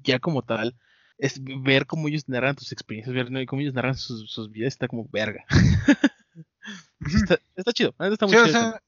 ya 0.03 0.19
como 0.19 0.43
tal. 0.43 0.75
Es 1.19 1.41
ver 1.43 1.87
cómo 1.87 2.09
ellos 2.09 2.29
narran 2.29 2.57
tus 2.57 2.73
experiencias, 2.73 3.15
ver 3.15 3.47
cómo 3.47 3.61
ellos 3.63 3.75
narran 3.75 3.95
sus, 3.97 4.29
sus 4.31 4.51
vidas, 4.51 4.73
está 4.73 4.89
como 4.89 5.07
verga. 5.13 5.45
está, 7.07 7.39
está 7.57 7.73
chido, 7.73 7.95
está 7.99 8.27
muy 8.27 8.35
Sí, 8.35 8.41
o 8.41 8.47
chido. 8.47 8.59
sea, 8.59 8.83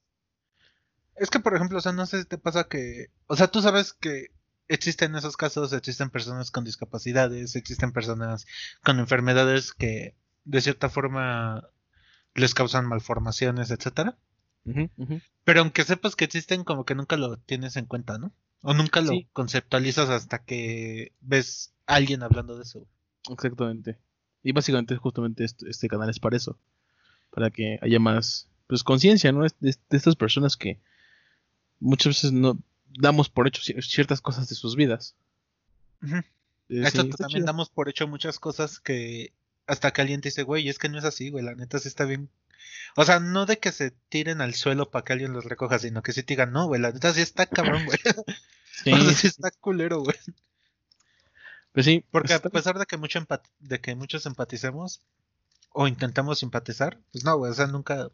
es 1.17 1.31
que 1.31 1.41
por 1.41 1.55
ejemplo, 1.55 1.79
o 1.79 1.81
sea, 1.81 1.93
no 1.93 2.07
sé 2.07 2.21
si 2.23 2.25
te 2.29 2.39
pasa 2.39 2.65
que, 2.65 3.09
o 3.27 3.37
sea, 3.37 3.49
tú 3.49 3.63
sabes 3.63 3.93
que 3.93 4.29
existen 4.69 5.15
esos 5.15 5.37
casos, 5.37 5.73
existen 5.73 6.11
personas 6.11 6.51
con 6.51 6.65
discapacidades, 6.65 7.55
existen 7.57 7.93
personas 7.93 8.47
con 8.83 8.99
enfermedades 8.99 9.73
que 9.73 10.15
de 10.45 10.61
cierta 10.61 10.89
forma 10.89 11.69
les 12.35 12.55
causan 12.55 12.87
malformaciones, 12.87 13.71
etcétera. 13.71 14.17
Pero 15.45 15.61
aunque 15.61 15.85
sepas 15.85 16.17
que 16.17 16.25
existen, 16.25 16.65
como 16.65 16.85
que 16.85 16.95
nunca 16.95 17.17
lo 17.19 17.37
tienes 17.37 17.77
en 17.77 17.85
cuenta, 17.87 18.17
¿no? 18.19 18.33
O 18.63 18.73
nunca 18.73 19.03
lo 19.03 19.09
Sí. 19.13 19.29
conceptualizas 19.35 20.09
hasta 20.09 20.39
que 20.43 21.13
ves 21.21 21.75
a 21.87 21.97
alguien 21.97 22.23
hablando 22.23 22.57
de 22.57 22.63
eso. 22.63 22.87
Exactamente. 23.31 23.99
Y 24.43 24.53
básicamente 24.53 24.97
justamente 24.97 25.45
este, 25.45 25.69
este 25.69 25.89
canal 25.89 26.09
es 26.09 26.19
para 26.19 26.37
eso. 26.39 26.59
Para 27.35 27.51
que 27.51 27.79
haya 27.83 27.99
más 27.99 28.49
pues 28.67 28.83
conciencia, 28.85 29.33
¿no? 29.33 29.43
De, 29.43 29.51
de 29.61 29.97
estas 29.97 30.17
personas 30.17 30.57
que 30.57 30.79
muchas 31.81 32.09
veces 32.15 32.33
no 32.33 32.59
damos 32.99 33.29
por 33.29 33.47
hecho 33.49 33.61
cier- 33.63 33.83
ciertas 33.83 34.21
cosas 34.21 34.49
de 34.49 34.55
sus 34.55 34.77
vidas. 34.77 35.15
Ujú. 36.03 36.17
Eh, 36.17 36.23
Esto 36.85 37.03
sí, 37.03 37.11
también 37.11 37.41
chido. 37.41 37.47
damos 37.47 37.69
por 37.71 37.89
hecho 37.89 38.07
muchas 38.09 38.39
cosas 38.39 38.79
que 38.81 39.33
hasta 39.67 39.91
que 39.93 40.01
alguien 40.01 40.21
te 40.21 40.29
dice, 40.29 40.43
güey, 40.45 40.69
es 40.69 40.79
que 40.79 40.89
no 40.89 40.99
es 40.99 41.05
así, 41.05 41.31
güey, 41.31 41.45
la 41.45 41.55
neta 41.55 41.79
sí 41.79 41.89
está 41.89 42.05
bien. 42.05 42.31
O 42.97 43.05
sea, 43.05 43.19
no 43.21 43.45
de 43.47 43.59
que 43.59 43.73
se 43.73 43.91
tiren 44.09 44.41
al 44.41 44.55
suelo 44.55 44.91
para 44.91 45.05
que 45.05 45.13
alguien 45.13 45.33
los 45.33 45.45
recoja, 45.45 45.79
sino 45.79 46.03
que 46.03 46.13
sí 46.13 46.23
te 46.23 46.33
digan, 46.35 46.53
no, 46.53 46.67
güey, 46.67 46.81
la 46.81 46.93
neta 46.93 47.13
sí 47.13 47.21
está 47.21 47.47
cabrón, 47.47 47.85
güey. 47.85 47.99
Sí, 48.83 48.93
o 48.93 48.97
sea, 49.01 49.13
sí 49.13 49.27
está 49.27 49.51
culero, 49.51 50.01
güey. 50.01 50.17
pues 51.73 51.85
sí, 51.87 52.05
Porque 52.11 52.33
a 52.33 52.37
está- 52.37 52.51
pesar 52.51 52.79
de 52.79 52.87
que, 52.87 52.97
mucho 52.97 53.19
empat- 53.21 53.49
de 53.59 53.81
que 53.81 53.95
muchos 53.97 54.25
empaticemos 54.27 55.01
o 55.75 55.87
intentamos 55.89 56.39
simpatizar, 56.39 56.99
pues 57.13 57.25
no, 57.25 57.37
güey, 57.37 57.53
o 57.53 57.55
sea, 57.55 57.67
nunca 57.67 58.09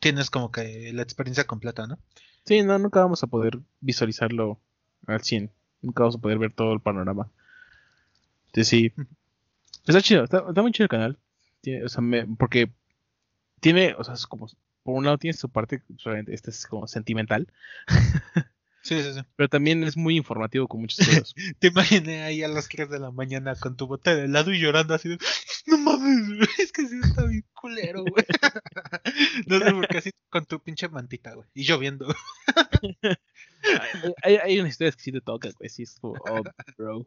tienes 0.00 0.30
como 0.30 0.50
que 0.52 0.92
la 0.92 1.02
experiencia 1.02 1.44
completa, 1.46 1.86
¿no? 1.86 1.98
sí, 2.44 2.62
no, 2.62 2.78
nunca 2.78 3.00
vamos 3.00 3.22
a 3.22 3.26
poder 3.26 3.58
visualizarlo 3.80 4.58
al 5.06 5.22
100. 5.22 5.50
Nunca 5.82 6.02
vamos 6.02 6.16
a 6.16 6.20
poder 6.20 6.38
ver 6.38 6.52
todo 6.52 6.72
el 6.72 6.80
panorama. 6.80 7.30
Este, 8.46 8.64
sí. 8.64 8.92
Está 9.86 10.00
chido, 10.02 10.24
está, 10.24 10.44
está 10.48 10.62
muy 10.62 10.72
chido 10.72 10.84
el 10.84 10.88
canal. 10.90 11.18
Tiene- 11.60 11.84
o 11.84 11.88
sea, 11.88 12.00
me- 12.02 12.26
porque 12.26 12.72
tiene, 13.60 13.94
o 13.98 14.04
sea, 14.04 14.14
es 14.14 14.26
como, 14.26 14.46
por 14.82 14.94
un 14.96 15.04
lado 15.04 15.18
tiene 15.18 15.36
su 15.36 15.48
parte, 15.50 15.82
solamente, 15.98 16.34
este 16.34 16.50
es 16.50 16.66
como 16.66 16.86
sentimental, 16.88 17.52
Sí, 18.88 19.02
sí, 19.02 19.12
sí. 19.12 19.20
pero 19.36 19.50
también 19.50 19.84
es 19.84 19.98
muy 19.98 20.16
informativo 20.16 20.66
con 20.66 20.80
muchas 20.80 21.06
cosas. 21.06 21.34
Te 21.58 21.68
imaginé 21.68 22.22
ahí 22.22 22.42
a 22.42 22.48
las 22.48 22.70
3 22.70 22.88
de 22.88 22.98
la 22.98 23.10
mañana 23.10 23.54
con 23.54 23.76
tu 23.76 23.86
bote 23.86 24.16
de 24.16 24.24
helado 24.24 24.50
y 24.50 24.58
llorando 24.58 24.94
así 24.94 25.10
de, 25.10 25.18
no 25.66 25.76
mames, 25.76 26.48
es 26.58 26.72
que 26.72 26.86
sí 26.86 26.98
está 27.02 27.26
bien 27.26 27.44
culero, 27.52 28.02
güey. 28.02 28.24
No 29.46 29.58
sé 29.58 29.72
por 29.72 29.88
qué 29.88 29.98
así 29.98 30.10
con 30.30 30.46
tu 30.46 30.58
pinche 30.58 30.88
mantita, 30.88 31.34
güey. 31.34 31.46
Y 31.52 31.64
lloviendo. 31.64 32.06
hay, 33.62 34.12
hay, 34.22 34.36
hay 34.36 34.60
unas 34.60 34.70
historias 34.70 34.96
que 34.96 35.02
sí 35.02 35.12
te 35.12 35.20
tocan, 35.20 35.52
güey, 35.58 35.68
sí, 35.68 35.82
es 35.82 35.98
como, 36.00 36.14
oh, 36.14 36.42
bro. 36.78 37.06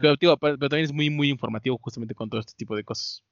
Pero, 0.00 0.16
tío, 0.16 0.38
pero, 0.38 0.58
pero 0.58 0.68
también 0.70 0.86
es 0.86 0.92
muy, 0.92 1.10
muy 1.10 1.28
informativo 1.28 1.78
justamente 1.78 2.14
con 2.14 2.30
todo 2.30 2.40
este 2.40 2.54
tipo 2.54 2.76
de 2.76 2.84
cosas. 2.84 3.22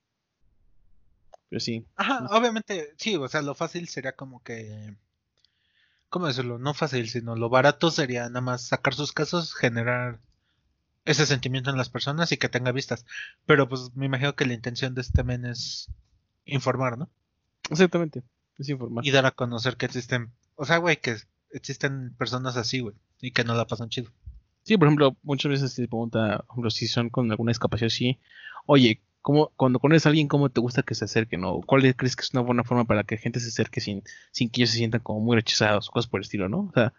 Pero 1.49 1.61
sí, 1.61 1.87
Ajá, 1.97 2.27
obviamente, 2.31 2.93
sí, 2.99 3.17
o 3.17 3.29
sea, 3.29 3.41
lo 3.41 3.55
fácil 3.55 3.89
sería 3.89 4.13
como 4.13 4.43
que. 4.43 4.95
¿Cómo 6.11 6.27
decirlo? 6.27 6.59
No 6.59 6.75
fácil, 6.75 7.09
sino 7.09 7.37
lo 7.37 7.49
barato 7.51 7.91
sería 7.91 8.29
nada 8.29 8.41
más 8.41 8.63
sacar 8.63 8.95
sus 8.95 9.13
casos, 9.13 9.55
generar 9.55 10.21
ese 11.05 11.27
sentimiento 11.27 11.71
en 11.71 11.77
las 11.77 11.91
personas 11.91 12.33
y 12.33 12.37
que 12.37 12.49
tenga 12.49 12.73
vistas. 12.73 13.05
Pero 13.47 13.69
pues 13.69 13.91
me 13.95 14.07
imagino 14.07 14.35
que 14.35 14.47
la 14.47 14.55
intención 14.55 14.95
de 14.95 15.03
este 15.03 15.25
men 15.25 15.45
es 15.45 15.89
informar, 16.45 16.99
¿no? 16.99 17.11
exactamente, 17.71 18.23
es 18.59 18.69
informar. 18.69 19.07
Y 19.07 19.11
dar 19.11 19.27
a 19.27 19.31
conocer 19.31 19.77
que 19.77 19.87
existen. 19.87 20.33
O 20.57 20.65
sea, 20.65 20.79
güey, 20.79 20.99
que 20.99 21.17
existen 21.51 22.15
personas 22.17 22.57
así, 22.57 22.81
güey. 22.81 22.95
Y 23.21 23.33
que 23.33 23.45
no 23.45 23.55
la 23.55 23.67
pasan 23.67 23.89
chido. 23.89 24.11
Sí, 24.63 24.77
por 24.77 24.89
ejemplo, 24.89 25.17
muchas 25.23 25.51
veces 25.51 25.73
se 25.73 25.89
pregunta, 25.89 26.45
por 26.47 26.55
ejemplo, 26.55 26.71
si 26.71 26.89
son 26.89 27.11
con 27.11 27.31
alguna 27.31 27.51
discapacidad, 27.51 27.89
sí, 27.89 28.19
oye, 28.67 29.01
¿cómo, 29.29 29.53
cuando 29.57 29.79
conoces 29.79 30.07
a 30.07 30.09
alguien, 30.09 30.27
¿cómo 30.27 30.49
te 30.49 30.59
gusta 30.63 30.83
que 30.83 30.95
se 30.95 31.05
acerquen? 31.05 31.45
¿O 31.45 31.61
cuál 31.61 31.85
es- 31.85 31.95
crees 31.95 32.17
que 32.17 32.23
es 32.23 32.33
una 32.33 32.41
buena 32.41 32.65
forma 32.65 32.87
para 32.87 33.05
que 33.05 33.19
gente 33.19 33.41
se 33.41 33.49
acerque 33.49 33.83
sin, 33.83 34.03
sin 34.33 34.49
que 34.49 34.63
ellos 34.63 34.71
se 34.71 34.79
sientan 34.79 35.03
como 35.03 35.21
muy 35.21 35.37
rechazados, 35.37 35.91
cosas 35.91 36.09
por 36.09 36.21
el 36.21 36.25
estilo, 36.25 36.49
¿no? 36.49 36.61
O 36.61 36.73
sea, 36.73 36.95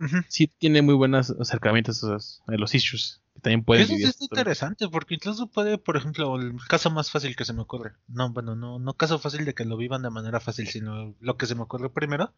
Ujú. 0.00 0.16
sí 0.28 0.46
tiene 0.46 0.80
muy 0.80 0.94
buenos 0.94 1.28
acercamientos 1.38 2.02
a, 2.02 2.06
esos- 2.16 2.42
a 2.46 2.52
los 2.52 2.74
issues 2.74 3.20
que 3.34 3.40
también 3.42 3.62
pueden 3.62 3.84
Eso 3.84 3.94
sí 3.94 4.04
está 4.04 4.24
interesante, 4.24 4.88
porque 4.88 5.16
incluso 5.16 5.48
puede, 5.48 5.76
por 5.76 5.98
ejemplo, 5.98 6.34
el 6.40 6.54
caso 6.66 6.88
más 6.90 7.10
fácil 7.10 7.36
que 7.36 7.44
se 7.44 7.52
me 7.52 7.60
ocurre. 7.60 7.92
No, 8.08 8.32
bueno, 8.32 8.56
no, 8.56 8.78
no 8.78 8.94
caso 8.94 9.18
fácil 9.18 9.44
de 9.44 9.52
que 9.52 9.66
lo 9.66 9.76
vivan 9.76 10.00
de 10.00 10.08
manera 10.08 10.40
fácil, 10.40 10.66
sino 10.66 11.14
lo 11.20 11.36
que 11.36 11.44
se 11.44 11.54
me 11.54 11.60
ocurre 11.64 11.90
primero. 11.90 12.32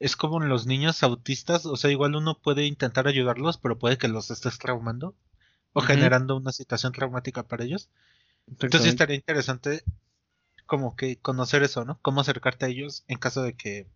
Es 0.00 0.16
como 0.16 0.42
en 0.42 0.48
los 0.48 0.66
niños 0.66 1.04
autistas, 1.04 1.64
o 1.64 1.76
sea, 1.76 1.92
igual 1.92 2.16
uno 2.16 2.36
puede 2.36 2.66
intentar 2.66 3.06
ayudarlos, 3.06 3.56
pero 3.58 3.78
puede 3.78 3.98
que 3.98 4.08
los 4.08 4.32
estés 4.32 4.58
traumando 4.58 5.14
o 5.72 5.80
generando 5.80 6.36
una 6.36 6.50
situación 6.50 6.92
traumática 6.92 7.44
para 7.44 7.62
ellos. 7.64 7.88
Entonces 8.50 8.86
estaría 8.86 9.16
interesante 9.16 9.82
como 10.66 10.96
que 10.96 11.16
conocer 11.16 11.62
eso, 11.62 11.84
¿no? 11.84 11.98
Cómo 12.02 12.20
acercarte 12.20 12.66
a 12.66 12.68
ellos 12.68 13.04
en 13.08 13.18
caso 13.18 13.42
de 13.42 13.54
que... 13.54 13.86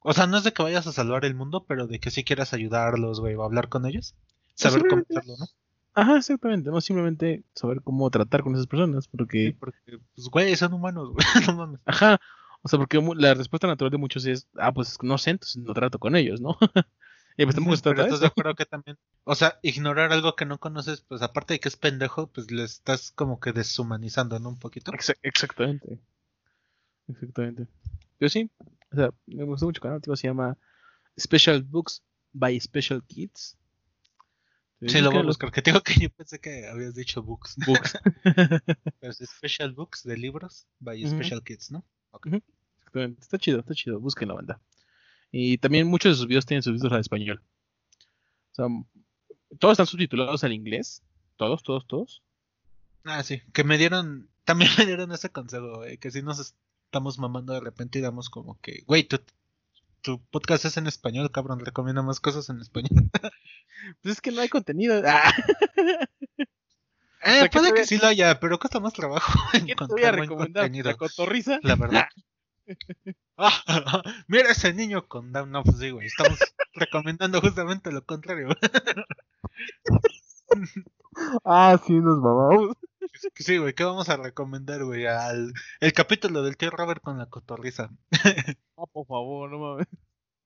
O 0.00 0.12
sea, 0.12 0.26
no 0.26 0.36
es 0.36 0.44
de 0.44 0.52
que 0.52 0.62
vayas 0.62 0.86
a 0.86 0.92
salvar 0.92 1.24
el 1.24 1.34
mundo, 1.34 1.64
pero 1.68 1.86
de 1.86 2.00
que 2.00 2.10
sí 2.10 2.24
quieras 2.24 2.52
ayudarlos, 2.52 3.20
güey, 3.20 3.34
o 3.34 3.44
hablar 3.44 3.68
con 3.68 3.86
ellos. 3.86 4.14
Saber 4.54 4.82
cómo 4.88 5.02
hacerlo, 5.02 5.34
¿no? 5.38 5.46
Ajá, 5.94 6.16
exactamente, 6.16 6.70
no 6.70 6.80
simplemente 6.80 7.44
saber 7.54 7.82
cómo 7.82 8.10
tratar 8.10 8.42
con 8.42 8.54
esas 8.54 8.66
personas, 8.66 9.04
Sí, 9.04 9.10
porque, 9.12 9.98
pues, 10.14 10.28
güey, 10.28 10.56
son 10.56 10.72
humanos, 10.72 11.10
güey, 11.10 11.24
no 11.46 11.54
mames. 11.54 11.80
ajá, 11.84 12.18
o 12.62 12.68
sea, 12.68 12.78
porque 12.78 13.00
la 13.16 13.34
respuesta 13.34 13.66
natural 13.66 13.90
de 13.90 13.98
muchos 13.98 14.24
es, 14.24 14.48
ah, 14.56 14.72
pues 14.72 14.96
no 15.02 15.18
sé, 15.18 15.30
entonces 15.30 15.62
no 15.62 15.74
trato 15.74 15.98
con 15.98 16.16
ellos, 16.16 16.40
¿no? 16.40 16.56
y 17.36 17.44
pues 17.44 17.54
tampoco 17.54 17.76
se 17.76 17.82
trata 17.82 18.04
de 18.06 18.14
eso. 18.14 18.26
acuerdo 18.26 18.54
que 18.54 18.66
también, 18.66 18.98
o 19.24 19.34
sea, 19.34 19.58
ignorar 19.62 20.12
algo 20.12 20.36
que 20.36 20.44
no 20.44 20.58
conoces, 20.58 21.00
pues 21.02 21.22
aparte 21.22 21.54
de 21.54 21.60
que 21.60 21.68
es 21.68 21.76
pendejo, 21.76 22.26
pues 22.28 22.50
le 22.50 22.64
estás 22.64 23.10
como 23.12 23.40
que 23.40 23.52
deshumanizando, 23.52 24.38
¿no? 24.38 24.50
Un 24.50 24.58
poquito. 24.58 24.92
Exa- 24.92 25.16
exactamente. 25.22 25.98
Exactamente. 27.08 27.66
Pero 28.18 28.28
sí, 28.28 28.50
o 28.92 28.96
sea, 28.96 29.10
me 29.26 29.44
gustó 29.44 29.66
mucho 29.66 29.78
el 29.78 29.82
canal, 29.82 30.00
tío, 30.00 30.14
se 30.16 30.28
llama 30.28 30.56
Special 31.18 31.62
Books 31.62 32.02
by 32.32 32.58
Special 32.60 33.02
Kids. 33.04 33.56
Sí, 34.84 35.00
lo 35.00 35.10
voy 35.12 35.20
a 35.20 35.22
buscar, 35.22 35.52
que 35.52 35.62
te 35.62 35.70
digo 35.70 35.82
que 35.82 35.94
yo 36.00 36.10
pensé 36.10 36.40
que 36.40 36.66
habías 36.68 36.94
dicho 36.94 37.22
books. 37.22 37.56
Books. 37.66 37.98
Pero 39.00 39.12
es 39.12 39.18
Special 39.18 39.72
Books 39.72 40.02
de 40.02 40.16
libros 40.16 40.66
by. 40.80 41.06
Special 41.06 41.42
Kids, 41.42 41.70
¿no? 41.70 41.84
Exactamente. 42.78 43.20
Está 43.20 43.38
chido, 43.38 43.60
está 43.60 43.74
chido. 43.74 44.00
Busquen 44.00 44.28
la 44.28 44.34
banda. 44.34 44.60
Y 45.32 45.58
también 45.58 45.88
muchos 45.88 46.12
de 46.12 46.16
sus 46.16 46.28
videos 46.28 46.46
tienen 46.46 46.62
subtítulos 46.62 46.92
al 46.92 47.00
español. 47.00 47.42
O 48.52 48.54
sea, 48.54 48.66
todos 49.58 49.72
están 49.72 49.86
subtitulados 49.86 50.44
al 50.44 50.52
inglés. 50.52 51.02
Todos, 51.36 51.62
todos, 51.62 51.86
todos. 51.86 52.22
Ah, 53.04 53.22
sí, 53.22 53.42
que 53.52 53.64
me 53.64 53.78
dieron, 53.78 54.28
también 54.44 54.70
me 54.78 54.86
dieron 54.86 55.10
ese 55.10 55.30
consejo, 55.30 55.78
güey, 55.78 55.98
que 55.98 56.10
si 56.10 56.22
nos 56.22 56.38
estamos 56.38 57.18
mamando 57.18 57.54
de 57.54 57.60
repente 57.60 57.98
y 57.98 58.02
damos 58.02 58.28
como 58.30 58.60
que, 58.60 58.82
güey, 58.86 59.04
tu, 59.04 59.18
tu 60.02 60.20
podcast 60.30 60.66
es 60.66 60.76
en 60.76 60.86
español, 60.86 61.32
cabrón, 61.32 61.60
recomienda 61.60 62.02
más 62.02 62.20
cosas 62.20 62.48
en 62.50 62.60
español. 62.60 62.90
Pues 64.00 64.14
es 64.14 64.20
que 64.20 64.30
no 64.30 64.40
hay 64.40 64.48
contenido. 64.48 65.02
Ah, 65.04 65.32
Eh, 67.24 67.30
sea, 67.38 67.48
¿qué 67.48 67.58
puede 67.58 67.72
que 67.72 67.86
sí 67.86 67.98
lo 67.98 68.08
haya, 68.08 68.40
pero 68.40 68.58
cuesta 68.58 68.80
más 68.80 68.92
trabajo 68.92 69.32
¿Qué 69.52 69.60
te 69.60 69.64
voy 69.86 70.02
a 70.02 70.10
encontrar 70.10 70.14
recomendar? 70.16 70.62
contenido, 70.64 70.90
¿La 70.90 70.96
cotorriza? 70.96 71.60
la 71.62 71.76
verdad. 71.76 72.06
Ah, 73.36 73.50
mira 74.28 74.50
ese 74.50 74.72
niño 74.72 75.08
con 75.08 75.32
Down, 75.32 75.50
no, 75.50 75.64
pues 75.64 75.78
sí, 75.78 75.90
güey, 75.90 76.06
estamos 76.06 76.38
recomendando 76.74 77.40
justamente 77.40 77.90
lo 77.90 78.04
contrario. 78.04 78.48
Ah, 81.44 81.78
sí, 81.84 81.92
nos 81.94 82.18
mamamos. 82.18 82.76
Sí, 83.34 83.58
güey, 83.58 83.74
¿qué 83.74 83.84
vamos 83.84 84.08
a 84.08 84.16
recomendar, 84.16 84.84
güey? 84.84 85.06
Al 85.06 85.52
el 85.80 85.92
capítulo 85.92 86.42
del 86.42 86.56
tío 86.56 86.70
Robert 86.70 87.02
con 87.02 87.18
la 87.18 87.26
cotorriza. 87.26 87.90
Ah, 88.76 88.86
por 88.90 89.06
favor, 89.06 89.50
no 89.50 89.58
mames. 89.58 89.86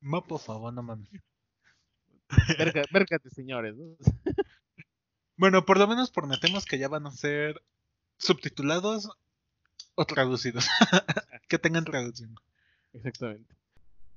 Ma, 0.00 0.26
por 0.26 0.40
favor, 0.40 0.72
no 0.72 0.82
mames. 0.82 1.08
Vérgate, 2.92 3.30
señores. 3.30 3.76
¿no? 3.76 3.96
Bueno, 5.36 5.64
por 5.64 5.78
lo 5.78 5.86
menos 5.86 6.10
prometemos 6.10 6.64
que 6.64 6.78
ya 6.78 6.88
van 6.88 7.06
a 7.06 7.10
ser 7.12 7.62
subtitulados 8.18 9.10
o 9.94 10.04
traducidos. 10.06 10.66
Que 11.48 11.58
tengan 11.58 11.84
traducción. 11.84 12.34
Exactamente. 12.92 13.54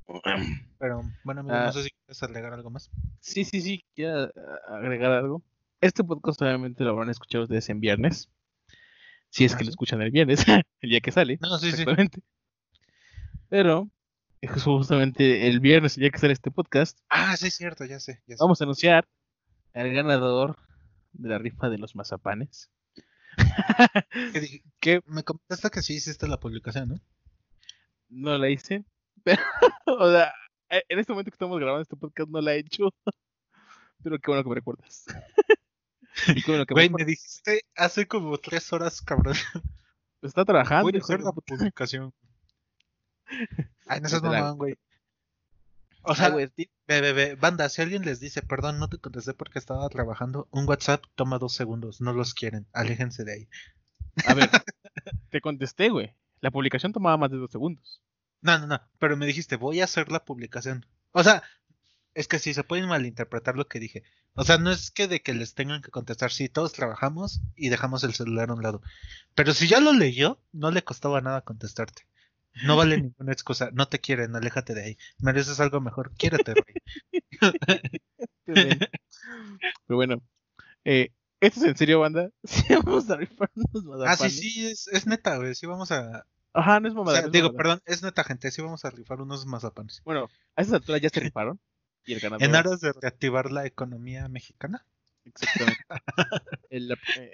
Pero, 0.79 1.01
bueno, 1.23 1.41
amigo, 1.41 1.55
Ah. 1.55 1.65
no 1.67 1.73
sé 1.73 1.83
si 1.83 1.89
quieres 1.91 2.23
agregar 2.23 2.53
algo 2.53 2.69
más. 2.69 2.89
Sí, 3.19 3.45
sí, 3.45 3.61
sí, 3.61 3.85
quiero 3.95 4.31
agregar 4.67 5.11
algo. 5.11 5.43
Este 5.81 6.03
podcast 6.03 6.41
obviamente 6.41 6.83
lo 6.83 6.95
van 6.95 7.09
a 7.09 7.11
escuchar 7.11 7.41
ustedes 7.41 7.69
en 7.69 7.79
viernes. 7.79 8.29
Si 9.29 9.45
es 9.45 9.53
Ah, 9.53 9.57
que 9.57 9.63
lo 9.65 9.69
escuchan 9.69 10.01
el 10.01 10.11
viernes, 10.11 10.39
el 10.81 10.89
día 10.89 10.99
que 11.01 11.11
sale. 11.11 11.37
No, 11.41 11.57
sí, 11.59 11.67
sí. 11.71 11.81
Exactamente. 11.81 12.21
Pero, 13.49 13.89
es 14.41 14.63
justamente 14.63 15.47
el 15.47 15.59
viernes, 15.59 15.97
el 15.97 16.01
día 16.01 16.09
que 16.11 16.17
sale 16.19 16.33
este 16.33 16.51
podcast, 16.51 16.99
Ah, 17.09 17.35
sí, 17.37 17.47
es 17.47 17.55
cierto, 17.55 17.85
ya 17.85 17.99
sé. 17.99 18.21
Ya 18.27 18.35
sé. 18.35 18.43
vamos 18.43 18.59
a 18.61 18.63
anunciar 18.63 19.07
al 19.73 19.91
ganador 19.93 20.57
de 21.13 21.29
la 21.29 21.37
rifa 21.37 21.69
de 21.69 21.77
los 21.77 21.95
mazapanes. 21.95 22.69
Que 24.81 25.01
Me 25.05 25.23
comentaste 25.23 25.69
que 25.69 25.81
sí 25.81 25.95
hiciste 25.95 26.27
la 26.27 26.39
publicación, 26.39 26.89
¿no? 26.89 26.95
No 28.09 28.37
la 28.37 28.49
hice. 28.49 28.83
Pero, 29.23 29.41
o 29.85 30.11
sea, 30.11 30.33
eh, 30.69 30.83
en 30.89 30.99
este 30.99 31.13
momento 31.13 31.31
que 31.31 31.35
estamos 31.35 31.59
grabando 31.59 31.81
este 31.81 31.95
podcast 31.95 32.29
no 32.29 32.41
la 32.41 32.55
he 32.55 32.59
hecho. 32.59 32.89
Pero 34.03 34.19
qué 34.19 34.31
bueno 34.31 34.43
que 34.43 34.49
me 34.49 34.55
recuerdas. 34.55 35.05
y 36.27 36.41
qué 36.41 36.51
bueno 36.51 36.65
que 36.65 36.73
me 36.73 36.87
Güey, 36.87 36.89
me 36.89 37.05
dijiste 37.05 37.65
hace 37.75 38.07
como 38.07 38.37
tres 38.37 38.71
horas, 38.71 39.01
cabrón. 39.01 39.35
Está 40.21 40.45
trabajando. 40.45 40.83
Voy 40.83 40.95
a 40.95 40.99
hacer 40.99 41.21
la 41.21 41.31
publicación. 41.31 42.13
Ay, 43.87 44.01
no 44.01 44.09
seas 44.09 44.23
mamón, 44.23 44.57
güey. 44.57 44.77
O 46.01 46.15
sea, 46.15 46.29
ve, 46.29 47.35
banda, 47.39 47.69
si 47.69 47.81
alguien 47.81 48.03
les 48.03 48.19
dice, 48.19 48.41
perdón, 48.41 48.79
no 48.79 48.87
te 48.87 48.97
contesté 48.97 49.33
porque 49.33 49.59
estaba 49.59 49.87
trabajando, 49.89 50.47
un 50.51 50.67
WhatsApp 50.67 51.03
toma 51.15 51.39
dos 51.39 51.53
segundos, 51.53 51.99
no 51.99 52.13
los 52.13 52.33
quieren, 52.33 52.67
aléjense 52.73 53.25
de 53.25 53.33
ahí. 53.33 53.49
A 54.25 54.33
ver, 54.33 54.49
te 55.29 55.41
contesté, 55.41 55.89
güey. 55.89 56.15
La 56.41 56.51
publicación 56.51 56.93
tomaba 56.93 57.17
más 57.17 57.31
de 57.31 57.37
dos 57.37 57.51
segundos. 57.51 58.01
No, 58.41 58.57
no, 58.59 58.67
no, 58.67 58.81
pero 58.99 59.17
me 59.17 59.25
dijiste, 59.25 59.57
voy 59.57 59.81
a 59.81 59.85
hacer 59.85 60.11
la 60.11 60.23
publicación. 60.23 60.85
O 61.11 61.23
sea, 61.23 61.43
es 62.13 62.27
que 62.27 62.39
sí, 62.39 62.53
se 62.53 62.63
pueden 62.63 62.87
malinterpretar 62.87 63.55
lo 63.55 63.67
que 63.67 63.79
dije. 63.79 64.03
O 64.33 64.43
sea, 64.43 64.57
no 64.57 64.71
es 64.71 64.91
que 64.91 65.07
de 65.07 65.21
que 65.21 65.33
les 65.33 65.53
tengan 65.55 65.81
que 65.81 65.91
contestar, 65.91 66.31
sí, 66.31 66.49
todos 66.49 66.73
trabajamos 66.73 67.41
y 67.55 67.69
dejamos 67.69 68.03
el 68.03 68.13
celular 68.13 68.49
a 68.49 68.53
un 68.53 68.63
lado. 68.63 68.81
Pero 69.35 69.53
si 69.53 69.67
ya 69.67 69.79
lo 69.79 69.93
leyó, 69.93 70.39
no 70.51 70.71
le 70.71 70.83
costaba 70.83 71.21
nada 71.21 71.41
contestarte. 71.41 72.03
No 72.63 72.75
vale 72.77 72.97
ninguna 73.01 73.31
excusa, 73.33 73.69
no 73.73 73.87
te 73.87 73.99
quieren, 73.99 74.35
aléjate 74.35 74.73
de 74.73 74.83
ahí. 74.83 74.97
Mereces 75.19 75.59
algo 75.59 75.81
mejor, 75.81 76.11
quiérete, 76.15 76.53
güey. 76.53 77.21
Pero 79.87 79.95
bueno, 79.95 80.21
eh, 80.85 81.11
¿esto 81.41 81.59
es 81.61 81.65
en 81.65 81.77
serio, 81.77 81.99
banda? 81.99 82.29
Sí, 82.43 82.63
vamos 82.83 83.09
a 83.09 83.15
rifar 83.17 83.49
unos 83.55 83.67
Ah, 83.75 83.81
sí, 83.81 83.87
mazapanes. 83.87 84.39
sí, 84.39 84.67
es, 84.67 84.87
es 84.87 85.07
neta, 85.07 85.37
güey, 85.37 85.55
sí 85.55 85.65
vamos 85.65 85.91
a... 85.91 86.25
Ajá, 86.53 86.79
no 86.79 86.87
es 86.87 86.93
o 86.93 86.97
mamada. 86.97 87.17
sea, 87.17 87.21
no 87.23 87.27
es 87.27 87.33
digo, 87.33 87.47
mamada. 87.49 87.57
perdón, 87.63 87.81
es 87.85 88.03
neta, 88.03 88.23
gente, 88.23 88.51
sí 88.51 88.61
vamos 88.61 88.83
a 88.85 88.89
rifar 88.89 89.21
unos 89.21 89.45
mazapanes. 89.45 90.01
Bueno, 90.03 90.27
a 90.55 90.61
esas 90.61 90.73
alturas 90.75 91.01
ya 91.01 91.09
se 91.09 91.19
rifaron. 91.19 91.59
Y 92.05 92.13
el 92.13 92.21
ganador. 92.21 92.41
En 92.47 92.55
aras 92.55 92.79
de 92.79 92.91
reactivar 92.93 93.51
la 93.51 93.65
economía 93.67 94.27
mexicana. 94.29 94.83
Exactamente. 95.25 95.83
El- 96.69 96.91
eh, 97.17 97.31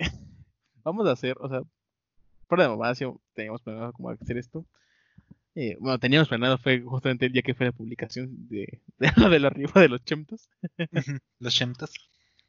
vamos 0.83 1.07
a 1.07 1.11
hacer, 1.11 1.37
o 1.39 1.47
sea, 1.47 1.61
fuera 2.49 2.63
de 2.63 2.69
mamá, 2.71 2.93
sí 2.95 3.05
teníamos 3.33 3.61
planeado 3.61 3.93
como 3.93 4.09
hacer 4.09 4.37
esto. 4.37 4.65
Eh, 5.53 5.77
bueno, 5.79 5.97
teníamos 5.99 6.27
planeado, 6.27 6.57
fue 6.57 6.81
justamente 6.81 7.27
el 7.27 7.31
día 7.31 7.43
que 7.43 7.53
fue 7.53 7.67
la 7.67 7.71
publicación 7.71 8.49
de, 8.49 8.81
de 8.97 9.11
lo 9.15 9.29
de 9.29 9.39
la 9.39 9.49
rifa 9.49 9.79
de 9.79 9.87
los 9.87 10.03
chemtos. 10.03 10.49
Los 11.39 11.53
Shemtas. 11.53 11.91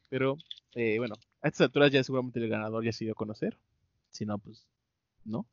Pero 0.09 0.37
eh, 0.75 0.99
bueno, 0.99 1.15
a 1.47 1.49
estas 1.49 1.67
alturas 1.67 1.91
ya 1.93 2.03
seguramente 2.05 2.41
el 2.41 2.49
ganador 2.49 2.85
ya 2.85 2.93
se 2.93 3.05
dio 3.05 3.13
a 3.13 3.17
conocer. 3.17 3.57
Si 4.11 4.27
no, 4.27 4.39
pues 4.39 4.67
no. 5.25 5.47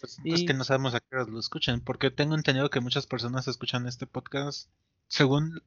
Pues, 0.00 0.18
Y- 0.24 0.30
pues 0.30 0.44
que 0.44 0.54
no 0.54 0.64
sabemos 0.64 0.94
a 0.94 1.00
qué 1.00 1.06
horas 1.12 1.28
lo 1.28 1.38
escuchan, 1.40 1.80
porque 1.80 2.10
tengo 2.10 2.34
entendido 2.34 2.70
que 2.70 2.80
muchas 2.80 3.06
personas 3.06 3.48
escuchan 3.48 3.86
este 3.86 4.06
podcast 4.06 4.68
según 5.08 5.62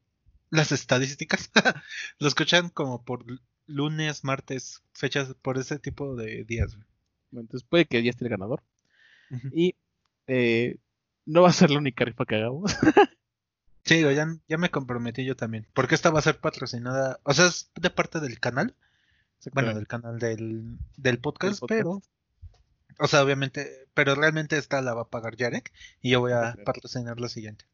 las 0.50 0.72
estadísticas. 0.72 1.52
lo 2.20 2.28
escuchan 2.28 2.70
como 2.70 3.04
por 3.04 3.26
lunes, 3.68 4.24
martes, 4.24 4.84
fechas 4.94 5.34
por 5.42 5.58
ese 5.58 5.80
tipo 5.80 6.16
de 6.16 6.44
días. 6.44 6.76
Bueno, 7.32 7.46
Entonces 7.46 7.68
puede 7.68 7.86
que 7.86 8.04
ya 8.04 8.10
esté 8.10 8.26
el 8.26 8.32
ganador. 8.32 8.64
Y 9.54 9.76
eh, 10.28 10.78
no 11.26 11.42
va 11.44 11.50
a 11.50 11.54
ser 11.54 11.72
la 11.72 11.78
única 11.80 12.04
rifa 12.04 12.26
que 12.26 12.36
hagamos. 12.36 12.76
Sí, 13.84 14.02
ya, 14.02 14.28
ya 14.48 14.58
me 14.58 14.70
comprometí 14.70 15.26
yo 15.26 15.36
también, 15.36 15.68
porque 15.74 15.96
esta 15.96 16.12
va 16.12 16.20
a 16.20 16.24
ser 16.24 16.40
patrocinada, 16.40 17.20
o 17.24 17.34
sea, 17.34 17.48
es 17.48 17.72
de 17.76 17.90
parte 17.90 18.20
del 18.20 18.40
canal, 18.40 18.76
bueno, 19.54 19.74
del 19.74 19.88
canal 19.88 20.20
del, 20.20 20.78
del 20.98 21.20
podcast, 21.20 21.60
podcast. 21.62 21.80
pero, 21.80 22.02
o 23.00 23.08
sea, 23.08 23.24
obviamente, 23.24 23.88
pero 23.96 24.14
realmente 24.16 24.58
esta 24.58 24.82
la 24.82 24.94
va 24.94 25.02
a 25.04 25.10
pagar 25.10 25.36
Yarek 25.36 25.72
y 26.02 26.12
yo 26.12 26.20
voy 26.20 26.32
a 26.34 26.54
Claro. 26.54 26.64
patrocinar 26.64 27.20
la 27.20 27.28
siguiente. 27.30 27.66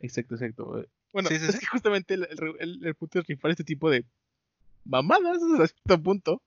Exacto, 0.00 0.34
exacto. 0.34 0.84
Bueno, 1.12 1.30
Sí, 1.30 1.38
sí, 1.38 1.46
es 1.46 1.52
sí. 1.54 1.60
que 1.60 1.66
justamente 1.66 2.12
el, 2.14 2.24
el, 2.30 2.56
el- 2.60 2.86
el 2.86 2.94
punto 2.94 3.18
es 3.20 3.26
rifar 3.26 3.50
este 3.50 3.64
tipo 3.64 3.88
de 3.88 4.04
mamadas 4.84 5.38
hasta 5.58 5.66
cierto 5.68 6.02
punto. 6.02 6.42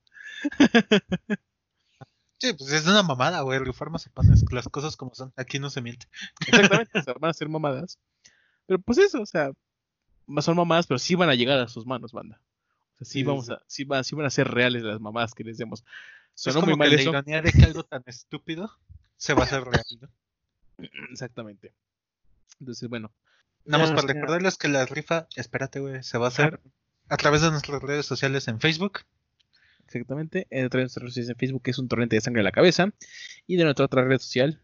Sí, 2.38 2.54
pues 2.54 2.72
es 2.72 2.86
una 2.88 3.04
mamada, 3.04 3.42
güey, 3.42 3.60
rifar 3.60 3.90
mazapanes, 3.90 4.46
las 4.52 4.70
cosas 4.70 4.96
como 4.96 5.14
son, 5.14 5.34
aquí 5.36 5.60
no 5.60 5.70
se 5.70 5.82
miente. 5.82 6.08
Exactamente, 6.48 6.92
o 7.00 7.02
sea, 7.04 7.14
van 7.20 7.32
a 7.32 7.34
ser 7.34 7.50
mamadas. 7.50 7.98
Pero 8.70 8.78
pues 8.78 9.00
eso, 9.00 9.20
o 9.20 9.26
sea, 9.26 9.52
son 10.42 10.56
mamadas, 10.56 10.86
pero 10.86 11.00
sí 11.00 11.16
van 11.16 11.30
a 11.32 11.34
llegar 11.34 11.58
a 11.58 11.68
sus 11.68 11.88
manos, 11.88 12.12
banda. 12.12 12.40
O 12.94 12.98
sea, 13.00 13.06
sí, 13.06 13.12
Sí, 13.20 13.24
vamos 13.24 13.48
sí. 13.48 13.54
a, 13.54 13.62
sí 13.66 13.84
van, 13.84 14.04
sí 14.04 14.14
van 14.16 14.28
a 14.28 14.30
ser 14.30 14.48
reales 14.48 14.84
las 14.84 15.00
mamadas 15.02 15.34
que 15.34 15.44
les 15.44 15.58
demos. 15.58 15.80
Es 16.36 16.44
Sonó 16.44 16.60
como 16.62 16.68
muy 16.74 16.78
mal 16.78 16.90
que 16.92 16.96
la 16.98 17.02
eso. 17.02 17.10
ironía 17.10 17.42
de 17.42 17.52
que 17.52 17.64
algo 17.64 17.84
tan 17.84 18.04
estúpido 18.06 18.70
se 19.18 19.34
va 19.34 19.42
a 19.42 19.46
hacer 19.46 19.64
real. 19.64 19.84
¿no? 20.00 20.10
Exactamente. 21.12 21.74
Entonces, 22.60 22.88
bueno. 22.88 23.12
Nada 23.66 23.86
más 23.88 23.92
para 24.04 24.14
recordarles 24.14 24.56
que 24.58 24.68
la 24.68 24.86
rifa, 24.86 25.28
espérate, 25.36 25.80
güey, 25.80 26.04
se 26.04 26.20
va 26.20 26.26
a 26.26 26.30
hacer 26.30 26.60
a 27.08 27.18
través 27.18 27.42
de 27.42 27.50
nuestras 27.50 27.82
redes 27.82 28.06
sociales 28.06 28.48
en 28.48 28.60
Facebook, 28.60 29.00
Exactamente. 29.88 30.46
En 30.52 30.68
otra 30.68 30.78
de 30.78 30.84
nuestras 30.84 31.02
redes 31.02 31.14
sociales 31.16 31.30
en 31.32 31.38
Facebook, 31.38 31.64
que 31.64 31.72
es 31.72 31.80
un 31.80 31.88
torrente 31.88 32.16
de 32.16 32.22
sangre 32.22 32.42
a 32.42 32.44
la 32.44 32.52
cabeza. 32.52 32.94
Y 33.48 33.56
de 33.56 33.64
nuestra 33.64 33.86
otra 33.86 34.04
red 34.06 34.20
social, 34.20 34.62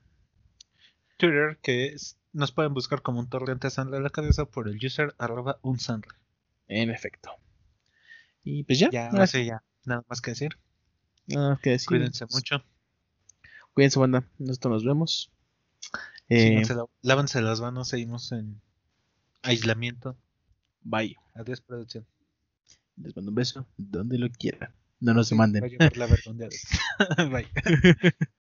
Twitter, 1.17 1.57
que 1.63 1.87
es- 1.87 2.17
nos 2.35 2.51
pueden 2.51 2.73
buscar 2.73 3.01
como 3.01 3.19
un 3.19 3.29
torrente 3.29 3.69
sangre 3.69 3.97
a 3.97 4.01
la 4.01 4.09
cabeza 4.09 4.45
por 4.45 4.67
el 4.67 4.77
user 4.85 5.15
arroba 5.17 5.57
un 5.61 5.79
sangre. 5.79 6.11
en 6.67 6.89
efecto. 6.89 7.31
Y 8.43 8.63
pues 8.63 8.77
ya. 8.79 8.89
Ya, 8.91 9.09
ahora 9.09 9.27
sí, 9.27 9.45
ya, 9.45 9.63
nada 9.85 10.03
más 10.09 10.21
que 10.21 10.31
decir. 10.31 10.59
nada 11.27 11.51
más 11.51 11.59
que 11.61 11.71
decir. 11.71 11.87
Cuídense 11.87 12.25
mucho. 12.31 12.63
Cuídense, 13.73 13.99
banda. 13.99 14.23
Nosotros 14.37 14.73
nos 14.73 14.85
vemos. 14.85 15.31
Eh, 16.29 16.63
la- 16.67 16.85
lávense 17.01 17.41
las 17.41 17.61
manos, 17.61 17.87
seguimos 17.89 18.31
en 18.31 18.61
aislamiento. 19.43 20.17
bye. 20.81 21.15
Adiós, 21.35 21.61
producción. 21.61 22.05
Les 22.97 23.15
mando 23.15 23.29
un 23.31 23.35
beso 23.35 23.67
donde 23.77 24.17
lo 24.17 24.29
quieran. 24.29 24.73
No 24.99 25.13
nos 25.13 25.29
demanden. 25.29 25.61
Vayan 25.61 25.77
por 25.77 25.97
la. 25.97 26.07
Bye. 27.29 27.47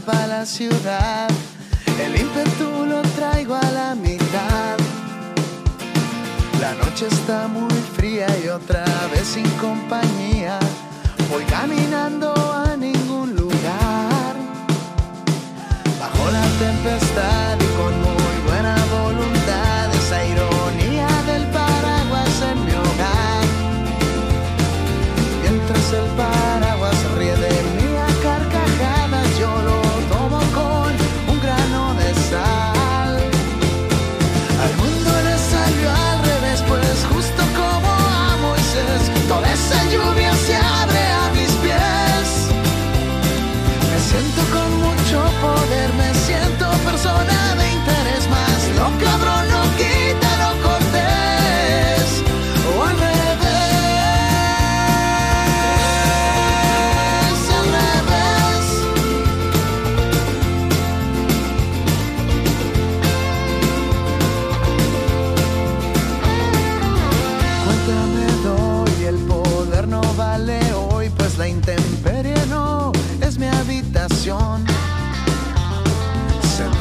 empapa 0.00 0.26
la 0.26 0.46
ciudad. 0.46 1.28
El 2.02 2.18
ímpetu 2.18 2.86
lo 2.86 3.02
traigo 3.16 3.54
a 3.54 3.70
la 3.70 3.94
mitad. 3.94 4.78
La 6.60 6.72
noche 6.74 7.06
está 7.06 7.48
muy 7.48 7.74
fría 7.96 8.26
y 8.42 8.48
otra 8.48 8.84
vez 9.12 9.26
sin 9.26 9.48
compañía. 9.60 10.58
Voy 11.30 11.44
caminando 11.44 12.32
a 12.32 12.76
ningún 12.76 13.36
lugar. 13.36 14.34
Bajo 16.00 16.30
la 16.30 16.46
tempestad 16.58 17.56
y 17.60 17.68
con 17.78 18.09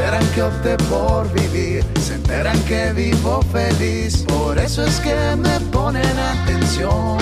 enteran 0.09 0.33
que 0.33 0.41
opté 0.41 0.75
por 0.85 1.31
vivir, 1.33 1.85
se 2.01 2.15
enteran 2.15 2.59
que 2.63 2.93
vivo 2.93 3.43
feliz, 3.51 4.23
por 4.27 4.57
eso 4.57 4.83
es 4.83 4.99
que 5.01 5.35
me 5.35 5.59
ponen 5.71 6.17
atención. 6.17 7.17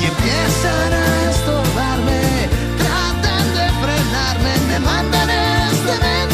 Y 0.00 0.04
empiezan 0.06 0.92
a 0.94 1.30
estorbarme, 1.30 2.48
tratan 2.78 3.46
de 3.58 3.66
frenarme, 3.82 4.52
me 4.68 4.78
mandan 4.80 5.28
este 5.28 5.92
mensaje. 5.92 6.33